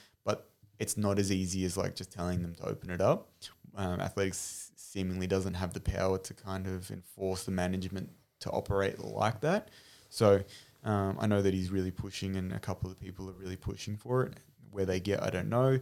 it's 0.79 0.97
not 0.97 1.19
as 1.19 1.31
easy 1.31 1.65
as 1.65 1.77
like 1.77 1.95
just 1.95 2.11
telling 2.11 2.41
them 2.41 2.55
to 2.55 2.65
open 2.67 2.89
it 2.89 3.01
up. 3.01 3.29
Um, 3.75 3.99
athletics 3.99 4.71
seemingly 4.75 5.27
doesn't 5.27 5.55
have 5.55 5.73
the 5.73 5.79
power 5.79 6.17
to 6.17 6.33
kind 6.33 6.67
of 6.67 6.89
enforce 6.91 7.43
the 7.43 7.51
management 7.51 8.09
to 8.39 8.49
operate 8.51 8.99
like 8.99 9.41
that. 9.41 9.69
So 10.09 10.41
um, 10.83 11.17
I 11.19 11.27
know 11.27 11.41
that 11.41 11.53
he's 11.53 11.69
really 11.69 11.91
pushing, 11.91 12.35
and 12.35 12.53
a 12.53 12.59
couple 12.59 12.89
of 12.89 12.99
people 12.99 13.29
are 13.29 13.33
really 13.33 13.57
pushing 13.57 13.97
for 13.97 14.23
it. 14.23 14.33
Where 14.71 14.85
they 14.85 14.99
get, 14.99 15.23
I 15.23 15.29
don't 15.29 15.49
know. 15.49 15.79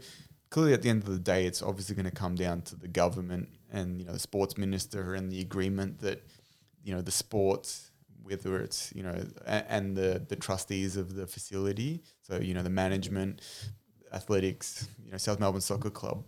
Clearly, 0.50 0.74
at 0.74 0.82
the 0.82 0.90
end 0.90 1.04
of 1.04 1.10
the 1.10 1.20
day, 1.20 1.46
it's 1.46 1.62
obviously 1.62 1.96
going 1.96 2.06
to 2.06 2.12
come 2.12 2.36
down 2.36 2.62
to 2.64 2.76
the 2.76 2.88
government 2.88 3.50
and 3.72 4.00
you 4.00 4.06
know 4.06 4.14
the 4.14 4.20
sports 4.20 4.58
minister 4.58 5.16
and 5.16 5.32
the 5.32 5.42
agreement 5.42 6.00
that 6.00 6.24
you 6.84 6.94
know 6.94 7.02
the 7.02 7.12
sports 7.12 7.92
whether 8.24 8.60
it's 8.60 8.92
you 8.96 9.04
know 9.04 9.24
and 9.46 9.96
the 9.96 10.24
the 10.28 10.36
trustees 10.36 10.98
of 10.98 11.16
the 11.16 11.28
facility, 11.28 12.02
so 12.22 12.40
you 12.40 12.54
know 12.54 12.64
the 12.64 12.70
management, 12.70 13.42
athletics, 14.14 14.88
you 15.04 15.12
know 15.12 15.18
South 15.18 15.40
Melbourne 15.40 15.62
Soccer 15.62 15.90
Club, 15.90 16.26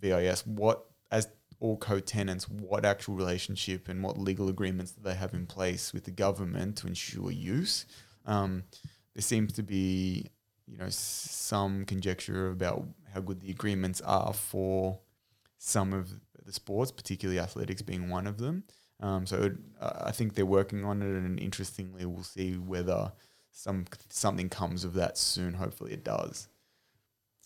VIS, 0.00 0.46
what 0.46 0.86
as 1.10 1.28
all 1.60 1.76
co-tenants, 1.76 2.48
what 2.48 2.84
actual 2.84 3.14
relationship 3.14 3.88
and 3.88 4.02
what 4.02 4.18
legal 4.18 4.48
agreements 4.48 4.92
do 4.92 5.02
they 5.02 5.14
have 5.14 5.32
in 5.32 5.46
place 5.46 5.92
with 5.92 6.04
the 6.04 6.10
government 6.10 6.76
to 6.76 6.88
ensure 6.88 7.30
use? 7.30 7.86
Um, 8.26 8.64
there 9.14 9.22
seems 9.22 9.52
to 9.54 9.62
be 9.62 10.26
you 10.66 10.78
know 10.78 10.88
some 10.88 11.84
conjecture 11.84 12.50
about 12.50 12.84
how 13.12 13.20
good 13.20 13.40
the 13.40 13.50
agreements 13.50 14.00
are 14.00 14.32
for 14.32 14.98
some 15.58 15.92
of 15.92 16.12
the 16.44 16.52
sports, 16.52 16.90
particularly 16.90 17.38
athletics 17.38 17.82
being 17.82 18.08
one 18.08 18.26
of 18.26 18.38
them. 18.38 18.64
Um, 19.00 19.26
so 19.26 19.42
it, 19.42 19.52
uh, 19.80 20.04
I 20.06 20.12
think 20.12 20.34
they're 20.34 20.46
working 20.46 20.84
on 20.84 21.02
it, 21.02 21.06
and 21.06 21.38
interestingly, 21.38 22.06
we'll 22.06 22.22
see 22.22 22.54
whether 22.54 23.12
some 23.50 23.84
something 24.08 24.48
comes 24.48 24.84
of 24.84 24.94
that 24.94 25.18
soon. 25.18 25.54
Hopefully, 25.54 25.92
it 25.92 26.04
does. 26.04 26.48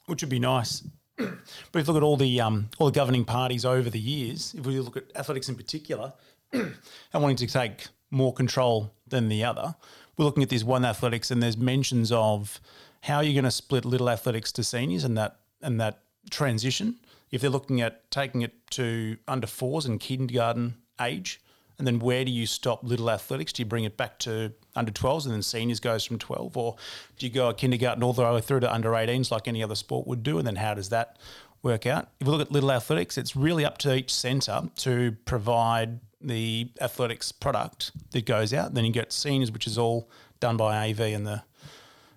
Which 0.07 0.23
would 0.23 0.31
be 0.31 0.39
nice. 0.39 0.83
but 1.17 1.27
if 1.75 1.87
you 1.87 1.93
look 1.93 1.97
at 1.97 2.03
all 2.03 2.17
the 2.17 2.41
um, 2.41 2.69
all 2.79 2.87
the 2.87 2.93
governing 2.93 3.25
parties 3.25 3.65
over 3.65 3.91
the 3.91 3.99
years, 3.99 4.55
if 4.57 4.67
we 4.67 4.79
look 4.79 4.97
at 4.97 5.05
athletics 5.15 5.49
in 5.49 5.55
particular, 5.55 6.13
and 6.53 6.75
wanting 7.15 7.37
to 7.37 7.47
take 7.47 7.89
more 8.11 8.33
control 8.33 8.93
than 9.07 9.29
the 9.29 9.43
other, 9.45 9.75
we're 10.17 10.25
looking 10.25 10.43
at 10.43 10.49
this 10.49 10.65
one 10.65 10.85
athletics, 10.85 11.31
and 11.31 11.43
there's 11.43 11.57
mentions 11.57 12.13
of 12.13 12.61
how 13.03 13.21
you're 13.21 13.35
going 13.35 13.45
to 13.45 13.51
split 13.51 13.85
little 13.85 14.11
athletics 14.11 14.53
to 14.53 14.65
seniors 14.65 15.05
and 15.05 15.17
that 15.17 15.37
and 15.63 15.81
that 15.81 16.01
transition. 16.31 16.97
If 17.31 17.41
they're 17.41 17.51
looking 17.51 17.81
at 17.81 18.11
taking 18.11 18.43
it 18.43 18.53
to 18.73 19.17
under 19.27 19.47
fours 19.47 19.87
and 19.87 19.99
kindergarten 19.99 20.77
age, 21.01 21.41
and 21.79 21.87
then 21.87 21.99
where 21.99 22.25
do 22.25 22.31
you 22.31 22.47
stop 22.47 22.83
little 22.83 23.11
athletics? 23.11 23.53
Do 23.53 23.63
you 23.63 23.67
bring 23.67 23.85
it 23.85 23.97
back 23.97 24.19
to 24.21 24.53
under 24.75 24.91
12s 24.91 25.25
and 25.25 25.35
then 25.35 25.43
seniors 25.43 25.81
goes 25.81 26.05
from 26.05 26.19
12? 26.19 26.57
Or 26.57 26.77
do 27.19 27.27
you 27.27 27.33
go 27.33 27.51
a 27.51 27.55
kindergarten 27.55 28.03
all 28.03 28.13
the 28.13 28.23
way 28.23 28.41
through 28.41 28.61
to 28.61 28.73
under 28.73 28.91
18s 28.91 29.31
like 29.31 29.47
any 29.47 29.63
other 29.63 29.75
sport 29.75 30.07
would 30.07 30.23
do? 30.23 30.39
And 30.39 30.47
then 30.47 30.57
how 30.57 30.75
does 30.75 30.89
that 30.89 31.19
work 31.63 31.85
out? 31.85 32.09
If 32.21 32.27
we 32.27 32.33
look 32.33 32.41
at 32.41 32.51
little 32.51 32.73
athletics, 32.73 33.19
it's 33.19 33.37
really 33.37 33.65
up 33.65 33.77
to 33.79 33.95
each 33.95 34.13
centre 34.13 34.63
to 34.77 35.17
provide 35.27 36.01
the 36.21 36.71
athletics 36.81 37.31
product 37.31 37.93
that 38.13 38.25
goes 38.25 38.55
out. 38.55 38.75
Then 38.75 38.85
you 38.87 38.93
get 38.93 39.13
seniors, 39.13 39.53
which 39.53 39.67
is 39.67 39.77
all 39.77 40.11
done 40.41 40.57
by 40.57 40.89
AV 40.89 41.01
and 41.01 41.27
the 41.27 41.43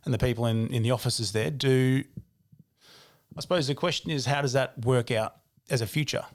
and 0.06 0.14
the 0.14 0.18
people 0.18 0.46
in, 0.46 0.68
in 0.70 0.82
the 0.82 0.92
offices 0.92 1.34
there. 1.34 1.52
Do 1.52 2.04
I 3.38 3.42
suppose 3.42 3.68
the 3.68 3.76
question 3.76 4.10
is 4.10 4.26
how 4.26 4.42
does 4.42 4.54
that 4.54 4.86
work 4.86 5.12
out 5.12 5.36
as 5.70 5.82
a 5.82 5.88
future? 5.88 6.26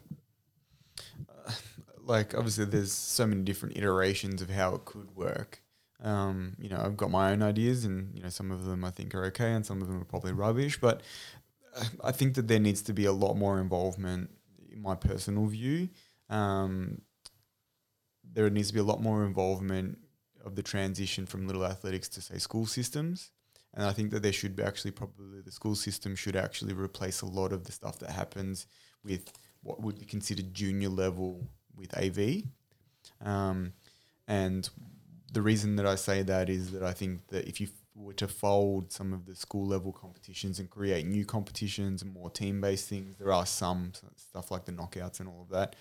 Like 2.05 2.35
obviously 2.35 2.65
there's 2.65 2.91
so 2.91 3.25
many 3.25 3.41
different 3.41 3.77
iterations 3.77 4.41
of 4.41 4.49
how 4.49 4.75
it 4.75 4.85
could 4.85 5.15
work. 5.15 5.61
Um, 6.03 6.55
you 6.59 6.69
know, 6.69 6.81
I've 6.83 6.97
got 6.97 7.09
my 7.09 7.31
own 7.31 7.41
ideas, 7.41 7.85
and 7.85 8.15
you 8.15 8.21
know, 8.21 8.29
some 8.29 8.51
of 8.51 8.65
them 8.65 8.83
I 8.83 8.91
think 8.91 9.15
are 9.15 9.25
okay, 9.25 9.51
and 9.51 9.65
some 9.65 9.81
of 9.81 9.87
them 9.87 10.01
are 10.01 10.05
probably 10.05 10.33
rubbish. 10.33 10.79
But 10.79 11.01
I 12.03 12.11
think 12.11 12.35
that 12.35 12.47
there 12.47 12.59
needs 12.59 12.81
to 12.83 12.93
be 12.93 13.05
a 13.05 13.11
lot 13.11 13.35
more 13.35 13.59
involvement, 13.59 14.29
in 14.71 14.81
my 14.81 14.95
personal 14.95 15.45
view. 15.47 15.89
Um, 16.29 17.01
there 18.23 18.49
needs 18.49 18.67
to 18.67 18.73
be 18.73 18.79
a 18.79 18.83
lot 18.83 19.01
more 19.01 19.25
involvement 19.25 19.97
of 20.43 20.55
the 20.55 20.63
transition 20.63 21.25
from 21.25 21.47
little 21.47 21.65
athletics 21.65 22.09
to 22.09 22.21
say 22.21 22.37
school 22.37 22.65
systems. 22.65 23.31
And 23.73 23.85
I 23.85 23.91
think 23.91 24.11
that 24.11 24.23
there 24.23 24.31
should 24.31 24.55
be 24.55 24.63
actually 24.63 24.91
probably 24.91 25.41
the 25.41 25.51
school 25.51 25.75
system 25.75 26.15
should 26.15 26.35
actually 26.35 26.73
replace 26.73 27.21
a 27.21 27.25
lot 27.25 27.51
of 27.51 27.65
the 27.65 27.71
stuff 27.71 27.99
that 27.99 28.11
happens 28.11 28.67
with 29.03 29.33
what 29.63 29.81
would 29.81 29.99
be 29.99 30.05
considered 30.05 30.53
junior 30.53 30.89
level 30.89 31.49
with 31.77 31.97
AV. 31.97 32.43
Um, 33.25 33.73
and 34.27 34.69
the 35.31 35.41
reason 35.41 35.75
that 35.75 35.85
I 35.85 35.95
say 35.95 36.23
that 36.23 36.49
is 36.49 36.71
that 36.71 36.83
I 36.83 36.93
think 36.93 37.27
that 37.27 37.47
if 37.47 37.59
you 37.59 37.67
were 37.95 38.13
to 38.13 38.27
fold 38.27 38.91
some 38.91 39.13
of 39.13 39.25
the 39.25 39.35
school 39.35 39.65
level 39.65 39.91
competitions 39.91 40.59
and 40.59 40.69
create 40.69 41.05
new 41.05 41.25
competitions 41.25 42.01
and 42.01 42.13
more 42.13 42.29
team 42.29 42.61
based 42.61 42.89
things, 42.89 43.15
there 43.17 43.31
are 43.31 43.45
some 43.45 43.93
stuff 44.15 44.51
like 44.51 44.65
the 44.65 44.71
knockouts 44.71 45.19
and 45.19 45.29
all 45.29 45.41
of 45.41 45.49
that. 45.49 45.75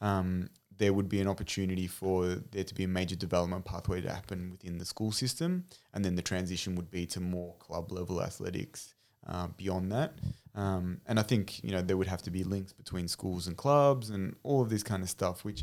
Um, 0.00 0.50
there 0.78 0.92
would 0.92 1.08
be 1.08 1.20
an 1.20 1.28
opportunity 1.28 1.86
for 1.86 2.26
there 2.26 2.64
to 2.64 2.74
be 2.74 2.84
a 2.84 2.88
major 2.88 3.16
development 3.16 3.64
pathway 3.64 4.00
to 4.00 4.10
happen 4.10 4.50
within 4.50 4.78
the 4.78 4.84
school 4.84 5.12
system, 5.12 5.66
and 5.92 6.04
then 6.04 6.14
the 6.14 6.22
transition 6.22 6.74
would 6.76 6.90
be 6.90 7.04
to 7.06 7.20
more 7.20 7.54
club 7.58 7.92
level 7.92 8.22
athletics 8.22 8.94
uh, 9.26 9.48
beyond 9.56 9.92
that. 9.92 10.14
Um, 10.54 11.00
and 11.06 11.18
I 11.18 11.22
think 11.22 11.62
you 11.62 11.70
know 11.70 11.80
there 11.80 11.96
would 11.96 12.08
have 12.08 12.22
to 12.22 12.30
be 12.30 12.44
links 12.44 12.72
between 12.72 13.08
schools 13.08 13.46
and 13.46 13.56
clubs 13.56 14.10
and 14.10 14.34
all 14.42 14.62
of 14.62 14.70
this 14.70 14.82
kind 14.82 15.02
of 15.02 15.10
stuff. 15.10 15.44
Which 15.44 15.62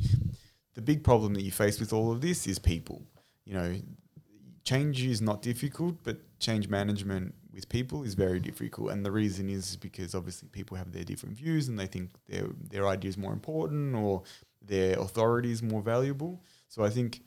the 0.76 0.82
big 0.82 1.04
problem 1.04 1.34
that 1.34 1.44
you 1.44 1.52
face 1.52 1.80
with 1.80 1.94
all 1.94 2.12
of 2.12 2.22
this 2.22 2.48
is 2.48 2.60
people. 2.60 3.04
You 3.46 3.54
know, 3.54 3.76
change 4.64 5.04
is 5.04 5.22
not 5.22 5.42
difficult, 5.42 5.98
but 6.04 6.18
change 6.40 6.68
management 6.70 7.34
with 7.52 7.68
people 7.70 8.04
is 8.04 8.14
very 8.14 8.40
difficult. 8.40 8.92
And 8.92 9.06
the 9.06 9.12
reason 9.12 9.50
is 9.50 9.76
because 9.76 10.14
obviously 10.14 10.48
people 10.50 10.78
have 10.78 10.92
their 10.92 11.04
different 11.04 11.36
views 11.36 11.68
and 11.68 11.78
they 11.80 11.88
think 11.88 12.12
their 12.28 12.48
their 12.70 12.88
idea 12.88 13.10
is 13.10 13.18
more 13.18 13.34
important 13.34 13.96
or 13.96 14.24
their 14.62 15.00
authority 15.00 15.52
is 15.52 15.64
more 15.64 15.82
valuable. 15.82 16.44
So 16.68 16.84
I 16.84 16.90
think 16.90 17.22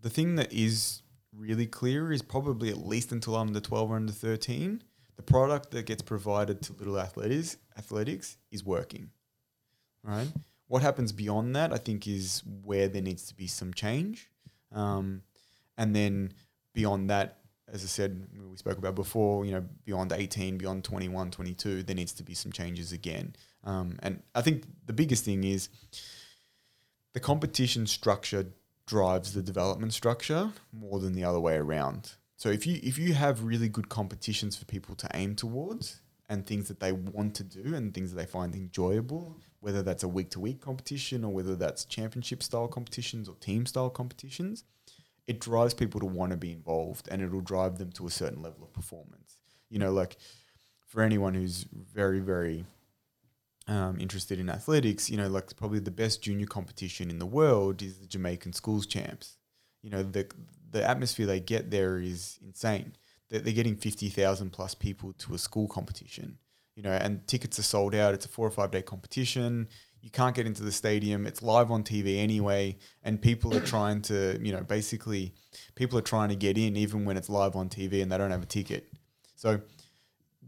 the 0.00 0.10
thing 0.10 0.36
that 0.36 0.52
is 0.52 1.02
really 1.36 1.66
clear 1.66 2.12
is 2.12 2.22
probably 2.22 2.68
at 2.68 2.86
least 2.86 3.12
until 3.12 3.36
I'm 3.36 3.52
the 3.52 3.60
12 3.60 3.90
or 3.90 3.96
under 3.96 4.12
13 4.12 4.82
the 5.16 5.22
product 5.22 5.70
that 5.72 5.86
gets 5.86 6.02
provided 6.02 6.62
to 6.62 6.72
little 6.74 6.98
athletics 6.98 7.56
athletics 7.78 8.36
is 8.50 8.64
working. 8.64 9.10
Right? 10.02 10.28
What 10.68 10.82
happens 10.82 11.12
beyond 11.12 11.54
that, 11.56 11.72
I 11.72 11.78
think, 11.78 12.06
is 12.06 12.42
where 12.62 12.88
there 12.88 13.02
needs 13.02 13.26
to 13.26 13.34
be 13.34 13.46
some 13.46 13.72
change. 13.74 14.30
Um, 14.72 15.22
and 15.76 15.94
then 15.94 16.32
beyond 16.72 17.10
that, 17.10 17.38
as 17.72 17.82
I 17.82 17.86
said, 17.86 18.26
we 18.50 18.56
spoke 18.56 18.78
about 18.78 18.94
before, 18.94 19.44
you 19.44 19.52
know, 19.52 19.64
beyond 19.84 20.12
18, 20.12 20.58
beyond 20.58 20.84
21, 20.84 21.30
22, 21.30 21.82
there 21.82 21.96
needs 21.96 22.12
to 22.12 22.22
be 22.22 22.34
some 22.34 22.52
changes 22.52 22.92
again. 22.92 23.34
Um, 23.64 23.98
and 24.02 24.22
I 24.34 24.42
think 24.42 24.64
the 24.86 24.92
biggest 24.92 25.24
thing 25.24 25.44
is 25.44 25.68
the 27.14 27.20
competition 27.20 27.86
structure 27.86 28.46
drives 28.86 29.32
the 29.32 29.42
development 29.42 29.94
structure 29.94 30.50
more 30.72 31.00
than 31.00 31.14
the 31.14 31.24
other 31.24 31.40
way 31.40 31.56
around. 31.56 32.12
So 32.44 32.50
if 32.50 32.66
you 32.66 32.78
if 32.82 32.98
you 32.98 33.14
have 33.14 33.42
really 33.42 33.70
good 33.70 33.88
competitions 33.88 34.54
for 34.54 34.66
people 34.66 34.94
to 34.96 35.08
aim 35.14 35.34
towards 35.34 36.02
and 36.28 36.46
things 36.46 36.68
that 36.68 36.78
they 36.78 36.92
want 36.92 37.34
to 37.36 37.42
do 37.42 37.74
and 37.74 37.94
things 37.94 38.12
that 38.12 38.18
they 38.18 38.26
find 38.26 38.54
enjoyable, 38.54 39.38
whether 39.60 39.82
that's 39.82 40.02
a 40.02 40.08
week 40.08 40.28
to 40.32 40.40
week 40.40 40.60
competition 40.60 41.24
or 41.24 41.32
whether 41.32 41.56
that's 41.56 41.86
championship 41.86 42.42
style 42.42 42.68
competitions 42.68 43.30
or 43.30 43.34
team 43.36 43.64
style 43.64 43.88
competitions, 43.88 44.64
it 45.26 45.40
drives 45.40 45.72
people 45.72 46.00
to 46.00 46.04
want 46.04 46.32
to 46.32 46.36
be 46.36 46.52
involved 46.52 47.08
and 47.10 47.22
it'll 47.22 47.40
drive 47.40 47.78
them 47.78 47.90
to 47.92 48.06
a 48.06 48.10
certain 48.10 48.42
level 48.42 48.62
of 48.62 48.74
performance. 48.74 49.38
You 49.70 49.78
know, 49.78 49.92
like 49.92 50.18
for 50.86 51.00
anyone 51.00 51.32
who's 51.32 51.64
very, 51.72 52.20
very 52.20 52.66
um, 53.68 53.96
interested 53.98 54.38
in 54.38 54.50
athletics, 54.50 55.08
you 55.08 55.16
know, 55.16 55.28
like 55.28 55.56
probably 55.56 55.78
the 55.78 55.90
best 55.90 56.20
junior 56.20 56.44
competition 56.44 57.08
in 57.08 57.18
the 57.18 57.24
world 57.24 57.80
is 57.80 58.00
the 58.00 58.06
Jamaican 58.06 58.52
schools 58.52 58.84
champs. 58.84 59.38
You 59.80 59.88
know, 59.88 60.02
the 60.02 60.28
the 60.74 60.86
atmosphere 60.86 61.24
they 61.24 61.40
get 61.40 61.70
there 61.70 61.98
is 61.98 62.38
insane. 62.44 62.94
They're, 63.30 63.40
they're 63.40 63.54
getting 63.54 63.76
50,000 63.76 64.50
plus 64.50 64.74
people 64.74 65.12
to 65.14 65.34
a 65.34 65.38
school 65.38 65.68
competition, 65.68 66.36
you 66.74 66.82
know, 66.82 66.90
and 66.90 67.26
tickets 67.28 67.58
are 67.60 67.62
sold 67.62 67.94
out. 67.94 68.12
It's 68.12 68.26
a 68.26 68.28
four 68.28 68.46
or 68.46 68.50
five 68.50 68.72
day 68.72 68.82
competition. 68.82 69.68
You 70.02 70.10
can't 70.10 70.34
get 70.34 70.46
into 70.46 70.64
the 70.64 70.72
stadium. 70.72 71.26
It's 71.26 71.42
live 71.42 71.70
on 71.70 71.84
TV 71.84 72.18
anyway. 72.18 72.76
And 73.04 73.22
people 73.22 73.56
are 73.56 73.60
trying 73.60 74.02
to, 74.02 74.38
you 74.42 74.52
know, 74.52 74.62
basically, 74.62 75.32
people 75.76 75.96
are 75.96 76.02
trying 76.02 76.28
to 76.28 76.34
get 76.34 76.58
in 76.58 76.76
even 76.76 77.04
when 77.04 77.16
it's 77.16 77.30
live 77.30 77.54
on 77.54 77.68
TV 77.68 78.02
and 78.02 78.10
they 78.10 78.18
don't 78.18 78.32
have 78.32 78.42
a 78.42 78.46
ticket. 78.46 78.92
So 79.36 79.60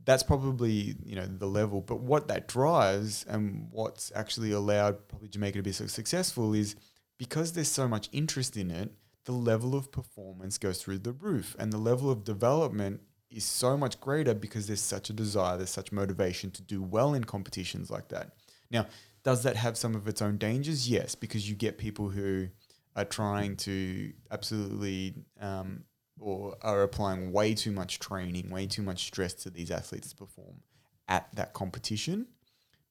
that's 0.05 0.25
probably, 0.25 0.97
you 1.05 1.15
know, 1.15 1.27
the 1.27 1.47
level. 1.47 1.81
But 1.81 2.01
what 2.01 2.27
that 2.29 2.49
drives 2.49 3.25
and 3.29 3.69
what's 3.71 4.11
actually 4.15 4.51
allowed 4.51 5.07
probably 5.09 5.29
Jamaica 5.29 5.59
to 5.59 5.63
be 5.63 5.73
so 5.73 5.87
successful 5.87 6.53
is 6.53 6.75
because 7.17 7.53
there's 7.53 7.71
so 7.71 7.87
much 7.87 8.09
interest 8.13 8.57
in 8.57 8.71
it, 8.73 8.93
the 9.27 9.33
level 9.33 9.75
of 9.75 9.93
performance 9.93 10.57
goes 10.57 10.81
through 10.81 10.99
the 10.99 11.13
roof 11.13 11.55
and 11.59 11.73
the 11.73 11.79
level 11.79 12.11
of 12.11 12.25
development 12.25 13.03
is 13.31 13.45
so 13.45 13.77
much 13.77 14.01
greater 14.01 14.35
because 14.35 14.67
there's 14.67 14.81
such 14.81 15.11
a 15.11 15.13
desire, 15.13 15.57
there's 15.57 15.71
such 15.71 15.93
motivation 15.93 16.51
to 16.53 16.63
do 16.63 16.83
well 16.83 17.13
in 17.13 17.25
competitions 17.25 17.91
like 17.91 18.09
that. 18.09 18.31
Now, 18.71 18.87
does 19.25 19.43
that 19.43 19.57
have 19.57 19.77
some 19.77 19.95
of 19.95 20.07
its 20.07 20.23
own 20.23 20.39
dangers? 20.39 20.89
Yes, 20.89 21.15
because 21.17 21.49
you 21.49 21.57
get 21.57 21.77
people 21.77 22.09
who 22.09 22.49
are 22.95 23.05
trying 23.05 23.57
to 23.57 24.13
absolutely 24.31 25.15
um, 25.41 25.85
or 26.19 26.57
are 26.63 26.83
applying 26.83 27.33
way 27.33 27.55
too 27.55 27.73
much 27.73 27.99
training, 27.99 28.49
way 28.49 28.67
too 28.67 28.83
much 28.83 29.05
stress 29.05 29.35
to 29.35 29.51
these 29.51 29.71
athletes 29.71 30.11
to 30.11 30.17
perform 30.17 30.63
at 31.09 31.29
that 31.35 31.53
competition. 31.53 32.27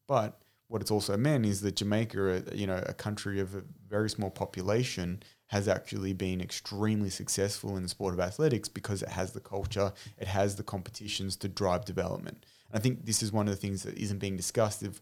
But 0.08 0.40
what 0.68 0.82
it's 0.82 0.92
also 0.92 1.18
meant 1.18 1.46
is 1.46 1.62
that 1.62 1.76
Jamaica, 1.76 2.44
you 2.54 2.68
know, 2.68 2.84
a 2.86 2.94
country 2.94 3.40
of 3.40 3.56
a 3.56 3.64
very 3.88 4.10
small 4.10 4.30
population, 4.30 5.24
has 5.48 5.68
actually 5.68 6.14
been 6.14 6.42
extremely 6.42 7.10
successful 7.10 7.78
in 7.78 7.84
the 7.84 7.90
sport 7.90 8.14
of 8.14 8.20
athletics 8.20 8.68
because 8.68 9.04
it 9.04 9.10
has 9.10 9.34
the 9.34 9.40
culture, 9.40 9.94
it 10.18 10.28
has 10.28 10.56
the 10.56 10.64
competitions 10.64 11.36
to 11.36 11.48
drive 11.48 11.86
development. 11.86 12.46
And 12.72 12.80
I 12.80 12.82
think 12.82 13.06
this 13.06 13.22
is 13.22 13.32
one 13.32 13.48
of 13.48 13.54
the 13.54 13.60
things 13.60 13.84
that 13.84 13.98
isn't 13.98 14.20
being 14.20 14.38
discussed 14.38 14.82
of 14.84 15.00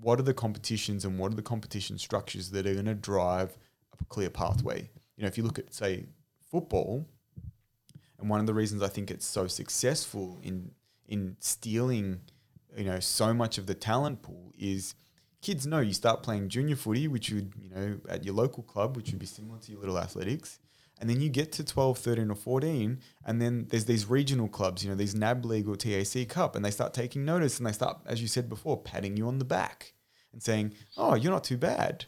what 0.00 0.18
are 0.18 0.24
the 0.24 0.34
competitions 0.34 1.04
and 1.04 1.18
what 1.18 1.32
are 1.32 1.36
the 1.36 1.42
competition 1.42 1.98
structures 1.98 2.50
that 2.50 2.66
are 2.66 2.74
going 2.74 2.86
to 2.86 2.94
drive 2.94 3.58
a 4.00 4.04
clear 4.04 4.30
pathway. 4.30 4.88
you 5.16 5.22
know, 5.22 5.28
if 5.28 5.36
you 5.36 5.44
look 5.44 5.58
at 5.58 5.74
say 5.74 6.06
football, 6.50 7.06
and 8.18 8.28
one 8.28 8.40
of 8.40 8.46
the 8.46 8.54
reasons 8.54 8.82
I 8.82 8.88
think 8.88 9.10
it's 9.10 9.26
so 9.26 9.46
successful 9.46 10.40
in 10.42 10.72
in 11.08 11.36
stealing, 11.40 12.20
you 12.76 12.84
know, 12.84 13.00
so 13.00 13.34
much 13.34 13.58
of 13.58 13.66
the 13.66 13.74
talent 13.74 14.22
pool 14.22 14.52
is 14.56 14.94
kids 15.42 15.66
know 15.66 15.80
you 15.80 15.92
start 15.92 16.22
playing 16.22 16.48
junior 16.48 16.76
footy, 16.76 17.08
which 17.08 17.30
would, 17.30 17.52
you 17.60 17.70
know, 17.70 18.00
at 18.08 18.24
your 18.24 18.34
local 18.34 18.62
club, 18.62 18.96
which 18.96 19.10
would 19.10 19.18
be 19.18 19.26
similar 19.26 19.58
to 19.60 19.72
your 19.72 19.80
little 19.80 19.98
athletics. 19.98 20.58
And 21.00 21.08
then 21.08 21.22
you 21.22 21.30
get 21.30 21.50
to 21.52 21.64
12, 21.64 21.96
13, 21.96 22.30
or 22.30 22.34
14, 22.34 23.00
and 23.24 23.40
then 23.40 23.66
there's 23.70 23.86
these 23.86 24.04
regional 24.04 24.48
clubs, 24.48 24.84
you 24.84 24.90
know, 24.90 24.96
these 24.96 25.14
NAB 25.14 25.46
League 25.46 25.66
or 25.66 25.74
TAC 25.74 26.28
Cup, 26.28 26.54
and 26.54 26.62
they 26.62 26.70
start 26.70 26.92
taking 26.92 27.24
notice 27.24 27.56
and 27.56 27.66
they 27.66 27.72
start, 27.72 28.00
as 28.04 28.20
you 28.20 28.28
said 28.28 28.50
before, 28.50 28.76
patting 28.76 29.16
you 29.16 29.26
on 29.26 29.38
the 29.38 29.44
back 29.46 29.94
and 30.32 30.42
saying, 30.42 30.74
oh, 30.98 31.14
you're 31.14 31.32
not 31.32 31.44
too 31.44 31.56
bad. 31.56 32.04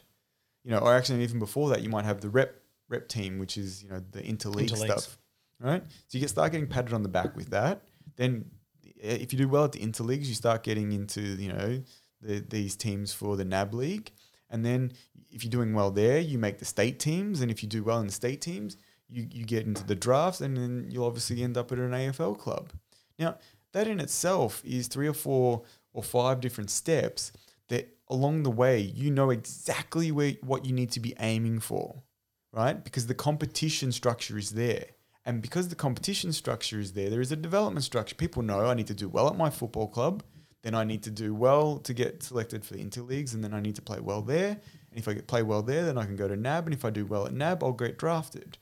You 0.63 0.71
know, 0.71 0.77
or 0.77 0.93
actually, 0.93 1.23
even 1.23 1.39
before 1.39 1.69
that, 1.69 1.81
you 1.81 1.89
might 1.89 2.05
have 2.05 2.21
the 2.21 2.29
rep 2.29 2.61
rep 2.87 3.07
team, 3.09 3.39
which 3.39 3.57
is, 3.57 3.83
you 3.83 3.89
know, 3.89 4.01
the 4.11 4.21
interleague 4.21 4.69
Interleagues. 4.69 4.85
stuff, 4.85 5.17
right? 5.59 5.83
So 6.07 6.17
you 6.17 6.19
get 6.19 6.29
start 6.29 6.51
getting 6.51 6.67
patted 6.67 6.93
on 6.93 7.01
the 7.01 7.09
back 7.09 7.35
with 7.35 7.49
that. 7.49 7.81
Then 8.15 8.45
if 8.81 9.33
you 9.33 9.39
do 9.39 9.49
well 9.49 9.65
at 9.65 9.71
the 9.71 9.79
interleagues, 9.79 10.27
you 10.27 10.35
start 10.35 10.63
getting 10.63 10.91
into, 10.91 11.21
you 11.21 11.51
know, 11.51 11.81
the, 12.23 12.39
these 12.39 12.75
teams 12.75 13.13
for 13.13 13.35
the 13.35 13.45
NAB 13.45 13.73
League. 13.73 14.11
And 14.49 14.65
then 14.65 14.93
if 15.31 15.43
you're 15.43 15.51
doing 15.51 15.73
well 15.73 15.91
there, 15.91 16.19
you 16.19 16.37
make 16.37 16.59
the 16.59 16.65
state 16.65 16.99
teams. 16.99 17.41
And 17.41 17.49
if 17.49 17.63
you 17.63 17.69
do 17.69 17.83
well 17.83 17.99
in 17.99 18.07
the 18.07 18.13
state 18.13 18.41
teams, 18.41 18.77
you, 19.09 19.27
you 19.29 19.45
get 19.45 19.65
into 19.65 19.83
the 19.83 19.95
drafts 19.95 20.41
and 20.41 20.55
then 20.55 20.87
you'll 20.89 21.05
obviously 21.05 21.43
end 21.43 21.57
up 21.57 21.71
at 21.71 21.79
an 21.79 21.91
AFL 21.91 22.37
club. 22.37 22.71
Now, 23.17 23.37
that 23.73 23.87
in 23.87 23.99
itself 23.99 24.61
is 24.63 24.87
three 24.87 25.07
or 25.07 25.13
four 25.13 25.63
or 25.91 26.03
five 26.03 26.39
different 26.39 26.69
steps 26.69 27.31
that 27.69 27.97
along 28.07 28.43
the 28.43 28.51
way, 28.51 28.79
you 28.79 29.11
know 29.11 29.29
exactly 29.29 30.11
where, 30.11 30.33
what 30.41 30.65
you 30.65 30.73
need 30.73 30.91
to 30.91 30.99
be 30.99 31.15
aiming 31.19 31.59
for, 31.59 32.03
right? 32.51 32.83
Because 32.83 33.07
the 33.07 33.15
competition 33.15 33.91
structure 33.91 34.37
is 34.37 34.51
there. 34.51 34.85
And 35.25 35.41
because 35.41 35.69
the 35.69 35.75
competition 35.75 36.33
structure 36.33 36.79
is 36.79 36.93
there, 36.93 37.09
there 37.09 37.21
is 37.21 37.31
a 37.31 37.37
development 37.37 37.85
structure. 37.85 38.13
People 38.13 38.43
know 38.43 38.65
I 38.65 38.73
need 38.73 38.87
to 38.87 38.93
do 38.93 39.07
well 39.07 39.29
at 39.29 39.37
my 39.37 39.49
football 39.49 39.87
club 39.87 40.21
then 40.63 40.73
I 40.73 40.85
need 40.85 41.03
to 41.03 41.11
do 41.11 41.35
well 41.35 41.77
to 41.79 41.93
get 41.93 42.23
selected 42.23 42.65
for 42.65 42.73
the 42.73 42.83
interleagues, 42.83 43.33
and 43.33 43.43
then 43.43 43.53
I 43.53 43.59
need 43.59 43.75
to 43.75 43.81
play 43.81 43.99
well 43.99 44.21
there. 44.21 44.57
And 44.91 44.99
if 44.99 45.07
I 45.07 45.15
play 45.15 45.43
well 45.43 45.61
there, 45.61 45.85
then 45.85 45.97
I 45.97 46.05
can 46.05 46.15
go 46.15 46.27
to 46.27 46.35
NAB, 46.35 46.65
and 46.67 46.73
if 46.73 46.85
I 46.85 46.89
do 46.89 47.05
well 47.05 47.25
at 47.25 47.33
NAB, 47.33 47.63
I'll 47.63 47.73
get 47.73 47.97
drafted. 47.97 48.57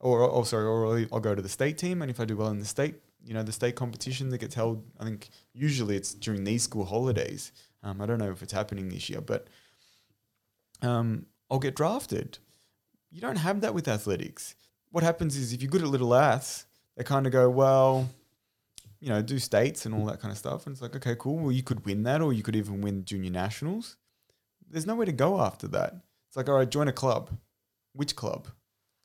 Or, 0.00 0.20
or 0.20 0.44
sorry, 0.44 0.64
or 0.64 1.06
I'll 1.12 1.20
go 1.20 1.34
to 1.34 1.42
the 1.42 1.48
state 1.48 1.78
team, 1.78 2.02
and 2.02 2.10
if 2.10 2.18
I 2.18 2.24
do 2.24 2.36
well 2.36 2.48
in 2.48 2.58
the 2.58 2.64
state, 2.64 2.96
you 3.22 3.34
know, 3.34 3.42
the 3.42 3.52
state 3.52 3.76
competition 3.76 4.30
that 4.30 4.38
gets 4.38 4.54
held, 4.54 4.84
I 4.98 5.04
think 5.04 5.30
usually 5.52 5.96
it's 5.96 6.14
during 6.14 6.44
these 6.44 6.62
school 6.62 6.84
holidays. 6.84 7.52
Um, 7.82 8.00
I 8.00 8.06
don't 8.06 8.18
know 8.18 8.30
if 8.30 8.42
it's 8.42 8.52
happening 8.52 8.88
this 8.88 9.08
year, 9.10 9.20
but 9.20 9.46
um, 10.82 11.26
I'll 11.50 11.58
get 11.58 11.76
drafted. 11.76 12.38
You 13.10 13.20
don't 13.20 13.36
have 13.36 13.60
that 13.60 13.74
with 13.74 13.86
athletics. 13.88 14.54
What 14.90 15.04
happens 15.04 15.36
is 15.36 15.52
if 15.52 15.62
you're 15.62 15.70
good 15.70 15.82
at 15.82 15.88
little 15.88 16.14
aths, 16.14 16.66
they 16.96 17.04
kind 17.04 17.26
of 17.26 17.32
go, 17.32 17.50
well, 17.50 18.08
you 19.04 19.10
know, 19.10 19.20
do 19.20 19.38
states 19.38 19.84
and 19.84 19.94
all 19.94 20.06
that 20.06 20.18
kind 20.18 20.32
of 20.32 20.38
stuff. 20.38 20.64
And 20.64 20.72
it's 20.72 20.80
like, 20.80 20.96
okay, 20.96 21.14
cool. 21.18 21.36
Well, 21.36 21.52
you 21.52 21.62
could 21.62 21.84
win 21.84 22.04
that, 22.04 22.22
or 22.22 22.32
you 22.32 22.42
could 22.42 22.56
even 22.56 22.80
win 22.80 23.04
junior 23.04 23.30
nationals. 23.30 23.98
There's 24.66 24.86
nowhere 24.86 25.04
to 25.04 25.12
go 25.12 25.42
after 25.42 25.68
that. 25.68 25.96
It's 26.26 26.38
like, 26.38 26.48
all 26.48 26.54
right, 26.54 26.70
join 26.70 26.88
a 26.88 26.92
club. 26.92 27.28
Which 27.92 28.16
club? 28.16 28.48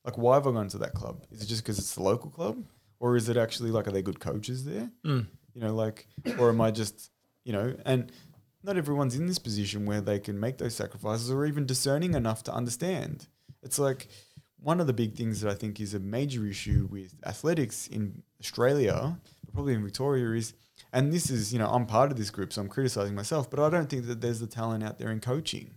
Like, 0.06 0.18
why 0.18 0.36
have 0.36 0.48
I 0.48 0.52
gone 0.52 0.70
to 0.70 0.78
that 0.78 0.94
club? 0.94 1.26
Is 1.32 1.42
it 1.42 1.48
just 1.48 1.64
because 1.64 1.78
it's 1.78 1.96
the 1.96 2.02
local 2.02 2.30
club, 2.30 2.64
or 3.02 3.18
is 3.18 3.28
it 3.28 3.36
actually 3.36 3.72
like, 3.72 3.90
are 3.90 3.92
they 3.92 4.02
good 4.02 4.22
coaches 4.22 4.64
there? 4.64 4.90
Mm. 5.06 5.28
You 5.54 5.62
know, 5.62 5.76
like, 5.76 6.08
or 6.40 6.48
am 6.48 6.62
I 6.62 6.72
just, 6.72 7.12
you 7.44 7.52
know, 7.52 7.76
and 7.86 8.10
not 8.64 8.78
everyone's 8.78 9.18
in 9.18 9.28
this 9.28 9.38
position 9.38 9.86
where 9.86 10.00
they 10.00 10.20
can 10.20 10.40
make 10.40 10.60
those 10.60 10.76
sacrifices 10.76 11.30
or 11.30 11.46
even 11.46 11.66
discerning 11.66 12.14
enough 12.14 12.42
to 12.44 12.54
understand. 12.54 13.28
It's 13.62 13.80
like 13.80 14.08
one 14.62 14.80
of 14.80 14.88
the 14.88 14.94
big 14.94 15.16
things 15.16 15.42
that 15.42 15.52
I 15.52 15.56
think 15.56 15.82
is 15.82 15.94
a 15.94 16.00
major 16.00 16.46
issue 16.46 16.88
with 16.90 17.16
athletics 17.26 17.88
in 17.88 18.24
Australia, 18.40 19.20
probably 19.54 19.74
in 19.74 19.84
Victoria, 19.84 20.32
is, 20.32 20.54
and 20.92 21.12
this 21.12 21.30
is, 21.30 21.52
you 21.54 21.60
know, 21.60 21.70
I'm 21.70 21.86
part 21.86 22.12
of 22.12 22.18
this 22.18 22.30
group, 22.30 22.54
so 22.54 22.62
I'm 22.62 22.68
criticizing 22.68 23.16
myself, 23.16 23.50
but 23.50 23.60
I 23.60 23.70
don't 23.70 23.90
think 23.90 24.08
that 24.08 24.22
there's 24.22 24.40
the 24.40 24.48
talent 24.48 24.84
out 24.84 24.98
there 24.98 25.12
in 25.12 25.20
coaching. 25.20 25.76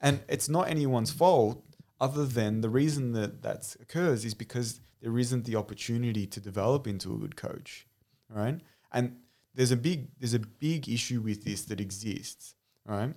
And 0.00 0.20
it's 0.28 0.48
not 0.48 0.68
anyone's 0.68 1.10
fault 1.10 1.64
other 2.00 2.24
than 2.24 2.60
the 2.60 2.70
reason 2.70 3.12
that 3.12 3.42
that 3.42 3.74
occurs 3.80 4.24
is 4.24 4.34
because 4.34 4.80
there 5.00 5.18
isn't 5.18 5.44
the 5.44 5.56
opportunity 5.56 6.26
to 6.26 6.40
develop 6.40 6.86
into 6.86 7.12
a 7.12 7.18
good 7.18 7.36
coach, 7.36 7.86
right? 8.28 8.60
And 8.92 9.16
there's 9.54 9.70
a 9.70 9.76
big 9.76 10.08
there's 10.18 10.34
a 10.34 10.38
big 10.38 10.88
issue 10.88 11.20
with 11.20 11.44
this 11.44 11.62
that 11.64 11.80
exists, 11.80 12.54
right? 12.86 13.12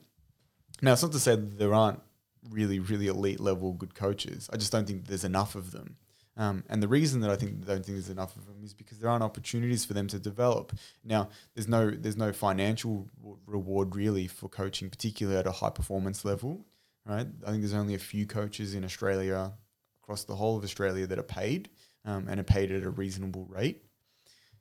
Now 0.82 0.94
it's 0.94 1.04
not 1.04 1.12
to 1.12 1.20
say 1.20 1.36
that 1.36 1.60
there 1.60 1.74
aren't 1.74 2.02
really 2.50 2.80
really 2.80 3.08
elite 3.08 3.40
level 3.40 3.74
good 3.74 3.94
coaches. 3.94 4.50
I 4.52 4.58
just 4.58 4.72
don't 4.72 4.88
think 4.88 5.06
there's 5.06 5.24
enough 5.24 5.56
of 5.56 5.72
them. 5.72 5.98
Um, 6.38 6.64
and 6.70 6.82
the 6.82 6.88
reason 6.88 7.22
that 7.22 7.30
I 7.30 7.36
think 7.36 7.66
don't 7.66 7.86
think 7.86 7.98
there's 7.98 8.10
enough 8.10 8.36
of 8.36 8.46
them 8.46 8.64
is 8.64 8.74
because 8.74 9.00
there 9.00 9.10
aren't 9.10 9.24
opportunities 9.24 9.84
for 9.84 9.94
them 9.94 10.08
to 10.08 10.20
develop. 10.20 10.72
Now, 11.04 11.30
there's 11.54 11.68
no 11.68 11.92
there's 11.92 12.18
no 12.18 12.32
financial 12.32 13.10
reward 13.46 13.96
really 13.96 14.28
for 14.28 14.48
coaching, 14.48 14.90
particularly 14.90 15.38
at 15.38 15.48
a 15.48 15.52
high 15.52 15.70
performance 15.70 16.24
level, 16.24 16.66
right? 17.06 17.28
I 17.46 17.50
think 17.50 17.62
there's 17.62 17.74
only 17.74 17.96
a 17.96 18.00
few 18.00 18.26
coaches 18.26 18.74
in 18.74 18.86
Australia, 18.86 19.52
across 20.02 20.24
the 20.24 20.36
whole 20.36 20.58
of 20.58 20.64
Australia, 20.64 21.06
that 21.08 21.20
are 21.20 21.24
paid 21.24 21.70
um, 22.06 22.28
and 22.30 22.40
are 22.40 22.44
paid 22.44 22.72
at 22.72 22.84
a 22.84 22.90
reasonable 22.90 23.46
rate. 23.46 23.84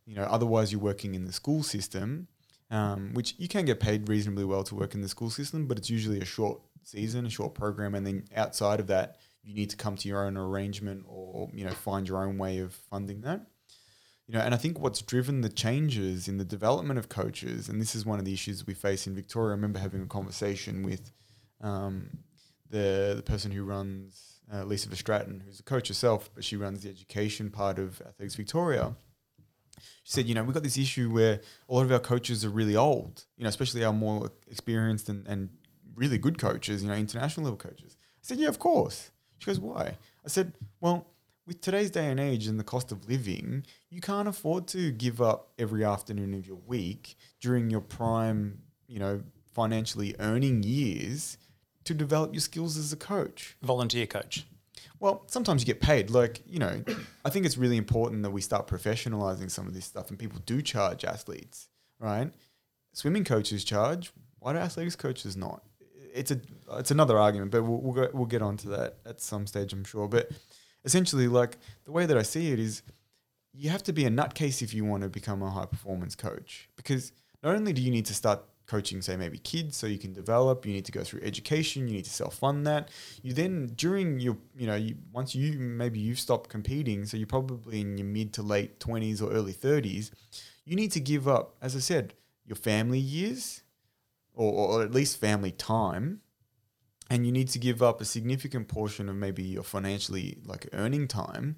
You 0.06 0.16
know, 0.16 0.24
otherwise 0.24 0.72
you're 0.72 0.80
working 0.80 1.14
in 1.14 1.24
the 1.24 1.32
school 1.32 1.62
system, 1.62 2.26
um, 2.70 3.14
which 3.14 3.34
you 3.38 3.46
can 3.46 3.64
get 3.64 3.78
paid 3.78 4.08
reasonably 4.08 4.44
well 4.44 4.64
to 4.64 4.74
work 4.74 4.94
in 4.94 5.02
the 5.02 5.08
school 5.08 5.30
system, 5.30 5.66
but 5.66 5.78
it's 5.78 5.90
usually 5.90 6.20
a 6.20 6.24
short 6.24 6.60
season, 6.82 7.26
a 7.26 7.30
short 7.30 7.54
program, 7.54 7.94
and 7.94 8.04
then 8.04 8.24
outside 8.34 8.80
of 8.80 8.88
that, 8.88 9.18
you 9.42 9.54
need 9.54 9.70
to 9.70 9.76
come 9.76 9.96
to 9.96 10.08
your 10.08 10.24
own 10.24 10.36
arrangement 10.36 11.04
or 11.08 11.48
you 11.54 11.64
know 11.64 11.72
find 11.72 12.08
your 12.08 12.22
own 12.24 12.38
way 12.38 12.58
of 12.58 12.72
funding 12.72 13.22
that. 13.22 13.46
You 14.26 14.34
know, 14.34 14.40
and 14.42 14.54
I 14.54 14.58
think 14.58 14.78
what's 14.78 15.02
driven 15.02 15.40
the 15.40 15.48
changes 15.48 16.28
in 16.28 16.38
the 16.38 16.44
development 16.44 17.00
of 17.00 17.08
coaches, 17.08 17.68
and 17.68 17.80
this 17.80 17.96
is 17.96 18.06
one 18.06 18.20
of 18.20 18.24
the 18.24 18.32
issues 18.32 18.64
we 18.64 18.74
face 18.74 19.06
in 19.06 19.14
Victoria. 19.14 19.50
I 19.50 19.56
remember 19.56 19.80
having 19.80 20.02
a 20.02 20.06
conversation 20.06 20.84
with 20.84 21.10
um, 21.60 22.18
the 22.68 23.14
the 23.16 23.22
person 23.22 23.50
who 23.50 23.64
runs 23.64 24.40
uh, 24.52 24.64
Lisa 24.64 24.88
Verstraeten, 24.88 25.42
who's 25.42 25.60
a 25.60 25.64
coach 25.64 25.88
herself, 25.88 26.30
but 26.34 26.44
she 26.44 26.56
runs 26.56 26.82
the 26.82 26.90
education 26.90 27.50
part 27.50 27.78
of 27.78 28.00
Athletics 28.00 28.34
Victoria. 28.34 28.94
She 30.02 30.12
said, 30.12 30.26
you 30.26 30.34
know, 30.34 30.42
we've 30.42 30.54
got 30.54 30.62
this 30.62 30.78
issue 30.78 31.10
where 31.10 31.40
a 31.68 31.74
lot 31.74 31.82
of 31.82 31.92
our 31.92 32.00
coaches 32.00 32.44
are 32.44 32.50
really 32.50 32.76
old, 32.76 33.24
you 33.36 33.44
know, 33.44 33.48
especially 33.48 33.84
our 33.84 33.92
more 33.92 34.30
experienced 34.50 35.08
and, 35.08 35.26
and 35.26 35.50
really 35.94 36.18
good 36.18 36.38
coaches, 36.38 36.82
you 36.82 36.88
know, 36.88 36.94
international 36.94 37.44
level 37.44 37.56
coaches. 37.56 37.96
I 38.00 38.22
said, 38.22 38.38
yeah, 38.38 38.48
of 38.48 38.58
course. 38.58 39.09
She 39.40 39.46
goes, 39.46 39.58
why? 39.58 39.96
I 40.24 40.28
said, 40.28 40.52
well, 40.80 41.06
with 41.46 41.62
today's 41.62 41.90
day 41.90 42.06
and 42.10 42.20
age 42.20 42.46
and 42.46 42.60
the 42.60 42.64
cost 42.64 42.92
of 42.92 43.08
living, 43.08 43.64
you 43.88 44.00
can't 44.00 44.28
afford 44.28 44.68
to 44.68 44.92
give 44.92 45.20
up 45.20 45.48
every 45.58 45.82
afternoon 45.82 46.34
of 46.34 46.46
your 46.46 46.58
week 46.66 47.16
during 47.40 47.70
your 47.70 47.80
prime, 47.80 48.60
you 48.86 48.98
know, 48.98 49.22
financially 49.52 50.14
earning 50.20 50.62
years 50.62 51.38
to 51.84 51.94
develop 51.94 52.34
your 52.34 52.42
skills 52.42 52.76
as 52.76 52.92
a 52.92 52.96
coach. 52.96 53.56
Volunteer 53.62 54.06
coach. 54.06 54.46
Well, 55.00 55.24
sometimes 55.26 55.62
you 55.62 55.66
get 55.66 55.80
paid. 55.80 56.10
Like, 56.10 56.42
you 56.46 56.58
know, 56.58 56.84
I 57.24 57.30
think 57.30 57.46
it's 57.46 57.56
really 57.56 57.78
important 57.78 58.22
that 58.22 58.30
we 58.30 58.42
start 58.42 58.68
professionalizing 58.68 59.50
some 59.50 59.66
of 59.66 59.72
this 59.72 59.86
stuff 59.86 60.10
and 60.10 60.18
people 60.18 60.40
do 60.44 60.60
charge 60.60 61.04
athletes, 61.06 61.68
right? 61.98 62.30
Swimming 62.92 63.24
coaches 63.24 63.64
charge. 63.64 64.12
Why 64.38 64.52
do 64.52 64.58
athletics 64.58 64.96
coaches 64.96 65.36
not? 65.36 65.64
It's 66.12 66.30
a 66.30 66.40
it's 66.72 66.90
another 66.90 67.18
argument, 67.18 67.50
but 67.50 67.62
we'll 67.62 67.80
we'll, 67.80 67.92
go, 67.92 68.08
we'll 68.12 68.26
get 68.26 68.42
onto 68.42 68.70
that 68.70 68.98
at 69.06 69.20
some 69.20 69.46
stage, 69.46 69.72
I'm 69.72 69.84
sure. 69.84 70.08
But 70.08 70.30
essentially, 70.84 71.28
like 71.28 71.58
the 71.84 71.92
way 71.92 72.06
that 72.06 72.16
I 72.16 72.22
see 72.22 72.52
it 72.52 72.58
is, 72.58 72.82
you 73.52 73.70
have 73.70 73.82
to 73.84 73.92
be 73.92 74.04
a 74.04 74.10
nutcase 74.10 74.62
if 74.62 74.74
you 74.74 74.84
want 74.84 75.02
to 75.02 75.08
become 75.08 75.42
a 75.42 75.50
high 75.50 75.66
performance 75.66 76.14
coach 76.14 76.68
because 76.76 77.12
not 77.42 77.54
only 77.54 77.72
do 77.72 77.82
you 77.82 77.90
need 77.90 78.06
to 78.06 78.14
start 78.14 78.42
coaching, 78.70 79.02
say 79.02 79.16
maybe 79.16 79.38
kids, 79.38 79.76
so 79.76 79.86
you 79.86 79.98
can 79.98 80.12
develop. 80.12 80.64
You 80.64 80.72
need 80.72 80.84
to 80.84 80.92
go 80.92 81.02
through 81.02 81.22
education. 81.22 81.88
You 81.88 81.94
need 81.94 82.04
to 82.04 82.10
self 82.10 82.36
fund 82.36 82.66
that. 82.66 82.88
You 83.22 83.32
then 83.32 83.72
during 83.74 84.20
your 84.20 84.36
you 84.56 84.66
know 84.66 84.76
you, 84.76 84.96
once 85.12 85.34
you 85.34 85.58
maybe 85.58 85.98
you've 85.98 86.20
stopped 86.20 86.48
competing, 86.48 87.04
so 87.04 87.16
you're 87.16 87.26
probably 87.26 87.80
in 87.80 87.98
your 87.98 88.06
mid 88.06 88.32
to 88.34 88.42
late 88.42 88.78
twenties 88.78 89.20
or 89.20 89.32
early 89.32 89.52
thirties. 89.52 90.12
You 90.64 90.76
need 90.76 90.92
to 90.92 91.00
give 91.00 91.26
up, 91.26 91.56
as 91.60 91.74
I 91.74 91.80
said, 91.80 92.14
your 92.46 92.56
family 92.56 93.00
years, 93.00 93.62
or, 94.34 94.52
or 94.52 94.82
at 94.82 94.92
least 94.92 95.18
family 95.18 95.52
time, 95.52 96.20
and 97.10 97.26
you 97.26 97.32
need 97.32 97.48
to 97.48 97.58
give 97.58 97.82
up 97.82 98.00
a 98.00 98.04
significant 98.04 98.68
portion 98.68 99.08
of 99.08 99.16
maybe 99.16 99.42
your 99.42 99.64
financially 99.64 100.38
like 100.44 100.68
earning 100.72 101.08
time 101.08 101.56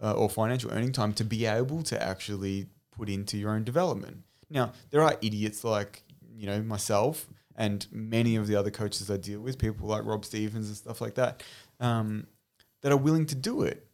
uh, 0.00 0.12
or 0.12 0.28
financial 0.30 0.70
earning 0.70 0.92
time 0.92 1.12
to 1.14 1.24
be 1.24 1.46
able 1.46 1.82
to 1.82 2.02
actually 2.02 2.66
put 2.90 3.08
into 3.08 3.36
your 3.36 3.50
own 3.50 3.64
development. 3.64 4.18
Now, 4.50 4.72
there 4.90 5.02
are 5.02 5.16
idiots 5.20 5.64
like 5.64 6.02
you 6.34 6.46
know 6.46 6.62
myself 6.62 7.28
and 7.56 7.86
many 7.92 8.36
of 8.36 8.46
the 8.46 8.56
other 8.56 8.70
coaches 8.70 9.10
I 9.10 9.16
deal 9.16 9.40
with, 9.40 9.58
people 9.58 9.88
like 9.88 10.04
Rob 10.04 10.24
Stevens 10.24 10.68
and 10.68 10.76
stuff 10.76 11.00
like 11.00 11.14
that, 11.14 11.42
um, 11.80 12.26
that 12.80 12.92
are 12.92 12.96
willing 12.96 13.26
to 13.26 13.34
do 13.34 13.62
it. 13.62 13.86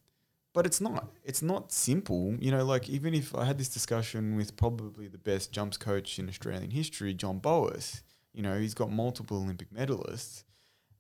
But 0.55 0.67
it's 0.67 0.81
not. 0.81 1.09
It's 1.25 1.43
not 1.43 1.73
simple. 1.73 2.35
You 2.41 2.51
know, 2.51 2.65
like 2.65 2.89
even 2.89 3.15
if 3.15 3.35
I 3.35 3.45
had 3.45 3.59
this 3.59 3.69
discussion 3.69 4.37
with 4.37 4.57
probably 4.57 5.07
the 5.07 5.19
best 5.19 5.53
jumps 5.53 5.77
coach 5.77 6.19
in 6.19 6.29
Australian 6.29 6.71
history, 6.71 7.15
John 7.15 7.39
Boas. 7.39 8.03
You 8.39 8.45
know, 8.45 8.57
he's 8.59 8.75
got 8.75 8.93
multiple 8.93 9.39
Olympic 9.39 9.75
medalists, 9.75 10.45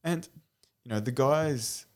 and 0.02 0.28
you 0.84 0.90
know 0.90 0.98
the 0.98 1.12
guy's 1.12 1.86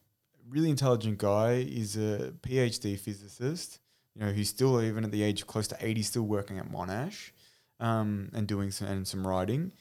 really 0.48 0.70
intelligent 0.70 1.18
guy. 1.18 1.62
He's 1.64 1.96
a 1.96 2.32
PhD 2.42 2.96
physicist. 2.96 3.80
You 4.14 4.24
know, 4.24 4.32
he's 4.32 4.50
still 4.50 4.80
even 4.80 5.04
at 5.04 5.10
the 5.10 5.24
age 5.24 5.40
of 5.42 5.48
close 5.48 5.66
to 5.68 5.76
eighty, 5.80 6.02
still 6.02 6.22
working 6.22 6.60
at 6.60 6.70
Monash, 6.70 7.32
um, 7.80 8.30
and 8.32 8.46
doing 8.46 8.70
some 8.70 8.86
and 8.86 9.08
some 9.08 9.26
writing. 9.26 9.72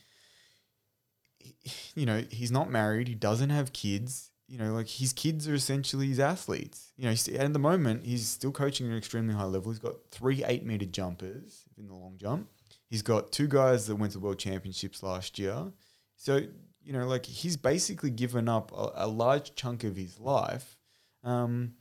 He- 1.40 2.02
You 2.02 2.06
know, 2.08 2.26
he's 2.32 2.52
not 2.52 2.72
married. 2.72 3.08
He 3.08 3.16
doesn't 3.16 3.50
have 3.52 3.74
kids. 3.74 4.32
You 4.48 4.58
know, 4.58 4.74
like 4.74 4.88
his 4.90 5.14
kids 5.14 5.48
are 5.48 5.54
essentially 5.54 6.08
his 6.08 6.20
athletes. 6.20 6.92
You 6.98 7.06
know, 7.06 7.12
at 7.40 7.54
the 7.54 7.60
moment 7.60 8.06
he's 8.06 8.28
still 8.28 8.52
coaching 8.52 8.88
at 8.88 8.92
an 8.94 8.98
extremely 8.98 9.34
high 9.36 9.46
level. 9.46 9.72
He's 9.72 9.80
got 9.80 9.96
three 10.12 10.44
eight 10.44 10.66
meter 10.66 10.86
jumpers 10.86 11.66
in 11.78 11.88
the 11.88 11.94
long 11.94 12.18
jump. 12.18 12.50
He's 12.92 13.02
got 13.02 13.32
two 13.32 13.48
guys 13.48 13.88
that 13.88 13.96
went 13.96 14.12
to 14.12 14.20
world 14.20 14.38
championships 14.38 15.02
last 15.02 15.40
year. 15.40 15.72
So, 16.18 16.42
you 16.84 16.92
know, 16.92 17.08
like 17.08 17.26
he's 17.26 17.56
basically 17.56 18.10
given 18.10 18.50
up 18.50 18.74
a, 18.74 19.06
a 19.06 19.08
large 19.08 19.56
chunk 19.56 19.86
of 19.86 19.96
his 19.96 20.20
life 20.20 20.78
um, 21.24 21.76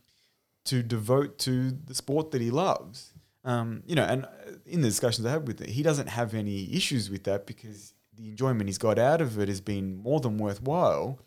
to 0.63 0.81
devote 0.81 1.37
to 1.39 1.71
the 1.71 1.93
sport 1.93 2.31
that 2.31 2.39
he 2.39 2.49
loves. 2.49 3.11
Um, 3.43 3.83
you 3.85 3.93
know, 3.93 4.05
and 4.05 4.23
uh, 4.23 4.29
in 4.65 4.79
the 4.79 4.87
discussions 4.87 5.27
I 5.27 5.31
had 5.31 5.47
with 5.47 5.59
it, 5.59 5.71
he 5.71 5.83
doesn't 5.83 6.07
have 6.07 6.33
any 6.33 6.73
issues 6.73 7.09
with 7.09 7.25
that 7.25 7.45
because 7.45 7.93
the 8.15 8.29
enjoyment 8.29 8.69
he's 8.69 8.77
got 8.77 8.97
out 8.97 9.19
of 9.19 9.37
it 9.37 9.49
has 9.49 9.59
been 9.59 9.97
more 9.97 10.21
than 10.21 10.37
worthwhile. 10.37 11.19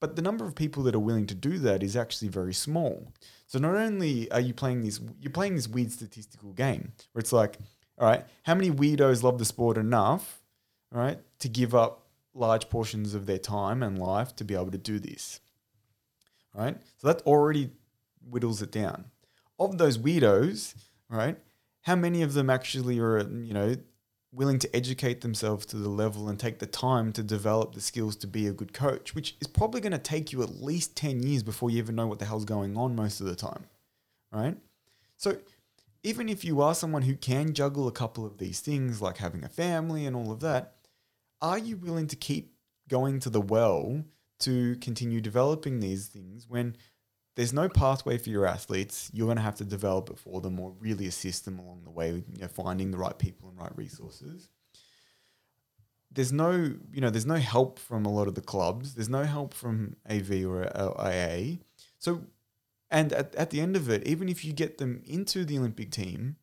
But 0.00 0.16
the 0.16 0.22
number 0.22 0.44
of 0.44 0.54
people 0.54 0.82
that 0.82 0.94
are 0.94 0.98
willing 0.98 1.26
to 1.28 1.34
do 1.34 1.58
that 1.60 1.82
is 1.82 1.96
actually 1.96 2.28
very 2.28 2.52
small. 2.52 3.10
So 3.46 3.58
not 3.58 3.74
only 3.74 4.30
are 4.32 4.40
you 4.40 4.52
playing 4.52 4.82
this, 4.82 5.00
you're 5.18 5.32
playing 5.32 5.54
this 5.54 5.68
weird 5.68 5.92
statistical 5.92 6.52
game 6.52 6.92
where 7.12 7.20
it's 7.20 7.32
like, 7.32 7.56
all 8.02 8.08
right, 8.08 8.24
how 8.42 8.56
many 8.56 8.68
weirdos 8.68 9.22
love 9.22 9.38
the 9.38 9.44
sport 9.44 9.78
enough, 9.78 10.42
all 10.92 11.00
right, 11.00 11.20
to 11.38 11.48
give 11.48 11.72
up 11.72 12.08
large 12.34 12.68
portions 12.68 13.14
of 13.14 13.26
their 13.26 13.38
time 13.38 13.80
and 13.80 13.96
life 13.96 14.34
to 14.34 14.44
be 14.44 14.54
able 14.54 14.72
to 14.72 14.78
do 14.78 14.98
this, 14.98 15.38
right? 16.52 16.76
So 16.98 17.06
that 17.06 17.22
already 17.22 17.70
whittles 18.28 18.60
it 18.60 18.72
down. 18.72 19.04
Of 19.56 19.78
those 19.78 19.98
weirdos, 19.98 20.74
right, 21.08 21.38
how 21.82 21.94
many 21.94 22.22
of 22.22 22.34
them 22.34 22.50
actually 22.50 22.98
are, 22.98 23.20
you 23.20 23.54
know, 23.54 23.76
willing 24.32 24.58
to 24.58 24.74
educate 24.74 25.20
themselves 25.20 25.64
to 25.66 25.76
the 25.76 25.88
level 25.88 26.28
and 26.28 26.40
take 26.40 26.58
the 26.58 26.66
time 26.66 27.12
to 27.12 27.22
develop 27.22 27.72
the 27.72 27.80
skills 27.80 28.16
to 28.16 28.26
be 28.26 28.48
a 28.48 28.52
good 28.52 28.72
coach, 28.72 29.14
which 29.14 29.36
is 29.40 29.46
probably 29.46 29.80
going 29.80 29.92
to 29.92 29.98
take 29.98 30.32
you 30.32 30.42
at 30.42 30.60
least 30.60 30.96
10 30.96 31.22
years 31.22 31.44
before 31.44 31.70
you 31.70 31.78
even 31.78 31.94
know 31.94 32.08
what 32.08 32.18
the 32.18 32.24
hell's 32.24 32.44
going 32.44 32.76
on 32.76 32.96
most 32.96 33.20
of 33.20 33.26
the 33.26 33.36
time, 33.36 33.62
right? 34.32 34.56
So 35.16 35.36
even 36.02 36.28
if 36.28 36.44
you 36.44 36.60
are 36.60 36.74
someone 36.74 37.02
who 37.02 37.14
can 37.14 37.54
juggle 37.54 37.86
a 37.86 37.92
couple 37.92 38.26
of 38.26 38.38
these 38.38 38.60
things, 38.60 39.00
like 39.00 39.18
having 39.18 39.44
a 39.44 39.48
family 39.48 40.04
and 40.04 40.16
all 40.16 40.32
of 40.32 40.40
that, 40.40 40.74
are 41.40 41.58
you 41.58 41.76
willing 41.76 42.06
to 42.08 42.16
keep 42.16 42.54
going 42.88 43.20
to 43.20 43.30
the 43.30 43.40
well 43.40 44.04
to 44.40 44.76
continue 44.76 45.20
developing 45.20 45.80
these 45.80 46.08
things 46.08 46.48
when 46.48 46.76
there's 47.36 47.52
no 47.52 47.68
pathway 47.68 48.18
for 48.18 48.30
your 48.30 48.46
athletes? 48.46 49.10
You're 49.12 49.26
going 49.26 49.36
to 49.36 49.42
have 49.42 49.56
to 49.56 49.64
develop 49.64 50.10
it 50.10 50.18
for 50.18 50.40
them 50.40 50.58
or 50.58 50.74
really 50.80 51.06
assist 51.06 51.44
them 51.44 51.58
along 51.58 51.84
the 51.84 51.90
way, 51.90 52.10
you 52.10 52.40
know, 52.40 52.48
finding 52.48 52.90
the 52.90 52.98
right 52.98 53.18
people 53.18 53.48
and 53.48 53.58
right 53.58 53.76
resources. 53.76 54.48
There's 56.10 56.32
no, 56.32 56.50
you 56.92 57.00
know, 57.00 57.10
there's 57.10 57.26
no 57.26 57.36
help 57.36 57.78
from 57.78 58.04
a 58.04 58.12
lot 58.12 58.28
of 58.28 58.34
the 58.34 58.42
clubs. 58.42 58.94
There's 58.94 59.08
no 59.08 59.22
help 59.22 59.54
from 59.54 59.96
AV 60.10 60.44
or 60.44 60.66
AA. 60.76 61.58
So 61.98 62.24
and 62.92 63.12
at, 63.14 63.34
at 63.34 63.50
the 63.50 63.60
end 63.60 63.74
of 63.74 63.88
it, 63.88 64.06
even 64.06 64.28
if 64.28 64.44
you 64.44 64.52
get 64.52 64.76
them 64.78 65.02
into 65.06 65.44
the 65.44 65.58
Olympic 65.58 65.90
team, 65.90 66.36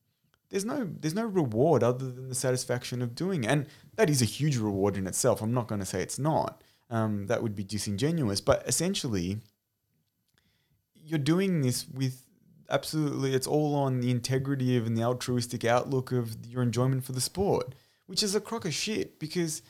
there's 0.49 0.65
no 0.65 0.89
there's 0.99 1.13
no 1.13 1.26
reward 1.26 1.84
other 1.84 2.11
than 2.11 2.27
the 2.27 2.35
satisfaction 2.35 3.03
of 3.03 3.13
doing 3.13 3.43
it. 3.43 3.51
And 3.51 3.67
that 3.95 4.09
is 4.09 4.21
a 4.21 4.26
huge 4.26 4.57
reward 4.57 4.97
in 4.97 5.05
itself. 5.05 5.41
I'm 5.41 5.53
not 5.53 5.67
going 5.67 5.80
to 5.80 5.85
say 5.85 6.01
it's 6.01 6.17
not. 6.19 6.63
Um, 6.89 7.27
that 7.27 7.43
would 7.43 7.55
be 7.55 7.63
disingenuous. 7.63 8.41
But 8.41 8.67
essentially, 8.67 9.38
you're 10.95 11.19
doing 11.19 11.61
this 11.61 11.88
with 11.88 12.26
absolutely 12.67 13.35
it's 13.35 13.47
all 13.47 13.76
on 13.76 14.01
the 14.01 14.09
integrity 14.09 14.76
of 14.76 14.88
and 14.88 14.97
the 14.97 15.03
altruistic 15.03 15.63
outlook 15.63 16.11
of 16.11 16.35
your 16.47 16.63
enjoyment 16.63 17.03
for 17.03 17.11
the 17.11 17.21
sport, 17.21 17.76
which 18.07 18.23
is 18.23 18.34
a 18.34 18.41
crock 18.41 18.65
of 18.65 18.73
shit 18.73 19.19
because 19.19 19.61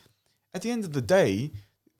at 0.53 0.61
the 0.61 0.71
end 0.71 0.85
of 0.85 0.93
the 0.93 1.01
day, 1.01 1.51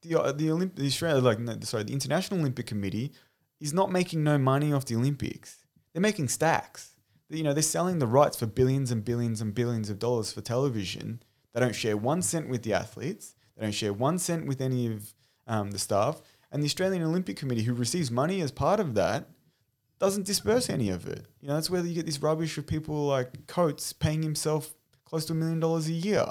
the 0.04 0.16
uh, 0.16 0.32
the 0.32 0.48
Olymp- 0.48 0.76
the 0.76 0.88
Australia 0.88 1.22
like 1.22 1.40
no, 1.40 1.58
sorry 1.64 1.84
the 1.84 1.92
International 1.92 2.40
Olympic 2.40 2.66
Committee 2.66 3.12
is 3.60 3.74
not 3.74 3.92
making 3.92 4.24
no 4.24 4.38
money 4.38 4.72
off 4.72 4.86
the 4.86 4.96
Olympics. 4.96 5.66
They're 5.94 6.02
making 6.02 6.30
stacks. 6.30 6.94
You 7.30 7.44
know, 7.44 7.54
they're 7.54 7.62
selling 7.62 8.00
the 8.00 8.08
rights 8.08 8.38
for 8.38 8.46
billions 8.46 8.92
and 8.92 9.06
billions 9.06 9.42
and 9.42 9.54
billions 9.54 9.90
of 9.90 10.00
dollars 10.00 10.32
for 10.32 10.42
television. 10.42 11.22
They 11.54 11.60
don't 11.60 11.76
share 11.76 11.98
one 11.98 12.22
cent 12.22 12.50
with 12.50 12.64
the 12.64 12.74
athletes. 12.74 13.36
They 13.56 13.64
don't 13.64 13.72
share 13.72 13.94
one 13.94 14.18
cent 14.18 14.48
with 14.48 14.62
any 14.62 14.88
of 14.88 15.14
um, 15.46 15.72
the 15.72 15.80
staff. 15.80 16.22
And 16.52 16.64
the 16.64 16.68
Australian 16.68 17.04
Olympic 17.04 17.38
Committee, 17.38 17.64
who 17.64 17.74
receives 17.74 18.10
money 18.10 18.42
as 18.42 18.52
part 18.52 18.80
of 18.80 18.96
that, 18.96 19.28
doesn't 20.00 20.26
disperse 20.26 20.70
any 20.70 20.90
of 20.90 21.08
it. 21.08 21.26
You 21.42 21.50
know, 21.50 21.56
that's 21.56 21.70
where 21.70 21.86
you 21.86 21.94
get 21.94 22.06
this 22.06 22.22
rubbish 22.22 22.58
of 22.58 22.66
people 22.66 23.08
like 23.08 23.46
Coates 23.48 23.94
paying 23.94 24.24
himself 24.24 24.74
close 25.06 25.26
to 25.26 25.34
a 25.34 25.36
million 25.36 25.60
dollars 25.60 25.88
a 25.88 25.94
year. 25.94 26.26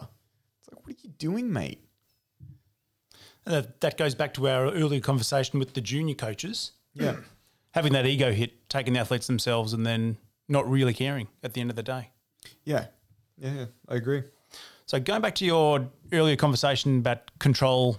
It's 0.58 0.72
like, 0.72 0.84
what 0.84 0.94
are 0.94 1.00
you 1.02 1.10
doing, 1.18 1.52
mate? 1.52 1.84
And 3.44 3.54
that, 3.54 3.80
that 3.82 3.98
goes 3.98 4.14
back 4.14 4.34
to 4.34 4.48
our 4.48 4.72
earlier 4.72 5.00
conversation 5.00 5.58
with 5.58 5.74
the 5.74 5.80
junior 5.80 6.14
coaches. 6.14 6.72
Yeah. 6.98 7.16
Having 7.72 7.92
that 7.92 8.06
ego 8.06 8.32
hit, 8.32 8.68
taking 8.68 8.94
the 8.94 9.00
athletes 9.00 9.26
themselves, 9.26 9.72
and 9.72 9.86
then 9.86 10.16
not 10.48 10.68
really 10.68 10.94
caring 10.94 11.28
at 11.42 11.52
the 11.52 11.60
end 11.60 11.70
of 11.70 11.76
the 11.76 11.82
day. 11.82 12.10
Yeah. 12.64 12.86
Yeah, 13.36 13.52
yeah 13.52 13.64
I 13.88 13.96
agree. 13.96 14.22
So 14.86 14.98
going 14.98 15.20
back 15.20 15.34
to 15.36 15.44
your 15.44 15.88
earlier 16.12 16.36
conversation 16.36 16.98
about 16.98 17.30
control 17.38 17.98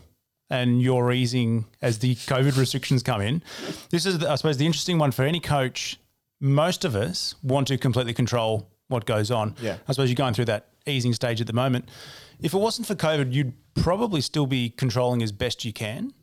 and 0.50 0.82
your 0.82 1.12
easing 1.12 1.66
as 1.82 2.00
the 2.00 2.16
COVID 2.16 2.58
restrictions 2.58 3.04
come 3.04 3.22
in, 3.22 3.44
this 3.92 4.06
is, 4.06 4.24
I 4.24 4.36
suppose, 4.36 4.58
the 4.58 4.66
interesting 4.66 4.98
one 4.98 5.12
for 5.12 5.24
any 5.24 5.40
coach. 5.40 6.00
Most 6.42 6.86
of 6.86 6.96
us 6.96 7.36
want 7.44 7.68
to 7.68 7.78
completely 7.78 8.14
control 8.14 8.68
what 8.88 9.06
goes 9.06 9.30
on. 9.30 9.56
Yeah. 9.62 9.78
I 9.88 9.92
suppose 9.92 10.10
you're 10.10 10.16
going 10.16 10.34
through 10.34 10.46
that 10.46 10.70
easing 10.88 11.14
stage 11.14 11.40
at 11.42 11.48
the 11.48 11.54
moment. 11.54 11.90
If 12.40 12.54
it 12.54 12.58
wasn't 12.58 12.88
for 12.88 12.96
COVID, 12.96 13.32
you'd 13.32 13.54
probably 13.76 14.22
still 14.22 14.48
be 14.48 14.70
controlling 14.70 15.22
as 15.22 15.32
best 15.32 15.64
you 15.64 15.74
can. 15.74 16.14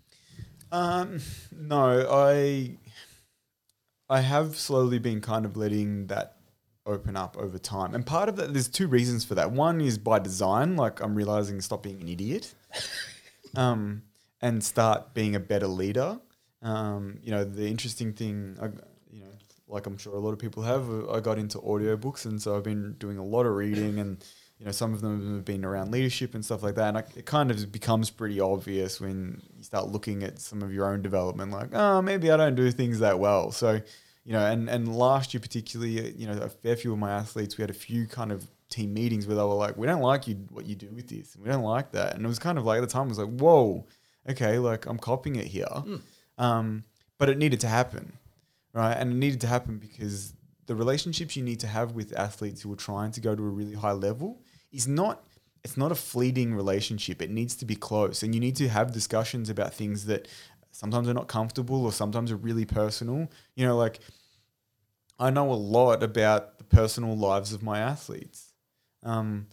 Um, 0.76 1.20
no, 1.58 2.06
I 2.10 2.76
I 4.10 4.20
have 4.20 4.56
slowly 4.56 4.98
been 4.98 5.22
kind 5.22 5.46
of 5.46 5.56
letting 5.56 6.08
that 6.08 6.36
open 6.84 7.16
up 7.16 7.36
over 7.38 7.58
time. 7.58 7.94
And 7.94 8.04
part 8.04 8.28
of 8.28 8.36
that 8.36 8.52
there's 8.52 8.68
two 8.68 8.86
reasons 8.86 9.24
for 9.24 9.34
that. 9.36 9.50
One 9.52 9.80
is 9.80 9.96
by 9.96 10.18
design, 10.18 10.76
like 10.76 11.00
I'm 11.00 11.14
realizing 11.14 11.62
stop 11.62 11.82
being 11.82 12.02
an 12.02 12.08
idiot. 12.08 12.54
um, 13.56 14.02
and 14.42 14.62
start 14.62 15.14
being 15.14 15.34
a 15.34 15.40
better 15.40 15.66
leader. 15.66 16.20
Um, 16.60 17.20
you 17.22 17.30
know, 17.30 17.42
the 17.42 17.66
interesting 17.66 18.12
thing 18.12 18.58
I, 18.60 18.66
you 19.10 19.20
know, 19.20 19.32
like 19.66 19.86
I'm 19.86 19.96
sure 19.96 20.14
a 20.14 20.18
lot 20.18 20.32
of 20.32 20.38
people 20.38 20.62
have, 20.62 20.90
I 21.10 21.20
got 21.20 21.38
into 21.38 21.58
audiobooks 21.58 22.26
and 22.26 22.40
so 22.40 22.54
I've 22.54 22.64
been 22.64 22.96
doing 22.98 23.16
a 23.16 23.24
lot 23.24 23.46
of 23.46 23.54
reading 23.54 23.98
and 23.98 24.22
you 24.58 24.64
know, 24.64 24.72
some 24.72 24.94
of 24.94 25.02
them 25.02 25.34
have 25.34 25.44
been 25.44 25.64
around 25.64 25.90
leadership 25.90 26.34
and 26.34 26.44
stuff 26.44 26.62
like 26.62 26.76
that. 26.76 26.88
And 26.88 26.98
I, 26.98 27.04
it 27.14 27.26
kind 27.26 27.50
of 27.50 27.70
becomes 27.70 28.10
pretty 28.10 28.40
obvious 28.40 29.00
when 29.00 29.42
you 29.56 29.62
start 29.62 29.88
looking 29.88 30.22
at 30.22 30.40
some 30.40 30.62
of 30.62 30.72
your 30.72 30.90
own 30.90 31.02
development, 31.02 31.52
like, 31.52 31.74
oh, 31.74 32.00
maybe 32.00 32.30
I 32.30 32.36
don't 32.36 32.54
do 32.54 32.70
things 32.70 33.00
that 33.00 33.18
well. 33.18 33.52
So, 33.52 33.80
you 34.24 34.32
know, 34.32 34.44
and, 34.44 34.68
and 34.70 34.96
last 34.96 35.34
year, 35.34 35.40
particularly, 35.40 36.12
you 36.12 36.26
know, 36.26 36.40
a 36.40 36.48
fair 36.48 36.74
few 36.74 36.92
of 36.92 36.98
my 36.98 37.12
athletes, 37.12 37.58
we 37.58 37.62
had 37.62 37.70
a 37.70 37.74
few 37.74 38.06
kind 38.06 38.32
of 38.32 38.46
team 38.70 38.94
meetings 38.94 39.26
where 39.26 39.36
they 39.36 39.42
were 39.42 39.54
like, 39.54 39.76
we 39.76 39.86
don't 39.86 40.02
like 40.02 40.26
you, 40.26 40.36
what 40.50 40.66
you 40.66 40.74
do 40.74 40.88
with 40.94 41.08
this. 41.08 41.34
And 41.34 41.44
we 41.44 41.50
don't 41.50 41.62
like 41.62 41.92
that. 41.92 42.14
And 42.14 42.24
it 42.24 42.28
was 42.28 42.38
kind 42.38 42.56
of 42.56 42.64
like, 42.64 42.78
at 42.78 42.80
the 42.80 42.86
time, 42.86 43.06
it 43.06 43.10
was 43.10 43.18
like, 43.18 43.38
whoa, 43.38 43.86
okay, 44.28 44.58
like 44.58 44.86
I'm 44.86 44.98
copying 44.98 45.36
it 45.36 45.46
here. 45.46 45.66
Um, 46.38 46.84
but 47.18 47.28
it 47.28 47.38
needed 47.38 47.60
to 47.60 47.68
happen, 47.68 48.14
right? 48.72 48.94
And 48.94 49.12
it 49.12 49.16
needed 49.16 49.40
to 49.42 49.46
happen 49.46 49.78
because 49.78 50.32
the 50.66 50.74
relationships 50.74 51.36
you 51.36 51.42
need 51.42 51.60
to 51.60 51.66
have 51.66 51.92
with 51.92 52.16
athletes 52.18 52.62
who 52.62 52.72
are 52.72 52.76
trying 52.76 53.12
to 53.12 53.20
go 53.20 53.34
to 53.34 53.42
a 53.42 53.48
really 53.48 53.74
high 53.74 53.92
level 53.92 54.42
is 54.72 54.86
not 54.86 55.24
it's 55.64 55.76
not 55.76 55.90
a 55.90 55.96
fleeting 55.96 56.54
relationship. 56.54 57.20
It 57.20 57.30
needs 57.30 57.56
to 57.56 57.64
be 57.64 57.74
close. 57.74 58.22
And 58.22 58.32
you 58.32 58.40
need 58.40 58.54
to 58.56 58.68
have 58.68 58.92
discussions 58.92 59.50
about 59.50 59.74
things 59.74 60.06
that 60.06 60.28
sometimes 60.70 61.08
are 61.08 61.14
not 61.14 61.26
comfortable 61.26 61.84
or 61.84 61.90
sometimes 61.90 62.30
are 62.30 62.36
really 62.36 62.64
personal. 62.64 63.28
You 63.54 63.66
know 63.66 63.76
like 63.76 64.00
i 65.18 65.30
know 65.30 65.50
a 65.50 65.54
lot 65.54 66.02
about 66.02 66.58
the 66.58 66.64
personal 66.64 67.16
lives 67.16 67.54
of 67.54 67.62
my 67.62 67.78
athletes 67.78 68.52
um, 69.02 69.46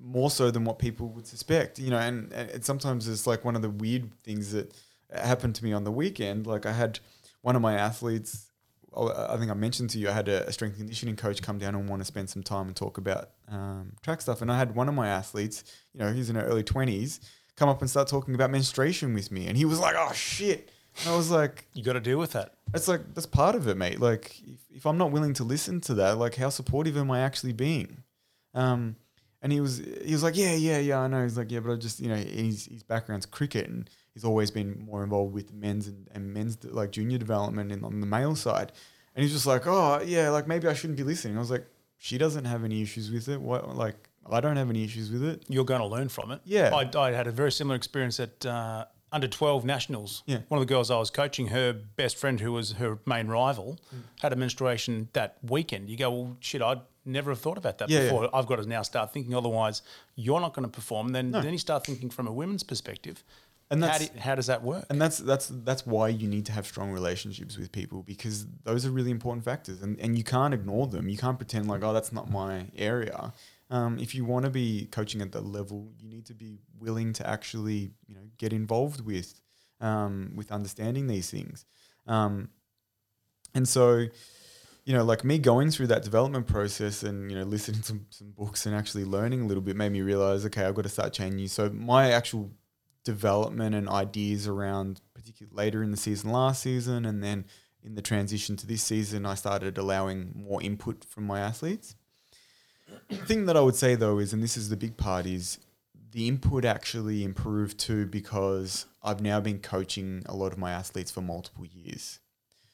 more 0.00 0.28
so 0.28 0.50
than 0.50 0.64
what 0.64 0.80
people 0.80 1.06
would 1.10 1.24
suspect 1.24 1.78
you 1.78 1.88
know 1.88 1.98
and, 1.98 2.32
and 2.32 2.64
sometimes 2.64 3.06
it's 3.06 3.24
like 3.24 3.44
one 3.44 3.54
of 3.54 3.62
the 3.62 3.70
weird 3.70 4.10
things 4.24 4.50
that 4.50 4.74
happened 5.12 5.54
to 5.54 5.64
me 5.64 5.72
on 5.72 5.84
the 5.84 5.92
weekend. 5.92 6.46
Like 6.46 6.66
i 6.66 6.72
had 6.72 6.98
one 7.42 7.56
of 7.56 7.62
my 7.62 7.74
athletes 7.74 8.50
I 8.96 9.36
think 9.36 9.50
I 9.50 9.54
mentioned 9.54 9.90
to 9.90 9.98
you, 9.98 10.08
I 10.08 10.12
had 10.12 10.28
a, 10.28 10.46
a 10.46 10.52
strength 10.52 10.76
conditioning 10.76 11.16
coach 11.16 11.42
come 11.42 11.58
down 11.58 11.74
and 11.74 11.88
want 11.88 12.00
to 12.00 12.04
spend 12.04 12.30
some 12.30 12.42
time 12.42 12.68
and 12.68 12.76
talk 12.76 12.98
about 12.98 13.30
um, 13.48 13.92
track 14.02 14.20
stuff. 14.20 14.40
And 14.42 14.50
I 14.50 14.58
had 14.58 14.74
one 14.74 14.88
of 14.88 14.94
my 14.94 15.08
athletes, 15.08 15.64
you 15.92 16.00
know, 16.00 16.12
he's 16.12 16.30
in 16.30 16.36
her 16.36 16.44
early 16.44 16.62
20s, 16.62 17.20
come 17.56 17.68
up 17.68 17.80
and 17.80 17.90
start 17.90 18.08
talking 18.08 18.34
about 18.34 18.50
menstruation 18.50 19.14
with 19.14 19.30
me. 19.32 19.46
And 19.46 19.56
he 19.56 19.64
was 19.64 19.80
like, 19.80 19.94
oh, 19.98 20.12
shit. 20.12 20.70
And 21.00 21.12
I 21.12 21.16
was 21.16 21.30
like, 21.30 21.66
You 21.74 21.82
got 21.82 21.94
to 21.94 22.00
deal 22.00 22.18
with 22.18 22.32
that. 22.32 22.54
It's 22.72 22.88
like, 22.88 23.14
that's 23.14 23.26
part 23.26 23.54
of 23.54 23.66
it, 23.68 23.76
mate. 23.76 24.00
Like, 24.00 24.40
if, 24.46 24.60
if 24.70 24.86
I'm 24.86 24.98
not 24.98 25.10
willing 25.10 25.34
to 25.34 25.44
listen 25.44 25.80
to 25.82 25.94
that, 25.94 26.18
like, 26.18 26.36
how 26.36 26.50
supportive 26.50 26.96
am 26.96 27.10
I 27.10 27.20
actually 27.20 27.52
being? 27.52 28.04
Um, 28.54 28.96
and 29.42 29.52
he 29.52 29.60
was, 29.60 29.82
he 30.04 30.12
was 30.12 30.22
like, 30.22 30.36
yeah, 30.36 30.54
yeah, 30.54 30.78
yeah, 30.78 31.00
I 31.00 31.06
know. 31.08 31.22
He's 31.22 31.36
like, 31.36 31.50
yeah, 31.50 31.60
but 31.60 31.72
I 31.72 31.76
just, 31.76 32.00
you 32.00 32.08
know, 32.08 32.16
his, 32.16 32.66
his 32.66 32.82
background's 32.82 33.26
cricket. 33.26 33.68
And 33.68 33.90
he's 34.14 34.24
always 34.24 34.50
been 34.50 34.78
more 34.86 35.02
involved 35.04 35.34
with 35.34 35.52
men's 35.52 35.88
and, 35.88 36.08
and 36.12 36.32
men's 36.32 36.58
like 36.64 36.90
junior 36.92 37.18
development 37.18 37.72
and 37.72 37.84
on 37.84 38.00
the 38.00 38.06
male 38.06 38.36
side. 38.36 38.72
And 39.14 39.22
he's 39.22 39.32
just 39.32 39.46
like, 39.46 39.66
oh 39.66 40.00
yeah, 40.04 40.30
like 40.30 40.46
maybe 40.48 40.66
I 40.68 40.74
shouldn't 40.74 40.96
be 40.96 41.04
listening. 41.04 41.36
I 41.36 41.40
was 41.40 41.50
like, 41.50 41.66
she 41.98 42.18
doesn't 42.18 42.44
have 42.46 42.64
any 42.64 42.82
issues 42.82 43.10
with 43.10 43.28
it. 43.28 43.40
What 43.40 43.76
like 43.76 43.96
I 44.26 44.40
don't 44.40 44.56
have 44.56 44.70
any 44.70 44.84
issues 44.84 45.10
with 45.10 45.22
it. 45.22 45.44
You're 45.48 45.64
going 45.66 45.80
to 45.82 45.86
learn 45.86 46.08
from 46.08 46.30
it. 46.30 46.40
Yeah. 46.44 46.74
I, 46.74 46.90
I 46.98 47.12
had 47.12 47.26
a 47.26 47.30
very 47.32 47.52
similar 47.52 47.76
experience 47.76 48.18
at 48.20 48.46
uh, 48.46 48.86
under 49.12 49.28
12 49.28 49.64
nationals. 49.66 50.22
Yeah. 50.26 50.38
One 50.48 50.58
of 50.60 50.66
the 50.66 50.72
girls 50.74 50.90
I 50.90 50.96
was 50.98 51.10
coaching, 51.10 51.48
her 51.48 51.72
best 51.74 52.16
friend, 52.16 52.40
who 52.40 52.52
was 52.52 52.72
her 52.72 52.98
main 53.06 53.28
rival, 53.28 53.78
Mm. 53.94 54.00
had 54.22 54.32
a 54.32 54.36
menstruation 54.36 55.08
that 55.12 55.36
weekend. 55.42 55.90
You 55.90 55.96
go, 55.98 56.10
well, 56.10 56.36
shit, 56.40 56.62
I'd 56.62 56.80
never 57.04 57.30
have 57.30 57.38
thought 57.40 57.58
about 57.58 57.76
that 57.78 57.90
Yeah, 57.90 58.04
before. 58.04 58.22
yeah. 58.24 58.30
I've 58.32 58.46
got 58.46 58.56
to 58.56 58.66
now 58.66 58.80
start 58.82 59.12
thinking. 59.12 59.34
Otherwise, 59.34 59.82
you're 60.16 60.40
not 60.40 60.54
going 60.54 60.64
to 60.66 60.72
perform. 60.72 61.08
Then, 61.10 61.30
then 61.30 61.52
you 61.52 61.58
start 61.58 61.84
thinking 61.84 62.08
from 62.10 62.26
a 62.26 62.32
women's 62.32 62.62
perspective. 62.62 63.22
And 63.70 63.82
how, 63.82 63.92
that's- 63.92 64.08
do, 64.10 64.18
how 64.18 64.34
does 64.34 64.46
that 64.46 64.62
work? 64.62 64.84
And 64.90 65.00
that's 65.00 65.18
that's 65.18 65.48
that's 65.48 65.86
why 65.86 66.08
you 66.08 66.28
need 66.28 66.46
to 66.46 66.52
have 66.52 66.66
strong 66.66 66.92
relationships 66.92 67.56
with 67.56 67.72
people 67.72 68.02
because 68.02 68.46
those 68.62 68.84
are 68.86 68.90
really 68.90 69.10
important 69.10 69.44
factors, 69.44 69.82
and 69.82 69.98
and 69.98 70.16
you 70.18 70.24
can't 70.24 70.54
ignore 70.54 70.86
them. 70.86 71.08
You 71.08 71.16
can't 71.16 71.38
pretend 71.38 71.66
like 71.68 71.82
oh 71.82 71.92
that's 71.92 72.12
not 72.12 72.30
my 72.30 72.66
area. 72.76 73.32
Um, 73.70 73.98
if 73.98 74.14
you 74.14 74.24
want 74.24 74.44
to 74.44 74.50
be 74.50 74.86
coaching 74.92 75.22
at 75.22 75.32
that 75.32 75.46
level, 75.46 75.92
you 75.98 76.08
need 76.08 76.26
to 76.26 76.34
be 76.34 76.60
willing 76.78 77.12
to 77.14 77.26
actually 77.26 77.92
you 78.06 78.14
know 78.14 78.28
get 78.38 78.52
involved 78.52 79.00
with 79.00 79.40
um, 79.80 80.32
with 80.36 80.52
understanding 80.52 81.06
these 81.06 81.30
things. 81.30 81.64
Um, 82.06 82.50
and 83.54 83.68
so, 83.68 84.06
you 84.84 84.92
know, 84.92 85.04
like 85.04 85.24
me 85.24 85.38
going 85.38 85.70
through 85.70 85.86
that 85.88 86.02
development 86.02 86.46
process 86.46 87.02
and, 87.02 87.30
you 87.30 87.38
know, 87.38 87.44
listening 87.44 87.80
to 87.80 87.86
some, 87.86 88.06
some 88.10 88.30
books 88.32 88.66
and 88.66 88.74
actually 88.74 89.04
learning 89.04 89.42
a 89.42 89.46
little 89.46 89.62
bit 89.62 89.76
made 89.76 89.92
me 89.92 90.02
realize, 90.02 90.44
okay, 90.46 90.64
I've 90.64 90.74
got 90.74 90.82
to 90.82 90.88
start 90.88 91.12
changing. 91.12 91.48
So 91.48 91.70
my 91.70 92.10
actual 92.12 92.50
development 93.04 93.74
and 93.74 93.88
ideas 93.88 94.48
around 94.48 95.00
particularly 95.14 95.54
later 95.56 95.82
in 95.82 95.90
the 95.90 95.96
season 95.96 96.32
last 96.32 96.62
season 96.62 97.04
and 97.04 97.22
then 97.22 97.44
in 97.84 97.94
the 97.94 98.02
transition 98.02 98.56
to 98.56 98.66
this 98.66 98.82
season, 98.82 99.26
I 99.26 99.34
started 99.34 99.76
allowing 99.76 100.32
more 100.34 100.62
input 100.62 101.04
from 101.04 101.26
my 101.26 101.40
athletes. 101.40 101.94
The 103.10 103.16
thing 103.16 103.44
that 103.46 103.56
I 103.56 103.60
would 103.60 103.74
say 103.74 103.94
though 103.94 104.18
is, 104.18 104.32
and 104.32 104.42
this 104.42 104.56
is 104.56 104.70
the 104.70 104.76
big 104.76 104.96
part, 104.96 105.26
is 105.26 105.58
the 106.12 106.26
input 106.26 106.64
actually 106.64 107.22
improved 107.22 107.78
too 107.78 108.06
because 108.06 108.86
I've 109.02 109.20
now 109.20 109.40
been 109.40 109.58
coaching 109.58 110.22
a 110.26 110.34
lot 110.34 110.52
of 110.52 110.58
my 110.58 110.72
athletes 110.72 111.10
for 111.10 111.20
multiple 111.20 111.66
years. 111.66 112.20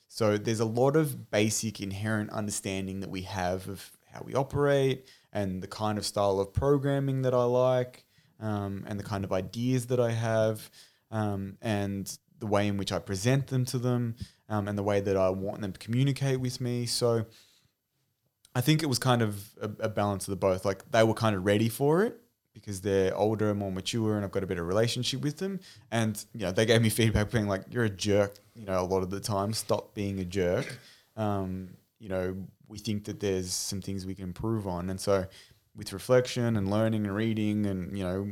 So 0.06 0.36
there's 0.36 0.60
a 0.60 0.64
lot 0.64 0.94
of 0.94 1.30
basic 1.30 1.80
inherent 1.80 2.30
understanding 2.30 3.00
that 3.00 3.10
we 3.10 3.22
have 3.22 3.68
of 3.68 3.90
how 4.12 4.22
we 4.24 4.34
operate 4.34 5.06
and 5.32 5.62
the 5.62 5.68
kind 5.68 5.98
of 5.98 6.06
style 6.06 6.38
of 6.40 6.52
programming 6.52 7.22
that 7.22 7.34
I 7.34 7.44
like 7.44 8.04
um, 8.40 8.84
and 8.86 8.98
the 8.98 9.04
kind 9.04 9.24
of 9.24 9.32
ideas 9.32 9.86
that 9.86 10.00
I 10.00 10.12
have 10.12 10.70
um, 11.10 11.56
and 11.60 12.16
the 12.38 12.46
way 12.46 12.66
in 12.66 12.76
which 12.76 12.92
I 12.92 12.98
present 12.98 13.48
them 13.48 13.64
to 13.66 13.78
them 13.78 14.16
um, 14.48 14.66
and 14.66 14.76
the 14.76 14.82
way 14.82 15.00
that 15.00 15.16
I 15.16 15.30
want 15.30 15.60
them 15.60 15.72
to 15.72 15.78
communicate 15.78 16.40
with 16.40 16.60
me. 16.60 16.86
So 16.86 17.26
I 18.54 18.60
think 18.60 18.82
it 18.82 18.86
was 18.86 18.98
kind 18.98 19.22
of 19.22 19.50
a, 19.60 19.70
a 19.84 19.88
balance 19.88 20.26
of 20.26 20.32
the 20.32 20.36
both. 20.36 20.64
Like 20.64 20.90
they 20.90 21.04
were 21.04 21.14
kind 21.14 21.36
of 21.36 21.44
ready 21.44 21.68
for 21.68 22.02
it 22.02 22.20
because 22.52 22.80
they're 22.80 23.16
older, 23.16 23.50
and 23.50 23.58
more 23.58 23.70
mature, 23.70 24.16
and 24.16 24.24
I've 24.24 24.32
got 24.32 24.42
a 24.42 24.46
better 24.46 24.64
relationship 24.64 25.22
with 25.22 25.38
them. 25.38 25.60
And 25.90 26.22
you 26.34 26.40
know, 26.40 26.52
they 26.52 26.66
gave 26.66 26.82
me 26.82 26.88
feedback 27.00 27.30
being 27.30 27.46
like, 27.46 27.62
"You're 27.70 27.84
a 27.84 27.90
jerk." 27.90 28.34
You 28.54 28.66
know, 28.66 28.80
a 28.80 28.84
lot 28.84 29.02
of 29.02 29.10
the 29.10 29.20
time, 29.20 29.52
stop 29.52 29.94
being 29.94 30.18
a 30.18 30.24
jerk. 30.24 30.78
Um, 31.16 31.70
you 31.98 32.08
know, 32.08 32.36
we 32.68 32.78
think 32.78 33.04
that 33.04 33.20
there's 33.20 33.52
some 33.52 33.80
things 33.80 34.04
we 34.04 34.14
can 34.14 34.24
improve 34.24 34.66
on, 34.66 34.90
and 34.90 35.00
so 35.00 35.26
with 35.76 35.92
reflection 35.92 36.56
and 36.56 36.70
learning 36.70 37.06
and 37.06 37.14
reading 37.14 37.66
and 37.66 37.96
you 37.96 38.04
know 38.04 38.30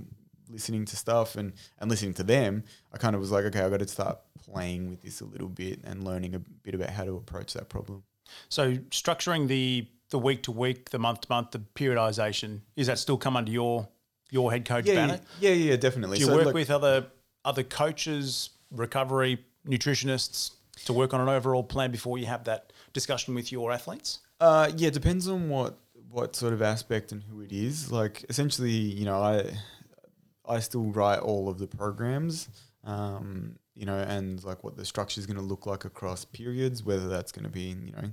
listening 0.51 0.85
to 0.86 0.97
stuff 0.97 1.36
and 1.36 1.52
and 1.78 1.90
listening 1.90 2.15
to 2.15 2.23
them, 2.23 2.65
I 2.93 2.98
kind 2.98 3.15
of 3.15 3.20
was 3.20 3.31
like, 3.31 3.44
okay, 3.47 3.60
I've 3.60 3.70
got 3.70 3.81
to 3.81 3.89
start 3.89 4.19
playing 4.52 4.89
with 4.89 5.02
this 5.02 5.20
a 5.20 5.24
little 5.24 5.48
bit 5.48 5.81
and 5.85 6.05
learning 6.05 6.35
a 6.35 6.39
bit 6.39 6.74
about 6.74 6.90
how 6.90 7.05
to 7.05 7.16
approach 7.16 7.52
that 7.55 7.69
problem. 7.69 8.02
So 8.48 8.74
structuring 8.90 9.48
the 9.48 9.86
the 10.10 10.19
week 10.19 10.43
to 10.44 10.52
week, 10.52 10.90
the 10.90 10.98
month 10.98 11.23
to 11.23 11.27
month, 11.31 11.51
the 11.51 11.59
periodization 11.59 12.60
is 12.77 12.86
that 12.86 12.98
still 12.98 13.19
come 13.19 13.36
under 13.36 13.52
your 13.52 13.89
your 14.31 14.51
head 14.52 14.65
coach 14.65 14.86
Yeah, 14.86 14.94
banner? 14.94 15.20
yeah, 15.40 15.51
yeah, 15.51 15.77
definitely. 15.77 16.19
Do 16.19 16.24
you 16.24 16.27
So, 16.31 16.36
work 16.36 16.47
like- 16.47 16.55
with 16.55 16.70
other 16.70 17.06
other 17.44 17.62
coaches, 17.62 18.51
recovery 18.70 19.39
nutritionists 19.66 20.52
to 20.85 20.93
work 20.93 21.12
on 21.15 21.20
an 21.20 21.28
overall 21.28 21.62
plan 21.65 21.90
before 21.90 22.19
you 22.19 22.27
have 22.27 22.44
that 22.44 22.73
discussion 22.93 23.35
with 23.35 23.51
your 23.52 23.73
athletes? 23.73 24.19
Uh, 24.40 24.70
yeah, 24.77 24.89
it 24.89 24.94
depends 24.94 25.28
on 25.28 25.48
what 25.48 25.78
what 26.10 26.36
sort 26.36 26.52
of 26.52 26.62
aspect 26.62 27.12
and 27.12 27.22
who 27.22 27.40
it 27.40 27.52
is. 27.52 27.93
Like 27.93 28.24
essentially, 28.28 28.70
you 28.70 29.05
know, 29.05 29.20
I 29.20 29.51
I 30.47 30.60
still 30.60 30.86
write 30.86 31.20
all 31.20 31.48
of 31.48 31.59
the 31.59 31.66
programs, 31.66 32.48
um, 32.85 33.56
you 33.74 33.85
know, 33.85 33.98
and 33.98 34.43
like 34.44 34.64
what 34.64 34.76
the 34.76 34.85
structure 34.85 35.20
is 35.20 35.26
going 35.26 35.36
to 35.36 35.43
look 35.43 35.66
like 35.66 35.85
across 35.85 36.24
periods, 36.24 36.82
whether 36.82 37.09
that's 37.09 37.32
going 37.32 37.44
to 37.44 37.51
be, 37.51 37.76
you 37.85 37.93
know, 37.93 38.10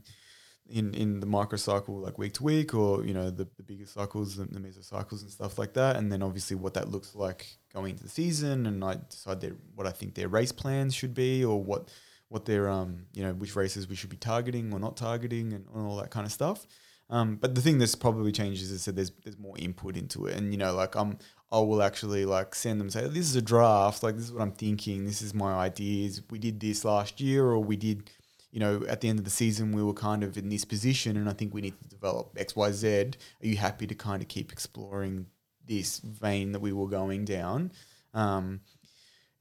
in 0.68 0.94
in 0.94 1.20
the 1.20 1.28
microcycle 1.28 2.02
like 2.02 2.18
week 2.18 2.34
to 2.34 2.44
week, 2.44 2.74
or 2.74 3.06
you 3.06 3.14
know, 3.14 3.30
the, 3.30 3.48
the 3.58 3.64
bigger 3.64 3.86
cycles, 3.86 4.36
the, 4.36 4.46
the 4.46 4.60
mesocycles 4.60 5.22
and 5.22 5.32
stuff 5.32 5.58
like 5.58 5.74
that, 5.74 5.96
and 5.96 6.12
then 6.12 6.22
obviously 6.22 6.56
what 6.56 6.74
that 6.74 6.90
looks 6.90 7.16
like 7.16 7.58
going 7.74 7.92
into 7.92 8.04
the 8.04 8.10
season, 8.10 8.66
and 8.66 8.84
I 8.84 8.98
decide 9.10 9.42
their, 9.42 9.56
what 9.76 9.88
I 9.88 9.92
think 9.92 10.16
their 10.16 10.28
race 10.28 10.52
plans 10.52 10.94
should 10.94 11.14
be, 11.14 11.46
or 11.46 11.64
what 11.64 11.90
what 12.30 12.46
their 12.46 12.68
um 12.70 13.06
you 13.14 13.24
know 13.24 13.34
which 13.34 13.56
races 13.56 13.88
we 13.88 13.96
should 13.96 14.10
be 14.10 14.18
targeting 14.18 14.74
or 14.74 14.80
not 14.80 14.98
targeting, 14.98 15.54
and 15.54 15.66
all 15.74 15.98
that 15.98 16.10
kind 16.10 16.26
of 16.26 16.32
stuff. 16.32 16.66
Um, 17.10 17.36
but 17.36 17.54
the 17.54 17.62
thing 17.62 17.78
that's 17.78 17.94
probably 17.94 18.32
changed 18.32 18.64
is 18.64 18.82
said 18.82 18.96
there's 18.96 19.12
there's 19.24 19.38
more 19.38 19.56
input 19.60 19.96
into 19.96 20.26
it, 20.26 20.36
and 20.38 20.52
you 20.52 20.58
know, 20.58 20.74
like 20.74 20.96
I'm 20.96 21.18
I 21.52 21.60
will 21.60 21.84
actually 21.84 22.26
like 22.26 22.56
send 22.56 22.82
them 22.82 22.90
say 22.90 23.08
this 23.08 23.30
is 23.30 23.36
a 23.36 23.42
draft, 23.42 24.02
like 24.02 24.16
this 24.16 24.26
is 24.26 24.34
what 24.34 24.42
I'm 24.42 24.52
thinking, 24.52 25.06
this 25.06 25.22
is 25.22 25.34
my 25.34 25.54
ideas. 25.54 26.22
We 26.32 26.40
did 26.40 26.60
this 26.60 26.84
last 26.84 27.22
year, 27.22 27.46
or 27.46 27.60
we 27.60 27.76
did, 27.76 28.10
you 28.52 28.60
know, 28.60 28.84
at 28.88 29.02
the 29.02 29.10
end 29.10 29.20
of 29.20 29.26
the 29.26 29.32
season 29.32 29.72
we 29.72 29.84
were 29.84 29.94
kind 29.94 30.24
of 30.24 30.36
in 30.36 30.50
this 30.50 30.66
position, 30.66 31.16
and 31.16 31.30
I 31.30 31.34
think 31.34 31.54
we 31.54 31.62
need 31.62 31.80
to 31.80 31.90
develop 31.90 32.36
X 32.38 32.56
Y 32.56 32.72
Z. 32.72 33.12
Are 33.42 33.48
you 33.48 33.58
happy 33.58 33.86
to 33.86 33.96
kind 33.96 34.24
of 34.24 34.28
keep 34.28 34.52
exploring 34.52 35.28
this 35.68 36.00
vein 36.00 36.54
that 36.54 36.60
we 36.60 36.74
were 36.74 36.88
going 36.88 37.24
down? 37.26 37.72
Um, 38.16 38.62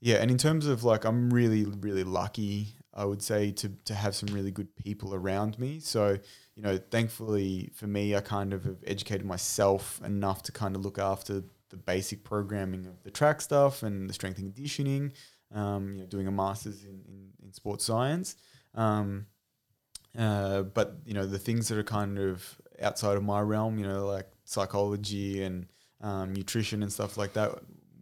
yeah, 0.01 0.16
and 0.16 0.31
in 0.31 0.36
terms 0.36 0.66
of 0.66 0.85
like, 0.85 1.07
I'm 1.07 1.31
really, 1.32 1.65
really 1.65 2.05
lucky, 2.05 2.74
I 2.95 3.05
would 3.05 3.23
say, 3.23 3.51
to 3.53 3.69
to 3.87 3.95
have 3.95 4.15
some 4.15 4.33
really 4.33 4.51
good 4.51 4.75
people 4.77 5.15
around 5.15 5.59
me. 5.59 5.81
So, 5.81 6.19
you 6.55 6.62
know, 6.62 6.79
thankfully 6.79 7.71
for 7.75 7.87
me, 7.87 8.15
I 8.15 8.21
kind 8.21 8.53
of 8.53 8.65
have 8.65 8.79
educated 8.87 9.27
myself 9.27 10.01
enough 10.05 10.43
to 10.45 10.53
kind 10.53 10.77
of 10.77 10.85
look 10.85 10.99
after 10.99 11.43
the 11.71 11.77
basic 11.77 12.23
programming 12.23 12.87
of 12.87 13.03
the 13.03 13.11
track 13.11 13.41
stuff 13.41 13.83
and 13.83 14.09
the 14.09 14.15
strength 14.15 14.39
and 14.39 14.55
conditioning. 14.55 15.12
Um, 15.53 15.95
you 15.95 16.01
know, 16.01 16.07
doing 16.07 16.27
a 16.27 16.33
master's 16.33 16.85
in, 16.85 17.01
in, 17.09 17.31
in 17.45 17.53
sports 17.53 17.85
science. 17.85 18.37
Um, 18.75 19.27
uh, 20.19 20.62
but 20.62 20.99
you 21.05 21.15
know, 21.15 21.27
the 21.27 21.39
things 21.39 21.69
that 21.69 21.79
are 21.79 21.85
kind 21.85 22.19
of 22.19 22.61
outside 22.81 23.16
of 23.16 23.25
my 23.25 23.41
realm, 23.41 23.79
you 23.79 23.87
know, 23.87 24.07
like 24.07 24.29
psychology 24.45 25.43
and 25.43 25.66
um, 26.01 26.33
nutrition 26.33 26.83
and 26.83 26.93
stuff 26.93 27.16
like 27.16 27.33
that, 27.35 27.51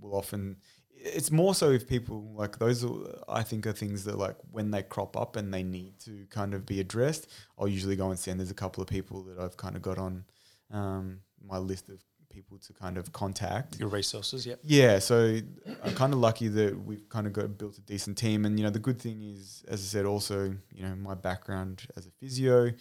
will 0.00 0.14
often. 0.14 0.56
It's 1.04 1.30
more 1.30 1.54
so 1.54 1.70
if 1.70 1.88
people 1.88 2.32
like 2.36 2.58
those. 2.58 2.84
Are, 2.84 2.90
I 3.28 3.42
think 3.42 3.66
are 3.66 3.72
things 3.72 4.04
that 4.04 4.18
like 4.18 4.36
when 4.50 4.70
they 4.70 4.82
crop 4.82 5.16
up 5.16 5.36
and 5.36 5.52
they 5.52 5.62
need 5.62 5.98
to 6.00 6.26
kind 6.30 6.54
of 6.54 6.64
be 6.64 6.80
addressed. 6.80 7.28
I'll 7.58 7.68
usually 7.68 7.96
go 7.96 8.10
and 8.10 8.18
send. 8.18 8.38
There's 8.40 8.50
a 8.50 8.54
couple 8.54 8.82
of 8.82 8.88
people 8.88 9.22
that 9.24 9.38
I've 9.38 9.56
kind 9.56 9.76
of 9.76 9.82
got 9.82 9.98
on 9.98 10.24
um, 10.70 11.20
my 11.44 11.58
list 11.58 11.88
of 11.88 12.02
people 12.32 12.58
to 12.58 12.72
kind 12.72 12.96
of 12.96 13.12
contact. 13.12 13.78
Your 13.78 13.88
resources, 13.88 14.46
yep. 14.46 14.58
Yeah, 14.62 14.98
so 14.98 15.38
I'm 15.84 15.94
kind 15.94 16.12
of 16.12 16.18
lucky 16.18 16.48
that 16.48 16.84
we've 16.84 17.08
kind 17.08 17.26
of 17.26 17.32
got 17.32 17.58
built 17.58 17.78
a 17.78 17.82
decent 17.82 18.16
team, 18.18 18.44
and 18.44 18.58
you 18.58 18.64
know 18.64 18.70
the 18.70 18.78
good 18.78 19.00
thing 19.00 19.22
is, 19.22 19.64
as 19.68 19.80
I 19.80 19.84
said, 19.84 20.06
also 20.06 20.56
you 20.72 20.82
know 20.82 20.94
my 20.96 21.14
background 21.14 21.82
as 21.96 22.06
a 22.06 22.10
physio 22.10 22.72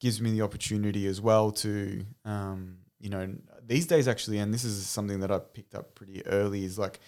gives 0.00 0.20
me 0.20 0.30
the 0.30 0.42
opportunity 0.42 1.06
as 1.06 1.20
well 1.20 1.52
to 1.52 2.04
um, 2.24 2.78
you 3.00 3.10
know 3.10 3.34
these 3.66 3.86
days 3.86 4.08
actually, 4.08 4.38
and 4.38 4.54
this 4.54 4.64
is 4.64 4.86
something 4.86 5.20
that 5.20 5.30
I 5.30 5.38
picked 5.38 5.74
up 5.74 5.94
pretty 5.94 6.24
early 6.26 6.64
is 6.64 6.78
like 6.78 7.00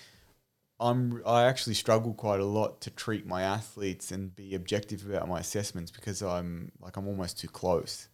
I'm 0.81 1.23
I 1.25 1.45
actually 1.45 1.75
struggle 1.75 2.15
quite 2.15 2.41
a 2.41 2.45
lot 2.45 2.81
to 2.83 2.91
treat 2.91 3.27
my 3.27 3.43
athletes 3.43 4.11
and 4.11 4.35
be 4.35 4.55
objective 4.55 5.09
about 5.09 5.29
my 5.29 5.41
assessments 5.41 5.91
because 5.91 6.23
I'm 6.23 6.73
like 6.81 6.97
I'm 6.97 7.07
almost 7.07 7.39
too 7.39 7.49
close. 7.49 8.09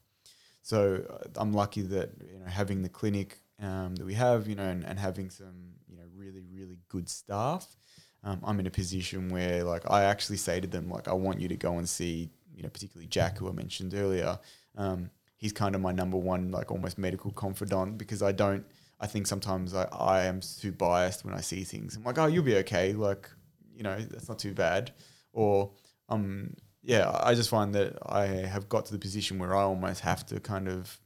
So 0.63 1.05
uh, 1.09 1.29
I'm 1.37 1.53
lucky 1.53 1.83
that 1.83 2.11
you 2.31 2.39
know 2.39 2.47
having 2.47 2.83
the 2.83 2.89
clinic 2.89 3.39
um, 3.63 3.95
that 3.97 4.05
we 4.05 4.15
have, 4.15 4.47
you 4.49 4.55
know, 4.55 4.65
and, 4.65 4.85
and 4.85 4.99
having 4.99 5.31
some 5.31 5.75
you 5.89 5.97
know 5.97 6.05
really 6.15 6.43
really 6.53 6.79
good 6.89 7.09
staff. 7.09 7.77
Um, 8.23 8.41
I'm 8.45 8.61
in 8.61 8.67
a 8.67 8.71
position 8.71 9.31
where 9.31 9.65
like 9.65 9.91
I 9.91 10.05
actually 10.05 10.37
say 10.37 10.61
to 10.61 10.67
them 10.69 10.91
like 10.91 11.09
I 11.09 11.15
want 11.15 11.41
you 11.41 11.49
to 11.49 11.57
go 11.57 11.79
and 11.79 11.89
see 11.89 12.31
you 12.55 12.63
know 12.63 12.69
particularly 12.69 13.09
Jack 13.09 13.39
who 13.39 13.49
I 13.49 13.53
mentioned 13.53 13.95
earlier. 13.95 14.39
Um, 14.77 15.11
he's 15.37 15.53
kind 15.53 15.75
of 15.75 15.81
my 15.81 15.93
number 15.93 16.19
one 16.19 16.51
like 16.51 16.71
almost 16.71 16.99
medical 16.99 17.31
confidant 17.33 17.97
because 17.97 18.23
I 18.23 18.33
don't. 18.33 18.65
I 19.01 19.07
think 19.07 19.27
sometimes 19.27 19.75
I, 19.75 19.85
I 19.85 20.25
am 20.25 20.41
too 20.41 20.73
biased 20.73 21.25
when 21.25 21.35
I 21.35 21.41
see 21.41 21.65
things. 21.65 21.97
I'm 21.97 22.05
like, 22.05 22.19
oh, 22.19 22.27
you'll 22.27 22.45
be 22.45 22.57
okay. 22.57 22.93
Like, 22.93 23.29
you 23.75 23.83
know, 23.83 23.99
that's 23.99 24.29
not 24.29 24.39
too 24.39 24.53
bad. 24.53 24.93
Or, 25.33 25.73
um, 26.09 26.55
yeah, 26.83 27.11
I 27.23 27.35
just 27.35 27.49
find 27.49 27.75
that 27.75 27.99
I 28.05 28.27
have 28.27 28.69
got 28.69 28.87
to 28.87 28.93
the 28.93 28.99
position 28.99 29.39
where 29.39 29.57
I 29.57 29.63
almost 29.63 30.01
have 30.01 30.27
to 30.27 30.41
kind 30.41 30.69
of 30.69 31.01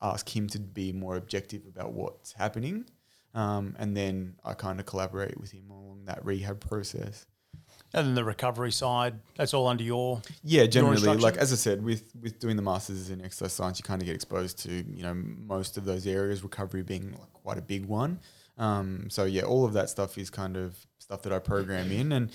ask 0.00 0.34
him 0.34 0.48
to 0.48 0.58
be 0.58 0.92
more 0.92 1.16
objective 1.16 1.62
about 1.66 1.92
what's 1.92 2.32
happening. 2.32 2.84
Um, 3.34 3.74
and 3.78 3.96
then 3.96 4.36
I 4.44 4.54
kind 4.54 4.78
of 4.78 4.86
collaborate 4.86 5.40
with 5.40 5.50
him 5.50 5.70
along 5.70 6.04
that 6.04 6.24
rehab 6.24 6.60
process. 6.60 7.26
And 7.94 8.06
then 8.06 8.14
the 8.14 8.24
recovery 8.24 8.72
side, 8.72 9.18
that's 9.36 9.52
all 9.52 9.66
under 9.66 9.84
your 9.84 10.22
Yeah, 10.42 10.64
generally, 10.66 11.14
like 11.16 11.36
as 11.36 11.52
I 11.52 11.56
said, 11.56 11.84
with 11.84 12.04
with 12.20 12.38
doing 12.38 12.56
the 12.56 12.62
masters 12.62 13.10
in 13.10 13.22
exercise 13.22 13.52
science, 13.52 13.78
you 13.78 13.84
kind 13.84 14.00
of 14.00 14.06
get 14.06 14.14
exposed 14.14 14.58
to 14.60 14.70
you 14.72 15.02
know 15.02 15.14
most 15.14 15.76
of 15.76 15.84
those 15.84 16.06
areas. 16.06 16.42
Recovery 16.42 16.82
being 16.82 17.12
like 17.12 17.32
quite 17.32 17.58
a 17.58 17.62
big 17.62 17.84
one. 17.84 18.20
Um, 18.58 19.08
so 19.10 19.24
yeah, 19.24 19.42
all 19.42 19.64
of 19.64 19.74
that 19.74 19.90
stuff 19.90 20.16
is 20.16 20.30
kind 20.30 20.56
of 20.56 20.86
stuff 20.98 21.22
that 21.22 21.32
I 21.32 21.38
program 21.38 21.92
in, 21.92 22.12
and 22.12 22.30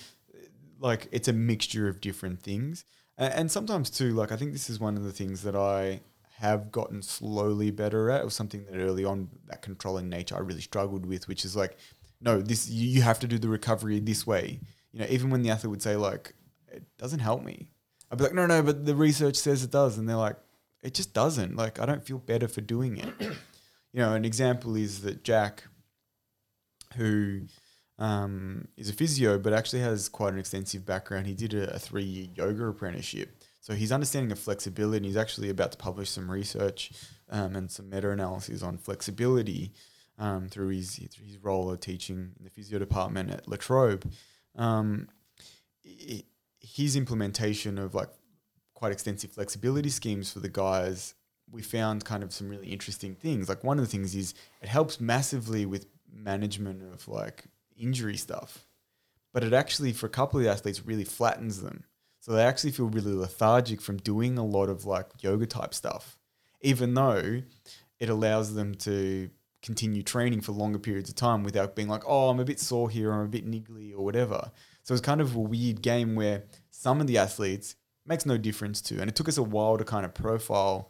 like 0.80 1.08
it's 1.12 1.28
a 1.28 1.34
mixture 1.34 1.88
of 1.88 2.02
different 2.02 2.42
things. 2.42 2.86
And, 3.18 3.34
and 3.34 3.52
sometimes 3.52 3.90
too, 3.90 4.14
like 4.14 4.32
I 4.32 4.36
think 4.36 4.54
this 4.54 4.70
is 4.70 4.80
one 4.80 4.96
of 4.96 5.04
the 5.04 5.12
things 5.12 5.42
that 5.44 5.56
I 5.56 6.02
have 6.38 6.72
gotten 6.72 7.02
slowly 7.02 7.72
better 7.72 8.12
at, 8.12 8.24
or 8.24 8.30
something 8.30 8.64
that 8.66 8.78
early 8.78 9.04
on 9.04 9.30
that 9.48 9.64
controlling 9.64 10.08
nature 10.08 10.36
I 10.36 10.40
really 10.40 10.62
struggled 10.62 11.06
with, 11.06 11.28
which 11.28 11.44
is 11.46 11.56
like, 11.56 11.78
no, 12.22 12.42
this 12.42 12.70
you 12.70 13.02
have 13.02 13.20
to 13.22 13.28
do 13.28 13.40
the 13.40 13.50
recovery 13.50 14.00
this 14.00 14.28
way. 14.28 14.60
You 14.98 15.04
know, 15.04 15.12
even 15.12 15.30
when 15.30 15.44
the 15.44 15.52
athlete 15.52 15.70
would 15.70 15.84
say 15.84 15.96
like, 15.96 16.34
it 16.72 16.82
doesn't 16.98 17.20
help 17.20 17.44
me. 17.44 17.68
I'd 18.12 18.18
be 18.18 18.24
like, 18.24 18.34
no, 18.34 18.48
no, 18.48 18.64
but 18.64 18.84
the 18.84 18.96
research 18.96 19.36
says 19.36 19.64
it 19.64 19.70
does, 19.70 19.96
and 19.96 20.10
they're 20.10 20.16
like, 20.16 20.38
it 20.82 20.96
just 20.96 21.14
doesn't. 21.14 21.56
Like, 21.56 21.80
I 21.80 21.86
don't 21.86 22.04
feel 22.04 22.18
better 22.18 22.48
for 22.48 22.62
doing 22.62 22.98
it. 22.98 23.14
you 23.20 24.00
know, 24.00 24.16
an 24.16 24.26
example 24.26 24.76
is 24.76 25.02
that 25.02 25.24
Jack, 25.24 25.66
who 26.96 27.42
um, 28.00 28.70
is 28.76 28.90
a 28.90 28.94
physio, 28.94 29.38
but 29.38 29.54
actually 29.54 29.82
has 29.82 30.10
quite 30.10 30.34
an 30.34 30.40
extensive 30.40 30.84
background. 30.84 31.28
He 31.28 31.36
did 31.36 31.54
a, 31.54 31.76
a 31.76 31.80
three-year 31.80 32.30
yoga 32.34 32.66
apprenticeship, 32.66 33.40
so 33.62 33.76
his 33.76 33.92
understanding 33.92 34.32
of 34.32 34.40
flexibility. 34.40 34.98
and 34.98 35.06
He's 35.06 35.16
actually 35.16 35.52
about 35.52 35.74
to 35.74 35.78
publish 35.78 36.10
some 36.10 36.32
research 36.32 36.92
um, 37.30 37.56
and 37.56 37.70
some 37.70 37.92
meta-analysis 37.92 38.64
on 38.64 38.80
flexibility 38.80 39.74
um, 40.18 40.50
through 40.50 40.70
his 40.70 40.96
through 40.96 41.28
his 41.28 41.38
role 41.38 41.70
of 41.70 41.82
teaching 41.82 42.32
in 42.40 42.44
the 42.46 42.50
physio 42.50 42.80
department 42.80 43.30
at 43.30 43.48
La 43.48 43.58
Trobe. 43.58 44.12
Um, 44.58 45.08
his 46.60 46.96
implementation 46.96 47.78
of 47.78 47.96
like 47.96 48.10
quite 48.74 48.92
extensive 48.92 49.32
flexibility 49.32 49.90
schemes 49.90 50.32
for 50.32 50.40
the 50.40 50.50
guys, 50.50 51.16
we 51.50 51.62
found 51.62 52.06
kind 52.06 52.24
of 52.24 52.34
some 52.34 52.50
really 52.50 52.68
interesting 52.68 53.16
things. 53.16 53.50
Like 53.50 53.64
one 53.64 53.80
of 53.80 53.86
the 53.86 53.90
things 53.90 54.16
is 54.16 54.34
it 54.62 54.70
helps 54.70 55.00
massively 55.00 55.66
with 55.66 55.88
management 56.12 56.84
of 56.94 57.08
like 57.08 57.46
injury 57.78 58.18
stuff, 58.18 58.68
but 59.34 59.44
it 59.44 59.54
actually 59.54 59.94
for 59.94 60.08
a 60.08 60.10
couple 60.10 60.40
of 60.40 60.44
the 60.44 60.52
athletes 60.52 60.86
really 60.86 61.04
flattens 61.04 61.62
them. 61.62 61.86
So 62.20 62.34
they 62.34 62.44
actually 62.44 62.72
feel 62.72 62.88
really 62.88 63.14
lethargic 63.14 63.80
from 63.82 63.98
doing 63.98 64.38
a 64.38 64.46
lot 64.46 64.70
of 64.70 64.86
like 64.86 65.08
yoga 65.22 65.46
type 65.46 65.74
stuff, 65.74 66.18
even 66.62 66.94
though 66.94 67.42
it 68.00 68.10
allows 68.10 68.54
them 68.54 68.76
to 68.76 69.30
continue 69.68 70.02
training 70.02 70.42
for 70.42 70.54
longer 70.54 70.80
periods 70.80 71.10
of 71.10 71.16
time 71.16 71.44
without 71.44 71.76
being 71.76 71.90
like, 71.90 72.02
oh, 72.08 72.30
I'm 72.30 72.40
a 72.40 72.46
bit 72.46 72.60
sore 72.60 72.90
here, 72.90 73.12
I'm 73.12 73.26
a 73.26 73.28
bit 73.28 73.46
niggly 73.46 73.94
or 73.94 74.04
whatever. 74.04 74.50
So 74.84 74.94
it's 74.94 75.02
kind 75.02 75.22
of 75.22 75.36
a 75.36 75.40
weird 75.40 75.82
game 75.82 76.16
where 76.16 76.46
some 76.72 77.02
of 77.02 77.08
the 77.08 77.18
athletes 77.18 77.76
makes 78.06 78.26
no 78.26 78.38
difference 78.38 78.82
to, 78.84 79.00
and 79.00 79.10
it 79.10 79.16
took 79.16 79.28
us 79.28 79.38
a 79.38 79.44
while 79.44 79.78
to 79.78 79.84
kind 79.84 80.06
of 80.06 80.14
profile 80.14 80.90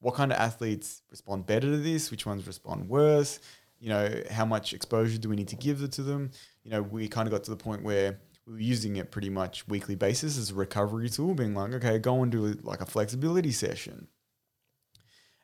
what 0.00 0.14
kind 0.14 0.30
of 0.30 0.38
athletes 0.38 1.02
respond 1.10 1.46
better 1.46 1.68
to 1.68 1.78
this, 1.78 2.10
which 2.10 2.26
ones 2.26 2.46
respond 2.46 2.88
worse, 2.88 3.40
you 3.80 3.88
know, 3.88 4.22
how 4.30 4.44
much 4.44 4.72
exposure 4.72 5.18
do 5.18 5.28
we 5.28 5.36
need 5.36 5.48
to 5.48 5.56
give 5.56 5.88
to 5.90 6.02
them? 6.02 6.30
You 6.62 6.70
know, 6.70 6.82
we 6.82 7.08
kind 7.08 7.26
of 7.26 7.32
got 7.32 7.44
to 7.44 7.50
the 7.50 7.56
point 7.56 7.82
where 7.82 8.20
we 8.46 8.52
were 8.52 8.60
using 8.60 8.96
it 8.96 9.10
pretty 9.10 9.30
much 9.30 9.66
weekly 9.68 9.94
basis 9.94 10.38
as 10.38 10.50
a 10.50 10.54
recovery 10.54 11.08
tool, 11.08 11.34
being 11.34 11.54
like, 11.54 11.72
okay, 11.72 11.98
go 11.98 12.22
and 12.22 12.30
do 12.30 12.58
like 12.62 12.80
a 12.80 12.86
flexibility 12.86 13.52
session. 13.52 14.08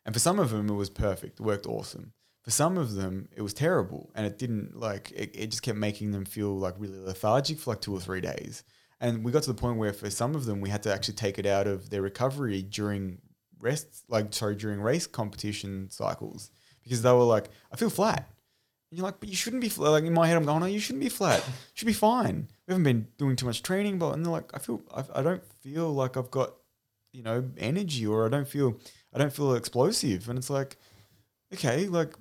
And 0.05 0.15
for 0.15 0.21
some 0.21 0.39
of 0.39 0.51
them, 0.51 0.69
it 0.69 0.75
was 0.75 0.91
perfect, 0.91 1.41
it 1.41 1.43
worked 1.43 1.67
awesome. 1.67 2.13
For 2.45 2.51
some 2.51 2.77
of 2.77 2.95
them, 2.95 3.29
it 3.35 3.41
was 3.41 3.55
terrible, 3.55 4.11
and 4.15 4.27
it 4.27 4.39
didn't 4.39 4.79
like 4.79 5.11
it, 5.13 5.31
it 5.35 5.47
just 5.51 5.63
kept 5.63 5.79
making 5.79 6.11
them 6.13 6.27
feel 6.27 6.55
like 6.55 6.75
really 6.79 6.99
lethargic 6.99 7.59
for 7.59 7.71
like 7.71 7.81
two 7.81 7.95
or 7.95 8.01
three 8.01 8.21
days. 8.21 8.65
And 9.01 9.25
we 9.25 9.33
got 9.33 9.43
to 9.45 9.53
the 9.53 9.61
point 9.61 9.79
where 9.79 9.95
for 9.95 10.11
some 10.11 10.35
of 10.35 10.45
them, 10.45 10.61
we 10.61 10.69
had 10.69 10.83
to 10.83 10.93
actually 10.93 11.15
take 11.15 11.39
it 11.39 11.47
out 11.47 11.67
of 11.67 11.89
their 11.89 12.03
recovery 12.03 12.61
during 12.61 13.19
rest, 13.59 14.05
like 14.09 14.35
sorry, 14.35 14.57
during 14.57 14.81
race 14.81 15.07
competition 15.07 15.89
cycles, 15.91 16.51
because 16.83 17.01
they 17.01 17.11
were 17.13 17.25
like, 17.25 17.49
I 17.73 17.77
feel 17.77 17.89
flat. 17.89 18.29
And 18.91 18.99
you're 18.99 19.07
like, 19.07 19.21
but 19.21 19.31
you 19.31 19.37
shouldn't 19.37 19.63
be 19.63 19.71
flat. 19.71 19.91
Like 19.91 20.05
in 20.05 20.13
my 20.13 20.27
head, 20.27 20.37
I'm 20.37 20.45
going, 20.45 20.61
no, 20.61 20.67
you 20.67 20.79
shouldn't 20.79 21.03
be 21.03 21.09
flat. 21.09 21.43
You 21.47 21.53
should 21.73 21.87
be 21.87 21.95
fine. 21.95 22.47
We 22.67 22.73
haven't 22.73 22.85
been 22.85 23.09
doing 23.17 23.37
too 23.37 23.47
much 23.47 23.63
training, 23.63 23.99
but 23.99 24.13
and 24.13 24.25
they're 24.25 24.33
like, 24.33 24.51
I 24.53 24.59
feel, 24.59 24.83
I, 24.95 25.05
I 25.19 25.23
don't 25.23 25.43
feel 25.63 25.93
like 25.95 26.19
I've 26.19 26.31
got, 26.31 26.55
you 27.13 27.23
know, 27.23 27.43
energy, 27.57 28.07
or 28.07 28.27
I 28.27 28.29
don't 28.29 28.49
feel, 28.49 28.79
I 29.15 29.19
don't 29.19 29.33
feel 29.33 29.55
explosive. 29.55 30.29
And 30.29 30.39
it's 30.39 30.51
like, 30.51 30.77
okay, 31.53 31.89
like, 31.89 32.15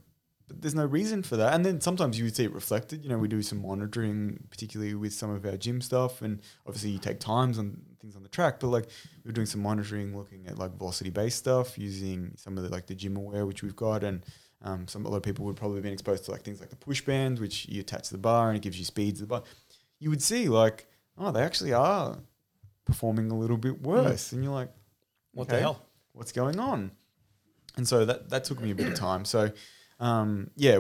there's 0.60 0.76
no 0.76 0.86
reason 0.86 1.24
for 1.24 1.38
that. 1.38 1.54
And 1.54 1.66
then 1.66 1.82
sometimes 1.82 2.18
you 2.18 2.26
would 2.26 2.36
see 2.36 2.46
it 2.46 2.54
reflected. 2.54 3.04
You 3.04 3.10
know, 3.10 3.18
we 3.18 3.28
do 3.28 3.42
some 3.42 3.62
monitoring, 3.62 4.44
particularly 4.50 4.94
with 4.96 5.14
some 5.14 5.30
of 5.30 5.46
our 5.46 5.58
gym 5.58 5.82
stuff, 5.82 6.22
and 6.22 6.42
obviously 6.66 6.92
you 6.92 7.00
take 7.00 7.20
times 7.20 7.60
on 7.60 7.82
things 8.00 8.16
on 8.16 8.24
the 8.24 8.30
track. 8.30 8.60
But 8.60 8.68
like 8.68 8.86
we 8.86 9.30
we're 9.30 9.34
doing 9.34 9.48
some 9.48 9.62
monitoring, 9.62 10.16
looking 10.16 10.48
at 10.48 10.58
like 10.58 10.78
velocity 10.78 11.10
based 11.10 11.38
stuff, 11.38 11.78
using 11.78 12.34
some 12.38 12.58
of 12.58 12.64
the 12.64 12.70
like 12.70 12.88
the 12.88 12.96
GymAware 12.96 13.48
which 13.48 13.64
we've 13.64 13.76
got, 13.76 14.04
and 14.04 14.26
um, 14.62 14.88
some 14.88 15.06
a 15.06 15.10
lot 15.10 15.18
of 15.18 15.24
people 15.24 15.46
would 15.46 15.56
probably 15.56 15.78
have 15.78 15.84
been 15.84 15.94
exposed 15.94 16.26
to 16.26 16.32
like 16.32 16.44
things 16.44 16.60
like 16.60 16.70
the 16.70 16.76
push 16.76 17.02
band, 17.02 17.40
which 17.40 17.68
you 17.68 17.82
attach 17.82 18.08
to 18.10 18.14
the 18.14 18.18
bar 18.18 18.50
and 18.50 18.58
it 18.58 18.62
gives 18.62 18.80
you 18.80 18.86
speeds 18.86 19.22
of 19.22 19.28
the 19.28 19.32
bar. 19.32 19.44
You 20.00 20.10
would 20.10 20.22
see 20.22 20.50
like, 20.50 20.88
oh, 21.18 21.32
they 21.32 21.42
actually 21.42 21.74
are 21.74 22.18
performing 22.86 23.32
a 23.32 23.38
little 23.38 23.58
bit 23.58 23.82
worse, 23.82 24.32
and 24.32 24.44
you're 24.44 24.54
like, 24.54 24.70
What 25.34 25.50
the 25.50 25.60
hell? 25.60 25.86
What's 26.14 26.32
going 26.32 26.60
on? 26.60 26.92
And 27.76 27.88
so 27.88 28.06
that 28.06 28.30
that 28.30 28.44
took 28.44 28.62
me 28.62 28.72
a 28.72 28.76
bit 28.76 28.88
of 28.88 28.96
time. 28.96 29.26
So 29.26 29.52
um, 30.04 30.50
yeah, 30.58 30.80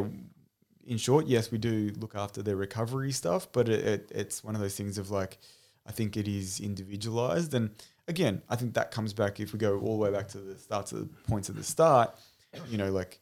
in 0.85 0.97
short, 0.97 1.27
yes, 1.27 1.49
we 1.49 1.57
do 1.57 1.93
look 1.97 2.13
after 2.13 2.43
their 2.43 2.57
recovery 2.57 3.13
stuff, 3.13 3.47
but 3.53 3.69
it, 3.69 3.85
it, 3.85 4.11
it's 4.13 4.43
one 4.43 4.53
of 4.53 4.59
those 4.59 4.75
things 4.75 4.97
of 4.97 5.11
like, 5.11 5.37
I 5.87 5.93
think 5.93 6.17
it 6.17 6.27
is 6.27 6.59
individualized. 6.59 7.53
And 7.53 7.69
again, 8.09 8.41
I 8.49 8.57
think 8.57 8.73
that 8.73 8.91
comes 8.91 9.13
back 9.13 9.39
if 9.39 9.53
we 9.53 9.59
go 9.59 9.79
all 9.79 9.97
the 9.97 10.03
way 10.03 10.11
back 10.11 10.27
to 10.29 10.39
the 10.39 10.57
start 10.57 10.91
of 10.91 10.99
the 10.99 11.05
points 11.29 11.49
at 11.49 11.55
the 11.55 11.63
start, 11.63 12.13
you 12.69 12.77
know, 12.77 12.91
like 12.91 13.21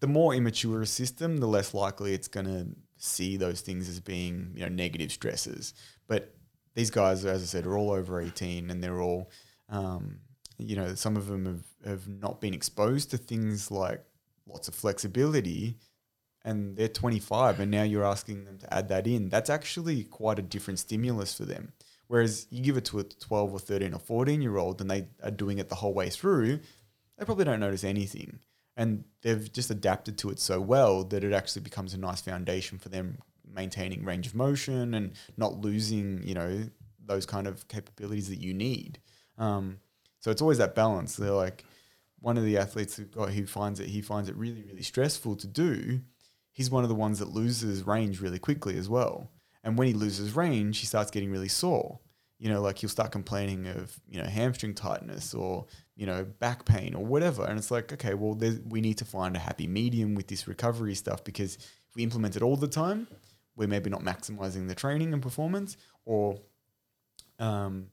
the 0.00 0.06
more 0.06 0.34
immature 0.34 0.80
a 0.80 0.86
system, 0.86 1.36
the 1.36 1.46
less 1.46 1.74
likely 1.74 2.14
it's 2.14 2.28
going 2.28 2.46
to 2.46 2.68
see 2.96 3.36
those 3.36 3.60
things 3.60 3.90
as 3.90 4.00
being, 4.00 4.52
you 4.54 4.62
know, 4.62 4.70
negative 4.70 5.12
stresses. 5.12 5.74
But 6.06 6.34
these 6.74 6.90
guys, 6.90 7.26
as 7.26 7.42
I 7.42 7.44
said, 7.44 7.66
are 7.66 7.76
all 7.76 7.90
over 7.90 8.18
18 8.18 8.70
and 8.70 8.82
they're 8.82 9.02
all, 9.02 9.30
um, 9.68 10.20
you 10.56 10.74
know, 10.74 10.94
some 10.94 11.18
of 11.18 11.26
them 11.26 11.44
have, 11.44 11.90
have 11.90 12.08
not 12.08 12.40
been 12.40 12.54
exposed 12.54 13.10
to 13.10 13.18
things 13.18 13.70
like 13.70 14.02
lots 14.46 14.68
of 14.68 14.74
flexibility 14.74 15.78
and 16.44 16.76
they're 16.76 16.88
25 16.88 17.60
and 17.60 17.70
now 17.70 17.82
you're 17.82 18.04
asking 18.04 18.44
them 18.44 18.58
to 18.58 18.74
add 18.74 18.88
that 18.88 19.06
in. 19.06 19.28
That's 19.28 19.50
actually 19.50 20.04
quite 20.04 20.38
a 20.38 20.42
different 20.42 20.78
stimulus 20.78 21.34
for 21.34 21.44
them. 21.44 21.72
Whereas 22.08 22.46
you 22.50 22.62
give 22.62 22.76
it 22.76 22.84
to 22.86 22.98
a 22.98 23.04
12 23.04 23.52
or 23.54 23.58
13 23.58 23.94
or 23.94 23.98
14 23.98 24.42
year 24.42 24.56
old 24.58 24.80
and 24.80 24.90
they 24.90 25.08
are 25.22 25.30
doing 25.30 25.58
it 25.58 25.68
the 25.68 25.76
whole 25.76 25.94
way 25.94 26.10
through 26.10 26.60
they 27.22 27.24
probably 27.24 27.44
don't 27.44 27.60
notice 27.60 27.84
anything. 27.84 28.40
And 28.76 29.04
they've 29.22 29.52
just 29.52 29.70
adapted 29.70 30.18
to 30.18 30.30
it 30.30 30.40
so 30.40 30.60
well 30.60 31.04
that 31.04 31.22
it 31.22 31.32
actually 31.32 31.62
becomes 31.62 31.94
a 31.94 31.98
nice 31.98 32.20
foundation 32.20 32.78
for 32.78 32.88
them 32.88 33.18
maintaining 33.54 34.04
range 34.04 34.26
of 34.26 34.34
motion 34.34 34.94
and 34.94 35.12
not 35.36 35.60
losing 35.60 36.22
you 36.26 36.32
know 36.32 36.64
those 37.04 37.26
kind 37.26 37.46
of 37.46 37.68
capabilities 37.68 38.28
that 38.28 38.40
you 38.40 38.54
need. 38.54 38.98
Um, 39.38 39.78
so 40.20 40.30
it's 40.30 40.42
always 40.42 40.58
that 40.58 40.74
balance. 40.74 41.16
They're 41.16 41.30
like 41.30 41.64
one 42.22 42.38
of 42.38 42.44
the 42.44 42.56
athletes 42.56 42.96
who 42.96 43.04
got 43.04 43.30
who 43.30 43.44
finds 43.46 43.80
it 43.80 43.88
he 43.88 44.00
finds 44.00 44.28
it 44.28 44.36
really 44.36 44.62
really 44.62 44.82
stressful 44.82 45.36
to 45.36 45.46
do 45.46 46.00
he's 46.52 46.70
one 46.70 46.84
of 46.84 46.88
the 46.88 46.94
ones 46.94 47.18
that 47.18 47.28
loses 47.28 47.86
range 47.86 48.20
really 48.20 48.38
quickly 48.38 48.76
as 48.78 48.88
well. 48.88 49.30
And 49.64 49.76
when 49.76 49.88
he 49.88 49.94
loses 49.94 50.34
range 50.34 50.78
he 50.78 50.86
starts 50.86 51.10
getting 51.10 51.30
really 51.30 51.48
sore. 51.48 52.00
You 52.38 52.48
know 52.48 52.60
like 52.60 52.78
he'll 52.78 52.90
start 52.90 53.12
complaining 53.12 53.68
of 53.68 54.00
you 54.08 54.20
know 54.20 54.28
hamstring 54.28 54.74
tightness 54.74 55.34
or 55.34 55.66
you 55.94 56.06
know 56.06 56.24
back 56.24 56.64
pain 56.64 56.94
or 56.94 57.04
whatever. 57.04 57.44
And 57.44 57.58
it's 57.58 57.70
like 57.70 57.92
okay 57.92 58.14
well 58.14 58.38
we 58.68 58.80
need 58.80 58.98
to 58.98 59.04
find 59.04 59.36
a 59.36 59.40
happy 59.40 59.66
medium 59.66 60.14
with 60.14 60.28
this 60.28 60.48
recovery 60.48 60.94
stuff 60.94 61.22
because 61.24 61.56
if 61.56 61.94
we 61.94 62.02
implement 62.02 62.36
it 62.36 62.42
all 62.42 62.56
the 62.56 62.68
time 62.68 63.06
we're 63.54 63.68
maybe 63.68 63.90
not 63.90 64.02
maximizing 64.02 64.66
the 64.66 64.74
training 64.74 65.12
and 65.12 65.22
performance 65.22 65.76
or 66.04 66.38
um, 67.38 67.88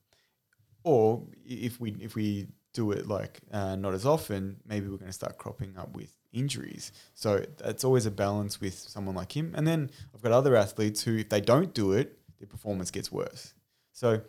or 0.83 1.23
if 1.45 1.79
we 1.79 1.95
if 1.99 2.15
we 2.15 2.47
do 2.73 2.91
it 2.91 3.07
like 3.07 3.39
uh, 3.51 3.75
not 3.75 3.93
as 3.93 4.05
often, 4.05 4.57
maybe 4.65 4.87
we're 4.87 4.97
going 4.97 5.07
to 5.07 5.13
start 5.13 5.37
cropping 5.37 5.77
up 5.77 5.95
with 5.95 6.15
injuries. 6.31 6.91
So 7.13 7.43
it's 7.65 7.83
always 7.83 8.05
a 8.05 8.11
balance 8.11 8.61
with 8.61 8.75
someone 8.75 9.15
like 9.15 9.35
him. 9.35 9.53
And 9.55 9.67
then 9.67 9.89
I've 10.13 10.21
got 10.21 10.31
other 10.31 10.55
athletes 10.55 11.03
who, 11.03 11.17
if 11.17 11.29
they 11.29 11.41
don't 11.41 11.73
do 11.73 11.93
it, 11.93 12.17
their 12.39 12.47
performance 12.47 12.91
gets 12.91 13.11
worse. 13.11 13.53
So 13.91 14.21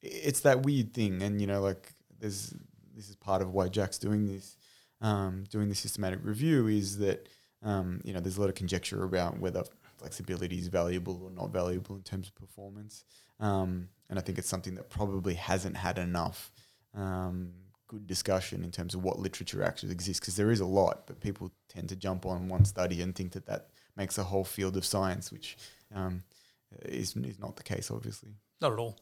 it's 0.00 0.40
that 0.40 0.62
weird 0.62 0.94
thing. 0.94 1.22
And 1.22 1.40
you 1.40 1.46
know, 1.46 1.60
like 1.60 1.92
there's 2.18 2.54
this 2.94 3.08
is 3.08 3.16
part 3.16 3.42
of 3.42 3.52
why 3.52 3.68
Jack's 3.68 3.98
doing 3.98 4.26
this, 4.26 4.56
um, 5.00 5.44
doing 5.50 5.68
the 5.68 5.74
systematic 5.74 6.20
review 6.22 6.66
is 6.66 6.98
that 6.98 7.28
um, 7.62 8.00
you 8.04 8.12
know 8.12 8.20
there's 8.20 8.38
a 8.38 8.40
lot 8.40 8.48
of 8.48 8.54
conjecture 8.54 9.02
about 9.02 9.38
whether 9.38 9.64
flexibility 9.98 10.58
is 10.58 10.68
valuable 10.68 11.20
or 11.24 11.30
not 11.30 11.50
valuable 11.50 11.96
in 11.96 12.02
terms 12.02 12.28
of 12.28 12.34
performance. 12.34 13.04
Um, 13.40 13.88
and 14.08 14.18
I 14.18 14.22
think 14.22 14.38
it's 14.38 14.48
something 14.48 14.74
that 14.76 14.88
probably 14.88 15.34
hasn't 15.34 15.76
had 15.76 15.98
enough 15.98 16.50
um, 16.94 17.52
good 17.88 18.06
discussion 18.06 18.62
in 18.62 18.70
terms 18.70 18.94
of 18.94 19.02
what 19.02 19.18
literature 19.18 19.62
actually 19.62 19.92
exists 19.92 20.20
because 20.20 20.36
there 20.36 20.50
is 20.50 20.60
a 20.60 20.66
lot, 20.66 21.06
but 21.06 21.20
people 21.20 21.50
tend 21.68 21.88
to 21.88 21.96
jump 21.96 22.24
on 22.26 22.48
one 22.48 22.64
study 22.64 23.02
and 23.02 23.14
think 23.14 23.32
that 23.32 23.46
that 23.46 23.68
makes 23.96 24.18
a 24.18 24.22
whole 24.22 24.44
field 24.44 24.76
of 24.76 24.84
science, 24.84 25.32
which 25.32 25.56
um, 25.94 26.22
is, 26.84 27.16
is 27.16 27.38
not 27.38 27.56
the 27.56 27.62
case, 27.62 27.90
obviously. 27.90 28.30
Not 28.60 28.72
at 28.72 28.78
all. 28.78 28.98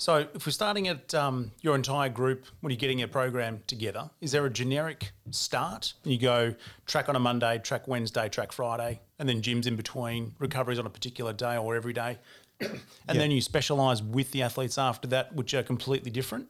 So, 0.00 0.28
if 0.32 0.46
we're 0.46 0.52
starting 0.52 0.86
at 0.86 1.12
um, 1.12 1.50
your 1.60 1.74
entire 1.74 2.08
group 2.08 2.44
when 2.60 2.70
you're 2.70 2.78
getting 2.78 3.00
your 3.00 3.08
program 3.08 3.62
together, 3.66 4.08
is 4.20 4.30
there 4.30 4.46
a 4.46 4.50
generic 4.50 5.10
start? 5.32 5.94
You 6.04 6.18
go 6.20 6.54
track 6.86 7.08
on 7.08 7.16
a 7.16 7.18
Monday, 7.18 7.58
track 7.58 7.88
Wednesday, 7.88 8.28
track 8.28 8.52
Friday, 8.52 9.00
and 9.18 9.28
then 9.28 9.42
gyms 9.42 9.66
in 9.66 9.74
between, 9.74 10.36
recoveries 10.38 10.78
on 10.78 10.86
a 10.86 10.90
particular 10.90 11.32
day 11.32 11.56
or 11.56 11.74
every 11.74 11.92
day, 11.92 12.18
and 12.60 12.70
Yeah. 13.08 13.14
then 13.14 13.32
you 13.32 13.40
specialise 13.40 14.00
with 14.00 14.30
the 14.30 14.42
athletes 14.42 14.78
after 14.78 15.08
that, 15.08 15.34
which 15.34 15.52
are 15.52 15.64
completely 15.64 16.12
different. 16.12 16.46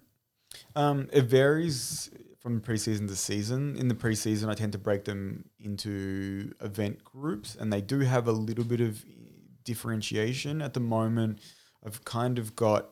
Um, 0.76 1.08
it 1.12 1.24
varies 1.24 2.10
from 2.40 2.60
preseason 2.60 3.08
to 3.08 3.16
season. 3.16 3.76
In 3.76 3.88
the 3.88 3.94
preseason, 3.94 4.48
I 4.48 4.54
tend 4.54 4.72
to 4.72 4.78
break 4.78 5.04
them 5.04 5.44
into 5.58 6.52
event 6.60 7.04
groups, 7.04 7.56
and 7.58 7.72
they 7.72 7.80
do 7.80 8.00
have 8.00 8.28
a 8.28 8.32
little 8.32 8.64
bit 8.64 8.80
of 8.80 9.04
differentiation. 9.64 10.62
At 10.62 10.74
the 10.74 10.80
moment, 10.80 11.40
I've 11.84 12.04
kind 12.04 12.38
of 12.38 12.56
got 12.56 12.90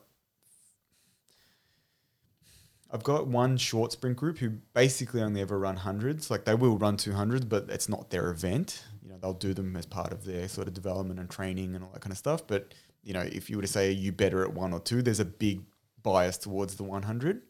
I've 2.89 3.03
got 3.03 3.27
one 3.27 3.57
short 3.57 3.91
sprint 3.91 4.15
group 4.15 4.37
who 4.37 4.51
basically 4.73 5.21
only 5.21 5.41
ever 5.41 5.59
run 5.59 5.75
hundreds. 5.75 6.31
Like 6.31 6.45
they 6.45 6.55
will 6.55 6.77
run 6.77 6.95
two 6.95 7.13
hundreds, 7.13 7.45
but 7.45 7.65
it's 7.69 7.89
not 7.89 8.09
their 8.09 8.29
event. 8.29 8.83
You 9.03 9.09
know, 9.09 9.17
they'll 9.21 9.33
do 9.33 9.53
them 9.53 9.75
as 9.75 9.85
part 9.85 10.13
of 10.13 10.23
their 10.23 10.47
sort 10.47 10.67
of 10.67 10.73
development 10.73 11.19
and 11.19 11.29
training 11.29 11.75
and 11.75 11.83
all 11.83 11.91
that 11.91 12.01
kind 12.01 12.11
of 12.11 12.17
stuff. 12.17 12.47
But 12.47 12.73
you 13.03 13.13
know, 13.13 13.21
if 13.21 13.49
you 13.49 13.57
were 13.57 13.61
to 13.61 13.67
say 13.67 13.89
are 13.89 13.91
you 13.91 14.11
better 14.11 14.43
at 14.43 14.53
one 14.53 14.73
or 14.73 14.79
two, 14.79 15.01
there's 15.01 15.19
a 15.19 15.25
big 15.25 15.61
bias 16.01 16.37
towards 16.37 16.75
the 16.75 16.83
100. 16.83 17.41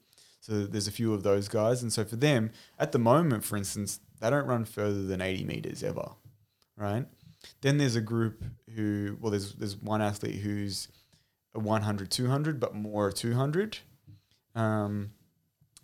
So 0.48 0.66
there's 0.66 0.88
a 0.88 0.92
few 0.92 1.14
of 1.14 1.24
those 1.24 1.50
guys, 1.50 1.82
and 1.82 1.92
so 1.92 2.06
for 2.06 2.16
them, 2.16 2.52
at 2.80 2.94
the 2.94 3.00
moment, 3.00 3.44
for 3.44 3.58
instance, 3.58 4.00
they 4.22 4.30
don't 4.30 4.48
run 4.48 4.64
further 4.64 5.04
than 5.04 5.20
80 5.20 5.44
meters 5.44 5.84
ever, 5.84 6.12
right? 6.78 7.06
Then 7.60 7.78
there's 7.78 7.98
a 7.98 8.02
group 8.02 8.46
who, 8.74 9.18
well, 9.20 9.32
there's 9.32 9.54
there's 9.56 9.76
one 9.76 10.02
athlete 10.02 10.40
who's 10.40 10.88
a 11.54 11.60
100, 11.60 12.10
200, 12.10 12.62
but 12.62 12.74
more 12.74 13.10
a 13.10 13.14
200. 13.14 13.80
Um, 14.56 15.12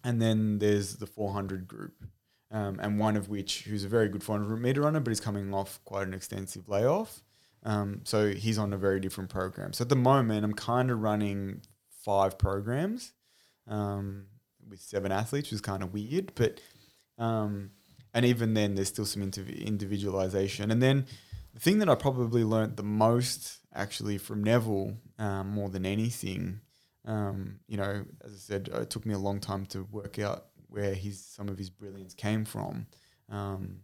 and 0.01 0.21
then 0.21 0.59
there's 0.59 0.95
the 0.95 1.07
400 1.07 1.67
group, 1.67 2.05
um, 2.49 2.79
and 2.79 2.97
one 2.97 3.17
of 3.17 3.27
which 3.27 3.63
who's 3.63 3.83
a 3.83 3.89
very 3.89 4.07
good 4.07 4.23
400 4.23 4.55
meter 4.55 4.81
runner, 4.83 5.01
but 5.01 5.11
he's 5.11 5.19
coming 5.19 5.53
off 5.53 5.81
quite 5.83 6.07
an 6.07 6.13
extensive 6.13 6.69
layoff. 6.69 7.21
Um, 7.63 7.99
so 8.05 8.31
he's 8.31 8.57
on 8.57 8.71
a 8.71 8.77
very 8.77 9.01
different 9.01 9.29
program. 9.29 9.73
So 9.73 9.81
at 9.81 9.89
the 9.89 9.97
moment, 9.97 10.45
I'm 10.45 10.53
kind 10.53 10.89
of 10.89 11.01
running 11.01 11.63
five 12.05 12.37
programs 12.37 13.11
um, 13.67 14.27
with 14.69 14.81
seven 14.81 15.11
athletes, 15.11 15.47
which 15.47 15.53
is 15.53 15.61
kind 15.61 15.83
of 15.83 15.93
weird. 15.93 16.33
But 16.35 16.59
um, 17.17 17.71
and 18.13 18.25
even 18.25 18.53
then, 18.53 18.75
there's 18.75 18.89
still 18.89 19.05
some 19.05 19.23
indiv- 19.23 19.65
individualization. 19.65 20.71
And 20.71 20.81
then 20.81 21.05
the 21.53 21.59
thing 21.59 21.79
that 21.79 21.89
I 21.89 21.95
probably 21.95 22.43
learnt 22.43 22.77
the 22.77 22.83
most 22.83 23.59
actually 23.73 24.17
from 24.17 24.43
Neville, 24.43 24.97
um, 25.19 25.49
more 25.49 25.69
than 25.69 25.85
anything, 25.85 26.61
um, 27.05 27.59
you 27.67 27.77
know, 27.77 28.05
as 28.23 28.31
I 28.31 28.37
said, 28.37 28.69
it 28.73 28.89
took 28.89 29.05
me 29.05 29.13
a 29.13 29.19
long 29.19 29.39
time 29.39 29.65
to 29.67 29.83
work 29.83 30.19
out 30.19 30.45
where 30.69 30.93
his 30.93 31.23
some 31.23 31.49
of 31.49 31.57
his 31.57 31.69
brilliance 31.69 32.13
came 32.13 32.45
from. 32.45 32.87
Um, 33.29 33.79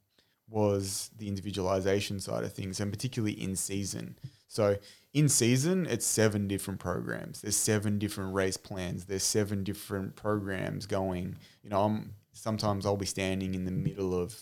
was 0.50 1.12
the 1.16 1.28
individualization 1.28 2.20
side 2.20 2.44
of 2.44 2.54
things, 2.54 2.80
and 2.80 2.92
particularly 2.92 3.34
in 3.34 3.56
season. 3.56 4.18
So 4.50 4.78
in 5.14 5.30
season, 5.30 5.86
it's 5.86 6.06
seven 6.06 6.48
different 6.48 6.80
programs. 6.80 7.42
There's 7.42 7.56
seven 7.56 8.00
different 8.00 8.34
race 8.34 8.58
plans. 8.58 9.06
There's 9.06 9.24
seven 9.24 9.64
different 9.64 10.16
programs 10.16 10.86
going. 10.88 11.38
You 11.64 11.70
know, 11.70 11.84
I'm 11.84 12.16
sometimes 12.34 12.86
I'll 12.86 12.98
be 12.98 13.06
standing 13.06 13.54
in 13.54 13.66
the 13.66 13.72
middle 13.72 14.20
of 14.20 14.36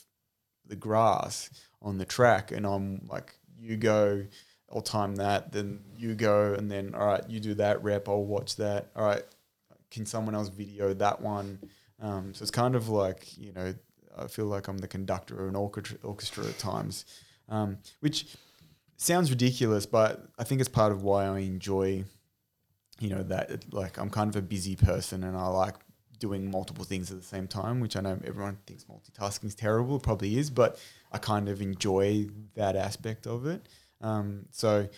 the 0.65 0.75
grass 0.75 1.49
on 1.81 1.97
the 1.97 2.05
track, 2.05 2.51
and 2.51 2.65
I'm 2.65 3.05
like, 3.09 3.35
you 3.59 3.75
go, 3.77 4.25
I'll 4.73 4.81
time 4.81 5.15
that, 5.17 5.51
then 5.51 5.81
you 5.97 6.15
go, 6.15 6.53
and 6.53 6.71
then 6.71 6.95
all 6.95 7.05
right, 7.05 7.29
you 7.29 7.39
do 7.39 7.53
that 7.55 7.83
rep, 7.83 8.07
I'll 8.07 8.23
watch 8.23 8.55
that. 8.57 8.87
All 8.95 9.05
right, 9.05 9.23
can 9.91 10.05
someone 10.05 10.35
else 10.35 10.49
video 10.49 10.93
that 10.93 11.21
one? 11.21 11.59
Um, 12.01 12.33
so 12.33 12.43
it's 12.43 12.51
kind 12.51 12.75
of 12.75 12.87
like 12.89 13.37
you 13.37 13.51
know, 13.51 13.73
I 14.17 14.27
feel 14.27 14.45
like 14.45 14.67
I'm 14.67 14.77
the 14.77 14.87
conductor 14.87 15.43
of 15.43 15.49
an 15.49 15.55
orchestra, 15.55 15.97
orchestra 16.03 16.45
at 16.45 16.57
times, 16.59 17.05
um, 17.49 17.77
which 17.99 18.35
sounds 18.97 19.29
ridiculous, 19.29 19.85
but 19.85 20.27
I 20.37 20.43
think 20.43 20.59
it's 20.59 20.69
part 20.69 20.91
of 20.91 21.03
why 21.03 21.25
I 21.25 21.39
enjoy, 21.39 22.03
you 22.99 23.09
know, 23.09 23.23
that 23.23 23.73
like 23.73 23.97
I'm 23.97 24.09
kind 24.09 24.29
of 24.29 24.35
a 24.35 24.41
busy 24.41 24.75
person 24.75 25.23
and 25.23 25.37
I 25.37 25.47
like 25.47 25.75
doing 26.19 26.49
multiple 26.49 26.83
things 26.83 27.11
at 27.11 27.17
the 27.17 27.23
same 27.23 27.47
time, 27.47 27.79
which 27.79 27.95
I 27.95 28.01
know 28.01 28.19
everyone 28.25 28.57
thinks 28.65 28.85
multitasking 28.85 29.45
is 29.45 29.55
terrible, 29.55 29.99
probably 29.99 30.37
is, 30.37 30.49
but 30.49 30.79
I 31.11 31.19
kind 31.19 31.47
of 31.47 31.61
enjoy 31.61 32.27
that 32.55 32.75
aspect 32.75 33.27
of 33.27 33.45
it. 33.45 33.67
Um, 34.01 34.47
so 34.51 34.89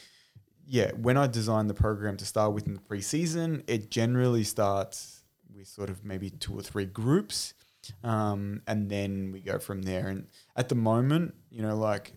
yeah, 0.65 0.91
when 0.93 1.17
I 1.17 1.27
design 1.27 1.67
the 1.67 1.73
program 1.73 2.15
to 2.17 2.25
start 2.25 2.53
with 2.53 2.67
in 2.67 2.75
the 2.75 2.79
preseason, 2.79 3.63
it 3.67 3.91
generally 3.91 4.43
starts 4.43 5.23
with 5.53 5.67
sort 5.67 5.89
of 5.89 6.05
maybe 6.05 6.29
two 6.29 6.57
or 6.57 6.61
three 6.61 6.85
groups. 6.85 7.53
Um, 8.03 8.61
and 8.67 8.89
then 8.89 9.31
we 9.31 9.41
go 9.41 9.57
from 9.57 9.81
there. 9.81 10.07
And 10.07 10.27
at 10.55 10.69
the 10.69 10.75
moment, 10.75 11.33
you 11.49 11.61
know, 11.61 11.75
like 11.75 12.13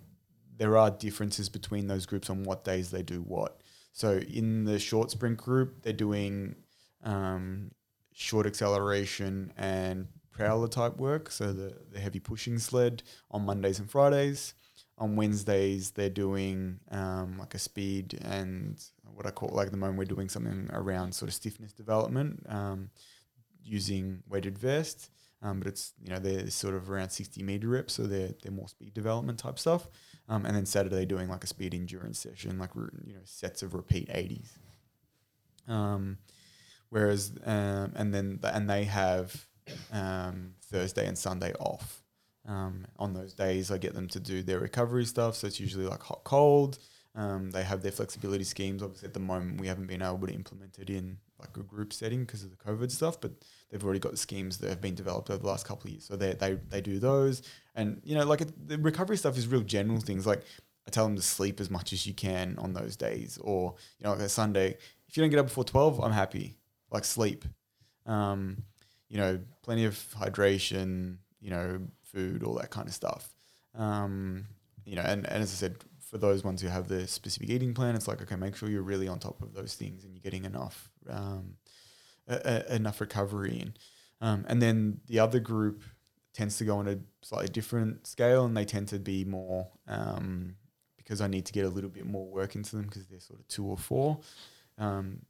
there 0.63 0.79
are 0.79 0.93
differences 0.93 1.49
between 1.49 1.89
those 1.89 2.07
groups 2.07 2.31
on 2.31 2.45
what 2.45 2.63
days 2.63 2.93
they 2.93 3.03
do 3.03 3.21
what. 3.23 3.63
So 3.93 4.19
in 4.19 4.63
the 4.63 4.79
short 4.79 5.11
sprint 5.11 5.37
group, 5.37 5.83
they're 5.83 5.93
doing 5.93 6.55
um, 7.03 7.73
short 8.13 8.47
acceleration 8.47 9.53
and 9.57 10.07
prowler 10.31 10.69
type 10.69 10.99
work. 10.99 11.33
So 11.33 11.53
the, 11.53 11.75
the 11.91 11.99
heavy 11.99 12.21
pushing 12.21 12.61
sled 12.61 13.03
on 13.33 13.45
Mondays 13.45 13.81
and 13.81 13.91
Fridays. 13.91 14.55
On 14.99 15.17
Wednesdays, 15.17 15.91
they're 15.91 16.09
doing 16.09 16.79
um, 16.93 17.39
like 17.41 17.57
a 17.57 17.59
speed 17.59 18.21
and 18.23 18.81
what 19.15 19.27
I 19.27 19.33
call 19.33 19.49
like 19.53 19.73
the 19.73 19.77
moment 19.77 19.99
we're 19.99 20.05
doing 20.05 20.29
something 20.29 20.71
around 20.73 21.13
sort 21.13 21.29
of 21.29 21.35
stiffness 21.35 21.73
development 21.73 22.47
um, 22.49 22.91
using 23.65 24.23
weighted 24.29 24.61
vest. 24.61 25.11
Um, 25.43 25.59
but 25.59 25.67
it's 25.67 25.93
you 26.01 26.11
know 26.11 26.21
they're 26.21 26.49
sort 26.51 26.77
of 26.77 26.89
around 26.89 27.11
60 27.11 27.43
meter 27.43 27.67
reps, 27.67 27.95
so 27.95 28.05
they're 28.05 28.31
they're 28.45 28.53
more 28.53 28.69
speed 28.69 28.95
development 28.95 29.41
type 29.41 29.59
stuff. 29.59 29.89
Um, 30.33 30.47
and 30.47 30.57
then 30.57 30.65
Saturday 30.65 31.05
doing 31.05 31.29
like 31.29 31.45
a 31.45 31.47
speed 31.47 31.75
endurance 31.75 32.19
session, 32.19 32.59
like 32.59 32.71
you 32.75 33.13
know 33.13 33.21
sets 33.25 33.63
of 33.63 33.75
repeat 33.75 34.09
80s. 34.09 34.49
Um, 35.69 36.17
whereas 36.89 37.33
um, 37.45 37.93
and 37.95 38.15
then 38.15 38.39
th- 38.41 38.55
and 38.55 38.69
they 38.69 38.85
have 38.85 39.47
um, 39.93 40.55
Thursday 40.63 41.07
and 41.07 41.19
Sunday 41.19 41.53
off. 41.61 42.03
Um, 42.49 42.87
on 42.99 43.13
those 43.13 43.35
days, 43.35 43.71
I 43.71 43.77
get 43.77 43.93
them 43.93 44.09
to 44.09 44.21
do 44.21 44.43
their 44.43 44.59
recovery 44.59 45.05
stuff. 45.05 45.37
So 45.37 45.47
it's 45.49 45.61
usually 45.61 45.85
like 45.87 46.03
hot 46.03 46.25
cold. 46.25 46.79
Um, 47.15 47.51
they 47.51 47.63
have 47.63 47.83
their 47.83 47.93
flexibility 47.93 48.45
schemes. 48.45 48.83
Obviously, 48.83 49.09
at 49.09 49.15
the 49.15 49.21
moment, 49.21 49.61
we 49.61 49.67
haven't 49.67 49.87
been 49.87 50.01
able 50.01 50.27
to 50.27 50.33
implement 50.33 50.79
it 50.79 50.89
in 50.89 51.19
like 51.39 51.55
a 51.59 51.63
group 51.63 51.93
setting 51.93 52.21
because 52.25 52.43
of 52.43 52.51
the 52.51 52.57
COVID 52.57 52.91
stuff. 52.91 53.21
But 53.21 53.33
they've 53.73 53.83
already 53.83 53.99
got 53.99 54.19
schemes 54.19 54.59
that 54.59 54.69
have 54.69 54.81
been 54.81 54.95
developed 54.95 55.31
over 55.31 55.39
the 55.39 55.49
last 55.49 55.67
couple 55.67 55.89
of 55.89 55.93
years. 55.93 56.05
So 56.05 56.15
they 56.15 56.35
they 56.35 56.59
they 56.69 56.81
do 56.81 56.99
those, 57.01 57.43
and 57.75 58.01
you 58.05 58.15
know, 58.15 58.25
like 58.25 58.43
the 58.67 58.79
recovery 58.79 59.17
stuff 59.17 59.37
is 59.37 59.49
real 59.49 59.63
general 59.63 59.99
things. 59.99 60.27
Like 60.27 60.43
I 60.87 60.91
tell 60.91 61.05
them 61.05 61.17
to 61.17 61.23
sleep 61.23 61.59
as 61.59 61.71
much 61.71 61.93
as 61.93 62.07
you 62.07 62.15
can 62.15 62.57
on 62.59 62.75
those 62.75 62.95
days, 62.95 63.39
or 63.41 63.75
you 63.99 64.05
know, 64.05 64.13
like 64.13 64.21
a 64.21 64.29
Sunday. 64.29 64.77
If 65.09 65.17
you 65.17 65.23
don't 65.23 65.31
get 65.31 65.41
up 65.41 65.47
before 65.47 65.65
twelve, 65.65 66.01
I'm 66.01 66.13
happy. 66.13 66.59
Like 66.91 67.05
sleep. 67.05 67.45
Um, 68.07 68.63
you 69.09 69.17
know, 69.17 69.41
plenty 69.63 69.87
of 69.87 69.95
hydration. 70.19 71.17
You 71.41 71.51
know, 71.51 71.81
food, 72.05 72.45
all 72.45 72.55
that 72.55 72.71
kind 72.71 72.87
of 72.87 72.95
stuff. 72.95 73.35
Um, 73.75 74.45
you 74.85 74.95
know, 74.95 75.03
and, 75.03 75.27
and 75.27 75.43
as 75.43 75.51
I 75.51 75.55
said, 75.55 75.77
for 75.99 76.19
those 76.19 76.45
ones 76.45 76.61
who 76.61 76.69
have 76.69 76.87
the 76.89 77.09
specific 77.09 77.49
eating 77.49 77.73
plan, 77.75 77.97
it's 77.97 78.07
like 78.07 78.21
okay, 78.21 78.37
make 78.37 78.55
sure 78.55 78.69
you're 78.69 78.83
really 78.83 79.09
on 79.09 79.19
top 79.19 79.41
of 79.41 79.55
those 79.55 79.75
things 79.75 80.05
and 80.05 80.13
you're 80.13 80.23
getting 80.23 80.45
enough 80.45 80.91
um, 81.09 81.55
a, 82.33 82.75
enough 82.75 83.01
recovery 83.01 83.61
in. 83.61 83.75
Um, 84.21 84.45
and 84.49 84.63
then 84.63 85.01
the 85.07 85.19
other 85.19 85.41
group 85.41 85.83
tends 86.33 86.57
to 86.59 86.65
go 86.65 86.79
on 86.79 86.89
a 86.89 86.99
slightly 87.23 87.49
different 87.49 88.07
scale, 88.07 88.45
and 88.45 88.57
they 88.57 88.65
tend 88.65 88.89
to 88.89 88.99
be 88.99 89.25
more 89.25 89.69
um, 89.89 90.57
because 90.97 91.21
I 91.21 91.27
need 91.27 91.45
to 91.47 91.53
get 91.53 91.65
a 91.65 91.69
little 91.69 91.91
bit 91.91 92.07
more 92.07 92.27
work 92.27 92.55
into 92.55 92.77
them 92.77 92.87
because 92.87 93.07
they're 93.07 93.21
sort 93.21 93.41
of 93.41 93.49
two 93.49 93.67
or 93.67 93.77
four. 93.77 94.21
Um, 94.79 95.23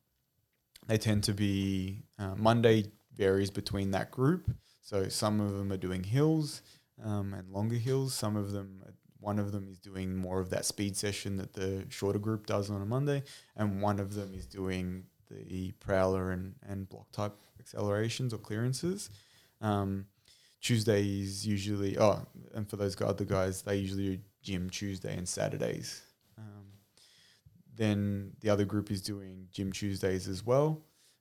they 0.86 0.98
tend 0.98 1.24
to 1.24 1.32
be 1.32 2.02
uh, 2.18 2.34
Monday 2.36 2.84
varies 3.16 3.50
between 3.50 3.90
that 3.92 4.10
group. 4.10 4.50
So 4.80 5.08
some 5.08 5.40
of 5.40 5.52
them 5.56 5.72
are 5.72 5.76
doing 5.76 6.02
hills 6.02 6.62
um, 7.04 7.34
and 7.34 7.48
longer 7.50 7.76
hills. 7.76 8.14
Some 8.14 8.36
of 8.36 8.52
them, 8.52 8.82
one 9.20 9.38
of 9.38 9.52
them 9.52 9.68
is 9.68 9.78
doing 9.78 10.16
more 10.16 10.40
of 10.40 10.50
that 10.50 10.64
speed 10.64 10.96
session 10.96 11.36
that 11.36 11.52
the 11.54 11.84
shorter 11.88 12.18
group 12.18 12.46
does 12.46 12.70
on 12.70 12.82
a 12.82 12.86
Monday, 12.86 13.22
and 13.56 13.80
one 13.80 14.00
of 14.00 14.14
them 14.14 14.34
is 14.34 14.46
doing 14.46 15.04
the 15.48 15.72
prowler 15.72 16.30
and, 16.30 16.54
and 16.68 16.88
block 16.88 17.10
type 17.12 17.34
accelerations 17.58 18.32
or 18.32 18.38
clearances. 18.38 19.10
Um, 19.60 20.06
Tuesday 20.60 21.02
is 21.02 21.46
usually 21.46 21.98
oh, 21.98 22.24
and 22.54 22.68
for 22.68 22.76
those 22.76 23.00
other 23.00 23.24
guys, 23.24 23.62
they 23.62 23.76
usually 23.76 24.16
do 24.16 24.22
gym 24.42 24.70
Tuesday 24.70 25.16
and 25.16 25.28
Saturdays. 25.28 26.02
Um, 26.38 26.66
then 27.74 28.32
the 28.40 28.50
other 28.50 28.64
group 28.64 28.90
is 28.90 29.02
doing 29.02 29.48
gym 29.52 29.72
Tuesdays 29.72 30.28
as 30.28 30.44
well. 30.44 30.80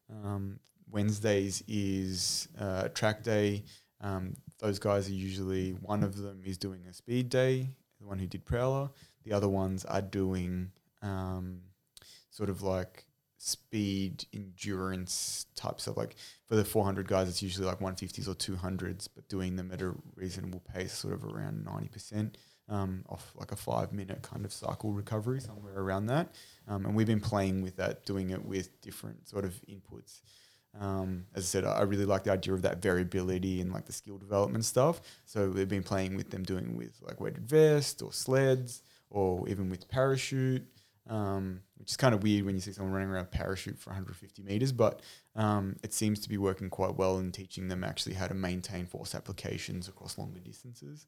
Um, 0.09 0.59
Wednesdays 0.91 1.63
is 1.67 2.49
uh, 2.59 2.89
track 2.89 3.23
day. 3.23 3.63
Um, 4.01 4.35
those 4.59 4.77
guys 4.77 5.09
are 5.09 5.13
usually 5.13 5.71
one 5.71 6.03
of 6.03 6.17
them 6.17 6.41
is 6.45 6.57
doing 6.57 6.81
a 6.89 6.93
speed 6.93 7.29
day, 7.29 7.67
the 7.99 8.05
one 8.05 8.19
who 8.19 8.27
did 8.27 8.45
Prowler. 8.45 8.89
The 9.23 9.33
other 9.33 9.47
ones 9.49 9.85
are 9.85 10.01
doing 10.01 10.71
um, 11.01 11.61
sort 12.29 12.49
of 12.49 12.61
like 12.61 13.05
speed 13.43 14.25
endurance 14.33 15.47
type 15.55 15.81
stuff. 15.81 15.97
Like 15.97 16.15
for 16.47 16.55
the 16.55 16.63
400 16.63 17.07
guys, 17.07 17.27
it's 17.27 17.41
usually 17.41 17.65
like 17.65 17.79
150s 17.79 18.27
or 18.27 18.35
200s, 18.35 19.07
but 19.13 19.27
doing 19.27 19.55
them 19.55 19.71
at 19.73 19.81
a 19.81 19.93
reasonable 20.15 20.61
pace, 20.73 20.93
sort 20.93 21.13
of 21.13 21.25
around 21.25 21.65
90% 21.65 22.35
um, 22.69 23.03
off 23.09 23.33
like 23.35 23.51
a 23.51 23.55
five 23.55 23.91
minute 23.91 24.21
kind 24.21 24.45
of 24.45 24.53
cycle 24.53 24.93
recovery, 24.93 25.41
somewhere 25.41 25.77
around 25.77 26.05
that. 26.07 26.33
Um, 26.67 26.85
and 26.85 26.95
we've 26.95 27.07
been 27.07 27.19
playing 27.19 27.61
with 27.61 27.75
that, 27.77 28.05
doing 28.05 28.29
it 28.29 28.45
with 28.45 28.79
different 28.81 29.27
sort 29.27 29.43
of 29.43 29.59
inputs. 29.67 30.21
Um, 30.79 31.25
as 31.35 31.43
I 31.43 31.47
said, 31.47 31.65
I 31.65 31.81
really 31.81 32.05
like 32.05 32.23
the 32.23 32.31
idea 32.31 32.53
of 32.53 32.61
that 32.61 32.81
variability 32.81 33.59
and 33.59 33.73
like 33.73 33.85
the 33.85 33.91
skill 33.91 34.17
development 34.17 34.63
stuff. 34.63 35.01
So 35.25 35.49
we've 35.49 35.67
been 35.67 35.83
playing 35.83 36.15
with 36.15 36.29
them 36.29 36.43
doing 36.43 36.77
with 36.77 36.93
like 37.01 37.19
weighted 37.19 37.45
vest 37.45 38.01
or 38.01 38.13
sleds 38.13 38.83
or 39.09 39.49
even 39.49 39.69
with 39.69 39.89
parachute, 39.89 40.65
um, 41.09 41.61
which 41.77 41.89
is 41.91 41.97
kind 41.97 42.13
of 42.13 42.23
weird 42.23 42.45
when 42.45 42.55
you 42.55 42.61
see 42.61 42.71
someone 42.71 42.93
running 42.93 43.09
around 43.09 43.31
parachute 43.31 43.79
for 43.79 43.89
150 43.89 44.43
meters, 44.43 44.71
but 44.71 45.01
um, 45.35 45.75
it 45.83 45.93
seems 45.93 46.19
to 46.21 46.29
be 46.29 46.37
working 46.37 46.69
quite 46.69 46.95
well 46.95 47.17
in 47.19 47.31
teaching 47.31 47.67
them 47.67 47.83
actually 47.83 48.15
how 48.15 48.27
to 48.27 48.33
maintain 48.33 48.85
force 48.85 49.15
applications 49.15 49.87
across 49.87 50.17
longer 50.17 50.39
distances. 50.39 51.05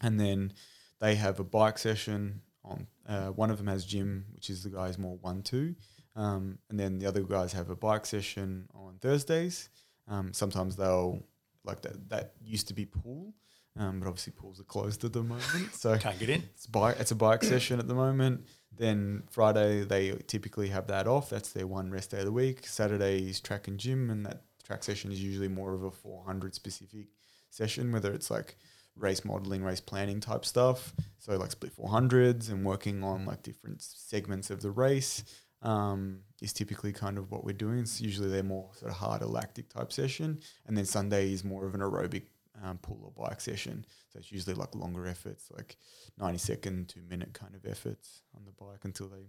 And 0.00 0.18
then 0.18 0.52
they 1.00 1.14
have 1.16 1.40
a 1.40 1.44
bike 1.44 1.78
session 1.78 2.42
on. 2.64 2.86
Uh, 3.08 3.28
one 3.28 3.50
of 3.50 3.58
them 3.58 3.66
has 3.66 3.84
gym, 3.84 4.24
which 4.34 4.48
is 4.50 4.62
the 4.62 4.70
guy's 4.70 4.98
more 4.98 5.16
one 5.20 5.42
two, 5.42 5.74
um, 6.16 6.58
and 6.70 6.78
then 6.78 6.98
the 6.98 7.06
other 7.06 7.22
guys 7.22 7.52
have 7.52 7.70
a 7.70 7.76
bike 7.76 8.06
session 8.06 8.68
on 8.74 8.98
Thursdays. 9.00 9.68
Um, 10.08 10.32
sometimes 10.32 10.76
they'll 10.76 11.22
like 11.64 11.82
that. 11.82 12.08
That 12.08 12.34
used 12.44 12.68
to 12.68 12.74
be 12.74 12.84
pool, 12.86 13.34
um, 13.76 13.98
but 14.00 14.08
obviously 14.08 14.32
pools 14.36 14.60
are 14.60 14.64
closed 14.64 15.04
at 15.04 15.12
the 15.12 15.22
moment, 15.22 15.72
so 15.74 15.96
Can't 15.98 16.18
get 16.18 16.30
in. 16.30 16.42
it's 16.54 16.66
bike. 16.66 16.96
It's 16.98 17.10
a 17.10 17.16
bike 17.16 17.42
session 17.44 17.78
at 17.78 17.88
the 17.88 17.94
moment. 17.94 18.46
Then 18.76 19.24
Friday 19.30 19.84
they 19.84 20.12
typically 20.26 20.68
have 20.68 20.86
that 20.88 21.06
off. 21.06 21.30
That's 21.30 21.52
their 21.52 21.66
one 21.66 21.90
rest 21.90 22.10
day 22.10 22.20
of 22.20 22.24
the 22.24 22.32
week. 22.32 22.66
Saturday 22.66 23.28
is 23.28 23.40
track 23.40 23.68
and 23.68 23.78
gym, 23.78 24.10
and 24.10 24.24
that 24.26 24.42
track 24.64 24.82
session 24.82 25.12
is 25.12 25.22
usually 25.22 25.48
more 25.48 25.74
of 25.74 25.82
a 25.82 25.90
400 25.90 26.54
specific 26.54 27.06
session, 27.50 27.92
whether 27.92 28.12
it's 28.12 28.30
like 28.30 28.56
race 28.96 29.24
modeling, 29.24 29.62
race 29.62 29.80
planning 29.80 30.20
type 30.20 30.44
stuff. 30.44 30.94
So 31.18 31.36
like 31.36 31.52
split 31.52 31.76
400s 31.76 32.50
and 32.50 32.64
working 32.64 33.02
on 33.02 33.24
like 33.26 33.42
different 33.42 33.82
segments 33.82 34.50
of 34.50 34.62
the 34.62 34.70
race 34.70 35.24
um, 35.62 36.20
is 36.40 36.52
typically 36.52 36.92
kind 36.92 37.18
of 37.18 37.30
what 37.30 37.44
we're 37.44 37.52
doing. 37.52 37.80
It's 37.80 38.00
usually 38.00 38.28
they're 38.28 38.42
more 38.42 38.70
sort 38.74 38.90
of 38.90 38.98
harder 38.98 39.26
lactic 39.26 39.68
type 39.68 39.92
session, 39.92 40.40
and 40.66 40.76
then 40.76 40.84
Sunday 40.84 41.32
is 41.32 41.44
more 41.44 41.66
of 41.66 41.74
an 41.74 41.80
aerobic 41.80 42.24
um, 42.62 42.78
pull 42.78 43.00
or 43.16 43.26
bike 43.26 43.40
session. 43.40 43.84
So 44.12 44.18
it's 44.18 44.30
usually 44.32 44.54
like 44.54 44.74
longer 44.74 45.06
efforts, 45.06 45.48
like 45.56 45.76
90 46.18 46.38
second, 46.38 46.88
two 46.88 47.00
minute 47.08 47.32
kind 47.32 47.54
of 47.54 47.64
efforts 47.70 48.22
on 48.36 48.42
the 48.44 48.52
bike 48.52 48.80
until 48.84 49.08
they 49.08 49.24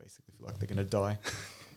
basically 0.00 0.34
feel 0.36 0.46
like 0.46 0.58
they're 0.58 0.68
going 0.68 0.78
to 0.78 0.84
die. 0.84 1.18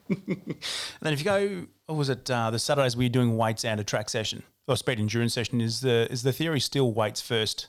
And 0.10 0.56
then 1.02 1.12
if 1.12 1.20
you 1.20 1.26
go, 1.26 1.66
what 1.86 1.96
was 1.96 2.08
it? 2.08 2.32
Uh, 2.32 2.50
the 2.50 2.60
Saturdays 2.60 2.96
where 2.96 3.04
you're 3.04 3.10
doing 3.10 3.36
weights 3.36 3.66
and 3.66 3.78
a 3.78 3.84
track 3.84 4.08
session 4.10 4.42
or 4.66 4.78
speed 4.78 5.02
endurance 5.02 5.34
session. 5.34 5.60
Is 5.60 5.82
the 5.82 6.08
is 6.10 6.24
the 6.24 6.32
theory 6.32 6.62
still 6.62 6.94
weights 6.94 7.20
first? 7.20 7.68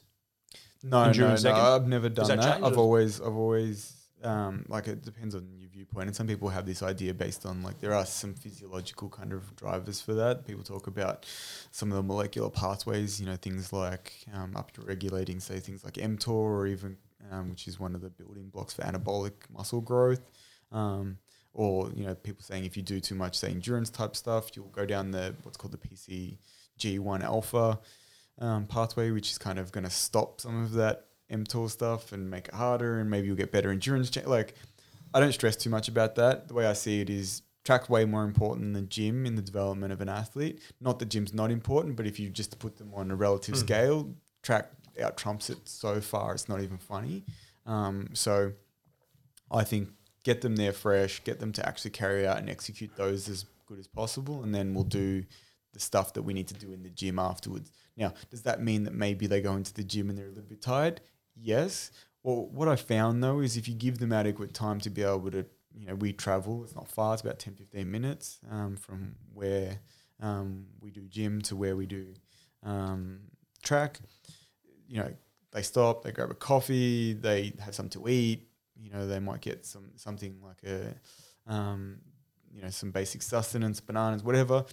No, 0.85 1.03
no, 1.03 1.09
Endurance 1.09 1.43
no. 1.43 1.51
second? 1.51 1.67
I've 1.67 1.89
never 1.89 2.09
done 2.09 2.29
that 2.29 2.41
that. 2.41 2.63
I've 2.63 2.75
or- 2.77 2.79
always, 2.81 3.21
I've 3.21 3.35
always, 3.35 3.93
um, 4.25 4.65
like 4.69 4.89
it 4.89 5.03
depends 5.03 5.35
on 5.35 5.49
your 5.59 5.69
viewpoint. 5.69 6.07
And 6.09 6.17
some 6.17 6.27
people 6.27 6.49
have 6.49 6.67
this 6.67 6.83
idea 6.83 7.15
based 7.15 7.47
on 7.47 7.63
like 7.63 7.81
there 7.81 7.95
are 7.95 8.07
some 8.07 8.35
physiological 8.35 9.09
kind 9.09 9.33
of 9.33 9.55
drivers 9.57 10.01
for 10.01 10.15
that. 10.15 10.47
People 10.47 10.65
talk 10.65 10.87
about 10.87 11.27
some 11.71 11.91
of 11.91 11.97
the 11.97 12.03
molecular 12.03 12.51
pathways. 12.51 13.21
You 13.21 13.27
know, 13.27 13.37
things 13.37 13.73
like 13.73 14.13
um, 14.35 14.57
up 14.57 14.73
to 14.73 14.83
regulating, 14.83 15.41
say 15.41 15.61
things 15.61 15.85
like 15.85 15.95
mTOR, 15.95 16.29
or 16.29 16.67
even 16.67 16.97
um, 17.31 17.51
which 17.51 17.69
is 17.69 17.79
one 17.79 17.95
of 17.95 18.01
the 18.01 18.11
building 18.11 18.49
blocks 18.49 18.75
for 18.75 18.83
anabolic 18.83 19.33
muscle 19.53 19.81
growth. 19.81 20.23
Um, 20.73 21.19
or 21.55 21.91
you 21.95 22.05
know, 22.05 22.15
people 22.15 22.43
saying 22.43 22.65
if 22.65 22.77
you 22.77 22.83
do 22.83 23.01
too 23.01 23.15
much, 23.15 23.37
say 23.37 23.51
endurance 23.51 23.91
type 23.91 24.17
stuff, 24.17 24.51
you'll 24.55 24.67
go 24.67 24.87
down 24.87 25.11
the 25.11 25.35
what's 25.43 25.57
called 25.57 25.73
the 25.73 26.37
PGC1 26.79 27.23
alpha 27.23 27.79
um, 28.41 28.67
pathway, 28.67 29.11
which 29.11 29.31
is 29.31 29.39
kind 29.39 29.59
of 29.59 29.73
going 29.73 29.85
to 29.85 29.91
stop 29.91 30.41
some 30.41 30.63
of 30.63 30.73
that 30.73 31.08
mTOR 31.31 31.71
stuff 31.71 32.13
and 32.13 32.31
make 32.31 32.49
it 32.49 32.55
harder, 32.55 33.01
and 33.01 33.11
maybe 33.11 33.27
you'll 33.27 33.37
get 33.37 33.53
better 33.53 33.71
endurance. 33.71 34.11
Cha- 34.11 34.29
like, 34.29 34.55
I 35.15 35.21
don't 35.21 35.33
stress 35.33 35.57
too 35.57 35.71
much 35.71 35.89
about 35.89 36.15
that. 36.17 36.49
The 36.49 36.55
way 36.55 36.67
I 36.67 36.73
see 36.73 37.01
it 37.01 37.11
is 37.11 37.43
track's 37.65 37.89
way 37.89 38.05
more 38.05 38.25
important 38.25 38.75
than 38.75 38.89
gym 38.89 39.27
in 39.27 39.35
the 39.35 39.43
development 39.43 39.93
of 39.93 40.01
an 40.01 40.09
athlete. 40.09 40.63
Not 40.81 40.99
that 40.99 41.11
gym's 41.11 41.35
not 41.35 41.51
important, 41.51 41.97
but 41.97 42.07
if 42.07 42.19
you 42.19 42.31
just 42.31 42.59
put 42.59 42.79
them 42.79 42.93
on 42.95 43.11
a 43.11 43.17
relative 43.17 43.57
scale, 43.59 44.15
track 44.43 44.71
out 45.03 45.17
trumps 45.17 45.49
it 45.51 45.59
so 45.65 46.01
far 46.01 46.35
it's 46.35 46.49
not 46.49 46.61
even 46.61 46.79
funny. 46.79 47.25
Um, 47.67 48.09
so 48.15 48.53
I 49.51 49.65
think 49.65 49.91
get 50.25 50.41
them 50.41 50.57
there 50.57 50.73
fresh, 50.73 51.23
get 51.25 51.41
them 51.41 51.53
to 51.53 51.67
actually 51.67 51.91
carry 51.93 52.27
out 52.27 52.39
and 52.39 52.49
execute 52.49 52.97
those 52.97 53.29
as 53.29 53.45
good 53.67 53.79
as 53.79 53.87
possible, 53.87 54.43
and 54.43 54.55
then 54.55 54.75
we'll 54.75 54.85
do 54.85 55.25
the 55.75 55.81
stuff 55.81 56.15
that 56.15 56.23
we 56.23 56.33
need 56.33 56.49
to 56.49 56.55
do 56.55 56.73
in 56.73 56.83
the 56.83 56.91
gym 56.91 57.19
afterwards. 57.19 57.71
Now, 57.97 58.15
does 58.31 58.43
that 58.43 58.63
mean 58.63 58.85
that 58.85 58.95
maybe 58.95 59.27
they 59.27 59.41
go 59.41 59.55
into 59.55 59.75
the 59.75 59.85
gym 59.85 60.09
and 60.09 60.19
they're 60.19 60.27
a 60.27 60.31
little 60.31 60.45
bit 60.49 60.63
tired? 60.63 61.01
Yes. 61.41 61.91
Well, 62.23 62.47
what 62.47 62.69
I 62.69 62.77
found 62.77 63.23
though 63.23 63.41
is 63.41 63.57
if 63.57 63.69
you 63.69 63.75
give 63.75 63.99
them 63.99 64.13
adequate 64.13 64.55
time 64.55 64.81
to 64.81 64.91
be 64.91 65.03
able 65.03 65.31
to, 65.31 65.47
you 65.75 65.87
know, 65.87 65.95
we 65.95 66.13
travel, 66.13 66.65
it's 66.65 66.75
not 66.75 66.89
far, 66.89 67.15
it's 67.15 67.23
about 67.23 67.39
10, 67.39 67.55
15 67.55 67.91
minutes 67.91 68.41
um, 68.51 68.77
from 68.77 69.15
where 69.33 69.79
um, 70.21 70.67
we 70.81 70.91
do 70.91 71.03
gym 71.09 71.41
to 71.43 71.57
where 71.57 71.77
we 71.77 71.87
do 71.87 72.15
um, 72.65 73.21
track. 73.63 74.01
You 74.89 74.99
know, 74.99 75.15
they 75.53 75.63
stop, 75.63 76.03
they 76.03 76.13
grab 76.13 76.31
a 76.31 76.35
coffee, 76.35 77.13
they 77.15 77.53
have 77.65 77.75
something 77.75 78.03
to 78.03 78.09
eat, 78.09 78.49
you 78.77 78.91
know, 78.91 79.07
they 79.07 79.21
might 79.21 79.41
get 79.41 79.65
some 79.65 79.91
something 79.97 80.37
like 80.43 80.63
a, 80.65 80.95
um, 81.53 81.99
you 82.53 82.63
know, 82.63 82.71
some 82.71 82.91
basic 82.91 83.23
sustenance, 83.23 83.81
bananas, 83.81 84.25
whatever. 84.25 84.65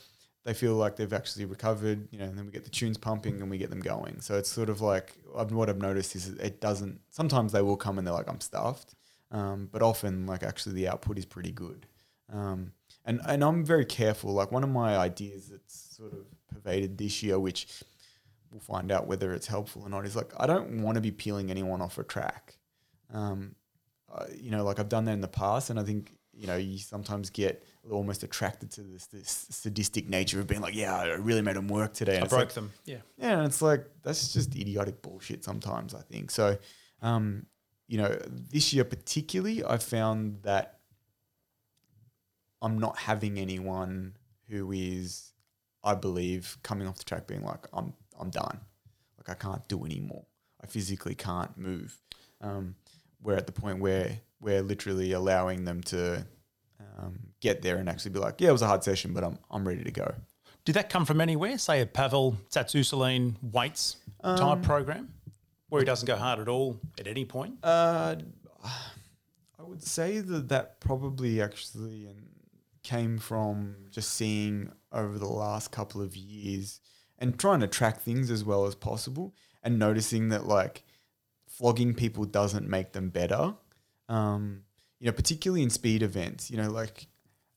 They 0.45 0.53
feel 0.53 0.75
like 0.75 0.95
they've 0.95 1.11
actually 1.11 1.45
recovered, 1.45 2.07
you 2.11 2.19
know, 2.19 2.25
and 2.25 2.37
then 2.37 2.45
we 2.45 2.51
get 2.51 2.63
the 2.63 2.69
tunes 2.69 2.99
pumping 2.99 3.41
and 3.41 3.49
we 3.49 3.57
get 3.57 3.71
them 3.71 3.79
going. 3.79 4.21
So 4.21 4.37
it's 4.37 4.49
sort 4.49 4.69
of 4.69 4.79
like 4.79 5.13
I've, 5.35 5.51
what 5.51 5.69
I've 5.69 5.81
noticed 5.81 6.15
is 6.15 6.29
it 6.29 6.61
doesn't. 6.61 7.01
Sometimes 7.09 7.51
they 7.51 7.63
will 7.63 7.77
come 7.77 7.97
and 7.97 8.05
they're 8.05 8.13
like, 8.13 8.29
"I'm 8.29 8.39
stuffed," 8.39 8.93
um, 9.31 9.69
but 9.71 9.81
often 9.81 10.27
like 10.27 10.43
actually 10.43 10.75
the 10.75 10.87
output 10.87 11.17
is 11.17 11.25
pretty 11.25 11.51
good. 11.51 11.87
Um, 12.31 12.73
and 13.05 13.21
and 13.27 13.43
I'm 13.43 13.65
very 13.65 13.85
careful. 13.85 14.33
Like 14.33 14.51
one 14.51 14.63
of 14.63 14.69
my 14.69 14.95
ideas 14.97 15.49
that's 15.49 15.95
sort 15.97 16.13
of 16.13 16.25
pervaded 16.47 16.97
this 16.97 17.23
year, 17.23 17.39
which 17.39 17.67
we'll 18.51 18.61
find 18.61 18.91
out 18.91 19.07
whether 19.07 19.33
it's 19.33 19.47
helpful 19.47 19.81
or 19.81 19.89
not, 19.89 20.05
is 20.05 20.15
like 20.15 20.31
I 20.37 20.45
don't 20.45 20.83
want 20.83 20.95
to 20.95 21.01
be 21.01 21.11
peeling 21.11 21.49
anyone 21.49 21.81
off 21.81 21.97
a 21.97 22.03
track. 22.03 22.57
Um, 23.11 23.55
uh, 24.13 24.25
you 24.35 24.51
know, 24.51 24.63
like 24.63 24.79
I've 24.79 24.89
done 24.89 25.05
that 25.05 25.13
in 25.13 25.21
the 25.21 25.27
past, 25.27 25.71
and 25.71 25.79
I 25.79 25.83
think 25.83 26.11
you 26.35 26.47
know 26.47 26.57
you 26.57 26.77
sometimes 26.77 27.29
get 27.29 27.63
almost 27.91 28.23
attracted 28.23 28.71
to 28.71 28.81
this 28.81 29.07
this 29.07 29.47
sadistic 29.49 30.09
nature 30.09 30.39
of 30.39 30.47
being 30.47 30.61
like, 30.61 30.75
yeah, 30.75 30.95
I 30.95 31.07
really 31.13 31.41
made 31.41 31.55
them 31.55 31.67
work 31.67 31.93
today. 31.93 32.15
And 32.15 32.25
I 32.25 32.27
broke 32.27 32.39
like, 32.39 32.53
them. 32.53 32.71
Yeah. 32.85 32.97
yeah, 33.17 33.37
and 33.37 33.45
it's 33.45 33.61
like 33.61 33.85
that's 34.03 34.33
just 34.33 34.55
idiotic 34.55 35.01
bullshit 35.01 35.43
sometimes, 35.43 35.93
I 35.93 36.01
think. 36.01 36.31
So, 36.31 36.57
um, 37.01 37.45
you 37.87 37.97
know, 37.97 38.17
this 38.29 38.73
year 38.73 38.83
particularly, 38.83 39.63
I 39.63 39.77
found 39.77 40.41
that 40.43 40.79
I'm 42.61 42.79
not 42.79 42.97
having 42.97 43.37
anyone 43.37 44.17
who 44.49 44.71
is, 44.71 45.31
I 45.83 45.95
believe, 45.95 46.57
coming 46.63 46.87
off 46.87 46.97
the 46.97 47.03
track 47.03 47.27
being 47.27 47.43
like, 47.43 47.67
I'm 47.73 47.93
I'm 48.19 48.29
done. 48.29 48.59
Like 49.17 49.29
I 49.29 49.33
can't 49.33 49.67
do 49.67 49.85
anymore. 49.85 50.25
I 50.61 50.67
physically 50.67 51.15
can't 51.15 51.55
move. 51.57 51.99
Um, 52.41 52.75
we're 53.25 53.35
at 53.35 53.47
the 53.47 53.51
point 53.51 53.79
where 53.79 54.19
we're 54.39 54.61
literally 54.61 55.11
allowing 55.11 55.65
them 55.65 55.81
to 55.81 56.25
um, 56.97 57.19
get 57.41 57.61
there 57.61 57.77
and 57.77 57.89
actually 57.89 58.11
be 58.11 58.19
like, 58.19 58.39
yeah, 58.39 58.49
it 58.49 58.51
was 58.53 58.61
a 58.61 58.67
hard 58.67 58.83
session, 58.83 59.13
but 59.13 59.23
I'm 59.23 59.39
I'm 59.49 59.67
ready 59.67 59.83
to 59.83 59.91
go. 59.91 60.13
Did 60.63 60.75
that 60.75 60.89
come 60.89 61.05
from 61.05 61.19
anywhere? 61.21 61.57
Say 61.57 61.81
a 61.81 61.85
Pavel 61.85 62.37
Tsatsouline 62.49 63.35
weights 63.41 63.97
Um, 64.23 64.37
type 64.37 64.61
program, 64.63 65.09
where 65.69 65.81
he 65.81 65.85
doesn't 65.85 66.07
go 66.07 66.15
hard 66.15 66.39
at 66.39 66.47
all 66.47 66.79
at 66.99 67.07
any 67.07 67.25
point. 67.25 67.55
Uh, 67.63 68.15
I 68.63 69.63
would 69.63 69.83
say 69.83 70.19
that 70.19 70.49
that 70.49 70.79
probably 70.79 71.41
actually 71.41 72.07
um, 72.07 72.15
came 72.83 73.17
from 73.17 73.75
just 73.91 74.11
seeing 74.13 74.71
over 74.91 75.17
the 75.17 75.27
last 75.27 75.71
couple 75.71 76.01
of 76.01 76.15
years 76.15 76.79
and 77.19 77.37
trying 77.39 77.59
to 77.61 77.67
track 77.67 78.01
things 78.01 78.29
as 78.31 78.43
well 78.43 78.65
as 78.65 78.75
possible 78.75 79.33
and 79.63 79.79
noticing 79.79 80.29
that 80.29 80.45
like 80.47 80.83
flogging 81.57 81.93
people 81.93 82.25
doesn't 82.25 82.67
make 82.67 82.93
them 82.93 83.09
better. 83.09 83.53
Um, 84.09 84.63
you 84.99 85.07
know, 85.07 85.11
particularly 85.11 85.63
in 85.63 85.69
speed 85.69 86.03
events, 86.03 86.49
you 86.49 86.57
know, 86.57 86.69
like, 86.69 87.07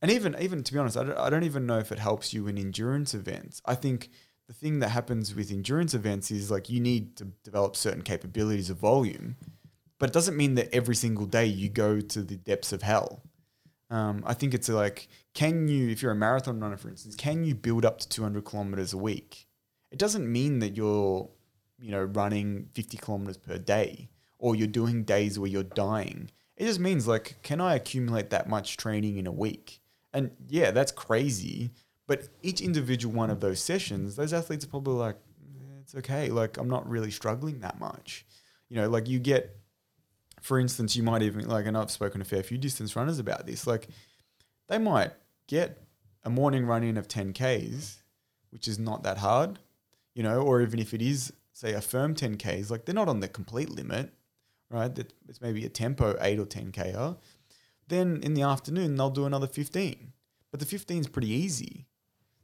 and 0.01 0.11
even, 0.11 0.37
even 0.41 0.63
to 0.63 0.73
be 0.73 0.79
honest, 0.79 0.97
I 0.97 1.05
don't, 1.05 1.19
I 1.19 1.31
don't 1.31 1.45
even 1.45 1.67
know 1.67 1.79
if 1.79 1.93
it 1.93 1.99
helps 1.99 2.33
you 2.33 2.47
in 2.47 2.59
endurance 2.59 3.15
events. 3.15 3.61
I 3.65 3.75
think 3.75 4.11
the 4.47 4.55
thing 4.55 4.79
that 4.81 4.89
happens 4.89 5.35
with 5.35 5.51
endurance 5.51 5.95
events 5.95 6.31
is 6.31 6.51
like 6.51 6.71
you 6.71 6.81
need 6.81 7.17
to 7.17 7.27
develop 7.45 7.77
certain 7.77 8.03
capabilities 8.03 8.71
of 8.71 8.79
volume, 8.79 9.37
but 9.99 10.11
it 10.11 10.13
doesn't 10.13 10.37
mean 10.37 10.55
that 10.55 10.73
every 10.73 10.95
single 10.95 11.27
day 11.27 11.47
you 11.47 11.69
go 11.69 12.01
to 12.01 12.23
the 12.23 12.37
depths 12.37 12.73
of 12.73 12.83
hell. 12.83 13.23
Um, 13.91 14.23
I 14.27 14.35
think 14.35 14.55
it's 14.55 14.69
like, 14.69 15.09
can 15.35 15.69
you, 15.69 15.89
if 15.89 16.03
you're 16.03 16.13
a 16.13 16.17
marathon 16.17 16.61
runner, 16.61 16.77
for 16.77 16.89
instance, 16.89 17.15
can 17.15 17.45
you 17.45 17.55
build 17.55 17.85
up 17.85 17.99
to 18.01 18.09
200 18.09 18.45
kilometers 18.45 18.93
a 18.93 18.99
week? 18.99 19.47
It 19.91 19.99
doesn't 19.99 20.31
mean 20.31 20.59
that 20.59 20.77
you're, 20.77 21.29
you 21.79 21.91
know, 21.91 22.03
running 22.03 22.69
50 22.75 22.97
kilometers 22.99 23.37
per 23.37 23.59
day 23.59 24.09
or 24.39 24.55
you're 24.55 24.67
doing 24.67 25.05
days 25.05 25.39
where 25.39 25.51
you're 25.51 25.63
dying. 25.63 26.31
It 26.57 26.67
just 26.67 26.81
means 26.81 27.07
like, 27.07 27.37
can 27.43 27.61
I 27.61 27.75
accumulate 27.75 28.31
that 28.31 28.49
much 28.49 28.77
training 28.77 29.17
in 29.17 29.27
a 29.27 29.33
week? 29.33 29.81
And 30.13 30.31
yeah, 30.49 30.71
that's 30.71 30.93
crazy. 30.93 31.71
But 32.07 32.29
each 32.43 32.61
individual 32.61 33.15
one 33.15 33.31
of 33.31 33.41
those 33.41 33.61
sessions, 33.61 34.17
those 34.17 34.33
athletes 34.33 34.65
are 34.65 34.69
probably 34.69 34.95
like, 34.95 35.17
"Eh, 35.17 35.81
it's 35.81 35.95
okay. 35.97 36.31
Like, 36.31 36.57
I'm 36.57 36.69
not 36.69 36.89
really 36.89 37.11
struggling 37.11 37.61
that 37.61 37.79
much. 37.79 38.25
You 38.69 38.77
know, 38.77 38.89
like 38.89 39.09
you 39.09 39.19
get, 39.19 39.57
for 40.41 40.59
instance, 40.59 40.97
you 40.97 41.03
might 41.03 41.23
even, 41.23 41.47
like, 41.49 41.67
and 41.67 41.77
I've 41.77 41.91
spoken 41.91 42.21
to 42.21 42.27
a 42.27 42.29
fair 42.29 42.43
few 42.43 42.59
distance 42.59 42.97
runners 42.97 43.19
about 43.19 43.47
this, 43.47 43.67
like, 43.67 43.89
they 44.69 44.79
might 44.79 45.13
get 45.47 45.83
a 46.25 46.31
morning 46.31 46.67
run 46.67 46.83
in 46.83 46.97
of 46.97 47.09
10Ks, 47.09 47.99
which 48.51 48.69
is 48.69 48.79
not 48.79 49.03
that 49.03 49.19
hard, 49.19 49.59
you 50.15 50.23
know, 50.23 50.41
or 50.43 50.61
even 50.63 50.79
if 50.79 50.95
it 50.95 51.03
is, 51.03 51.33
say, 51.59 51.73
a 51.73 51.81
firm 51.81 52.15
10Ks, 52.15 52.71
like, 52.71 52.85
they're 52.85 52.95
not 52.95 53.09
on 53.09 53.21
the 53.21 53.29
complete 53.29 53.71
limit, 53.71 54.13
right? 54.71 54.97
It's 55.29 55.41
maybe 55.41 55.65
a 55.65 55.69
tempo 55.69 56.17
8 56.21 56.39
or 56.39 56.47
10K. 56.47 57.17
Then 57.89 58.21
in 58.23 58.35
the 58.35 58.43
afternoon, 58.43 58.95
they'll 58.95 59.11
do 59.11 59.27
another 59.27 59.47
15. 59.47 60.13
But 60.51 60.61
the 60.61 60.67
15 60.67 61.01
is 61.01 61.09
pretty 61.09 61.31
easy. 61.31 61.87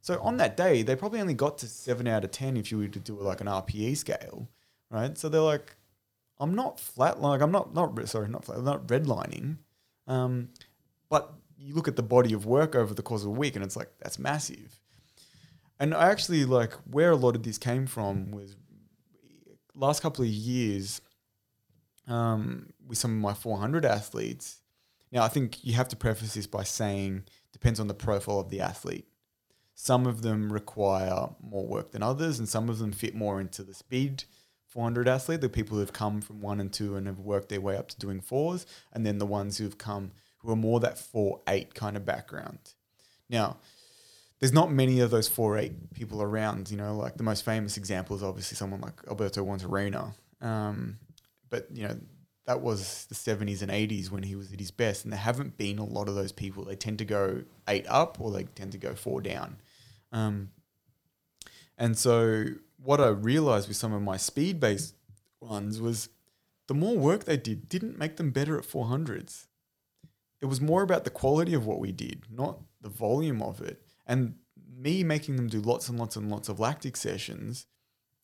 So 0.01 0.20
on 0.20 0.36
that 0.39 0.57
day, 0.57 0.82
they 0.82 0.97
probably 0.97 1.20
only 1.20 1.35
got 1.35 1.59
to 1.59 1.66
7 1.66 2.07
out 2.07 2.24
of 2.24 2.31
10 2.31 2.57
if 2.57 2.73
you 2.73 2.78
were 2.78 2.89
to 2.89 2.99
do 2.99 3.19
like 3.20 3.41
an 3.41 3.47
RPE 3.47 3.97
scale, 3.97 4.49
right? 4.91 5.16
So 5.16 5.28
they're 5.28 5.41
like, 5.41 5.77
I'm 6.41 6.55
not 6.55 6.81
flat, 6.81 7.20
like 7.23 7.41
I'm 7.41 7.53
not, 7.53 7.73
not 7.73 8.09
sorry, 8.09 8.28
not 8.28 8.45
flat, 8.45 8.62
not 8.62 8.86
redlining. 8.89 9.59
Um, 10.07 10.51
but 11.09 11.32
you 11.57 11.74
look 11.74 11.89
at 11.89 11.97
the 11.97 12.03
body 12.03 12.35
of 12.35 12.45
work 12.47 12.74
over 12.74 12.93
the 12.93 13.03
course 13.03 13.23
of 13.23 13.28
a 13.28 13.32
week 13.32 13.55
and 13.55 13.65
it's 13.65 13.77
like, 13.77 13.91
that's 14.01 14.19
massive. 14.19 14.81
And 15.78 15.95
I 15.95 16.11
actually 16.11 16.45
like 16.45 16.73
where 16.91 17.12
a 17.12 17.16
lot 17.16 17.36
of 17.36 17.43
this 17.43 17.59
came 17.59 17.86
from 17.86 18.31
was 18.31 18.57
last 19.75 20.03
couple 20.03 20.25
of 20.25 20.31
years 20.31 21.01
um, 22.07 22.73
with 22.87 22.99
some 22.99 23.13
of 23.13 23.19
my 23.19 23.35
400 23.35 23.85
athletes. 23.85 24.61
Now, 25.11 25.23
I 25.23 25.29
think 25.29 25.65
you 25.65 25.75
have 25.75 25.89
to 25.89 25.97
preface 25.97 26.35
this 26.35 26.47
by 26.47 26.65
saying 26.65 27.25
depends 27.53 27.81
on 27.81 27.89
the 27.89 27.95
profile 27.95 28.41
of 28.41 28.51
the 28.51 28.61
athlete. 28.61 29.07
Some 29.75 30.07
of 30.07 30.23
them 30.23 30.53
require 30.53 31.29
more 31.41 31.67
work 31.67 31.93
than 31.93 32.03
others, 32.03 32.39
and 32.39 32.49
some 32.49 32.69
of 32.69 32.79
them 32.79 32.93
fit 32.93 33.15
more 33.15 33.41
into 33.41 33.63
the 33.63 33.75
speed 33.75 34.25
400 34.75 35.07
athlete, 35.07 35.41
the 35.41 35.49
people 35.49 35.77
who 35.77 35.81
have 35.81 35.93
come 35.93 36.21
from 36.21 36.41
one 36.41 36.59
and 36.59 36.73
two 36.73 36.97
and 36.97 37.07
have 37.07 37.21
worked 37.21 37.49
their 37.49 37.61
way 37.61 37.77
up 37.77 37.87
to 37.87 37.99
doing 37.99 38.21
fours, 38.21 38.67
and 38.93 39.07
then 39.07 39.19
the 39.19 39.27
ones 39.27 39.57
who've 39.57 39.79
come 39.79 40.11
who 40.39 40.51
are 40.51 40.57
more 40.57 40.81
that 40.81 40.99
four 40.99 41.41
eight 41.47 41.75
kind 41.75 41.97
of 41.97 42.05
background. 42.05 42.59
Now, 43.31 43.59
there's 44.40 44.52
not 44.52 44.70
many 44.70 45.01
of 45.01 45.11
those 45.11 45.28
four 45.28 45.56
eight 45.59 45.93
people 45.94 46.23
around. 46.23 46.70
You 46.70 46.77
know, 46.77 46.97
like 46.97 47.16
the 47.16 47.23
most 47.23 47.44
famous 47.44 47.77
example 47.77 48.16
is 48.16 48.23
obviously 48.23 48.56
someone 48.56 48.81
like 48.81 48.94
Alberto 49.09 49.44
Juantorena. 49.44 50.15
Um, 50.40 50.98
but 51.51 51.69
you 51.73 51.86
know, 51.86 51.97
that 52.47 52.61
was 52.61 53.06
the 53.06 53.15
70s 53.15 53.62
and 53.62 53.70
80s 53.70 54.11
when 54.11 54.23
he 54.23 54.35
was 54.35 54.52
at 54.52 54.61
his 54.61 54.70
best, 54.70 55.05
and 55.05 55.12
there 55.12 55.20
haven't 55.20 55.56
been 55.56 55.78
a 55.78 55.85
lot 55.85 56.09
of 56.09 56.15
those 56.15 56.32
people. 56.32 56.65
They 56.65 56.77
tend 56.77 56.98
to 56.98 57.05
go 57.05 57.43
eight 57.69 57.86
up, 57.89 58.20
or 58.20 58.31
they 58.31 58.44
tend 58.44 58.73
to 58.73 58.78
go 58.78 58.94
four 58.94 59.20
down. 59.23 59.56
Um, 60.12 60.51
and 61.78 61.97
so, 61.97 62.44
what 62.82 63.01
I 63.01 63.09
realized 63.09 63.69
with 63.69 63.77
some 63.77 63.93
of 63.93 64.02
my 64.02 64.16
speed 64.16 64.61
based 64.61 64.94
ones 65.40 65.81
was 65.81 66.09
the 66.66 66.74
more 66.74 66.97
work 66.97 67.24
they 67.24 67.36
did 67.36 67.69
didn't 67.69 67.98
make 67.98 68.16
them 68.16 68.31
better 68.31 68.59
at 68.59 68.65
400s. 68.65 69.47
It 70.40 70.47
was 70.47 70.61
more 70.61 70.82
about 70.82 71.05
the 71.05 71.11
quality 71.11 71.55
of 71.55 71.66
what 71.66 71.81
we 71.81 71.93
did, 71.93 72.24
not 72.31 72.59
the 72.81 72.90
volume 72.90 73.40
of 73.40 73.62
it. 73.62 73.82
And 74.07 74.35
me 74.77 75.03
making 75.03 75.37
them 75.37 75.49
do 75.49 75.61
lots 75.61 75.89
and 75.89 75.99
lots 75.99 76.17
and 76.17 76.31
lots 76.31 76.49
of 76.49 76.61
lactic 76.61 76.97
sessions 76.97 77.67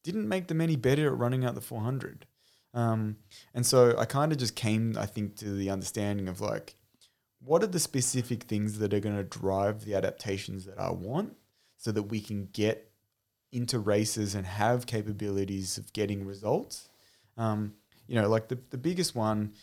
didn't 0.03 0.29
make 0.29 0.49
them 0.49 0.61
any 0.61 0.77
better 0.77 1.07
at 1.07 1.19
running 1.19 1.45
out 1.45 1.55
the 1.55 1.61
400. 1.61 2.27
Um, 2.73 3.17
and 3.55 3.67
so 3.67 3.97
I 3.99 4.05
kind 4.05 4.33
of 4.33 4.39
just 4.39 4.55
came, 4.55 4.97
I 4.99 5.07
think, 5.07 5.37
to 5.37 5.51
the 5.51 5.71
understanding 5.71 6.29
of 6.29 6.41
like, 6.41 6.77
what 7.43 7.63
are 7.63 7.69
the 7.69 7.81
specific 7.81 8.45
things 8.45 8.79
that 8.79 8.93
are 8.95 9.01
going 9.01 9.17
to 9.17 9.25
drive 9.25 9.85
the 9.85 9.95
adaptations 9.95 10.67
that 10.67 10.79
I 10.79 10.91
want 10.91 11.37
so 11.79 11.91
that 11.93 12.05
we 12.05 12.21
can 12.21 12.49
get 12.53 12.93
into 13.53 13.79
races 13.79 14.35
and 14.35 14.47
have 14.47 14.87
capabilities 14.87 15.79
of 15.79 15.93
getting 15.93 16.27
results? 16.27 16.89
Um, 17.37 17.75
you 18.07 18.15
know, 18.15 18.29
like 18.29 18.49
the, 18.49 18.59
the 18.71 18.79
biggest 18.79 19.15
one, 19.15 19.55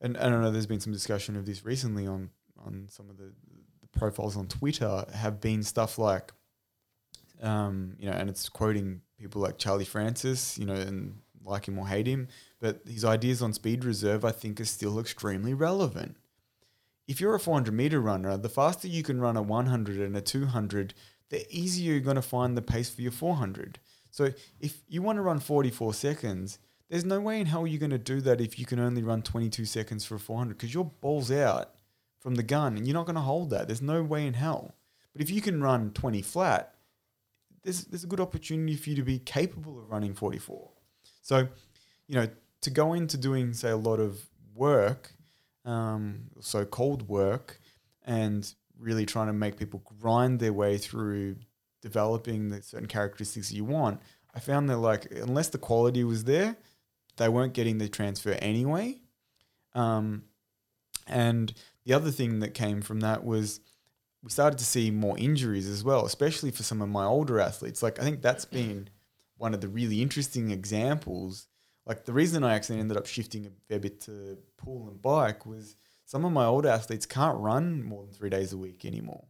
and 0.00 0.16
I 0.16 0.28
don't 0.28 0.42
know, 0.42 0.50
there's 0.50 0.66
been 0.66 0.80
some 0.80 0.92
discussion 0.92 1.36
of 1.36 1.46
this 1.46 1.64
recently 1.64 2.06
on, 2.06 2.30
on 2.64 2.88
some 2.90 3.08
of 3.08 3.16
the 3.16 3.32
profiles 3.94 4.36
on 4.36 4.46
Twitter, 4.46 5.04
have 5.14 5.40
been 5.40 5.62
stuff 5.62 5.98
like, 5.98 6.32
um, 7.42 7.96
you 7.98 8.10
know, 8.10 8.16
and 8.16 8.28
it's 8.28 8.48
quoting 8.48 9.00
people 9.18 9.42
like 9.42 9.58
Charlie 9.58 9.84
Francis, 9.84 10.58
you 10.58 10.66
know, 10.66 10.74
and 10.74 11.18
like 11.44 11.68
him 11.68 11.78
or 11.78 11.86
hate 11.86 12.06
him, 12.06 12.28
but 12.60 12.80
his 12.86 13.04
ideas 13.04 13.42
on 13.42 13.52
speed 13.52 13.84
reserve, 13.84 14.24
I 14.24 14.32
think, 14.32 14.60
are 14.60 14.64
still 14.64 14.98
extremely 14.98 15.54
relevant. 15.54 16.16
If 17.06 17.20
you're 17.20 17.34
a 17.34 17.40
400 17.40 17.72
meter 17.72 18.00
runner, 18.00 18.36
the 18.36 18.48
faster 18.48 18.88
you 18.88 19.02
can 19.02 19.20
run 19.20 19.36
a 19.36 19.42
100 19.42 20.00
and 20.00 20.16
a 20.16 20.22
200, 20.22 20.94
the 21.28 21.46
easier 21.54 21.92
you're 21.92 22.00
going 22.00 22.16
to 22.16 22.22
find 22.22 22.56
the 22.56 22.62
pace 22.62 22.88
for 22.88 23.02
your 23.02 23.12
400. 23.12 23.78
So 24.10 24.30
if 24.60 24.80
you 24.88 25.02
want 25.02 25.16
to 25.16 25.22
run 25.22 25.40
44 25.40 25.92
seconds, 25.92 26.58
there's 26.88 27.04
no 27.04 27.20
way 27.20 27.40
in 27.40 27.46
hell 27.46 27.66
you're 27.66 27.80
going 27.80 27.90
to 27.90 27.98
do 27.98 28.20
that 28.22 28.40
if 28.40 28.58
you 28.58 28.64
can 28.64 28.78
only 28.78 29.02
run 29.02 29.22
22 29.22 29.64
seconds 29.64 30.04
for 30.04 30.14
a 30.14 30.20
400 30.20 30.56
because 30.56 30.72
your 30.72 30.84
ball's 31.00 31.30
out 31.30 31.74
from 32.24 32.34
the 32.36 32.42
gun 32.42 32.76
and 32.76 32.86
you're 32.86 32.94
not 32.94 33.04
going 33.04 33.14
to 33.14 33.20
hold 33.20 33.50
that. 33.50 33.68
There's 33.68 33.82
no 33.82 34.02
way 34.02 34.26
in 34.26 34.34
hell. 34.34 34.74
But 35.12 35.22
if 35.22 35.30
you 35.30 35.42
can 35.42 35.62
run 35.62 35.92
20 35.92 36.22
flat, 36.22 36.74
there's, 37.62 37.84
there's 37.84 38.02
a 38.02 38.08
good 38.08 38.18
opportunity 38.18 38.74
for 38.74 38.90
you 38.90 38.96
to 38.96 39.02
be 39.02 39.18
capable 39.18 39.78
of 39.78 39.90
running 39.90 40.14
44. 40.14 40.70
So, 41.20 41.48
you 42.08 42.14
know, 42.14 42.28
to 42.62 42.70
go 42.70 42.94
into 42.94 43.18
doing, 43.18 43.52
say, 43.52 43.70
a 43.70 43.76
lot 43.76 44.00
of 44.00 44.18
work, 44.54 45.12
um, 45.66 46.30
so 46.40 46.64
cold 46.64 47.08
work, 47.08 47.60
and 48.06 48.52
really 48.78 49.04
trying 49.06 49.26
to 49.26 49.32
make 49.32 49.58
people 49.58 49.82
grind 50.00 50.40
their 50.40 50.52
way 50.52 50.78
through 50.78 51.36
developing 51.82 52.48
the 52.48 52.62
certain 52.62 52.88
characteristics 52.88 53.52
you 53.52 53.64
want, 53.64 54.00
I 54.34 54.40
found 54.40 54.68
that 54.70 54.78
like 54.78 55.10
unless 55.12 55.48
the 55.50 55.58
quality 55.58 56.04
was 56.04 56.24
there, 56.24 56.56
they 57.18 57.28
weren't 57.28 57.52
getting 57.52 57.78
the 57.78 57.88
transfer 57.88 58.32
anyway. 58.32 59.00
Um, 59.74 60.24
and 61.06 61.52
the 61.84 61.92
other 61.92 62.10
thing 62.10 62.40
that 62.40 62.54
came 62.54 62.80
from 62.80 63.00
that 63.00 63.24
was 63.24 63.60
we 64.22 64.30
started 64.30 64.58
to 64.58 64.64
see 64.64 64.90
more 64.90 65.18
injuries 65.18 65.68
as 65.68 65.84
well, 65.84 66.06
especially 66.06 66.50
for 66.50 66.62
some 66.62 66.80
of 66.80 66.88
my 66.88 67.04
older 67.04 67.38
athletes. 67.38 67.82
Like 67.82 68.00
I 68.00 68.02
think 68.02 68.22
that's 68.22 68.46
mm-hmm. 68.46 68.56
been 68.56 68.88
one 69.36 69.52
of 69.54 69.60
the 69.60 69.68
really 69.68 70.00
interesting 70.00 70.50
examples. 70.50 71.46
Like 71.86 72.06
the 72.06 72.14
reason 72.14 72.42
I 72.42 72.54
actually 72.54 72.80
ended 72.80 72.96
up 72.96 73.06
shifting 73.06 73.46
a 73.46 73.50
fair 73.68 73.78
bit 73.78 74.00
to 74.02 74.38
pool 74.56 74.88
and 74.88 75.00
bike 75.02 75.44
was 75.44 75.76
some 76.06 76.24
of 76.24 76.32
my 76.32 76.46
older 76.46 76.68
athletes 76.68 77.06
can't 77.06 77.38
run 77.38 77.82
more 77.82 78.04
than 78.04 78.14
three 78.14 78.30
days 78.30 78.52
a 78.52 78.58
week 78.58 78.84
anymore. 78.84 79.26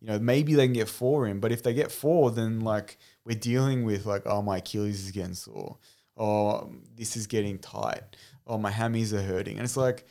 You 0.00 0.08
know, 0.08 0.18
maybe 0.18 0.54
they 0.54 0.66
can 0.66 0.74
get 0.74 0.88
four 0.90 1.26
in, 1.26 1.40
but 1.40 1.52
if 1.52 1.62
they 1.62 1.72
get 1.72 1.90
four, 1.90 2.30
then 2.30 2.60
like 2.60 2.98
we're 3.24 3.38
dealing 3.38 3.84
with 3.84 4.04
like, 4.04 4.22
oh, 4.26 4.42
my 4.42 4.58
Achilles 4.58 5.02
is 5.02 5.10
getting 5.10 5.32
sore, 5.32 5.78
or 6.16 6.70
this 6.94 7.16
is 7.16 7.26
getting 7.26 7.58
tight, 7.58 8.02
or 8.44 8.58
my 8.58 8.70
hammies 8.70 9.14
are 9.14 9.22
hurting. 9.22 9.56
And 9.56 9.64
it's 9.64 9.78
like, 9.78 10.06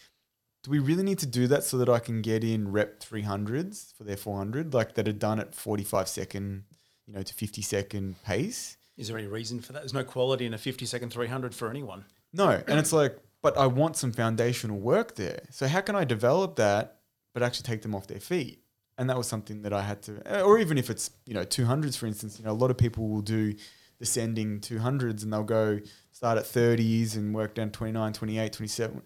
do 0.64 0.72
we 0.72 0.80
really 0.80 1.04
need 1.04 1.20
to 1.20 1.26
do 1.26 1.46
that 1.48 1.64
so 1.64 1.78
that 1.78 1.90
I 1.90 2.00
can 2.00 2.22
get 2.22 2.44
in 2.44 2.72
rep 2.72 3.02
300s 3.02 3.96
for 3.96 4.06
their 4.06 4.18
400, 4.18 4.74
like 4.74 4.96
that 4.96 5.08
are 5.08 5.14
done 5.14 5.40
at 5.40 5.54
45 5.54 6.08
second, 6.08 6.64
you 7.06 7.14
know, 7.14 7.22
to 7.22 7.34
50 7.34 7.62
second 7.62 8.16
pace? 8.24 8.78
Is 8.98 9.10
there 9.10 9.18
any 9.18 9.28
reason 9.28 9.60
for 9.60 9.74
that? 9.74 9.80
There's 9.80 9.94
no 9.94 10.06
quality 10.06 10.46
in 10.46 10.54
a 10.54 10.58
50 10.58 10.86
second 10.86 11.12
300 11.12 11.54
for 11.54 11.70
anyone. 11.70 12.06
No. 12.32 12.62
And 12.68 12.80
it's 12.80 12.94
like, 12.94 13.18
but 13.42 13.58
I 13.58 13.68
want 13.68 13.98
some 13.98 14.14
foundational 14.14 14.80
work 14.80 15.16
there. 15.16 15.42
So 15.52 15.68
how 15.68 15.82
can 15.82 15.96
I 15.98 16.06
develop 16.06 16.56
that, 16.56 17.00
but 17.34 17.44
actually 17.44 17.64
take 17.64 17.82
them 17.82 17.94
off 17.94 18.08
their 18.08 18.22
feet? 18.22 18.62
And 18.98 19.10
that 19.10 19.18
was 19.18 19.28
something 19.28 19.64
that 19.64 19.74
I 19.74 19.82
had 19.82 20.02
to, 20.04 20.22
eh, 20.26 20.42
or 20.42 20.60
even 20.60 20.78
if 20.78 20.90
it's, 20.90 21.12
you 21.26 21.34
know, 21.34 21.44
200s, 21.44 21.98
for 21.98 22.06
instance, 22.06 22.40
you 22.40 22.46
know, 22.46 22.52
a 22.52 22.54
lot 22.54 22.72
of 22.72 22.78
people 22.78 23.10
will 23.10 23.22
do 23.22 23.54
descending 24.00 24.62
200s 24.62 25.24
and 25.24 25.34
they'll 25.34 25.44
go 25.44 25.80
start 26.12 26.38
at 26.38 26.46
30s 26.46 27.16
and 27.16 27.36
work 27.36 27.56
down 27.56 27.72
29, 27.72 28.14
28, 28.14 28.54
27. 28.54 29.02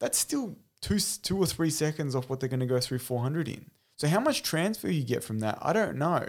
That's 0.00 0.18
still 0.18 0.56
two, 0.82 0.98
two 0.98 1.38
or 1.38 1.46
three 1.46 1.70
seconds 1.70 2.14
off 2.14 2.28
what 2.28 2.40
they're 2.40 2.48
going 2.48 2.60
to 2.60 2.66
go 2.66 2.80
through 2.80 2.98
400 2.98 3.48
in. 3.48 3.70
So 3.96 4.08
how 4.08 4.20
much 4.20 4.42
transfer 4.42 4.90
you 4.90 5.04
get 5.04 5.24
from 5.24 5.38
that, 5.38 5.58
I 5.62 5.72
don't 5.72 5.96
know. 5.96 6.26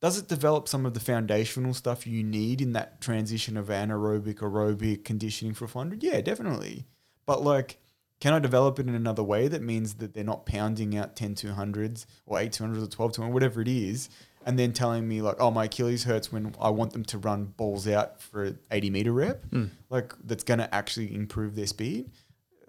Does 0.00 0.16
it 0.16 0.28
develop 0.28 0.68
some 0.68 0.86
of 0.86 0.94
the 0.94 1.00
foundational 1.00 1.74
stuff 1.74 2.06
you 2.06 2.22
need 2.22 2.60
in 2.60 2.72
that 2.74 3.00
transition 3.00 3.56
of 3.56 3.66
anaerobic 3.66 4.36
aerobic 4.36 5.04
conditioning 5.04 5.54
for 5.54 5.66
400? 5.66 6.04
Yeah, 6.04 6.20
definitely. 6.20 6.86
But 7.26 7.42
like, 7.42 7.80
can 8.20 8.32
I 8.32 8.38
develop 8.38 8.78
it 8.78 8.86
in 8.88 8.94
another 8.94 9.22
way 9.24 9.48
that 9.48 9.62
means 9.62 9.94
that 9.94 10.14
they're 10.14 10.22
not 10.22 10.46
pounding 10.46 10.96
out 10.96 11.16
10 11.16 11.34
200s 11.34 12.06
or 12.26 12.38
8 12.38 12.52
200s 12.52 12.82
or 12.84 12.86
12 12.86 13.12
200, 13.12 13.32
whatever 13.32 13.60
it 13.60 13.68
is, 13.68 14.08
and 14.46 14.58
then 14.58 14.72
telling 14.72 15.06
me 15.08 15.20
like, 15.20 15.36
oh, 15.40 15.50
my 15.50 15.64
Achilles 15.64 16.04
hurts 16.04 16.32
when 16.32 16.54
I 16.60 16.70
want 16.70 16.92
them 16.92 17.04
to 17.06 17.18
run 17.18 17.46
balls 17.56 17.88
out 17.88 18.20
for 18.20 18.56
80 18.70 18.90
meter 18.90 19.12
rep, 19.12 19.44
hmm. 19.46 19.66
like 19.90 20.14
that's 20.24 20.44
going 20.44 20.58
to 20.58 20.72
actually 20.72 21.14
improve 21.14 21.56
their 21.56 21.66
speed. 21.66 22.10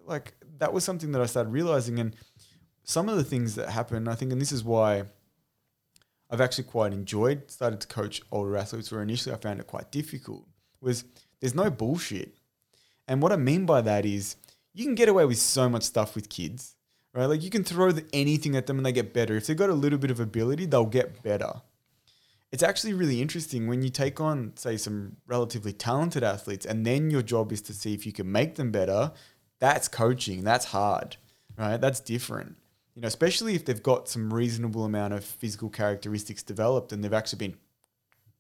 Like 0.05 0.33
that 0.59 0.71
was 0.71 0.83
something 0.83 1.11
that 1.13 1.21
I 1.21 1.25
started 1.25 1.49
realizing, 1.49 1.99
and 1.99 2.15
some 2.83 3.09
of 3.09 3.17
the 3.17 3.23
things 3.23 3.55
that 3.55 3.69
happen, 3.69 4.07
I 4.07 4.15
think, 4.15 4.31
and 4.31 4.41
this 4.41 4.51
is 4.51 4.63
why 4.63 5.03
I've 6.29 6.41
actually 6.41 6.65
quite 6.65 6.93
enjoyed 6.93 7.49
started 7.49 7.81
to 7.81 7.87
coach 7.87 8.21
older 8.31 8.55
athletes 8.55 8.91
where 8.91 9.01
initially 9.01 9.33
I 9.33 9.39
found 9.39 9.59
it 9.59 9.67
quite 9.67 9.91
difficult 9.91 10.45
was 10.79 11.03
there's 11.39 11.55
no 11.55 11.69
bullshit. 11.71 12.37
And 13.07 13.21
what 13.21 13.31
I 13.31 13.35
mean 13.35 13.65
by 13.65 13.81
that 13.81 14.05
is 14.05 14.35
you 14.73 14.85
can 14.85 14.95
get 14.95 15.09
away 15.09 15.25
with 15.25 15.39
so 15.39 15.67
much 15.67 15.83
stuff 15.83 16.13
with 16.13 16.29
kids. 16.29 16.75
right? 17.13 17.25
Like 17.25 17.43
you 17.43 17.49
can 17.49 17.63
throw 17.63 17.91
the, 17.91 18.05
anything 18.13 18.55
at 18.55 18.67
them 18.67 18.77
and 18.77 18.85
they 18.85 18.91
get 18.91 19.13
better. 19.13 19.35
If 19.35 19.47
they've 19.47 19.57
got 19.57 19.69
a 19.69 19.73
little 19.73 19.99
bit 19.99 20.11
of 20.11 20.19
ability, 20.19 20.65
they'll 20.65 20.85
get 20.85 21.21
better. 21.23 21.61
It's 22.51 22.63
actually 22.63 22.93
really 22.93 23.21
interesting 23.21 23.67
when 23.67 23.83
you 23.83 23.89
take 23.89 24.19
on, 24.19 24.53
say, 24.55 24.75
some 24.75 25.17
relatively 25.27 25.71
talented 25.71 26.23
athletes, 26.23 26.65
and 26.65 26.83
then 26.83 27.11
your 27.11 27.21
job 27.21 27.51
is 27.51 27.61
to 27.63 27.73
see 27.73 27.93
if 27.93 28.07
you 28.07 28.11
can 28.11 28.31
make 28.31 28.55
them 28.55 28.71
better. 28.71 29.11
That's 29.59 29.87
coaching. 29.87 30.43
That's 30.43 30.65
hard, 30.65 31.17
right? 31.57 31.79
That's 31.79 31.99
different. 31.99 32.55
You 32.95 33.01
know, 33.01 33.07
especially 33.07 33.55
if 33.55 33.65
they've 33.65 33.81
got 33.81 34.09
some 34.09 34.33
reasonable 34.33 34.83
amount 34.85 35.13
of 35.13 35.23
physical 35.23 35.69
characteristics 35.69 36.43
developed 36.43 36.91
and 36.91 37.03
they've 37.03 37.13
actually 37.13 37.47
been 37.47 37.57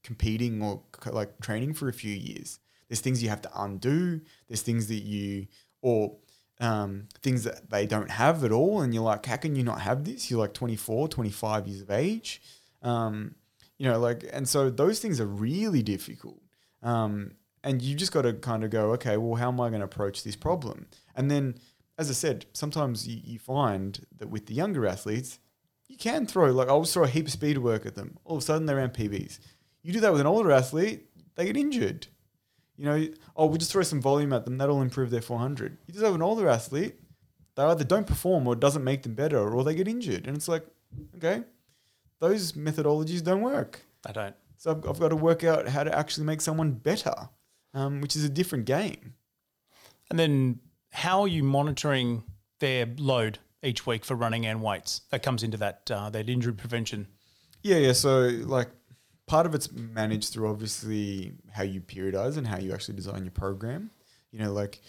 competing 0.03 0.61
or 0.61 0.81
like 1.05 1.39
training 1.39 1.73
for 1.73 1.87
a 1.87 1.93
few 1.93 2.13
years. 2.13 2.59
There's 2.87 3.01
things 3.01 3.21
you 3.21 3.29
have 3.29 3.41
to 3.43 3.51
undo. 3.55 4.21
There's 4.47 4.61
things 4.61 4.87
that 4.87 5.03
you 5.03 5.47
or 5.81 6.15
um, 6.59 7.07
things 7.21 7.43
that 7.43 7.69
they 7.69 7.85
don't 7.85 8.09
have 8.09 8.43
at 8.43 8.51
all. 8.51 8.81
And 8.81 8.93
you're 8.93 9.03
like, 9.03 9.25
how 9.25 9.37
can 9.37 9.55
you 9.55 9.63
not 9.63 9.81
have 9.81 10.03
this? 10.03 10.29
You're 10.29 10.39
like 10.39 10.53
24, 10.53 11.07
25 11.07 11.67
years 11.67 11.81
of 11.81 11.91
age. 11.91 12.41
Um, 12.81 13.35
you 13.77 13.89
know, 13.89 13.99
like, 13.99 14.25
and 14.31 14.47
so 14.47 14.69
those 14.69 14.99
things 14.99 15.21
are 15.21 15.25
really 15.25 15.81
difficult. 15.83 16.41
Um, 16.83 17.31
and 17.63 17.81
you 17.81 17.95
just 17.95 18.11
got 18.11 18.23
to 18.23 18.33
kind 18.33 18.63
of 18.63 18.71
go, 18.71 18.91
okay, 18.93 19.17
well, 19.17 19.35
how 19.35 19.49
am 19.49 19.59
I 19.59 19.69
going 19.69 19.81
to 19.81 19.85
approach 19.85 20.23
this 20.23 20.35
problem? 20.35 20.87
And 21.19 21.29
then, 21.29 21.55
as 21.97 22.09
I 22.09 22.13
said, 22.13 22.45
sometimes 22.53 23.05
you, 23.05 23.19
you 23.21 23.39
find 23.39 24.05
that 24.19 24.29
with 24.29 24.45
the 24.45 24.53
younger 24.53 24.87
athletes, 24.87 25.37
you 25.89 25.97
can 25.97 26.25
throw, 26.25 26.49
like, 26.49 26.69
I'll 26.69 26.85
throw 26.85 27.03
a 27.03 27.09
heap 27.09 27.25
of 27.25 27.33
speed 27.33 27.57
work 27.57 27.85
at 27.85 27.95
them. 27.95 28.17
All 28.23 28.37
of 28.37 28.43
a 28.43 28.45
sudden, 28.45 28.65
they're 28.65 28.77
around 28.77 28.93
PBs. 28.93 29.39
You 29.83 29.91
do 29.91 29.99
that 29.99 30.13
with 30.13 30.21
an 30.21 30.27
older 30.27 30.49
athlete, 30.49 31.07
they 31.35 31.45
get 31.45 31.57
injured. 31.57 32.07
You 32.77 32.85
know, 32.85 33.07
oh, 33.35 33.47
we'll 33.47 33.57
just 33.57 33.73
throw 33.73 33.83
some 33.83 34.01
volume 34.01 34.31
at 34.31 34.45
them. 34.45 34.57
That'll 34.57 34.81
improve 34.81 35.09
their 35.09 35.21
400. 35.21 35.77
You 35.87 35.93
just 35.93 36.05
have 36.05 36.15
an 36.15 36.21
older 36.21 36.47
athlete, 36.47 36.95
they 37.55 37.63
either 37.63 37.83
don't 37.83 38.07
perform 38.07 38.47
or 38.47 38.53
it 38.53 38.61
doesn't 38.61 38.85
make 38.85 39.03
them 39.03 39.15
better 39.15 39.53
or 39.53 39.65
they 39.65 39.75
get 39.75 39.89
injured. 39.89 40.25
And 40.25 40.37
it's 40.37 40.47
like, 40.47 40.65
okay, 41.17 41.43
those 42.19 42.53
methodologies 42.53 43.21
don't 43.21 43.41
work. 43.41 43.81
They 44.05 44.13
don't. 44.13 44.35
So 44.55 44.71
I've, 44.71 44.87
I've 44.87 44.99
got 45.01 45.09
to 45.09 45.17
work 45.17 45.43
out 45.43 45.67
how 45.67 45.83
to 45.83 45.93
actually 45.93 46.27
make 46.27 46.39
someone 46.39 46.71
better, 46.71 47.27
um, 47.73 47.99
which 47.99 48.15
is 48.15 48.23
a 48.23 48.29
different 48.29 48.63
game. 48.63 49.15
And 50.09 50.17
then 50.17 50.61
how 50.91 51.21
are 51.21 51.27
you 51.27 51.43
monitoring 51.43 52.23
their 52.59 52.87
load 52.97 53.39
each 53.63 53.85
week 53.85 54.05
for 54.05 54.15
running 54.15 54.45
and 54.45 54.61
weights? 54.61 55.01
That 55.11 55.23
comes 55.23 55.43
into 55.43 55.57
that 55.57 55.89
uh, 55.91 56.09
that 56.09 56.29
injury 56.29 56.53
prevention. 56.53 57.07
Yeah, 57.61 57.77
yeah. 57.77 57.93
So 57.93 58.29
like 58.45 58.69
part 59.27 59.45
of 59.45 59.53
it's 59.53 59.71
managed 59.71 60.33
through 60.33 60.49
obviously 60.49 61.33
how 61.51 61.63
you 61.63 61.81
periodize 61.81 62.37
and 62.37 62.47
how 62.47 62.57
you 62.57 62.73
actually 62.73 62.95
design 62.95 63.23
your 63.23 63.31
program. 63.31 63.91
You 64.31 64.39
know, 64.39 64.51
like 64.51 64.81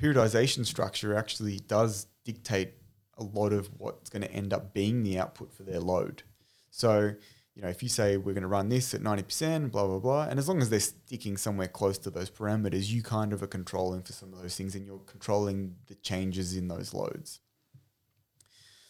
periodization 0.00 0.66
structure 0.66 1.16
actually 1.16 1.58
does 1.60 2.06
dictate 2.24 2.74
a 3.18 3.22
lot 3.22 3.52
of 3.52 3.68
what's 3.78 4.10
going 4.10 4.22
to 4.22 4.32
end 4.32 4.52
up 4.52 4.72
being 4.72 5.02
the 5.02 5.18
output 5.18 5.52
for 5.52 5.62
their 5.62 5.80
load. 5.80 6.22
So, 6.70 7.14
you 7.60 7.66
know, 7.66 7.70
if 7.70 7.82
you 7.82 7.90
say 7.90 8.16
we're 8.16 8.32
going 8.32 8.40
to 8.40 8.48
run 8.48 8.70
this 8.70 8.94
at 8.94 9.02
90%, 9.02 9.70
blah, 9.70 9.86
blah, 9.86 9.98
blah, 9.98 10.22
and 10.22 10.38
as 10.38 10.48
long 10.48 10.62
as 10.62 10.70
they're 10.70 10.80
sticking 10.80 11.36
somewhere 11.36 11.68
close 11.68 11.98
to 11.98 12.08
those 12.08 12.30
parameters, 12.30 12.88
you 12.88 13.02
kind 13.02 13.34
of 13.34 13.42
are 13.42 13.46
controlling 13.46 14.00
for 14.00 14.14
some 14.14 14.32
of 14.32 14.40
those 14.40 14.56
things 14.56 14.74
and 14.74 14.86
you're 14.86 15.00
controlling 15.00 15.76
the 15.86 15.94
changes 15.96 16.56
in 16.56 16.68
those 16.68 16.94
loads. 16.94 17.40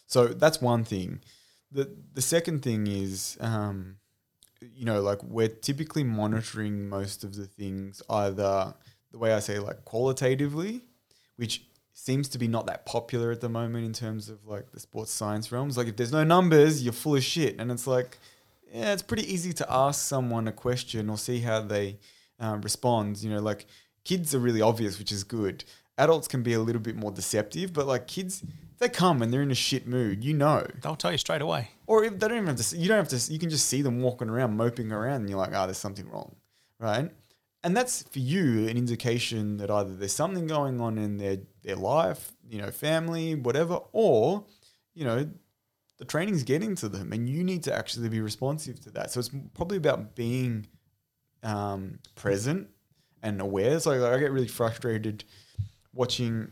So 0.06 0.28
that's 0.28 0.60
one 0.60 0.84
thing. 0.84 1.20
The, 1.72 1.92
the 2.14 2.22
second 2.22 2.62
thing 2.62 2.86
is, 2.86 3.36
um, 3.40 3.96
you 4.60 4.84
know, 4.84 5.00
like 5.00 5.20
we're 5.24 5.48
typically 5.48 6.04
monitoring 6.04 6.88
most 6.88 7.24
of 7.24 7.34
the 7.34 7.46
things 7.46 8.00
either 8.08 8.74
the 9.10 9.18
way 9.18 9.34
I 9.34 9.40
say, 9.40 9.58
like 9.58 9.84
qualitatively, 9.84 10.82
which 11.34 11.64
seems 11.92 12.28
to 12.28 12.38
be 12.38 12.46
not 12.46 12.66
that 12.66 12.86
popular 12.86 13.32
at 13.32 13.40
the 13.40 13.48
moment 13.48 13.84
in 13.84 13.92
terms 13.92 14.28
of 14.28 14.46
like 14.46 14.70
the 14.70 14.78
sports 14.78 15.10
science 15.10 15.50
realms. 15.50 15.76
Like 15.76 15.88
if 15.88 15.96
there's 15.96 16.12
no 16.12 16.22
numbers, 16.22 16.84
you're 16.84 16.92
full 16.92 17.16
of 17.16 17.24
shit. 17.24 17.58
And 17.58 17.72
it's 17.72 17.88
like, 17.88 18.16
yeah, 18.72 18.92
it's 18.92 19.02
pretty 19.02 19.32
easy 19.32 19.52
to 19.54 19.66
ask 19.72 20.00
someone 20.06 20.48
a 20.48 20.52
question 20.52 21.10
or 21.10 21.18
see 21.18 21.40
how 21.40 21.60
they 21.60 21.98
um, 22.38 22.60
respond. 22.62 23.22
You 23.22 23.30
know, 23.30 23.40
like 23.40 23.66
kids 24.04 24.34
are 24.34 24.38
really 24.38 24.62
obvious, 24.62 24.98
which 24.98 25.12
is 25.12 25.24
good. 25.24 25.64
Adults 25.98 26.28
can 26.28 26.42
be 26.42 26.54
a 26.54 26.60
little 26.60 26.80
bit 26.80 26.96
more 26.96 27.10
deceptive, 27.10 27.72
but 27.72 27.86
like 27.86 28.06
kids, 28.06 28.42
they 28.78 28.88
come 28.88 29.20
and 29.20 29.32
they're 29.32 29.42
in 29.42 29.50
a 29.50 29.54
shit 29.54 29.86
mood, 29.86 30.24
you 30.24 30.32
know. 30.32 30.66
They'll 30.82 30.96
tell 30.96 31.12
you 31.12 31.18
straight 31.18 31.42
away. 31.42 31.70
Or 31.86 32.04
if 32.04 32.18
they 32.18 32.28
don't 32.28 32.38
even 32.38 32.46
have 32.46 32.56
to, 32.56 32.76
you 32.76 32.88
don't 32.88 32.96
have 32.96 33.08
to, 33.08 33.32
you 33.32 33.38
can 33.38 33.50
just 33.50 33.66
see 33.66 33.82
them 33.82 34.00
walking 34.00 34.30
around, 34.30 34.56
moping 34.56 34.92
around, 34.92 35.22
and 35.22 35.28
you're 35.28 35.38
like, 35.38 35.50
ah, 35.52 35.64
oh, 35.64 35.66
there's 35.66 35.78
something 35.78 36.08
wrong, 36.08 36.34
right? 36.78 37.10
And 37.62 37.76
that's 37.76 38.04
for 38.04 38.20
you 38.20 38.68
an 38.68 38.78
indication 38.78 39.58
that 39.58 39.70
either 39.70 39.94
there's 39.94 40.14
something 40.14 40.46
going 40.46 40.80
on 40.80 40.96
in 40.96 41.18
their, 41.18 41.38
their 41.62 41.76
life, 41.76 42.32
you 42.48 42.62
know, 42.62 42.70
family, 42.70 43.34
whatever, 43.34 43.80
or, 43.92 44.46
you 44.94 45.04
know, 45.04 45.28
the 46.00 46.06
training's 46.06 46.42
getting 46.44 46.74
to 46.74 46.88
them 46.88 47.12
and 47.12 47.28
you 47.28 47.44
need 47.44 47.62
to 47.62 47.74
actually 47.74 48.08
be 48.08 48.22
responsive 48.22 48.80
to 48.80 48.90
that. 48.90 49.10
So 49.10 49.20
it's 49.20 49.28
probably 49.52 49.76
about 49.76 50.16
being 50.16 50.66
um, 51.42 51.98
present 52.14 52.68
and 53.22 53.38
aware. 53.38 53.78
So 53.78 53.90
like, 53.90 54.10
I 54.10 54.18
get 54.18 54.32
really 54.32 54.48
frustrated 54.48 55.24
watching 55.92 56.48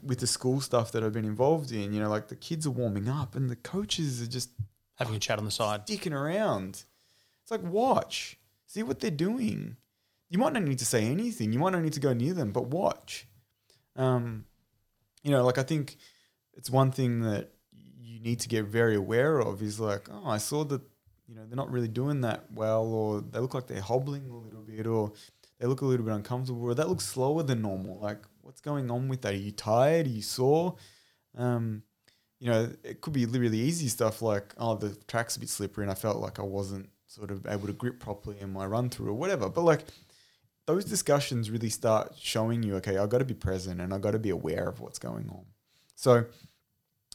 with 0.00 0.20
the 0.20 0.28
school 0.28 0.60
stuff 0.60 0.92
that 0.92 1.02
I've 1.02 1.12
been 1.12 1.24
involved 1.24 1.72
in, 1.72 1.92
you 1.92 1.98
know, 2.00 2.08
like 2.08 2.28
the 2.28 2.36
kids 2.36 2.64
are 2.64 2.70
warming 2.70 3.08
up 3.08 3.34
and 3.34 3.50
the 3.50 3.56
coaches 3.56 4.22
are 4.22 4.28
just 4.28 4.50
having 4.94 5.16
a 5.16 5.18
chat 5.18 5.40
on 5.40 5.44
the 5.44 5.50
side, 5.50 5.82
sticking 5.82 6.12
around. 6.12 6.84
It's 7.42 7.50
like 7.50 7.64
watch, 7.64 8.38
see 8.68 8.84
what 8.84 9.00
they're 9.00 9.10
doing. 9.10 9.76
You 10.30 10.38
might 10.38 10.52
not 10.52 10.62
need 10.62 10.78
to 10.78 10.86
say 10.86 11.06
anything. 11.06 11.52
You 11.52 11.58
might 11.58 11.72
not 11.72 11.82
need 11.82 11.94
to 11.94 12.00
go 12.00 12.12
near 12.12 12.32
them, 12.32 12.52
but 12.52 12.68
watch. 12.68 13.26
Um, 13.96 14.44
you 15.24 15.32
know, 15.32 15.44
like 15.44 15.58
I 15.58 15.64
think 15.64 15.96
it's 16.54 16.70
one 16.70 16.92
thing 16.92 17.22
that 17.22 17.50
need 18.22 18.40
to 18.40 18.48
get 18.48 18.64
very 18.64 18.94
aware 18.94 19.38
of 19.40 19.62
is 19.62 19.80
like, 19.80 20.08
oh, 20.10 20.28
I 20.28 20.38
saw 20.38 20.64
that 20.64 20.80
you 21.28 21.34
know 21.34 21.42
they're 21.46 21.56
not 21.56 21.70
really 21.70 21.88
doing 21.88 22.20
that 22.22 22.44
well, 22.52 22.84
or 22.84 23.20
they 23.20 23.38
look 23.38 23.54
like 23.54 23.66
they're 23.66 23.80
hobbling 23.80 24.28
a 24.28 24.36
little 24.36 24.62
bit, 24.62 24.86
or 24.86 25.12
they 25.58 25.66
look 25.66 25.80
a 25.80 25.86
little 25.86 26.04
bit 26.04 26.14
uncomfortable, 26.14 26.64
or 26.64 26.74
that 26.74 26.88
looks 26.88 27.04
slower 27.04 27.42
than 27.42 27.62
normal. 27.62 27.98
Like, 28.00 28.22
what's 28.40 28.60
going 28.60 28.90
on 28.90 29.08
with 29.08 29.22
that? 29.22 29.34
Are 29.34 29.36
you 29.36 29.52
tired? 29.52 30.06
Are 30.06 30.10
you 30.10 30.22
sore? 30.22 30.76
Um, 31.36 31.82
you 32.42 32.50
know, 32.50 32.70
it 32.82 33.00
could 33.00 33.12
be 33.12 33.24
really 33.24 33.60
easy 33.60 33.86
stuff 33.86 34.20
like, 34.20 34.52
oh, 34.58 34.74
the 34.74 34.96
track's 35.06 35.36
a 35.36 35.40
bit 35.40 35.48
slippery 35.48 35.84
and 35.84 35.92
I 35.92 35.94
felt 35.94 36.16
like 36.16 36.40
I 36.40 36.42
wasn't 36.42 36.88
sort 37.06 37.30
of 37.30 37.46
able 37.46 37.68
to 37.68 37.72
grip 37.72 38.00
properly 38.00 38.40
in 38.40 38.52
my 38.52 38.66
run 38.66 38.90
through 38.90 39.10
or 39.10 39.14
whatever. 39.14 39.48
But 39.48 39.62
like 39.62 39.84
those 40.66 40.84
discussions 40.84 41.50
really 41.52 41.68
start 41.68 42.14
showing 42.18 42.64
you, 42.64 42.74
okay, 42.76 42.98
I've 42.98 43.10
got 43.10 43.18
to 43.18 43.24
be 43.24 43.34
present 43.34 43.80
and 43.80 43.94
I've 43.94 44.00
got 44.00 44.10
to 44.10 44.18
be 44.18 44.30
aware 44.30 44.68
of 44.68 44.80
what's 44.80 44.98
going 44.98 45.28
on. 45.28 45.44
So 45.94 46.24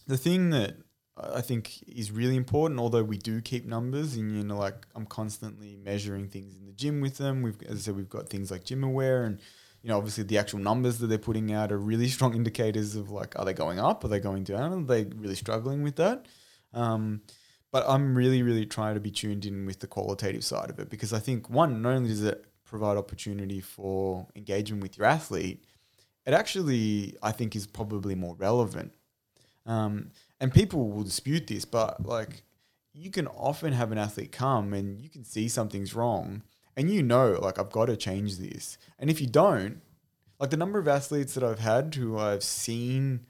the 0.06 0.18
thing 0.18 0.52
that 0.52 0.78
I 1.20 1.42
think 1.42 1.84
is 1.88 2.12
really 2.12 2.36
important, 2.36 2.80
although 2.80 3.04
we 3.04 3.18
do 3.18 3.42
keep 3.42 3.66
numbers 3.66 4.16
and 4.16 4.36
you 4.36 4.44
know, 4.44 4.58
like 4.58 4.86
I'm 4.96 5.06
constantly 5.06 5.78
measuring 5.84 6.28
things 6.28 6.56
in 6.56 6.66
the 6.66 6.72
gym 6.74 7.02
with 7.02 7.18
them. 7.18 7.42
We've 7.42 7.62
as 7.64 7.78
I 7.78 7.82
said, 7.82 7.96
we've 7.96 8.10
got 8.10 8.30
things 8.30 8.52
like 8.52 8.64
GymAware 8.64 9.26
and 9.26 9.40
you 9.82 9.90
know, 9.90 9.98
obviously 9.98 10.24
the 10.24 10.38
actual 10.38 10.60
numbers 10.60 11.00
that 11.00 11.08
they're 11.08 11.18
putting 11.18 11.52
out 11.54 11.72
are 11.72 11.78
really 11.78 12.08
strong 12.10 12.36
indicators 12.36 12.96
of 12.96 13.10
like, 13.10 13.38
are 13.38 13.46
they 13.46 13.54
going 13.54 13.80
up? 13.80 14.04
Are 14.04 14.08
they 14.08 14.20
going 14.20 14.44
down? 14.44 14.74
Are 14.74 14.84
they 14.84 15.06
really 15.16 15.36
struggling 15.36 15.82
with 15.82 15.96
that? 15.96 16.26
Um, 16.74 17.22
but 17.72 17.86
I'm 17.88 18.16
really, 18.16 18.44
really 18.44 18.66
trying 18.66 18.96
to 18.96 19.00
be 19.00 19.12
tuned 19.12 19.46
in 19.46 19.66
with 19.66 19.80
the 19.80 19.88
qualitative 19.88 20.44
side 20.44 20.70
of 20.70 20.80
it 20.80 20.90
because 20.90 21.14
I 21.14 21.20
think 21.20 21.50
one, 21.50 21.82
not 21.82 21.94
only 21.94 22.10
does 22.10 22.24
it 22.24 22.46
provide 22.66 22.98
opportunity 22.98 23.62
for 23.62 24.28
engagement 24.36 24.84
with 24.84 24.98
your 24.98 25.08
athlete, 25.08 25.64
it 26.26 26.34
actually 26.34 27.16
I 27.24 27.32
think 27.32 27.56
is 27.56 27.66
probably 27.66 28.16
more 28.16 28.36
relevant. 28.36 28.94
Um, 29.66 30.12
and 30.40 30.54
people 30.54 30.90
will 30.90 31.04
dispute 31.04 31.48
this, 31.48 31.66
but 31.66 32.06
like 32.06 32.44
you 32.94 33.12
can 33.12 33.28
often 33.28 33.74
have 33.74 33.92
an 33.92 33.98
athlete 33.98 34.32
come 34.32 34.74
and 34.74 35.00
you 35.00 35.10
can 35.10 35.24
see 35.24 35.48
something's 35.48 35.94
wrong 35.94 36.42
and 36.78 36.92
you 36.92 37.02
know 37.04 37.38
like 37.42 37.60
I've 37.60 37.72
got 37.72 37.86
to 37.86 37.98
change 37.98 38.38
this. 38.38 38.78
And 39.00 39.10
if 39.10 39.20
you 39.20 39.28
don't, 39.28 39.82
like 40.40 40.52
the 40.52 40.58
number 40.58 40.78
of 40.80 40.88
athletes 40.88 41.34
that 41.34 41.44
I've 41.44 41.60
had 41.60 41.96
who 41.96 42.18
I've 42.18 42.44
seen, 42.44 43.26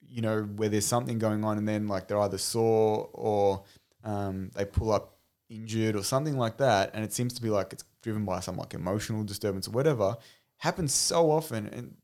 you 0.00 0.22
know, 0.22 0.42
where 0.42 0.68
there's 0.68 0.86
something 0.86 1.18
going 1.18 1.44
on 1.44 1.58
and 1.58 1.68
then 1.68 1.88
like 1.88 2.06
they're 2.06 2.20
either 2.20 2.38
sore 2.38 3.10
or 3.12 3.64
um, 4.04 4.50
they 4.54 4.64
pull 4.64 4.92
up 4.92 5.18
injured 5.50 5.96
or 5.96 6.04
something 6.04 6.38
like 6.38 6.58
that, 6.58 6.90
and 6.94 7.04
it 7.04 7.12
seems 7.12 7.34
to 7.34 7.42
be 7.42 7.50
like 7.50 7.72
it's 7.72 7.84
driven 8.02 8.24
by 8.24 8.40
some 8.40 8.56
like 8.56 8.74
emotional 8.74 9.24
disturbance 9.24 9.66
or 9.66 9.72
whatever, 9.72 10.16
happens 10.58 10.94
so 10.94 11.30
often. 11.30 11.66
And 11.66 11.96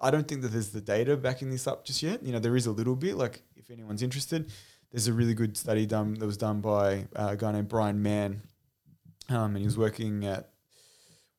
I 0.00 0.10
don't 0.10 0.26
think 0.26 0.42
that 0.42 0.48
there's 0.48 0.70
the 0.70 0.80
data 0.80 1.16
backing 1.16 1.50
this 1.50 1.66
up 1.66 1.84
just 1.84 2.02
yet. 2.02 2.22
You 2.22 2.32
know, 2.32 2.38
there 2.38 2.56
is 2.56 2.66
a 2.66 2.72
little 2.72 2.96
bit. 2.96 3.16
Like 3.16 3.42
if 3.66 3.72
anyone's 3.72 4.02
interested, 4.02 4.52
there's 4.92 5.08
a 5.08 5.12
really 5.12 5.34
good 5.34 5.56
study 5.56 5.86
done 5.86 6.14
that 6.14 6.26
was 6.26 6.36
done 6.36 6.60
by 6.60 7.06
uh, 7.16 7.30
a 7.30 7.36
guy 7.36 7.50
named 7.50 7.68
Brian 7.68 8.00
Mann 8.00 8.42
um, 9.28 9.56
and 9.56 9.58
he 9.58 9.64
was 9.64 9.76
working 9.76 10.24
at 10.24 10.50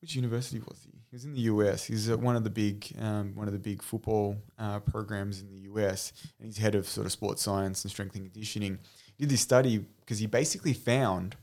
which 0.00 0.14
university 0.14 0.60
was 0.60 0.80
he? 0.84 0.90
He 1.10 1.16
was 1.16 1.24
in 1.24 1.32
the 1.32 1.40
US. 1.40 1.84
He's 1.84 2.10
at 2.10 2.20
one 2.20 2.36
of 2.36 2.44
the 2.44 2.50
big 2.50 2.86
um, 3.00 3.34
one 3.34 3.46
of 3.46 3.52
the 3.52 3.58
big 3.58 3.82
football 3.82 4.36
uh, 4.58 4.80
programs 4.80 5.40
in 5.40 5.48
the 5.48 5.60
US, 5.72 6.12
and 6.38 6.46
he's 6.46 6.58
head 6.58 6.74
of 6.74 6.86
sort 6.86 7.06
of 7.06 7.12
sports 7.12 7.42
science 7.42 7.82
and 7.82 7.90
strength 7.90 8.14
and 8.14 8.30
conditioning. 8.30 8.78
He 9.16 9.24
did 9.24 9.30
this 9.30 9.40
study 9.40 9.78
because 10.00 10.18
he 10.18 10.26
basically 10.26 10.74
found 10.74 11.34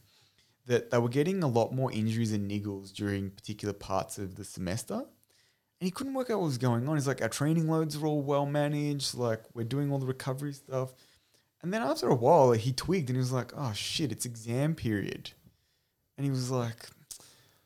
that 0.68 0.92
they 0.92 1.00
were 1.00 1.10
getting 1.10 1.44
a 1.44 1.48
lot 1.48 1.74
more 1.74 1.92
injuries 1.92 2.32
and 2.32 2.50
niggles 2.50 2.94
during 2.94 3.32
particular 3.32 3.74
parts 3.74 4.18
of 4.18 4.36
the 4.36 4.44
semester. 4.44 5.04
And 5.86 5.92
he 5.92 5.92
couldn't 5.92 6.16
work 6.16 6.32
out 6.32 6.40
what 6.40 6.48
was 6.48 6.58
going 6.58 6.90
on. 6.90 6.96
He's 6.96 7.06
like, 7.06 7.22
our 7.22 7.30
training 7.30 7.70
loads 7.70 7.96
are 7.96 8.08
all 8.08 8.20
well 8.20 8.48
managed. 8.48 9.14
Like, 9.14 9.44
we're 9.54 9.66
doing 9.66 9.92
all 9.92 10.00
the 10.00 10.08
recovery 10.08 10.52
stuff. 10.54 10.96
And 11.62 11.72
then 11.72 11.84
after 11.84 12.10
a 12.10 12.16
while, 12.16 12.54
he 12.54 12.74
twigged 12.74 13.08
and 13.08 13.16
he 13.16 13.20
was 13.20 13.32
like, 13.32 13.52
oh 13.56 13.72
shit, 13.72 14.12
it's 14.12 14.26
exam 14.26 14.74
period. 14.74 15.30
And 16.18 16.26
he 16.26 16.32
was 16.32 16.50
like, 16.50 16.88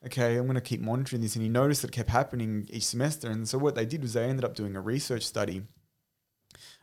okay, 0.06 0.36
I'm 0.36 0.48
going 0.48 0.56
to 0.56 0.60
keep 0.60 0.82
monitoring 0.82 1.22
this. 1.22 1.38
And 1.38 1.44
he 1.44 1.48
noticed 1.48 1.82
that 1.84 1.92
it 1.92 1.94
kept 1.94 2.10
happening 2.10 2.68
each 2.70 2.88
semester. 2.88 3.30
And 3.30 3.48
so 3.48 3.58
what 3.58 3.76
they 3.76 3.86
did 3.86 4.02
was 4.02 4.12
they 4.12 4.26
ended 4.26 4.44
up 4.44 4.54
doing 4.54 4.76
a 4.76 4.82
research 4.82 5.24
study. 5.24 5.62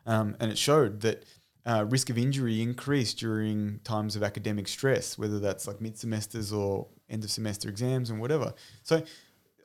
Um, 0.06 0.36
and 0.40 0.50
it 0.50 0.56
showed 0.56 1.02
that 1.02 1.24
uh, 1.66 1.84
risk 1.86 2.08
of 2.08 2.16
injury 2.16 2.62
increased 2.62 3.18
during 3.18 3.80
times 3.84 4.16
of 4.16 4.22
academic 4.22 4.68
stress, 4.68 5.18
whether 5.18 5.38
that's 5.38 5.66
like 5.66 5.82
mid 5.82 5.98
semesters 5.98 6.50
or 6.50 6.86
end 7.10 7.24
of 7.24 7.30
semester 7.30 7.68
exams 7.68 8.08
and 8.08 8.22
whatever. 8.22 8.54
So 8.84 9.02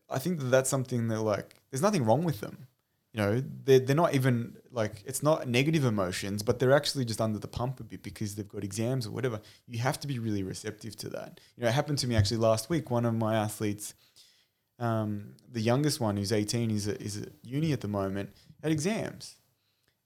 I 0.09 0.19
think 0.19 0.39
that 0.39 0.47
that's 0.47 0.69
something 0.69 1.07
that 1.07 1.21
like 1.21 1.60
there's 1.71 1.81
nothing 1.81 2.05
wrong 2.05 2.23
with 2.23 2.41
them. 2.41 2.67
You 3.13 3.19
know, 3.19 3.43
they're, 3.65 3.79
they're 3.79 3.95
not 3.95 4.13
even 4.13 4.55
like 4.71 5.03
it's 5.05 5.21
not 5.21 5.47
negative 5.47 5.83
emotions, 5.83 6.43
but 6.43 6.59
they're 6.59 6.71
actually 6.71 7.03
just 7.03 7.19
under 7.19 7.39
the 7.39 7.47
pump 7.47 7.81
a 7.81 7.83
bit 7.83 8.03
because 8.03 8.35
they've 8.35 8.47
got 8.47 8.63
exams 8.63 9.05
or 9.05 9.11
whatever. 9.11 9.41
You 9.67 9.79
have 9.79 9.99
to 10.01 10.07
be 10.07 10.17
really 10.17 10.43
receptive 10.43 10.95
to 10.97 11.09
that. 11.09 11.39
You 11.57 11.63
know, 11.63 11.69
it 11.69 11.73
happened 11.73 11.97
to 11.99 12.07
me 12.07 12.15
actually 12.15 12.37
last 12.37 12.69
week. 12.69 12.89
One 12.89 13.05
of 13.05 13.13
my 13.13 13.35
athletes, 13.35 13.95
um, 14.79 15.33
the 15.51 15.59
youngest 15.59 15.99
one 15.99 16.15
who's 16.15 16.31
18, 16.31 16.71
is 16.71 16.87
is 16.87 17.21
at 17.21 17.29
uni 17.43 17.73
at 17.73 17.81
the 17.81 17.89
moment, 17.89 18.29
had 18.63 18.71
exams, 18.71 19.35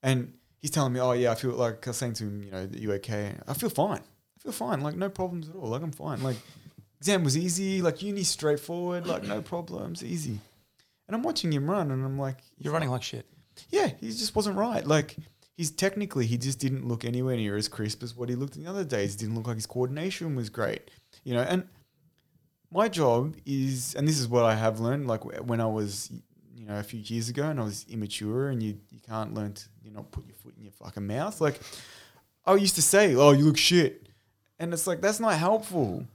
and 0.02 0.34
he's 0.58 0.72
telling 0.72 0.94
me, 0.94 1.00
"Oh 1.00 1.12
yeah, 1.12 1.32
I 1.32 1.36
feel 1.36 1.52
like 1.52 1.86
I 1.86 1.92
was 1.92 1.98
saying 1.98 2.14
to 2.14 2.24
him, 2.24 2.42
you 2.42 2.50
know, 2.50 2.68
you 2.72 2.92
okay?" 2.94 3.36
I 3.48 3.54
feel 3.54 3.70
fine. 3.70 4.02
I 4.02 4.42
feel 4.42 4.52
fine. 4.52 4.82
Like 4.82 4.96
no 4.96 5.10
problems 5.10 5.48
at 5.48 5.56
all. 5.56 5.70
Like 5.70 5.84
I'm 5.84 5.92
fine. 5.92 6.24
Like 6.24 6.38
exam 7.00 7.24
was 7.24 7.38
easy. 7.38 7.84
Like 7.84 8.02
uni 8.02 8.24
straightforward. 8.24 9.06
Like 9.06 9.24
no 9.26 9.44
problems, 9.44 10.04
easy. 10.04 10.40
And 11.08 11.16
I'm 11.16 11.24
watching 11.24 11.52
him 11.52 11.70
run, 11.70 11.92
and 11.92 12.04
I'm 12.04 12.18
like, 12.18 12.40
You're 12.58 12.74
running 12.74 12.90
like 12.90 13.04
shit. 13.04 13.26
yeah, 13.70 13.92
he 14.00 14.08
just 14.08 14.36
wasn't 14.36 14.58
right. 14.58 14.86
Like 14.86 15.16
he's 15.56 15.72
technically 15.72 16.26
he 16.26 16.38
just 16.38 16.60
didn't 16.60 16.88
look 16.88 17.06
anywhere 17.06 17.36
near 17.38 17.56
as 17.56 17.68
crisp 17.68 18.04
as 18.04 18.16
what 18.16 18.30
he 18.30 18.36
looked 18.36 18.56
in 18.56 18.64
the 18.64 18.70
other 18.70 18.84
days. 18.84 19.14
He 19.14 19.20
didn't 19.20 19.36
look 19.36 19.48
like 19.48 19.56
his 19.56 19.66
coordination 19.68 20.36
was 20.36 20.50
great. 20.50 20.90
You 21.24 21.34
know, 21.36 21.42
and 21.42 21.68
my 22.72 22.90
job 22.90 23.36
is 23.46 23.96
and 23.96 24.08
this 24.08 24.20
is 24.20 24.28
what 24.28 24.44
I 24.46 24.56
have 24.56 24.80
learned 24.80 25.08
like 25.08 25.24
when 25.48 25.62
I 25.62 25.68
was 25.68 26.12
you 26.56 26.66
know 26.66 26.78
a 26.80 26.84
few 26.84 27.00
years 27.00 27.30
ago 27.30 27.44
and 27.44 27.60
I 27.60 27.64
was 27.64 27.86
immature 27.90 28.50
and 28.50 28.62
you 28.62 28.78
you 28.90 29.00
can't 29.08 29.34
learn 29.34 29.54
to 29.54 29.64
you 29.84 29.92
know 29.92 30.04
put 30.04 30.26
your 30.26 30.36
foot 30.36 30.56
in 30.58 30.64
your 30.64 30.74
fucking 30.74 31.06
mouth. 31.08 31.40
Like 31.40 31.60
I 32.46 32.56
used 32.56 32.76
to 32.76 32.82
say, 32.82 33.16
"Oh, 33.16 33.32
you 33.32 33.46
look 33.46 33.58
shit." 33.58 34.10
And 34.60 34.74
it's 34.74 34.88
like 34.88 35.02
that's 35.02 35.20
not 35.20 35.34
helpful. 35.36 36.06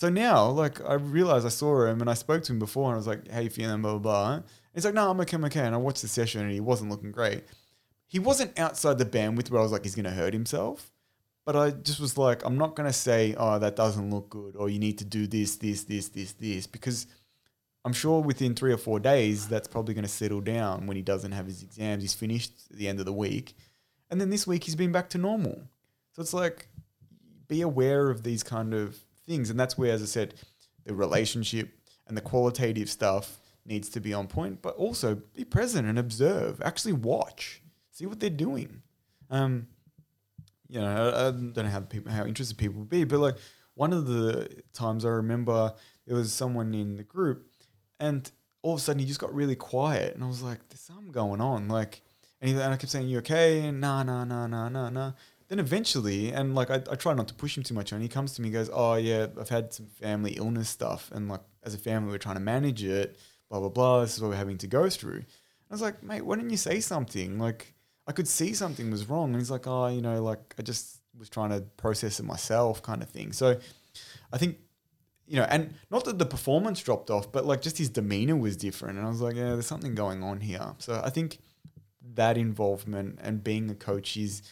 So 0.00 0.08
now, 0.08 0.48
like, 0.48 0.82
I 0.82 0.94
realized 0.94 1.44
I 1.44 1.50
saw 1.50 1.84
him 1.84 2.00
and 2.00 2.08
I 2.08 2.14
spoke 2.14 2.42
to 2.44 2.52
him 2.54 2.58
before 2.58 2.86
and 2.86 2.94
I 2.94 2.96
was 2.96 3.06
like, 3.06 3.20
you 3.30 3.50
feeling, 3.50 3.82
blah, 3.82 3.98
blah, 3.98 3.98
blah. 3.98 4.34
And 4.36 4.44
he's 4.72 4.86
like, 4.86 4.94
no, 4.94 5.10
I'm 5.10 5.20
okay, 5.20 5.36
I'm 5.36 5.44
okay. 5.44 5.60
And 5.60 5.74
I 5.74 5.78
watched 5.78 6.00
the 6.00 6.08
session 6.08 6.40
and 6.40 6.50
he 6.50 6.58
wasn't 6.58 6.90
looking 6.90 7.12
great. 7.12 7.44
He 8.06 8.18
wasn't 8.18 8.58
outside 8.58 8.96
the 8.96 9.04
bandwidth 9.04 9.50
where 9.50 9.60
I 9.60 9.62
was 9.62 9.72
like, 9.72 9.82
he's 9.82 9.94
going 9.94 10.06
to 10.06 10.10
hurt 10.10 10.32
himself. 10.32 10.90
But 11.44 11.54
I 11.54 11.72
just 11.72 12.00
was 12.00 12.16
like, 12.16 12.46
I'm 12.46 12.56
not 12.56 12.76
going 12.76 12.88
to 12.88 12.94
say, 12.94 13.34
oh, 13.36 13.58
that 13.58 13.76
doesn't 13.76 14.08
look 14.08 14.30
good 14.30 14.56
or 14.56 14.70
you 14.70 14.78
need 14.78 14.96
to 15.00 15.04
do 15.04 15.26
this, 15.26 15.56
this, 15.56 15.84
this, 15.84 16.08
this, 16.08 16.32
this, 16.32 16.66
because 16.66 17.06
I'm 17.84 17.92
sure 17.92 18.22
within 18.22 18.54
three 18.54 18.72
or 18.72 18.78
four 18.78 19.00
days, 19.00 19.48
that's 19.48 19.68
probably 19.68 19.92
going 19.92 20.04
to 20.04 20.08
settle 20.08 20.40
down 20.40 20.86
when 20.86 20.96
he 20.96 21.02
doesn't 21.02 21.32
have 21.32 21.44
his 21.44 21.62
exams. 21.62 22.02
He's 22.02 22.14
finished 22.14 22.52
at 22.70 22.78
the 22.78 22.88
end 22.88 23.00
of 23.00 23.04
the 23.04 23.12
week. 23.12 23.54
And 24.08 24.18
then 24.18 24.30
this 24.30 24.46
week, 24.46 24.64
he's 24.64 24.76
been 24.76 24.92
back 24.92 25.10
to 25.10 25.18
normal. 25.18 25.60
So 26.12 26.22
it's 26.22 26.32
like, 26.32 26.68
be 27.48 27.60
aware 27.60 28.08
of 28.08 28.22
these 28.22 28.42
kind 28.42 28.72
of 28.72 28.98
things. 29.30 29.48
And 29.48 29.58
that's 29.58 29.78
where, 29.78 29.92
as 29.92 30.02
I 30.02 30.06
said, 30.06 30.34
the 30.84 30.94
relationship 30.94 31.70
and 32.06 32.16
the 32.16 32.20
qualitative 32.20 32.90
stuff 32.90 33.38
needs 33.64 33.88
to 33.90 34.00
be 34.00 34.12
on 34.12 34.26
point, 34.26 34.60
but 34.60 34.74
also 34.76 35.14
be 35.34 35.44
present 35.44 35.86
and 35.86 35.98
observe. 35.98 36.60
Actually, 36.62 36.94
watch, 36.94 37.62
see 37.92 38.06
what 38.06 38.20
they're 38.20 38.30
doing. 38.30 38.82
Um, 39.30 39.68
you 40.68 40.80
know, 40.80 40.86
I, 40.86 41.28
I 41.28 41.30
don't 41.30 41.56
know 41.56 41.64
how 41.64 41.80
people, 41.80 42.12
how 42.12 42.24
interested 42.24 42.58
people 42.58 42.80
would 42.80 42.90
be, 42.90 43.04
but 43.04 43.20
like 43.20 43.36
one 43.74 43.92
of 43.92 44.06
the 44.06 44.48
times 44.72 45.04
I 45.04 45.10
remember 45.10 45.74
there 46.06 46.16
was 46.16 46.32
someone 46.32 46.74
in 46.74 46.96
the 46.96 47.04
group, 47.04 47.46
and 48.00 48.30
all 48.62 48.74
of 48.74 48.80
a 48.80 48.82
sudden 48.82 49.00
he 49.00 49.06
just 49.06 49.20
got 49.20 49.34
really 49.34 49.56
quiet, 49.56 50.14
and 50.14 50.24
I 50.24 50.26
was 50.26 50.42
like, 50.42 50.68
"There's 50.68 50.80
something 50.80 51.12
going 51.12 51.40
on." 51.40 51.68
Like, 51.68 52.02
and, 52.40 52.50
he, 52.50 52.54
and 52.54 52.74
I 52.74 52.76
kept 52.76 52.90
saying, 52.90 53.08
"You 53.08 53.18
okay?" 53.18 53.66
And 53.66 53.80
nah, 53.80 54.02
nah, 54.02 54.24
nah, 54.24 54.46
nah, 54.46 54.68
nah, 54.68 54.90
nah 54.90 55.12
then 55.50 55.58
eventually, 55.58 56.30
and 56.30 56.54
like 56.54 56.70
I, 56.70 56.76
I 56.76 56.94
try 56.94 57.12
not 57.12 57.26
to 57.28 57.34
push 57.34 57.58
him 57.58 57.64
too 57.64 57.74
much, 57.74 57.90
and 57.90 58.00
he 58.00 58.08
comes 58.08 58.34
to 58.34 58.42
me 58.42 58.48
and 58.48 58.54
goes, 58.54 58.70
"Oh 58.72 58.94
yeah, 58.94 59.26
I've 59.38 59.48
had 59.48 59.74
some 59.74 59.86
family 59.86 60.32
illness 60.32 60.68
stuff, 60.68 61.10
and 61.12 61.28
like 61.28 61.40
as 61.64 61.74
a 61.74 61.78
family, 61.78 62.12
we're 62.12 62.18
trying 62.18 62.36
to 62.36 62.40
manage 62.40 62.84
it. 62.84 63.18
Blah 63.50 63.58
blah 63.58 63.68
blah. 63.68 64.00
This 64.02 64.14
is 64.14 64.22
what 64.22 64.30
we're 64.30 64.36
having 64.36 64.58
to 64.58 64.68
go 64.68 64.88
through." 64.88 65.24
I 65.68 65.74
was 65.74 65.82
like, 65.82 66.04
"Mate, 66.04 66.22
why 66.22 66.36
didn't 66.36 66.50
you 66.50 66.56
say 66.56 66.78
something? 66.78 67.38
Like 67.38 67.74
I 68.06 68.12
could 68.12 68.28
see 68.28 68.54
something 68.54 68.92
was 68.92 69.08
wrong." 69.08 69.30
And 69.30 69.40
he's 69.40 69.50
like, 69.50 69.66
"Oh, 69.66 69.88
you 69.88 70.00
know, 70.00 70.22
like 70.22 70.54
I 70.56 70.62
just 70.62 71.00
was 71.18 71.28
trying 71.28 71.50
to 71.50 71.62
process 71.76 72.20
it 72.20 72.24
myself, 72.24 72.80
kind 72.80 73.02
of 73.02 73.10
thing." 73.10 73.32
So 73.32 73.58
I 74.32 74.38
think 74.38 74.58
you 75.26 75.36
know, 75.36 75.46
and 75.48 75.74
not 75.90 76.04
that 76.04 76.18
the 76.18 76.26
performance 76.26 76.80
dropped 76.80 77.10
off, 77.10 77.30
but 77.32 77.44
like 77.44 77.60
just 77.60 77.78
his 77.78 77.88
demeanor 77.88 78.36
was 78.36 78.56
different. 78.56 78.98
And 78.98 79.06
I 79.06 79.10
was 79.10 79.20
like, 79.20 79.36
yeah, 79.36 79.50
there's 79.50 79.66
something 79.66 79.94
going 79.94 80.24
on 80.24 80.40
here. 80.40 80.74
So 80.78 81.00
I 81.04 81.10
think 81.10 81.38
that 82.14 82.36
involvement 82.36 83.20
and 83.22 83.42
being 83.44 83.70
a 83.70 83.76
coach 83.76 84.16
is 84.16 84.42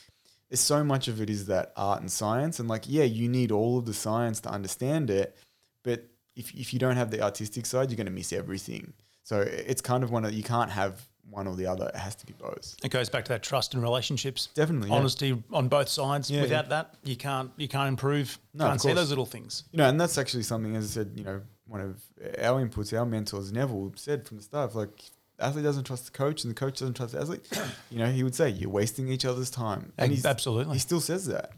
there's 0.50 0.60
so 0.60 0.82
much 0.82 1.08
of 1.08 1.20
it 1.20 1.28
is 1.30 1.46
that 1.46 1.72
art 1.76 2.00
and 2.00 2.10
science 2.10 2.58
and 2.58 2.68
like 2.68 2.84
yeah 2.86 3.04
you 3.04 3.28
need 3.28 3.52
all 3.52 3.78
of 3.78 3.86
the 3.86 3.94
science 3.94 4.40
to 4.40 4.48
understand 4.48 5.10
it 5.10 5.36
but 5.84 6.04
if, 6.36 6.54
if 6.54 6.72
you 6.72 6.78
don't 6.78 6.96
have 6.96 7.10
the 7.10 7.20
artistic 7.22 7.66
side 7.66 7.90
you're 7.90 7.96
going 7.96 8.06
to 8.06 8.12
miss 8.12 8.32
everything 8.32 8.92
so 9.24 9.40
it's 9.40 9.82
kind 9.82 10.02
of 10.02 10.10
one 10.10 10.24
of 10.24 10.32
you 10.32 10.42
can't 10.42 10.70
have 10.70 11.06
one 11.30 11.46
or 11.46 11.54
the 11.54 11.66
other 11.66 11.88
it 11.88 11.96
has 11.96 12.14
to 12.14 12.24
be 12.24 12.32
both 12.32 12.74
It 12.82 12.90
goes 12.90 13.10
back 13.10 13.24
to 13.26 13.32
that 13.32 13.42
trust 13.42 13.74
and 13.74 13.82
relationships. 13.82 14.48
Definitely, 14.54 14.88
yeah. 14.88 14.96
honesty 14.96 15.42
on 15.52 15.68
both 15.68 15.90
sides. 15.90 16.30
Yeah, 16.30 16.40
Without 16.40 16.64
yeah. 16.64 16.68
that, 16.70 16.94
you 17.04 17.16
can't 17.16 17.50
you 17.58 17.68
can't 17.68 17.88
improve. 17.88 18.38
No, 18.54 18.64
of 18.64 18.70
can't 18.70 18.80
see 18.80 18.92
those 18.94 19.10
little 19.10 19.26
things. 19.26 19.64
you 19.70 19.76
know 19.76 19.88
and 19.88 20.00
that's 20.00 20.16
actually 20.16 20.44
something 20.44 20.74
as 20.74 20.84
i 20.84 20.88
said 20.88 21.12
you 21.14 21.24
know 21.24 21.42
one 21.66 21.82
of 21.82 22.02
our 22.42 22.64
inputs 22.66 22.98
our 22.98 23.04
mentors 23.04 23.52
neville 23.52 23.92
said 23.96 24.26
from 24.26 24.38
the 24.38 24.42
start 24.42 24.74
like 24.74 25.02
the 25.38 25.44
athlete 25.44 25.64
doesn't 25.64 25.84
trust 25.84 26.04
the 26.04 26.10
coach 26.10 26.44
and 26.44 26.50
the 26.50 26.54
coach 26.54 26.78
doesn't 26.80 26.94
trust 26.94 27.12
the 27.14 27.20
athlete 27.20 27.46
you 27.90 27.98
know 27.98 28.06
he 28.10 28.22
would 28.22 28.34
say 28.34 28.50
you're 28.50 28.70
wasting 28.70 29.08
each 29.08 29.24
other's 29.24 29.50
time 29.50 29.92
and 29.96 30.10
he's, 30.12 30.26
Absolutely. 30.26 30.74
he 30.74 30.78
still 30.78 31.00
says 31.00 31.26
that 31.26 31.52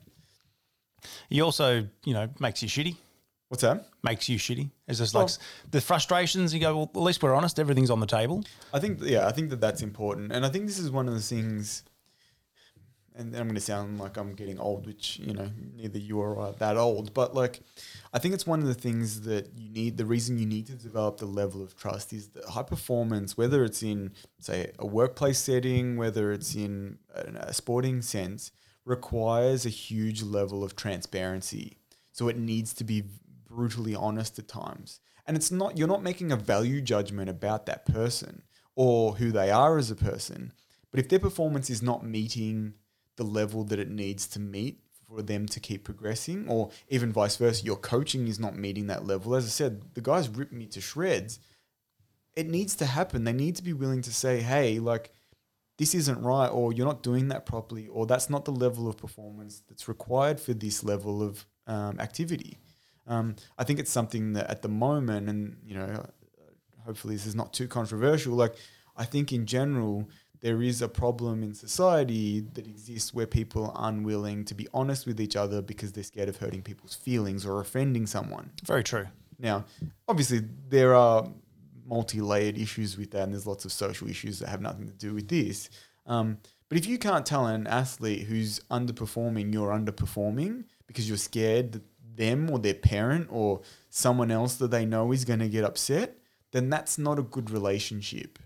He 1.29 1.41
also, 1.41 1.87
you 2.05 2.15
know, 2.15 2.29
makes 2.39 2.63
you 2.63 2.69
shitty. 2.69 2.97
what's 3.49 3.63
that 3.63 3.87
Makes 4.03 4.29
you 4.29 4.39
shitty. 4.39 4.71
It's 4.89 4.99
just 4.99 5.15
like 5.15 5.29
the 5.71 5.81
frustrations. 5.81 6.53
You 6.55 6.61
go, 6.61 6.75
well, 6.77 6.91
at 6.95 7.01
least 7.01 7.23
we're 7.23 7.35
honest. 7.35 7.59
Everything's 7.59 7.91
on 7.91 8.01
the 8.01 8.07
table. 8.07 8.45
I 8.73 8.79
think, 8.81 8.99
yeah, 9.03 9.27
I 9.27 9.33
think 9.33 9.51
that 9.51 9.61
that's 9.61 9.83
important, 9.83 10.33
and 10.33 10.45
I 10.47 10.49
think 10.49 10.67
this 10.67 10.79
is 10.79 10.91
one 10.91 11.07
of 11.09 11.15
the 11.15 11.21
things. 11.21 11.83
And 13.21 13.37
I'm 13.37 13.45
going 13.45 13.55
to 13.55 13.61
sound 13.61 14.01
like 14.01 14.17
I'm 14.17 14.33
getting 14.33 14.59
old, 14.59 14.87
which 14.87 15.19
you 15.19 15.35
know 15.35 15.51
neither 15.77 15.99
you 15.99 16.19
or 16.19 16.41
I 16.41 16.49
are 16.49 16.53
that 16.53 16.77
old, 16.79 17.13
but 17.13 17.35
like, 17.35 17.61
I 18.15 18.19
think 18.19 18.33
it's 18.33 18.47
one 18.47 18.61
of 18.61 18.67
the 18.67 18.75
things 18.75 19.21
that 19.23 19.51
you 19.55 19.69
need. 19.69 19.99
The 19.99 20.07
reason 20.07 20.39
you 20.39 20.47
need 20.47 20.67
to 20.69 20.73
develop 20.73 21.19
the 21.19 21.27
level 21.27 21.63
of 21.63 21.77
trust 21.77 22.15
is 22.15 22.29
that 22.29 22.47
high 22.47 22.63
performance, 22.63 23.37
whether 23.37 23.63
it's 23.63 23.83
in 23.83 24.13
say 24.39 24.73
a 24.79 24.87
workplace 24.87 25.39
setting, 25.39 25.99
whether 25.99 26.33
it's 26.33 26.55
in 26.55 26.99
a, 27.15 27.49
a 27.49 27.53
sporting 27.53 28.01
sense, 28.01 28.53
requires 28.87 29.67
a 29.67 29.71
huge 29.71 30.23
level 30.23 30.65
of 30.65 30.75
transparency. 30.75 31.77
So 32.13 32.29
it 32.29 32.39
needs 32.39 32.73
to 32.75 32.85
be 32.85 33.05
brutally 33.47 33.95
honest 33.95 34.39
at 34.39 34.49
times. 34.49 35.01
And 35.27 35.37
it's 35.37 35.51
not 35.51 35.77
you're 35.77 35.89
not 35.89 36.03
making 36.03 36.33
a 36.33 36.37
value 36.37 36.81
judgment 36.81 37.29
about 37.29 37.67
that 37.67 37.85
person 37.85 38.43
or 38.75 39.17
who 39.17 39.31
they 39.31 39.51
are 39.51 39.77
as 39.77 39.91
a 39.91 39.97
person. 39.97 40.53
But 40.91 41.01
if 41.01 41.09
their 41.09 41.19
performance 41.19 41.71
is 41.71 41.83
not 41.83 42.05
meeting 42.05 42.75
the 43.17 43.25
level 43.25 43.65
that 43.65 43.79
it 43.79 43.91
needs 43.91 44.27
to 44.29 44.41
meet 44.41 44.81
for 45.07 45.23
them 45.23 45.47
to 45.47 45.61
keep 45.61 45.85
progressing, 45.85 46.49
or 46.49 46.71
even 46.89 47.13
vice 47.13 47.37
versa, 47.37 47.65
your 47.65 47.77
coaching 47.77 48.29
is 48.29 48.39
not 48.39 48.57
meeting 48.57 48.87
that 48.87 49.07
level. 49.07 49.35
As 49.35 49.45
I 49.45 49.49
said, 49.49 49.83
the 49.95 50.01
guys 50.01 50.29
ripped 50.29 50.53
me 50.53 50.67
to 50.67 50.81
shreds. 50.81 51.41
It 52.37 52.49
needs 52.49 52.77
to 52.77 52.87
happen. 52.87 53.25
They 53.25 53.33
need 53.33 53.57
to 53.57 53.65
be 53.65 53.73
willing 53.73 54.03
to 54.03 54.15
say, 54.15 54.41
hey, 54.41 54.79
like, 54.79 55.11
this 55.79 55.95
isn't 55.95 56.23
right, 56.23 56.49
or 56.49 56.73
you're 56.73 56.87
not 56.87 57.03
doing 57.03 57.29
that 57.29 57.47
properly, 57.47 57.89
or 57.89 58.07
that's 58.07 58.31
not 58.31 58.45
the 58.45 58.53
level 58.53 58.87
of 58.87 58.97
performance 58.97 59.63
that's 59.69 59.89
required 59.89 60.39
for 60.39 60.53
this 60.53 60.85
level 60.85 61.23
of 61.23 61.47
um, 61.67 61.99
activity. 61.99 62.59
Um, 63.07 63.35
I 63.59 63.65
think 63.65 63.81
it's 63.81 63.91
something 63.91 64.35
that 64.35 64.49
at 64.51 64.63
the 64.63 64.69
moment, 64.69 65.29
and 65.29 65.57
you 65.65 65.75
know, 65.75 66.07
hopefully 66.85 67.17
this 67.17 67.27
is 67.27 67.35
not 67.35 67.53
too 67.53 67.67
controversial. 67.67 68.35
Like, 68.35 68.55
I 68.97 69.05
think 69.05 69.33
in 69.33 69.47
general, 69.47 70.09
there 70.41 70.63
is 70.63 70.81
a 70.81 70.89
problem 70.89 71.43
in 71.43 71.55
society 71.55 72.41
that 72.55 72.67
exists 72.67 73.13
where 73.13 73.27
people 73.27 73.73
are 73.75 73.89
unwilling 73.89 74.45
to 74.47 74.55
be 74.55 74.67
honest 74.73 75.07
with 75.07 75.21
each 75.21 75.37
other 75.37 75.61
because 75.61 75.93
they're 75.93 76.05
scared 76.05 76.29
of 76.29 76.37
hurting 76.37 76.63
people's 76.63 76.95
feelings 76.95 77.45
or 77.45 77.61
offending 77.61 78.07
someone. 78.07 78.51
Very 78.65 78.83
true. 78.83 79.07
Now, 79.39 79.65
obviously, 80.09 80.43
there 80.69 80.95
are 80.95 81.29
multi-layered 81.87 82.57
issues 82.57 82.97
with 82.97 83.11
that, 83.11 83.23
and 83.25 83.33
there's 83.33 83.47
lots 83.47 83.65
of 83.65 83.73
social 83.73 84.09
issues 84.09 84.39
that 84.39 84.49
have 84.49 84.61
nothing 84.61 84.87
to 84.87 84.93
do 84.93 85.15
with 85.15 85.29
this. 85.29 85.71
Um, 86.07 86.39
but 86.69 86.79
if 86.79 86.87
you 86.87 86.99
can't 86.99 87.27
tell 87.27 87.47
an 87.47 87.67
athlete 87.67 88.27
who's 88.27 88.61
underperforming 88.71 89.53
you're 89.53 89.71
underperforming 89.71 90.65
because 90.87 91.09
you're 91.09 91.19
scared 91.19 91.73
that 91.73 91.83
them 92.17 92.51
or 92.51 92.59
their 92.59 92.75
parent 92.75 93.29
or 93.31 93.63
someone 93.89 94.31
else 94.31 94.57
that 94.57 94.71
they 94.71 94.85
know 94.85 95.11
is 95.13 95.25
going 95.25 95.39
to 95.41 95.49
get 95.49 95.65
upset, 95.65 96.19
then 96.53 96.69
that's 96.69 96.99
not 96.99 97.19
a 97.19 97.23
good 97.23 97.51
relationship. 97.51 98.39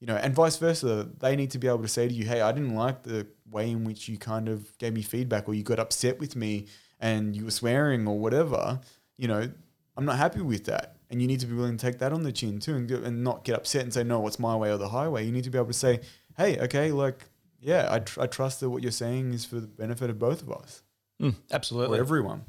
You 0.00 0.06
know, 0.06 0.16
and 0.16 0.34
vice 0.34 0.56
versa. 0.56 1.08
They 1.18 1.36
need 1.36 1.50
to 1.52 1.58
be 1.58 1.68
able 1.68 1.82
to 1.82 1.88
say 1.88 2.08
to 2.08 2.12
you, 2.14 2.24
"Hey, 2.24 2.40
I 2.40 2.52
didn't 2.52 2.74
like 2.74 3.02
the 3.02 3.26
way 3.50 3.70
in 3.70 3.84
which 3.84 4.08
you 4.08 4.16
kind 4.18 4.48
of 4.48 4.76
gave 4.78 4.92
me 4.94 5.02
feedback, 5.02 5.48
or 5.48 5.54
you 5.54 5.62
got 5.62 5.78
upset 5.78 6.18
with 6.18 6.34
me, 6.36 6.66
and 6.98 7.36
you 7.36 7.44
were 7.44 7.50
swearing, 7.50 8.06
or 8.08 8.18
whatever." 8.18 8.80
You 9.18 9.28
know, 9.28 9.50
I'm 9.96 10.04
not 10.06 10.16
happy 10.16 10.40
with 10.40 10.64
that, 10.64 10.96
and 11.10 11.20
you 11.20 11.28
need 11.28 11.40
to 11.40 11.46
be 11.46 11.54
willing 11.54 11.76
to 11.76 11.86
take 11.86 11.98
that 11.98 12.12
on 12.12 12.22
the 12.22 12.32
chin 12.32 12.58
too, 12.58 12.74
and 12.74 12.88
go, 12.88 12.96
and 12.96 13.22
not 13.22 13.44
get 13.44 13.54
upset 13.56 13.82
and 13.82 13.92
say, 13.92 14.02
"No, 14.02 14.26
it's 14.26 14.38
my 14.38 14.56
way 14.56 14.72
or 14.72 14.78
the 14.78 14.88
highway." 14.88 15.24
You 15.26 15.32
need 15.32 15.44
to 15.44 15.50
be 15.50 15.58
able 15.58 15.68
to 15.68 15.72
say, 15.74 16.00
"Hey, 16.36 16.58
okay, 16.60 16.90
like, 16.92 17.26
yeah, 17.60 17.88
I, 17.90 17.98
tr- 17.98 18.22
I 18.22 18.26
trust 18.26 18.60
that 18.60 18.70
what 18.70 18.82
you're 18.82 18.92
saying 18.92 19.34
is 19.34 19.44
for 19.44 19.56
the 19.60 19.66
benefit 19.66 20.08
of 20.08 20.18
both 20.18 20.40
of 20.42 20.50
us 20.50 20.82
Mm, 21.20 21.32
or 21.34 21.34
absolutely. 21.50 21.98
everyone." 21.98 22.44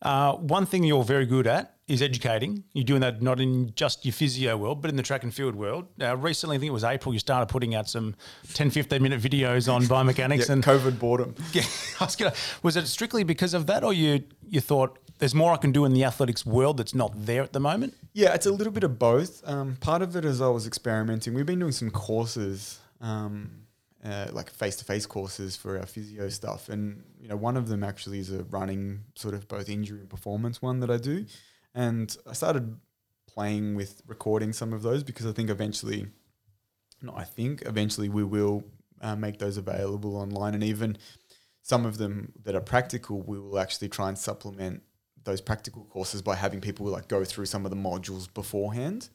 Uh, 0.00 0.34
one 0.36 0.64
thing 0.66 0.84
you're 0.84 1.04
very 1.04 1.26
good 1.26 1.46
at 1.46 1.73
is 1.86 2.00
educating. 2.00 2.64
You're 2.72 2.84
doing 2.84 3.02
that 3.02 3.20
not 3.20 3.40
in 3.40 3.74
just 3.74 4.04
your 4.06 4.12
physio 4.12 4.56
world, 4.56 4.80
but 4.80 4.90
in 4.90 4.96
the 4.96 5.02
track 5.02 5.22
and 5.22 5.34
field 5.34 5.54
world. 5.54 5.86
Uh, 6.00 6.16
recently, 6.16 6.56
I 6.56 6.58
think 6.58 6.68
it 6.70 6.72
was 6.72 6.84
April, 6.84 7.12
you 7.12 7.18
started 7.20 7.46
putting 7.46 7.74
out 7.74 7.88
some 7.88 8.14
10, 8.54 8.70
15 8.70 9.02
minute 9.02 9.20
videos 9.20 9.72
on 9.72 9.82
biomechanics. 9.82 10.34
Yeah, 10.46 10.52
and 10.52 10.64
COVID 10.64 10.98
boredom. 10.98 11.34
Yeah, 11.52 11.62
I 12.00 12.04
was 12.04 12.16
gonna, 12.16 12.32
was 12.62 12.76
it 12.76 12.86
strictly 12.86 13.22
because 13.22 13.54
of 13.54 13.66
that, 13.66 13.84
or 13.84 13.92
you 13.92 14.24
you 14.48 14.60
thought 14.60 14.98
there's 15.18 15.34
more 15.34 15.52
I 15.52 15.56
can 15.56 15.72
do 15.72 15.84
in 15.84 15.92
the 15.92 16.04
athletics 16.04 16.44
world 16.44 16.76
that's 16.78 16.94
not 16.94 17.12
there 17.14 17.42
at 17.42 17.52
the 17.52 17.60
moment? 17.60 17.94
Yeah, 18.12 18.34
it's 18.34 18.46
a 18.46 18.50
little 18.50 18.72
bit 18.72 18.84
of 18.84 18.98
both. 18.98 19.46
Um, 19.48 19.76
part 19.76 20.02
of 20.02 20.16
it 20.16 20.24
is 20.24 20.40
I 20.40 20.48
was 20.48 20.66
experimenting. 20.66 21.34
We've 21.34 21.46
been 21.46 21.58
doing 21.60 21.72
some 21.72 21.90
courses, 21.90 22.78
um, 23.00 23.50
uh, 24.04 24.28
like 24.32 24.50
face-to-face 24.50 25.06
courses 25.06 25.56
for 25.56 25.78
our 25.78 25.86
physio 25.86 26.28
stuff, 26.30 26.68
and 26.68 27.04
you 27.20 27.28
know, 27.28 27.36
one 27.36 27.56
of 27.56 27.68
them 27.68 27.84
actually 27.84 28.18
is 28.18 28.32
a 28.32 28.42
running 28.44 29.04
sort 29.14 29.34
of 29.34 29.46
both 29.48 29.68
injury 29.68 30.00
and 30.00 30.08
performance 30.10 30.60
one 30.60 30.80
that 30.80 30.90
I 30.90 30.96
do, 30.96 31.24
and 31.74 32.16
I 32.28 32.32
started 32.32 32.76
playing 33.26 33.74
with 33.74 34.02
recording 34.06 34.52
some 34.52 34.72
of 34.72 34.82
those 34.82 35.02
because 35.02 35.26
I 35.26 35.32
think 35.32 35.50
eventually, 35.50 36.06
no, 37.02 37.14
I 37.16 37.24
think 37.24 37.62
eventually 37.66 38.08
we 38.08 38.22
will 38.24 38.64
uh, 39.00 39.16
make 39.16 39.38
those 39.38 39.56
available 39.56 40.16
online, 40.16 40.54
and 40.54 40.62
even 40.64 40.96
some 41.62 41.84
of 41.84 41.98
them 41.98 42.32
that 42.44 42.54
are 42.54 42.60
practical, 42.60 43.22
we 43.22 43.38
will 43.38 43.58
actually 43.58 43.88
try 43.88 44.08
and 44.08 44.18
supplement 44.18 44.82
those 45.24 45.40
practical 45.40 45.84
courses 45.84 46.22
by 46.22 46.34
having 46.34 46.60
people 46.60 46.86
like 46.86 47.08
go 47.08 47.24
through 47.24 47.46
some 47.46 47.64
of 47.64 47.70
the 47.70 47.76
modules 47.76 48.32
beforehand. 48.32 49.08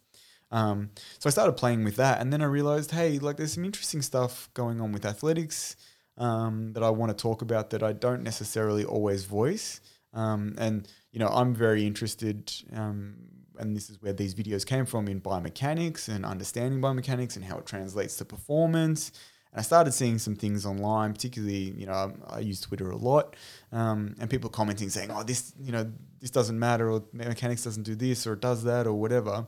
Um, 0.51 0.89
so 1.19 1.27
I 1.27 1.31
started 1.31 1.53
playing 1.53 1.83
with 1.83 1.95
that, 1.97 2.19
and 2.19 2.33
then 2.33 2.41
I 2.41 2.45
realized, 2.45 2.91
hey, 2.91 3.19
like 3.19 3.37
there's 3.37 3.53
some 3.53 3.65
interesting 3.65 4.01
stuff 4.01 4.49
going 4.53 4.81
on 4.81 4.91
with 4.91 5.05
athletics 5.05 5.75
um, 6.17 6.73
that 6.73 6.83
I 6.83 6.89
want 6.89 7.15
to 7.15 7.21
talk 7.21 7.41
about 7.41 7.69
that 7.69 7.83
I 7.83 7.93
don't 7.93 8.23
necessarily 8.23 8.83
always 8.83 9.25
voice. 9.25 9.79
Um, 10.13 10.55
and 10.57 10.87
you 11.11 11.19
know, 11.19 11.27
I'm 11.27 11.53
very 11.55 11.85
interested, 11.85 12.51
um, 12.73 13.15
and 13.57 13.75
this 13.75 13.89
is 13.89 14.01
where 14.01 14.13
these 14.13 14.35
videos 14.35 14.65
came 14.65 14.85
from 14.85 15.07
in 15.07 15.21
biomechanics 15.21 16.07
and 16.07 16.25
understanding 16.25 16.81
biomechanics 16.81 17.35
and 17.35 17.43
how 17.43 17.57
it 17.57 17.65
translates 17.65 18.15
to 18.17 18.25
performance. 18.25 19.11
And 19.51 19.59
I 19.59 19.63
started 19.63 19.93
seeing 19.93 20.19
some 20.19 20.35
things 20.35 20.65
online, 20.65 21.13
particularly, 21.13 21.73
you 21.75 21.87
know, 21.87 22.13
I, 22.27 22.37
I 22.37 22.39
use 22.39 22.61
Twitter 22.61 22.91
a 22.91 22.95
lot, 22.97 23.35
um, 23.71 24.15
and 24.19 24.29
people 24.29 24.49
commenting 24.49 24.89
saying, 24.89 25.09
"Oh, 25.11 25.23
this, 25.23 25.53
you 25.59 25.71
know, 25.71 25.91
this 26.19 26.29
doesn't 26.29 26.57
matter, 26.57 26.91
or 26.91 27.03
mechanics 27.11 27.63
doesn't 27.63 27.83
do 27.83 27.95
this, 27.95 28.27
or 28.27 28.33
it 28.33 28.41
does 28.41 28.63
that, 28.63 28.85
or 28.85 28.93
whatever." 28.93 29.47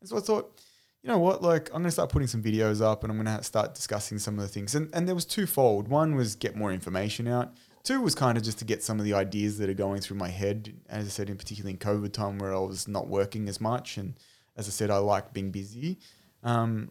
And 0.00 0.08
so 0.08 0.16
I 0.16 0.20
thought, 0.20 0.60
you 1.02 1.08
know 1.08 1.18
what, 1.18 1.42
like 1.42 1.68
I'm 1.70 1.82
gonna 1.82 1.90
start 1.90 2.10
putting 2.10 2.28
some 2.28 2.42
videos 2.42 2.80
up, 2.80 3.02
and 3.02 3.10
I'm 3.10 3.16
gonna 3.16 3.42
start 3.42 3.74
discussing 3.74 4.18
some 4.18 4.38
of 4.38 4.42
the 4.42 4.48
things. 4.48 4.74
And 4.74 4.88
and 4.94 5.08
there 5.08 5.14
was 5.14 5.24
twofold. 5.24 5.88
One 5.88 6.14
was 6.14 6.36
get 6.36 6.54
more 6.54 6.72
information 6.72 7.26
out. 7.26 7.52
Two 7.82 8.00
was 8.00 8.14
kind 8.14 8.36
of 8.36 8.44
just 8.44 8.58
to 8.58 8.64
get 8.64 8.82
some 8.82 8.98
of 8.98 9.04
the 9.04 9.14
ideas 9.14 9.58
that 9.58 9.70
are 9.70 9.74
going 9.74 10.00
through 10.00 10.18
my 10.18 10.28
head. 10.28 10.74
As 10.88 11.06
I 11.06 11.08
said, 11.08 11.30
in 11.30 11.36
particularly 11.36 11.72
in 11.72 11.78
COVID 11.78 12.12
time, 12.12 12.38
where 12.38 12.54
I 12.54 12.58
was 12.58 12.86
not 12.86 13.08
working 13.08 13.48
as 13.48 13.60
much, 13.60 13.96
and 13.96 14.14
as 14.56 14.68
I 14.68 14.70
said, 14.70 14.90
I 14.90 14.98
like 14.98 15.32
being 15.32 15.50
busy. 15.50 15.98
Um, 16.42 16.90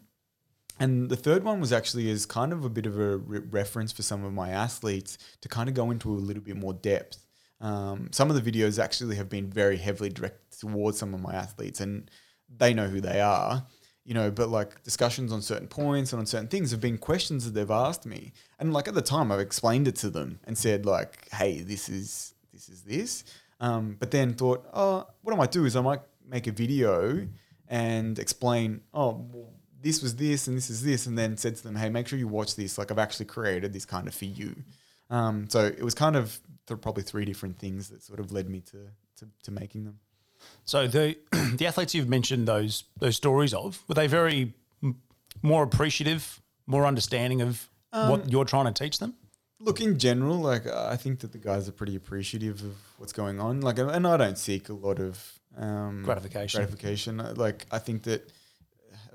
and 0.79 1.09
the 1.09 1.17
third 1.17 1.43
one 1.43 1.59
was 1.59 1.73
actually 1.73 2.09
as 2.09 2.25
kind 2.25 2.53
of 2.53 2.63
a 2.63 2.69
bit 2.69 2.85
of 2.85 2.97
a 2.99 3.17
re- 3.17 3.39
reference 3.39 3.91
for 3.91 4.01
some 4.01 4.23
of 4.23 4.33
my 4.33 4.49
athletes 4.49 5.17
to 5.41 5.49
kind 5.49 5.67
of 5.67 5.75
go 5.75 5.91
into 5.91 6.09
a 6.09 6.15
little 6.15 6.41
bit 6.41 6.55
more 6.55 6.73
depth. 6.73 7.25
Um, 7.61 8.09
some 8.11 8.29
of 8.31 8.41
the 8.41 8.51
videos 8.51 8.81
actually 8.81 9.17
have 9.17 9.29
been 9.29 9.49
very 9.49 9.77
heavily 9.77 10.09
directed 10.09 10.59
towards 10.59 10.97
some 10.97 11.13
of 11.13 11.21
my 11.21 11.35
athletes, 11.35 11.81
and 11.81 12.09
they 12.57 12.73
know 12.73 12.87
who 12.87 13.01
they 13.01 13.19
are, 13.19 13.65
you 14.09 14.15
know. 14.15 14.31
But 14.31 14.49
like 14.49 14.83
discussions 14.83 15.31
on 15.31 15.41
certain 15.41 15.67
points 15.67 16.11
and 16.11 16.19
on 16.19 16.25
certain 16.25 16.47
things 16.47 16.71
have 16.71 16.81
been 16.81 16.97
questions 16.97 17.45
that 17.45 17.51
they've 17.51 17.69
asked 17.69 18.05
me, 18.05 18.33
and 18.57 18.73
like 18.73 18.87
at 18.87 18.95
the 18.95 19.03
time 19.03 19.31
I've 19.31 19.39
explained 19.39 19.87
it 19.87 19.95
to 19.97 20.09
them 20.09 20.39
and 20.45 20.57
said 20.57 20.85
like, 20.85 21.29
"Hey, 21.31 21.61
this 21.61 21.87
is 21.87 22.33
this 22.51 22.67
is 22.67 22.81
this," 22.81 23.23
um, 23.61 23.95
but 23.99 24.09
then 24.09 24.33
thought, 24.33 24.67
"Oh, 24.73 25.07
what 25.21 25.33
I 25.33 25.37
might 25.37 25.51
do 25.51 25.63
is 25.65 25.75
I 25.75 25.81
might 25.81 26.01
make 26.27 26.47
a 26.47 26.51
video 26.51 27.27
and 27.67 28.19
explain, 28.19 28.81
oh." 28.93 29.25
This 29.81 30.01
was 30.03 30.17
this 30.17 30.47
and 30.47 30.57
this 30.57 30.69
is 30.69 30.83
this, 30.83 31.05
and 31.05 31.17
then 31.17 31.37
said 31.37 31.55
to 31.55 31.63
them, 31.63 31.77
"Hey, 31.77 31.89
make 31.89 32.05
sure 32.05 32.19
you 32.19 32.27
watch 32.27 32.57
this. 32.57 32.77
Like 32.77 32.91
I've 32.91 32.99
actually 32.99 33.27
created 33.27 33.71
this 33.71 33.85
kind 33.85 34.09
of 34.09 34.13
for 34.13 34.25
you." 34.25 34.53
Um, 35.09 35.49
so 35.49 35.65
it 35.65 35.81
was 35.81 35.95
kind 35.95 36.17
of 36.17 36.37
th- 36.67 36.81
probably 36.81 37.03
three 37.03 37.23
different 37.23 37.57
things 37.57 37.87
that 37.87 38.03
sort 38.03 38.19
of 38.19 38.33
led 38.33 38.49
me 38.49 38.59
to 38.71 38.89
to, 39.19 39.27
to 39.43 39.51
making 39.51 39.85
them. 39.85 39.99
So 40.65 40.87
the 40.87 41.17
the 41.55 41.67
athletes 41.67 41.95
you've 41.95 42.09
mentioned 42.09 42.47
those 42.47 42.83
those 42.99 43.15
stories 43.15 43.53
of 43.53 43.83
were 43.87 43.95
they 43.95 44.07
very 44.07 44.53
m- 44.83 45.01
more 45.41 45.63
appreciative, 45.63 46.41
more 46.67 46.85
understanding 46.85 47.41
of 47.41 47.69
what 47.91 48.31
you're 48.31 48.45
trying 48.45 48.71
to 48.71 48.83
teach 48.83 48.99
them? 48.99 49.15
Look, 49.59 49.81
in 49.81 49.99
general, 49.99 50.37
like 50.37 50.67
I 50.67 50.95
think 50.95 51.19
that 51.19 51.31
the 51.31 51.37
guys 51.37 51.67
are 51.67 51.73
pretty 51.73 51.95
appreciative 51.95 52.61
of 52.63 52.75
what's 52.97 53.13
going 53.13 53.39
on. 53.39 53.61
Like, 53.61 53.77
and 53.79 54.07
I 54.07 54.15
don't 54.15 54.37
seek 54.37 54.69
a 54.69 54.73
lot 54.73 54.99
of 54.99 55.39
um, 55.57 56.03
Gratification. 56.03 56.59
Gratification. 56.59 57.17
Like, 57.35 57.65
I 57.71 57.79
think 57.79 58.03
that 58.03 58.31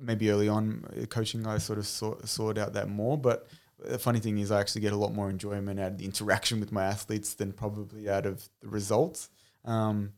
maybe 0.01 0.31
early 0.31 0.49
on 0.49 0.85
uh, 1.01 1.07
coaching, 1.07 1.47
I 1.47 1.59
sort 1.59 1.79
of 1.79 1.87
sought 1.87 2.59
out 2.59 2.75
that 2.75 2.89
more. 2.89 3.17
But 3.17 3.47
the 3.79 3.99
funny 3.99 4.19
thing 4.19 4.39
is, 4.39 4.51
I 4.51 4.61
actually 4.61 4.83
get 4.83 4.93
a 4.93 4.97
lot 4.97 5.15
more 5.15 5.31
enjoyment 5.31 5.81
out 5.81 5.93
of 5.93 5.99
the 5.99 6.05
interaction 6.05 6.61
with 6.61 6.73
my 6.73 6.85
athletes 6.85 7.35
than 7.35 7.53
probably 7.53 8.09
out 8.09 8.27
of 8.27 8.49
the 8.61 8.69
results. 8.69 9.31
Um, 9.65 10.13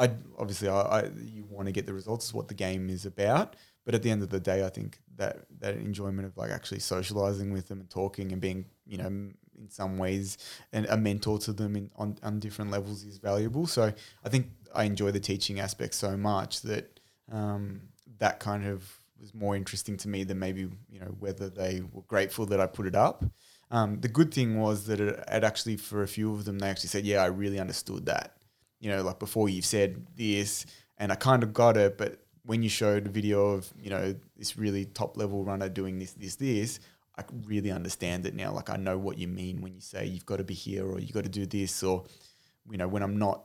I 0.00 0.10
obviously 0.38 0.68
I, 0.68 0.80
I 0.80 1.10
you 1.22 1.44
want 1.48 1.66
to 1.66 1.72
get 1.72 1.86
the 1.86 1.92
results 1.92 2.26
is 2.26 2.34
what 2.34 2.48
the 2.48 2.54
game 2.54 2.88
is 2.88 3.04
about. 3.04 3.54
But 3.84 3.94
at 3.94 4.02
the 4.02 4.10
end 4.10 4.22
of 4.22 4.30
the 4.30 4.40
day, 4.40 4.64
I 4.64 4.68
think 4.68 4.98
that 5.16 5.46
that 5.60 5.74
enjoyment 5.74 6.26
of 6.26 6.36
like 6.36 6.50
actually 6.50 6.80
socializing 6.80 7.52
with 7.52 7.68
them 7.68 7.80
and 7.80 7.90
talking 7.90 8.32
and 8.32 8.40
being 8.40 8.64
you 8.86 8.98
know 8.98 9.06
in 9.06 9.68
some 9.68 9.98
ways 9.98 10.38
and 10.72 10.86
a 10.86 10.96
mentor 10.96 11.38
to 11.40 11.52
them 11.52 11.76
in, 11.76 11.90
on 11.96 12.16
on 12.22 12.40
different 12.40 12.70
levels 12.70 13.04
is 13.04 13.18
valuable. 13.18 13.66
So 13.66 13.92
I 14.24 14.28
think 14.28 14.48
I 14.74 14.84
enjoy 14.84 15.10
the 15.10 15.20
teaching 15.20 15.60
aspect 15.60 15.94
so 15.94 16.16
much 16.16 16.62
that 16.62 16.98
um, 17.30 17.82
that 18.18 18.40
kind 18.40 18.66
of 18.66 19.00
was 19.20 19.34
more 19.34 19.54
interesting 19.54 19.98
to 19.98 20.08
me 20.08 20.24
than 20.24 20.38
maybe 20.38 20.62
you 20.88 21.00
know 21.00 21.14
whether 21.18 21.50
they 21.50 21.82
were 21.92 22.02
grateful 22.02 22.46
that 22.46 22.60
I 22.60 22.66
put 22.66 22.86
it 22.86 22.94
up. 22.94 23.24
Um, 23.70 24.00
the 24.00 24.08
good 24.08 24.34
thing 24.34 24.58
was 24.58 24.86
that 24.86 24.98
it, 24.98 25.22
it 25.28 25.44
actually 25.44 25.76
for 25.76 26.02
a 26.02 26.08
few 26.08 26.32
of 26.32 26.44
them 26.44 26.58
they 26.58 26.68
actually 26.68 26.88
said, 26.88 27.04
yeah, 27.04 27.22
I 27.22 27.26
really 27.26 27.60
understood 27.60 28.06
that 28.06 28.39
you 28.80 28.90
know, 28.90 29.02
like 29.02 29.18
before 29.18 29.48
you've 29.48 29.64
said 29.64 30.04
this, 30.16 30.66
and 30.98 31.12
I 31.12 31.14
kind 31.14 31.42
of 31.42 31.52
got 31.52 31.76
it, 31.76 31.96
but 31.96 32.18
when 32.44 32.62
you 32.62 32.68
showed 32.68 33.06
a 33.06 33.10
video 33.10 33.50
of, 33.50 33.72
you 33.78 33.90
know, 33.90 34.14
this 34.36 34.58
really 34.58 34.86
top 34.86 35.16
level 35.16 35.44
runner 35.44 35.68
doing 35.68 35.98
this, 35.98 36.12
this, 36.12 36.36
this, 36.36 36.80
I 37.18 37.24
really 37.46 37.70
understand 37.70 38.26
it 38.26 38.34
now. 38.34 38.52
Like 38.52 38.70
I 38.70 38.76
know 38.76 38.96
what 38.96 39.18
you 39.18 39.28
mean 39.28 39.60
when 39.60 39.74
you 39.74 39.80
say 39.80 40.06
you've 40.06 40.26
got 40.26 40.38
to 40.38 40.44
be 40.44 40.54
here 40.54 40.86
or 40.86 40.98
you've 40.98 41.12
got 41.12 41.24
to 41.24 41.30
do 41.30 41.46
this, 41.46 41.82
or, 41.82 42.04
you 42.70 42.78
know, 42.78 42.88
when 42.88 43.02
I'm 43.02 43.18
not, 43.18 43.44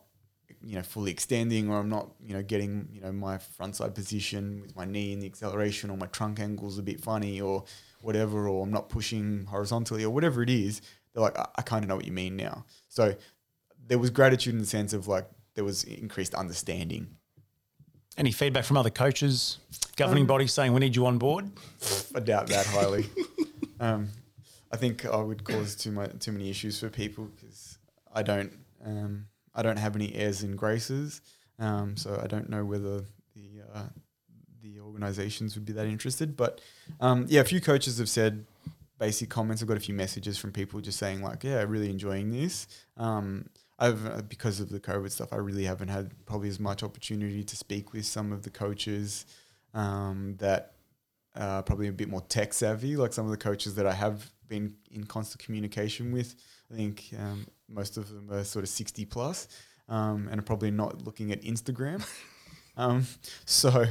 you 0.64 0.76
know, 0.76 0.82
fully 0.82 1.12
extending 1.12 1.70
or 1.70 1.80
I'm 1.80 1.90
not, 1.90 2.10
you 2.24 2.34
know, 2.34 2.42
getting, 2.42 2.88
you 2.92 3.02
know, 3.02 3.12
my 3.12 3.38
front 3.38 3.76
side 3.76 3.94
position 3.94 4.62
with 4.62 4.76
my 4.76 4.86
knee 4.86 5.12
in 5.12 5.20
the 5.20 5.28
acceleration 5.28 5.90
or 5.90 5.98
my 5.98 6.08
trunk 6.08 6.40
angle's 6.40 6.80
a 6.80 6.84
bit 6.84 7.02
funny 7.02 7.42
or 7.42 7.66
whatever, 8.02 8.48
or 8.48 8.64
I'm 8.64 8.72
not 8.72 8.90
pushing 8.90 9.46
horizontally 9.46 10.04
or 10.04 10.10
whatever 10.10 10.42
it 10.42 10.50
is, 10.50 10.82
they're 11.14 11.22
like, 11.22 11.38
I, 11.38 11.48
I 11.58 11.62
kind 11.62 11.84
of 11.84 11.90
know 11.90 11.96
what 11.96 12.06
you 12.06 12.14
mean 12.14 12.36
now. 12.36 12.66
So 12.88 13.16
there 13.88 14.00
was 14.00 14.10
gratitude 14.10 14.54
in 14.54 14.60
the 14.60 14.66
sense 14.66 14.94
of 14.94 15.08
like 15.08 15.28
there 15.56 15.64
was 15.64 15.84
increased 15.84 16.34
understanding. 16.34 17.08
Any 18.18 18.32
feedback 18.32 18.64
from 18.64 18.78
other 18.78 18.90
coaches, 18.90 19.60
governing 19.98 20.26
bodies 20.26 20.54
saying 20.54 20.74
we 20.74 20.80
need 20.80 20.96
you 20.96 21.06
on 21.06 21.18
board? 21.18 21.52
I 22.16 22.22
doubt 22.22 22.48
that 22.48 22.66
highly. 22.66 23.06
um, 23.80 24.10
I 24.72 24.78
think 24.78 25.06
I 25.06 25.18
would 25.18 25.44
cause 25.44 25.76
too 25.76 25.92
much 25.92 26.20
too 26.20 26.32
many 26.32 26.50
issues 26.50 26.80
for 26.80 26.90
people 26.90 27.26
because 27.26 27.78
I 28.14 28.24
don't 28.24 28.54
um, 28.86 29.28
I 29.54 29.62
don't 29.62 29.78
have 29.78 29.96
any 29.96 30.16
airs 30.16 30.44
and 30.44 30.58
graces, 30.58 31.22
um, 31.60 31.98
so 31.98 32.20
I 32.22 32.28
don't 32.28 32.50
know 32.50 32.64
whether 32.64 33.02
the 33.36 33.62
uh, 33.74 33.90
the 34.62 34.80
organisations 34.80 35.56
would 35.56 35.66
be 35.66 35.74
that 35.74 35.88
interested. 35.88 36.38
But 36.38 36.62
um, 37.02 37.26
yeah, 37.28 37.42
a 37.42 37.46
few 37.46 37.62
coaches 37.62 37.98
have 37.98 38.10
said 38.10 38.46
basic 38.98 39.30
comments. 39.30 39.62
I've 39.62 39.68
got 39.68 39.78
a 39.78 39.82
few 39.82 39.96
messages 39.96 40.38
from 40.38 40.52
people 40.52 40.80
just 40.82 40.98
saying 40.98 41.22
like, 41.22 41.44
yeah, 41.44 41.64
really 41.68 41.90
enjoying 41.90 42.32
this. 42.32 42.68
Um, 42.98 43.50
I've 43.78 44.06
uh, 44.06 44.22
because 44.22 44.60
of 44.60 44.70
the 44.70 44.80
COVID 44.80 45.12
stuff, 45.12 45.34
I 45.34 45.38
really 45.38 45.66
haven't 45.66 45.90
had 45.90 46.12
probably 46.26 46.50
as 46.50 46.60
much 46.60 46.84
opportunity 46.84 47.44
to 47.44 47.56
speak 47.56 47.94
with 47.94 48.06
some 48.06 48.32
of 48.32 48.44
the 48.44 48.50
coaches 48.50 49.26
um, 49.74 50.36
that 50.40 50.74
uh, 51.36 51.62
probably 51.64 51.88
a 51.88 51.92
bit 51.92 52.10
more 52.10 52.22
tech 52.22 52.54
savvy, 52.54 52.96
like 52.96 53.12
some 53.12 53.26
of 53.26 53.32
the 53.32 53.38
coaches 53.38 53.76
that 53.76 53.86
I 53.86 53.94
have 53.94 54.32
been 54.48 54.76
in 54.92 55.04
constant 55.04 55.44
communication 55.44 56.12
with. 56.12 56.36
I 56.72 56.76
think 56.76 57.14
um, 57.20 57.46
most 57.68 57.98
of 57.98 58.10
them 58.10 58.32
are 58.32 58.44
sort 58.44 58.64
of 58.64 58.70
sixty 58.70 59.06
plus, 59.06 59.48
um, 59.90 60.30
and 60.32 60.40
are 60.40 60.44
probably 60.44 60.72
not 60.72 61.04
looking 61.04 61.32
at 61.32 61.42
Instagram. 61.42 62.06
um, 62.78 63.06
so 63.46 63.86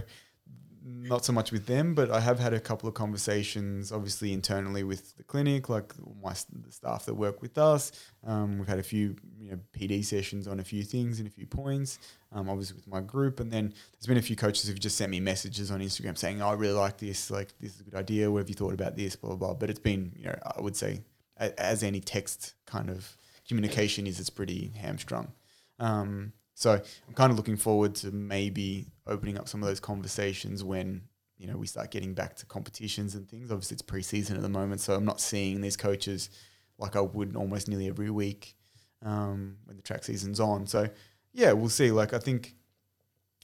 not 0.85 1.25
so 1.25 1.33
much 1.33 1.51
with 1.51 1.67
them, 1.67 1.95
but 1.95 2.11
I 2.11 2.21
have 2.21 2.39
had 2.39 2.53
a 2.53 2.61
couple 2.61 2.89
of 2.89 2.95
conversations, 2.95 3.91
obviously 3.91 4.33
internally 4.33 4.85
with 4.85 5.17
the 5.17 5.23
clinic, 5.23 5.69
like 5.69 5.95
my 6.23 6.35
the 6.53 6.71
staff 6.71 7.07
that 7.07 7.15
work 7.15 7.41
with 7.41 7.57
us. 7.57 7.93
Um, 8.23 8.59
we've 8.59 8.69
had 8.69 8.79
a 8.79 8.83
few 8.83 9.17
you 9.39 9.53
know 9.53 9.59
PD 9.73 10.05
sessions 10.05 10.47
on 10.47 10.61
a 10.61 10.65
few 10.65 10.83
things 10.83 11.21
and 11.21 11.27
a 11.27 11.31
few 11.31 11.47
points, 11.47 11.99
um, 12.33 12.51
obviously 12.51 12.77
with 12.77 12.87
my 12.87 13.01
group, 13.01 13.41
and 13.41 13.51
then 13.51 13.73
there's 13.93 14.07
been 14.07 14.19
a 14.19 14.23
few 14.23 14.37
coaches 14.37 14.69
who've 14.69 14.79
just 14.79 14.97
sent 14.97 15.11
me 15.11 15.21
messages 15.21 15.71
on 15.71 15.81
Instagram 15.81 16.19
saying, 16.19 16.43
oh, 16.43 16.49
"I 16.49 16.53
really 16.53 16.75
like 16.75 16.99
this, 16.99 17.31
like 17.31 17.55
this 17.61 17.75
is 17.75 17.81
a 17.81 17.85
good 17.85 17.95
idea. 17.95 18.31
What 18.31 18.41
have 18.41 18.51
you 18.51 18.55
thought 18.55 18.75
about 18.75 18.95
this?" 18.95 19.17
Blah 19.17 19.37
blah 19.37 19.49
blah. 19.49 19.55
But 19.55 19.71
it's 19.71 19.81
been 19.81 20.13
you 20.17 20.25
know 20.27 20.37
I 20.45 20.61
would 20.61 20.77
say 20.77 21.01
as 21.39 21.83
any 21.83 22.01
text 22.01 22.55
kind 22.67 22.91
of 22.91 23.17
communication 23.49 24.07
is, 24.07 24.21
it's 24.21 24.31
pretty 24.31 24.73
hamstrung. 24.77 25.33
Um, 25.79 26.33
so 26.55 26.73
I'm 26.73 27.15
kind 27.15 27.31
of 27.31 27.37
looking 27.37 27.57
forward 27.57 27.95
to 27.97 28.11
maybe 28.13 28.87
opening 29.07 29.39
up 29.39 29.49
some 29.49 29.63
of 29.63 29.69
those 29.69 29.81
conversations 29.81 30.63
when 30.63 31.03
you 31.37 31.47
know 31.47 31.57
we 31.57 31.67
start 31.67 31.91
getting 31.91 32.15
back 32.15 32.37
to 32.37 32.47
competitions 32.47 33.15
and 33.15 33.29
things. 33.29 33.51
Obviously, 33.51 33.75
it's 33.75 33.83
preseason 33.83 34.37
at 34.37 34.43
the 34.43 34.49
moment, 34.49 34.81
so 34.81 34.95
I'm 34.95 35.05
not 35.05 35.21
seeing 35.21 35.61
these 35.61 35.77
coaches 35.77 36.31
like 36.79 36.97
I 36.97 37.01
would 37.01 37.37
almost 37.37 37.69
nearly 37.69 37.89
every 37.89 38.11
week 38.11 38.57
um, 39.03 39.57
when 39.65 39.77
the 39.77 39.83
track 39.83 40.05
season's 40.05 40.41
on. 40.41 40.67
So 40.67 40.89
yeah, 41.33 41.53
we'll 41.53 41.69
see. 41.69 41.91
Like 41.91 42.15
I 42.15 42.19
think 42.19 42.55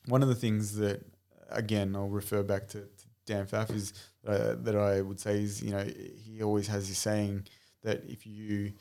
one 0.07 0.23
of 0.23 0.29
the 0.29 0.35
things 0.35 0.77
that 0.77 1.05
again 1.51 1.95
I'll 1.97 2.09
refer 2.09 2.43
back 2.43 2.69
to, 2.69 2.81
to 2.81 3.05
Dan 3.27 3.47
Pfaff 3.47 3.75
is 3.75 3.93
uh, 4.27 4.55
that 4.63 4.77
I 4.77 5.01
would 5.01 5.21
say 5.21 5.43
is 5.43 5.63
you 5.63 5.73
know 5.73 5.85
he 5.85 6.43
always 6.43 6.69
has 6.69 6.89
this 6.89 6.99
saying 6.99 7.47
that 7.83 8.03
if 8.07 8.27
you 8.27 8.73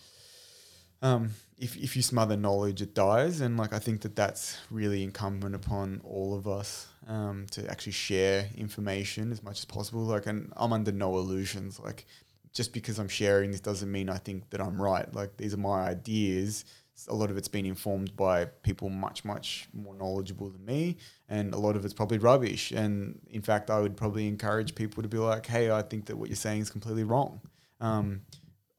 um, 1.01 1.31
if, 1.57 1.76
if 1.77 1.95
you 1.95 2.01
smother 2.01 2.38
knowledge, 2.38 2.81
it 2.81 2.93
dies. 2.93 3.41
And 3.41 3.57
like 3.57 3.73
I 3.73 3.80
think 3.80 4.01
that 4.01 4.15
that's 4.15 4.57
really 4.69 5.03
incumbent 5.03 5.55
upon 5.55 6.01
all 6.03 6.35
of 6.35 6.47
us 6.47 6.88
um, 7.07 7.47
to 7.51 7.69
actually 7.69 7.93
share 7.93 8.47
information 8.55 9.31
as 9.31 9.43
much 9.43 9.59
as 9.59 9.65
possible. 9.65 10.01
Like, 10.01 10.26
and 10.26 10.53
I'm 10.55 10.73
under 10.73 10.91
no 10.91 11.17
illusions. 11.17 11.80
Like, 11.80 12.05
just 12.53 12.73
because 12.73 12.97
I'm 12.99 13.07
sharing 13.07 13.51
this 13.51 13.59
doesn't 13.59 13.91
mean 13.91 14.09
I 14.09 14.17
think 14.17 14.49
that 14.51 14.61
I'm 14.61 14.81
right. 14.81 15.11
Like, 15.13 15.38
these 15.38 15.53
are 15.53 15.57
my 15.57 15.81
ideas. 15.81 16.65
A 17.07 17.15
lot 17.15 17.31
of 17.31 17.38
it's 17.38 17.47
been 17.47 17.65
informed 17.65 18.15
by 18.17 18.45
people 18.45 18.89
much, 18.89 19.23
much 19.23 19.69
more 19.73 19.95
knowledgeable 19.95 20.49
than 20.49 20.65
me, 20.65 20.97
and 21.30 21.53
a 21.53 21.57
lot 21.57 21.77
of 21.77 21.85
it's 21.85 21.93
probably 21.93 22.17
rubbish. 22.17 22.71
And 22.71 23.21
in 23.30 23.41
fact, 23.41 23.69
I 23.69 23.80
would 23.80 23.95
probably 23.95 24.27
encourage 24.27 24.76
people 24.76 25.01
to 25.01 25.07
be 25.07 25.17
like, 25.17 25.45
"Hey, 25.45 25.71
I 25.71 25.81
think 25.81 26.07
that 26.07 26.17
what 26.17 26.27
you're 26.27 26.35
saying 26.35 26.61
is 26.61 26.69
completely 26.69 27.05
wrong." 27.05 27.39
Um, 27.80 28.23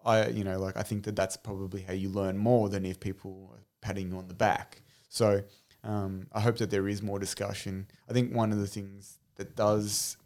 I 0.04 0.28
you 0.28 0.44
know 0.44 0.58
like 0.58 0.76
I 0.76 0.82
think 0.82 1.04
that 1.04 1.16
that's 1.16 1.36
probably 1.36 1.82
how 1.82 1.92
you 1.92 2.08
learn 2.08 2.36
more 2.36 2.68
than 2.68 2.84
if 2.84 3.00
people 3.00 3.50
are 3.52 3.62
patting 3.80 4.10
you 4.10 4.18
on 4.18 4.28
the 4.28 4.34
back. 4.34 4.82
So 5.08 5.42
um, 5.82 6.26
I 6.32 6.40
hope 6.40 6.58
that 6.58 6.70
there 6.70 6.88
is 6.88 7.02
more 7.02 7.18
discussion. 7.18 7.86
I 8.08 8.12
think 8.12 8.34
one 8.34 8.52
of 8.52 8.58
the 8.58 8.66
things 8.66 9.18
that 9.36 9.56
does 9.56 10.16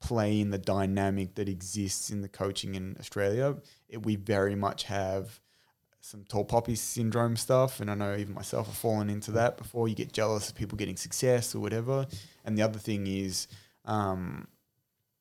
play 0.00 0.40
in 0.40 0.50
the 0.50 0.58
dynamic 0.58 1.34
that 1.36 1.48
exists 1.48 2.10
in 2.10 2.20
the 2.20 2.28
coaching 2.28 2.74
in 2.74 2.96
Australia, 3.00 3.56
it, 3.88 4.04
we 4.04 4.16
very 4.16 4.54
much 4.54 4.84
have 4.84 5.40
some 6.00 6.22
tall 6.24 6.44
poppy 6.44 6.74
syndrome 6.74 7.34
stuff, 7.34 7.80
and 7.80 7.90
I 7.90 7.94
know 7.94 8.14
even 8.14 8.34
myself 8.34 8.66
have 8.66 8.76
fallen 8.76 9.08
into 9.08 9.30
that 9.32 9.56
before. 9.56 9.88
You 9.88 9.94
get 9.94 10.12
jealous 10.12 10.50
of 10.50 10.54
people 10.54 10.76
getting 10.76 10.96
success 10.96 11.54
or 11.54 11.60
whatever, 11.60 12.06
and 12.44 12.56
the 12.56 12.62
other 12.62 12.78
thing 12.78 13.06
is. 13.06 13.48
Um, 13.86 14.48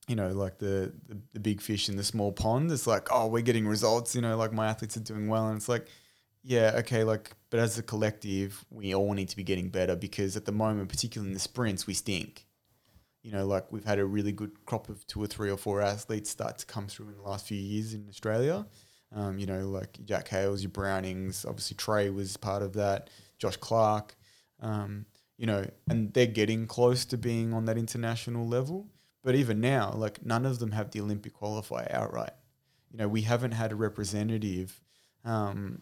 you 0.07 0.15
know, 0.15 0.29
like 0.29 0.57
the, 0.59 0.93
the, 1.07 1.17
the 1.33 1.39
big 1.39 1.61
fish 1.61 1.87
in 1.87 1.95
the 1.95 2.03
small 2.03 2.31
pond. 2.31 2.71
It's 2.71 2.87
like, 2.87 3.07
oh, 3.11 3.27
we're 3.27 3.41
getting 3.41 3.67
results. 3.67 4.15
You 4.15 4.21
know, 4.21 4.37
like 4.37 4.51
my 4.51 4.67
athletes 4.67 4.97
are 4.97 5.01
doing 5.01 5.27
well, 5.27 5.47
and 5.47 5.57
it's 5.57 5.69
like, 5.69 5.87
yeah, 6.43 6.73
okay, 6.79 7.03
like, 7.03 7.31
but 7.49 7.59
as 7.59 7.77
a 7.77 7.83
collective, 7.83 8.65
we 8.69 8.93
all 8.93 9.13
need 9.13 9.29
to 9.29 9.37
be 9.37 9.43
getting 9.43 9.69
better 9.69 9.95
because 9.95 10.35
at 10.35 10.45
the 10.45 10.51
moment, 10.51 10.89
particularly 10.89 11.29
in 11.29 11.33
the 11.33 11.39
sprints, 11.39 11.87
we 11.87 11.93
stink. 11.93 12.45
You 13.21 13.31
know, 13.31 13.45
like 13.45 13.71
we've 13.71 13.85
had 13.85 13.99
a 13.99 14.05
really 14.05 14.33
good 14.33 14.65
crop 14.65 14.89
of 14.89 15.07
two 15.07 15.23
or 15.23 15.27
three 15.27 15.49
or 15.49 15.55
four 15.55 15.81
athletes 15.81 16.29
start 16.29 16.57
to 16.57 16.65
come 16.65 16.87
through 16.87 17.07
in 17.07 17.15
the 17.15 17.21
last 17.21 17.47
few 17.47 17.57
years 17.57 17.93
in 17.93 18.05
Australia. 18.09 18.65
Um, 19.15 19.37
you 19.39 19.45
know, 19.45 19.69
like 19.69 19.97
Jack 20.03 20.27
Hales, 20.27 20.61
your 20.61 20.71
Brownings, 20.71 21.45
obviously 21.45 21.77
Trae 21.77 22.13
was 22.13 22.35
part 22.35 22.63
of 22.63 22.73
that, 22.73 23.09
Josh 23.37 23.55
Clarke, 23.57 24.15
um, 24.59 25.05
you 25.37 25.45
know, 25.45 25.65
and 25.87 26.11
they're 26.13 26.25
getting 26.25 26.67
close 26.67 27.05
to 27.05 27.17
being 27.17 27.53
on 27.53 27.65
that 27.65 27.77
international 27.77 28.45
level. 28.45 28.87
But 29.23 29.35
even 29.35 29.61
now, 29.61 29.93
like 29.95 30.25
none 30.25 30.45
of 30.45 30.59
them 30.59 30.71
have 30.71 30.91
the 30.91 31.01
Olympic 31.01 31.33
qualifier 31.33 31.91
outright. 31.93 32.33
You 32.91 32.97
know, 32.97 33.07
we 33.07 33.21
haven't 33.21 33.51
had 33.51 33.71
a 33.71 33.75
representative 33.75 34.79
um, 35.23 35.81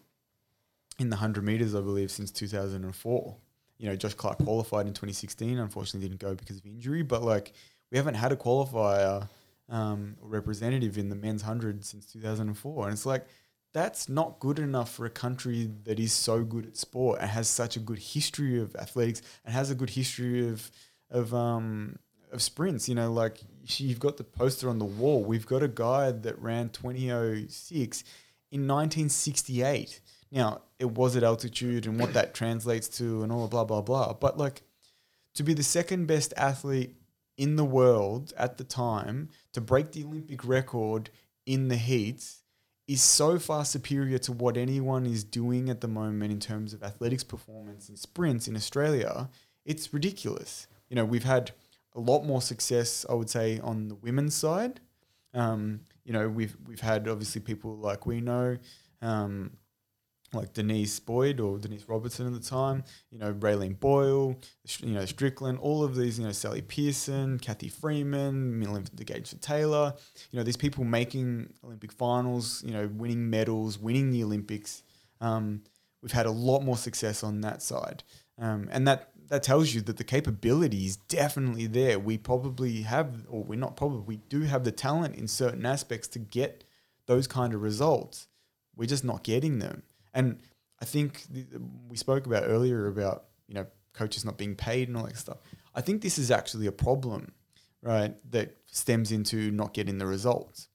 in 1.00 1.10
the 1.10 1.16
100 1.16 1.44
meters, 1.44 1.76
I 1.76 1.82
believe, 1.82 2.12
since 2.12 2.32
2004. 2.32 3.38
You 3.80 3.90
know, 3.90 3.96
Josh 3.96 4.14
Clarke 4.14 4.38
qualified 4.38 4.86
in 4.86 4.94
2016, 4.94 5.58
unfortunately 5.58 6.08
didn't 6.08 6.22
go 6.22 6.36
because 6.36 6.58
of 6.58 6.66
injury, 6.66 7.02
but 7.02 7.24
like 7.24 7.54
we 7.92 7.98
haven't 7.98 8.14
had 8.14 8.32
a 8.32 8.36
qualifier 8.36 9.28
um, 9.70 10.18
representative 10.22 10.98
in 10.98 11.10
the 11.10 11.16
men's 11.16 11.44
100 11.44 11.84
since 11.84 12.06
2004. 12.06 12.86
And 12.86 12.94
it's 12.94 13.06
like, 13.06 13.26
that's 13.74 14.10
not 14.10 14.40
good 14.40 14.60
enough 14.60 14.94
for 14.94 15.06
a 15.06 15.10
country 15.10 15.70
that 15.86 16.00
is 16.00 16.14
so 16.14 16.44
good 16.44 16.66
at 16.66 16.78
sport 16.78 17.20
and 17.22 17.30
has 17.30 17.48
such 17.48 17.76
a 17.78 17.80
good 17.80 18.00
history 18.00 18.60
of 18.60 18.76
athletics 18.76 19.22
and 19.46 19.54
has 19.54 19.72
a 19.72 19.76
good 19.76 19.92
history 19.92 20.48
of 20.48 20.70
of 21.10 21.34
um, 21.34 21.98
of 22.32 22.42
sprints. 22.42 22.88
You 22.90 22.96
know, 22.96 23.12
like 23.12 23.40
you've 23.78 24.00
got 24.00 24.18
the 24.18 24.24
poster 24.24 24.70
on 24.70 24.80
the 24.80 24.86
wall. 24.86 25.24
We've 25.24 25.46
got 25.46 25.64
a 25.64 25.68
guy 25.68 26.12
that 26.12 26.42
ran 26.42 26.70
2006 26.70 28.04
in 28.52 28.68
1968. 28.68 30.02
Now, 30.32 30.62
it 30.80 30.92
was 30.92 31.16
at 31.16 31.24
altitude 31.24 31.86
and 31.86 32.00
what 32.00 32.14
that 32.14 32.34
translates 32.34 32.88
to 32.98 33.24
and 33.24 33.32
all 33.32 33.48
blah, 33.48 33.66
blah, 33.66 33.82
blah. 33.82 34.14
But 34.14 34.38
like 34.38 34.62
to 35.36 35.44
be 35.44 35.54
the 35.54 35.64
second 35.64 36.08
best 36.08 36.34
athlete 36.38 36.96
in 37.38 37.56
the 37.56 37.66
world 37.66 38.34
at 38.38 38.58
the 38.58 38.64
time 38.64 39.30
to 39.54 39.62
break 39.62 39.92
the 39.92 40.04
Olympic 40.04 40.46
record 40.46 41.10
in 41.46 41.68
the 41.68 41.78
heats 41.78 42.44
is 42.88 43.02
so 43.02 43.40
far 43.40 43.64
superior 43.64 44.18
to 44.18 44.32
what 44.32 44.58
anyone 44.58 45.06
is 45.06 45.24
doing 45.24 45.70
at 45.70 45.82
the 45.82 45.88
moment 45.88 46.32
in 46.32 46.40
terms 46.40 46.74
of 46.74 46.84
athletics 46.84 47.24
performance 47.24 47.90
in 47.90 47.96
sprints 47.96 48.48
in 48.48 48.56
Australia. 48.56 49.30
It's 49.66 49.94
ridiculous. 49.94 50.68
You 50.90 50.96
know, 50.96 51.06
we've 51.06 51.24
had 51.24 51.52
a 51.96 52.00
lot 52.00 52.24
more 52.24 52.42
success, 52.42 53.06
I 53.10 53.14
would 53.14 53.30
say, 53.30 53.60
on 53.60 53.88
the 53.88 53.96
women's 53.96 54.36
side. 54.36 54.80
Um, 55.34 55.82
you 56.04 56.14
know, 56.14 56.28
we've 56.28 56.56
we've 56.68 56.80
had 56.80 57.08
obviously 57.08 57.42
people 57.42 57.78
like 57.78 58.06
we 58.06 58.22
know, 58.22 58.58
um, 59.02 59.52
like 60.34 60.54
Denise 60.54 61.00
Boyd 61.00 61.40
or 61.40 61.58
Denise 61.58 61.88
Robertson 61.88 62.28
at 62.28 62.34
the 62.34 62.48
time. 62.48 62.84
You 63.12 63.20
know, 63.20 63.34
Raelene 63.34 63.80
Boyle, 63.80 64.36
you 64.80 64.94
know 64.94 65.06
Strickland, 65.06 65.60
all 65.60 65.84
of 65.84 65.96
these. 65.96 66.20
You 66.20 66.26
know, 66.26 66.32
Sally 66.32 66.62
Pearson, 66.62 67.40
Cathy 67.40 67.70
Freeman, 67.70 68.60
Melinda 68.60 69.04
Gainsford-Taylor. 69.04 69.94
You 70.32 70.38
know, 70.38 70.44
these 70.44 70.58
people 70.58 70.84
making 70.84 71.54
Olympic 71.64 71.92
finals. 71.92 72.64
You 72.66 72.74
know, 72.74 72.88
winning 72.88 73.30
medals, 73.30 73.78
winning 73.78 74.12
the 74.12 74.24
Olympics. 74.24 74.84
Um, 75.20 75.64
we've 76.02 76.12
had 76.12 76.26
a 76.26 76.32
lot 76.32 76.62
more 76.62 76.78
success 76.78 77.24
on 77.24 77.42
that 77.42 77.62
side, 77.62 78.04
um, 78.38 78.68
and 78.72 78.88
that 78.88 79.11
that 79.32 79.44
tells 79.44 79.74
you 79.74 79.80
that 79.80 79.96
the 79.96 80.04
capability 80.04 80.86
is 80.86 80.98
definitely 80.98 81.66
there. 81.66 81.98
We 81.98 82.18
probably 82.18 82.82
have, 82.82 83.24
or 83.30 83.46
we're 83.46 83.58
not 83.58 83.78
probably, 83.78 84.02
we 84.02 84.18
do 84.18 84.42
have 84.42 84.66
the 84.66 84.74
talent 84.74 85.16
in 85.16 85.26
certain 85.30 85.66
aspects 85.66 86.10
to 86.10 86.20
get 86.20 86.66
those 87.06 87.28
kind 87.28 87.54
of 87.54 87.62
results. 87.62 88.28
We're 88.76 88.90
just 88.90 89.06
not 89.06 89.24
getting 89.24 89.60
them. 89.60 89.84
And 90.14 90.42
I 90.82 90.86
think 90.86 91.24
we 91.88 91.96
spoke 91.96 92.26
about 92.26 92.44
earlier 92.46 92.88
about, 92.88 93.28
you 93.48 93.56
know, 93.56 93.68
coaches 93.94 94.26
not 94.26 94.38
being 94.38 94.54
paid 94.54 94.90
and 94.90 94.98
all 94.98 95.06
that 95.06 95.16
stuff. 95.16 95.38
I 95.74 95.80
think 95.80 96.02
this 96.02 96.20
is 96.20 96.30
actually 96.30 96.68
a 96.68 96.74
problem, 96.74 97.32
right, 97.82 98.14
that 98.32 98.58
stems 98.66 99.14
into 99.14 99.50
not 99.50 99.74
getting 99.74 99.98
the 99.98 100.08
results. 100.08 100.68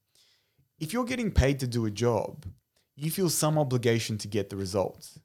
If 0.80 0.94
you're 0.94 1.04
getting 1.04 1.30
paid 1.30 1.60
to 1.60 1.66
do 1.66 1.84
a 1.84 1.90
job, 1.90 2.46
you 2.94 3.10
feel 3.10 3.28
some 3.28 3.58
obligation 3.58 4.16
to 4.16 4.28
get 4.28 4.48
the 4.48 4.56
results 4.56 5.18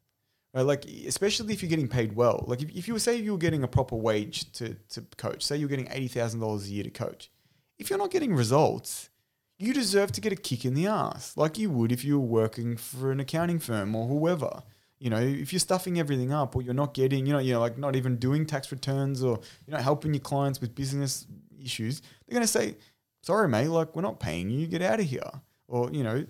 right? 0.54 0.62
Like, 0.62 0.86
especially 0.86 1.54
if 1.54 1.62
you're 1.62 1.70
getting 1.70 1.88
paid 1.88 2.16
well. 2.16 2.44
Like, 2.48 2.62
if, 2.62 2.70
if 2.72 2.88
you 2.88 2.94
were 2.94 3.00
say 3.00 3.16
you 3.16 3.32
were 3.34 3.38
getting 3.38 3.64
a 3.64 3.68
proper 3.68 3.96
wage 3.96 4.52
to, 4.54 4.76
to 4.90 5.02
coach, 5.18 5.44
say 5.44 5.58
you're 5.58 5.70
getting 5.70 5.88
eighty 5.92 6.08
thousand 6.08 6.40
dollars 6.40 6.68
a 6.68 6.72
year 6.72 6.84
to 6.84 6.90
coach. 6.90 7.32
If 7.80 7.90
you're 7.90 8.00
not 8.00 8.12
getting 8.12 8.34
results, 8.34 9.10
you 9.58 9.74
deserve 9.74 10.12
to 10.14 10.22
get 10.22 10.34
a 10.34 10.36
kick 10.36 10.66
in 10.66 10.74
the 10.74 10.88
ass, 10.88 11.38
like 11.38 11.58
you 11.58 11.70
would 11.70 11.92
if 11.92 12.04
you 12.04 12.20
were 12.20 12.26
working 12.26 12.78
for 12.78 13.12
an 13.12 13.20
accounting 13.20 13.60
firm 13.60 13.96
or 13.96 14.08
whoever. 14.08 14.64
You 15.00 15.10
know, 15.10 15.20
if 15.20 15.52
you're 15.52 15.60
stuffing 15.60 16.00
everything 16.00 16.32
up, 16.32 16.56
or 16.56 16.62
you're 16.62 16.76
not 16.76 16.94
getting, 16.94 17.26
you 17.26 17.34
know, 17.34 17.40
you 17.40 17.54
know, 17.54 17.60
like 17.60 17.78
not 17.78 17.96
even 17.96 18.18
doing 18.18 18.46
tax 18.46 18.72
returns, 18.72 19.24
or 19.24 19.40
you're 19.66 19.76
not 19.76 19.82
helping 19.82 20.14
your 20.14 20.22
clients 20.22 20.62
with 20.62 20.76
business 20.76 21.26
issues, 21.60 22.02
they're 22.02 22.36
going 22.36 22.44
to 22.44 22.48
say, 22.48 22.76
"Sorry, 23.24 23.48
mate, 23.48 23.68
like 23.68 23.96
we're 23.96 24.04
not 24.04 24.20
paying 24.20 24.52
you. 24.52 24.68
Get 24.68 24.84
out 24.84 25.00
of 25.00 25.08
here." 25.08 25.32
Or 25.68 25.90
you 25.92 26.04
know, 26.04 26.26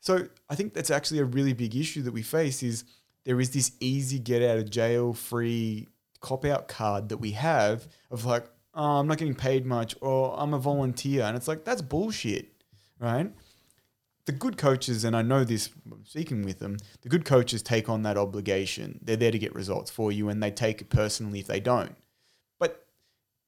so 0.00 0.26
I 0.48 0.54
think 0.56 0.74
that's 0.74 0.90
actually 0.90 1.20
a 1.20 1.24
really 1.24 1.52
big 1.52 1.76
issue 1.76 2.02
that 2.02 2.12
we 2.12 2.22
face 2.22 2.62
is 2.64 2.84
there 3.24 3.40
is 3.40 3.50
this 3.50 3.72
easy 3.80 4.18
get 4.18 4.42
out 4.42 4.58
of 4.58 4.70
jail 4.70 5.12
free 5.12 5.88
cop 6.20 6.44
out 6.44 6.68
card 6.68 7.08
that 7.08 7.18
we 7.18 7.32
have 7.32 7.88
of 8.10 8.24
like, 8.24 8.46
oh, 8.74 8.98
I'm 8.98 9.06
not 9.06 9.18
getting 9.18 9.34
paid 9.34 9.66
much 9.66 9.94
or 10.00 10.34
I'm 10.38 10.54
a 10.54 10.58
volunteer. 10.58 11.22
And 11.22 11.36
it's 11.36 11.48
like, 11.48 11.64
that's 11.64 11.82
bullshit, 11.82 12.52
right? 12.98 13.32
The 14.26 14.32
good 14.32 14.56
coaches, 14.56 15.02
and 15.02 15.16
I 15.16 15.22
know 15.22 15.44
this 15.44 15.70
speaking 16.04 16.42
with 16.42 16.58
them, 16.58 16.76
the 17.02 17.08
good 17.08 17.24
coaches 17.24 17.62
take 17.62 17.88
on 17.88 18.02
that 18.02 18.16
obligation. 18.16 19.00
They're 19.02 19.16
there 19.16 19.30
to 19.30 19.38
get 19.38 19.54
results 19.54 19.90
for 19.90 20.12
you 20.12 20.28
and 20.28 20.42
they 20.42 20.50
take 20.50 20.80
it 20.80 20.90
personally 20.90 21.40
if 21.40 21.46
they 21.46 21.58
don't. 21.58 21.96
But 22.58 22.86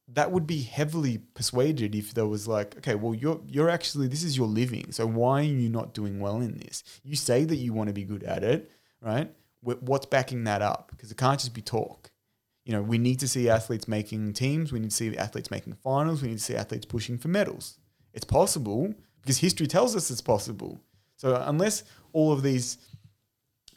that 0.07 0.31
would 0.31 0.47
be 0.47 0.61
heavily 0.61 1.19
persuaded 1.19 1.95
if 1.95 2.13
there 2.13 2.27
was 2.27 2.47
like, 2.47 2.75
okay, 2.77 2.95
well, 2.95 3.13
you're 3.13 3.39
you're 3.47 3.69
actually 3.69 4.07
this 4.07 4.23
is 4.23 4.35
your 4.35 4.47
living, 4.47 4.91
so 4.91 5.05
why 5.05 5.41
are 5.41 5.43
you 5.43 5.69
not 5.69 5.93
doing 5.93 6.19
well 6.19 6.41
in 6.41 6.57
this? 6.57 6.83
You 7.03 7.15
say 7.15 7.45
that 7.45 7.55
you 7.57 7.71
want 7.71 7.87
to 7.87 7.93
be 7.93 8.03
good 8.03 8.23
at 8.23 8.43
it, 8.43 8.71
right? 8.99 9.31
What's 9.63 10.05
backing 10.05 10.43
that 10.43 10.61
up? 10.61 10.91
Because 10.91 11.11
it 11.11 11.17
can't 11.17 11.39
just 11.39 11.53
be 11.53 11.61
talk. 11.61 12.11
You 12.65 12.73
know, 12.73 12.81
we 12.81 12.97
need 12.97 13.19
to 13.19 13.27
see 13.27 13.49
athletes 13.49 13.87
making 13.87 14.33
teams. 14.33 14.71
We 14.71 14.79
need 14.79 14.91
to 14.91 14.95
see 14.95 15.17
athletes 15.17 15.51
making 15.51 15.73
finals. 15.73 16.21
We 16.21 16.29
need 16.29 16.37
to 16.37 16.43
see 16.43 16.55
athletes 16.55 16.85
pushing 16.85 17.17
for 17.17 17.27
medals. 17.27 17.77
It's 18.13 18.25
possible 18.25 18.93
because 19.21 19.37
history 19.37 19.67
tells 19.67 19.95
us 19.95 20.11
it's 20.11 20.21
possible. 20.21 20.79
So 21.17 21.41
unless 21.45 21.83
all 22.13 22.31
of 22.31 22.43
these 22.43 22.77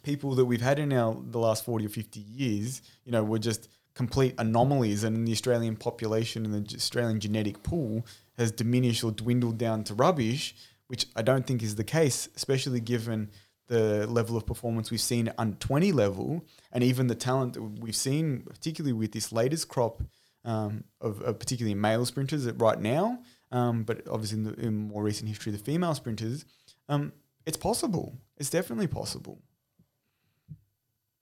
people 0.02 0.34
that 0.36 0.44
we've 0.44 0.60
had 0.60 0.78
in 0.78 0.92
our 0.92 1.16
the 1.30 1.38
last 1.38 1.64
40 1.64 1.86
or 1.86 1.88
50 1.88 2.20
years, 2.20 2.82
you 3.04 3.12
know, 3.12 3.24
were 3.24 3.38
just 3.38 3.68
complete 3.94 4.34
anomalies 4.38 5.04
and 5.04 5.26
the 5.26 5.32
Australian 5.32 5.74
population 5.74 6.44
and 6.44 6.54
the 6.54 6.76
Australian 6.76 7.18
genetic 7.18 7.62
pool 7.62 8.06
has 8.36 8.52
diminished 8.52 9.02
or 9.02 9.10
dwindled 9.10 9.58
down 9.58 9.82
to 9.84 9.94
rubbish, 9.94 10.54
which 10.86 11.06
I 11.16 11.22
don't 11.22 11.46
think 11.46 11.62
is 11.62 11.74
the 11.74 11.84
case, 11.84 12.28
especially 12.36 12.80
given 12.80 13.30
the 13.68 14.06
level 14.06 14.36
of 14.36 14.47
performance 14.47 14.90
we've 14.90 15.01
seen 15.01 15.28
at 15.28 15.34
under 15.38 15.56
20 15.56 15.93
level 15.93 16.44
and 16.72 16.84
even 16.84 17.06
the 17.06 17.14
talent 17.14 17.55
that 17.55 17.62
we've 17.62 17.97
seen, 17.97 18.43
particularly 18.43 18.93
with 18.93 19.12
this 19.12 19.32
latest 19.32 19.68
crop 19.68 20.02
um, 20.44 20.84
of, 21.01 21.20
of, 21.22 21.38
particularly 21.38 21.74
male 21.74 22.06
sprinters 22.06 22.47
right 22.52 22.80
now, 22.80 23.18
um, 23.51 23.82
but 23.82 24.06
obviously 24.09 24.38
in, 24.38 24.44
the, 24.44 24.55
in, 24.55 24.74
more 24.88 25.02
recent 25.02 25.28
history, 25.28 25.52
the 25.52 25.59
female 25.59 25.94
sprinters, 25.94 26.44
um, 26.88 27.12
it's 27.44 27.56
possible. 27.56 28.16
It's 28.36 28.51
definitely 28.51 28.86
possible. 28.86 29.40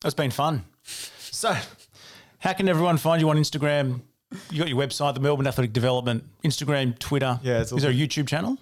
It's 0.04 0.14
been 0.14 0.30
fun. 0.30 0.64
So, 1.34 1.52
how 2.38 2.52
can 2.52 2.68
everyone 2.68 2.96
find 2.96 3.20
you 3.20 3.28
on 3.28 3.36
Instagram? 3.36 4.02
You 4.48 4.58
got 4.60 4.68
your 4.68 4.78
website, 4.78 5.14
the 5.14 5.20
Melbourne 5.20 5.48
Athletic 5.48 5.72
Development, 5.72 6.22
Instagram, 6.44 6.96
Twitter. 6.96 7.40
Yeah, 7.42 7.62
is 7.62 7.70
there 7.70 7.90
a 7.90 7.94
YouTube 7.94 8.28
channel? 8.28 8.56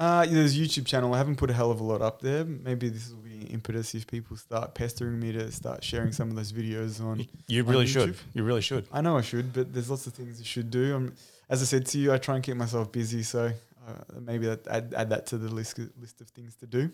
Uh, 0.00 0.24
yeah, 0.26 0.32
there's 0.36 0.56
a 0.56 0.58
YouTube 0.58 0.86
channel. 0.86 1.12
I 1.12 1.18
haven't 1.18 1.36
put 1.36 1.50
a 1.50 1.52
hell 1.52 1.70
of 1.70 1.78
a 1.78 1.84
lot 1.84 2.00
up 2.00 2.22
there. 2.22 2.42
Maybe 2.46 2.88
this 2.88 3.10
will 3.10 3.18
be 3.18 3.44
impetus 3.52 3.94
if 3.94 4.06
people 4.06 4.34
start 4.34 4.74
pestering 4.74 5.20
me 5.20 5.30
to 5.32 5.52
start 5.52 5.84
sharing 5.84 6.10
some 6.12 6.30
of 6.30 6.36
those 6.36 6.52
videos 6.52 7.04
on. 7.04 7.26
You 7.48 7.64
really 7.64 7.80
on 7.80 7.86
should. 7.86 8.16
You 8.32 8.42
really 8.42 8.62
should. 8.62 8.88
I 8.90 9.02
know 9.02 9.18
I 9.18 9.20
should, 9.20 9.52
but 9.52 9.74
there's 9.74 9.90
lots 9.90 10.06
of 10.06 10.14
things 10.14 10.38
you 10.38 10.46
should 10.46 10.70
do. 10.70 10.96
I'm, 10.96 11.14
as 11.50 11.60
I 11.60 11.66
said 11.66 11.84
to 11.84 11.98
you, 11.98 12.14
I 12.14 12.16
try 12.16 12.36
and 12.36 12.42
keep 12.42 12.56
myself 12.56 12.90
busy, 12.90 13.22
so 13.22 13.52
uh, 13.86 13.92
maybe 14.22 14.46
that, 14.46 14.66
add, 14.68 14.94
add 14.96 15.10
that 15.10 15.26
to 15.26 15.38
the 15.38 15.52
list 15.52 15.78
list 16.00 16.22
of 16.22 16.30
things 16.30 16.56
to 16.56 16.66
do. 16.66 16.90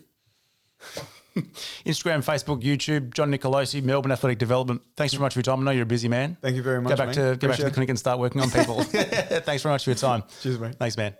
Instagram, 1.85 2.25
Facebook, 2.25 2.61
YouTube, 2.61 3.13
John 3.13 3.31
Nicolosi, 3.31 3.81
Melbourne 3.81 4.11
Athletic 4.11 4.37
Development. 4.37 4.81
Thanks 4.97 5.13
very 5.13 5.21
much 5.21 5.33
for 5.33 5.39
your 5.39 5.43
time. 5.43 5.61
I 5.61 5.63
know 5.63 5.71
you're 5.71 5.83
a 5.83 5.85
busy 5.85 6.09
man. 6.09 6.35
Thank 6.41 6.57
you 6.57 6.61
very 6.61 6.81
much. 6.81 6.97
Go 6.97 7.05
back 7.05 7.15
to 7.15 7.37
go 7.39 7.47
back 7.47 7.57
to 7.57 7.63
the 7.63 7.71
clinic 7.71 7.89
and 7.89 7.97
start 7.97 8.19
working 8.19 8.41
on 8.41 8.51
people. 8.51 8.83
Thanks 8.83 9.63
very 9.63 9.73
much 9.73 9.85
for 9.85 9.91
your 9.91 9.97
time. 9.97 10.23
Cheers, 10.41 10.59
mate. 10.59 10.75
Thanks, 10.75 10.97
man. 10.97 11.15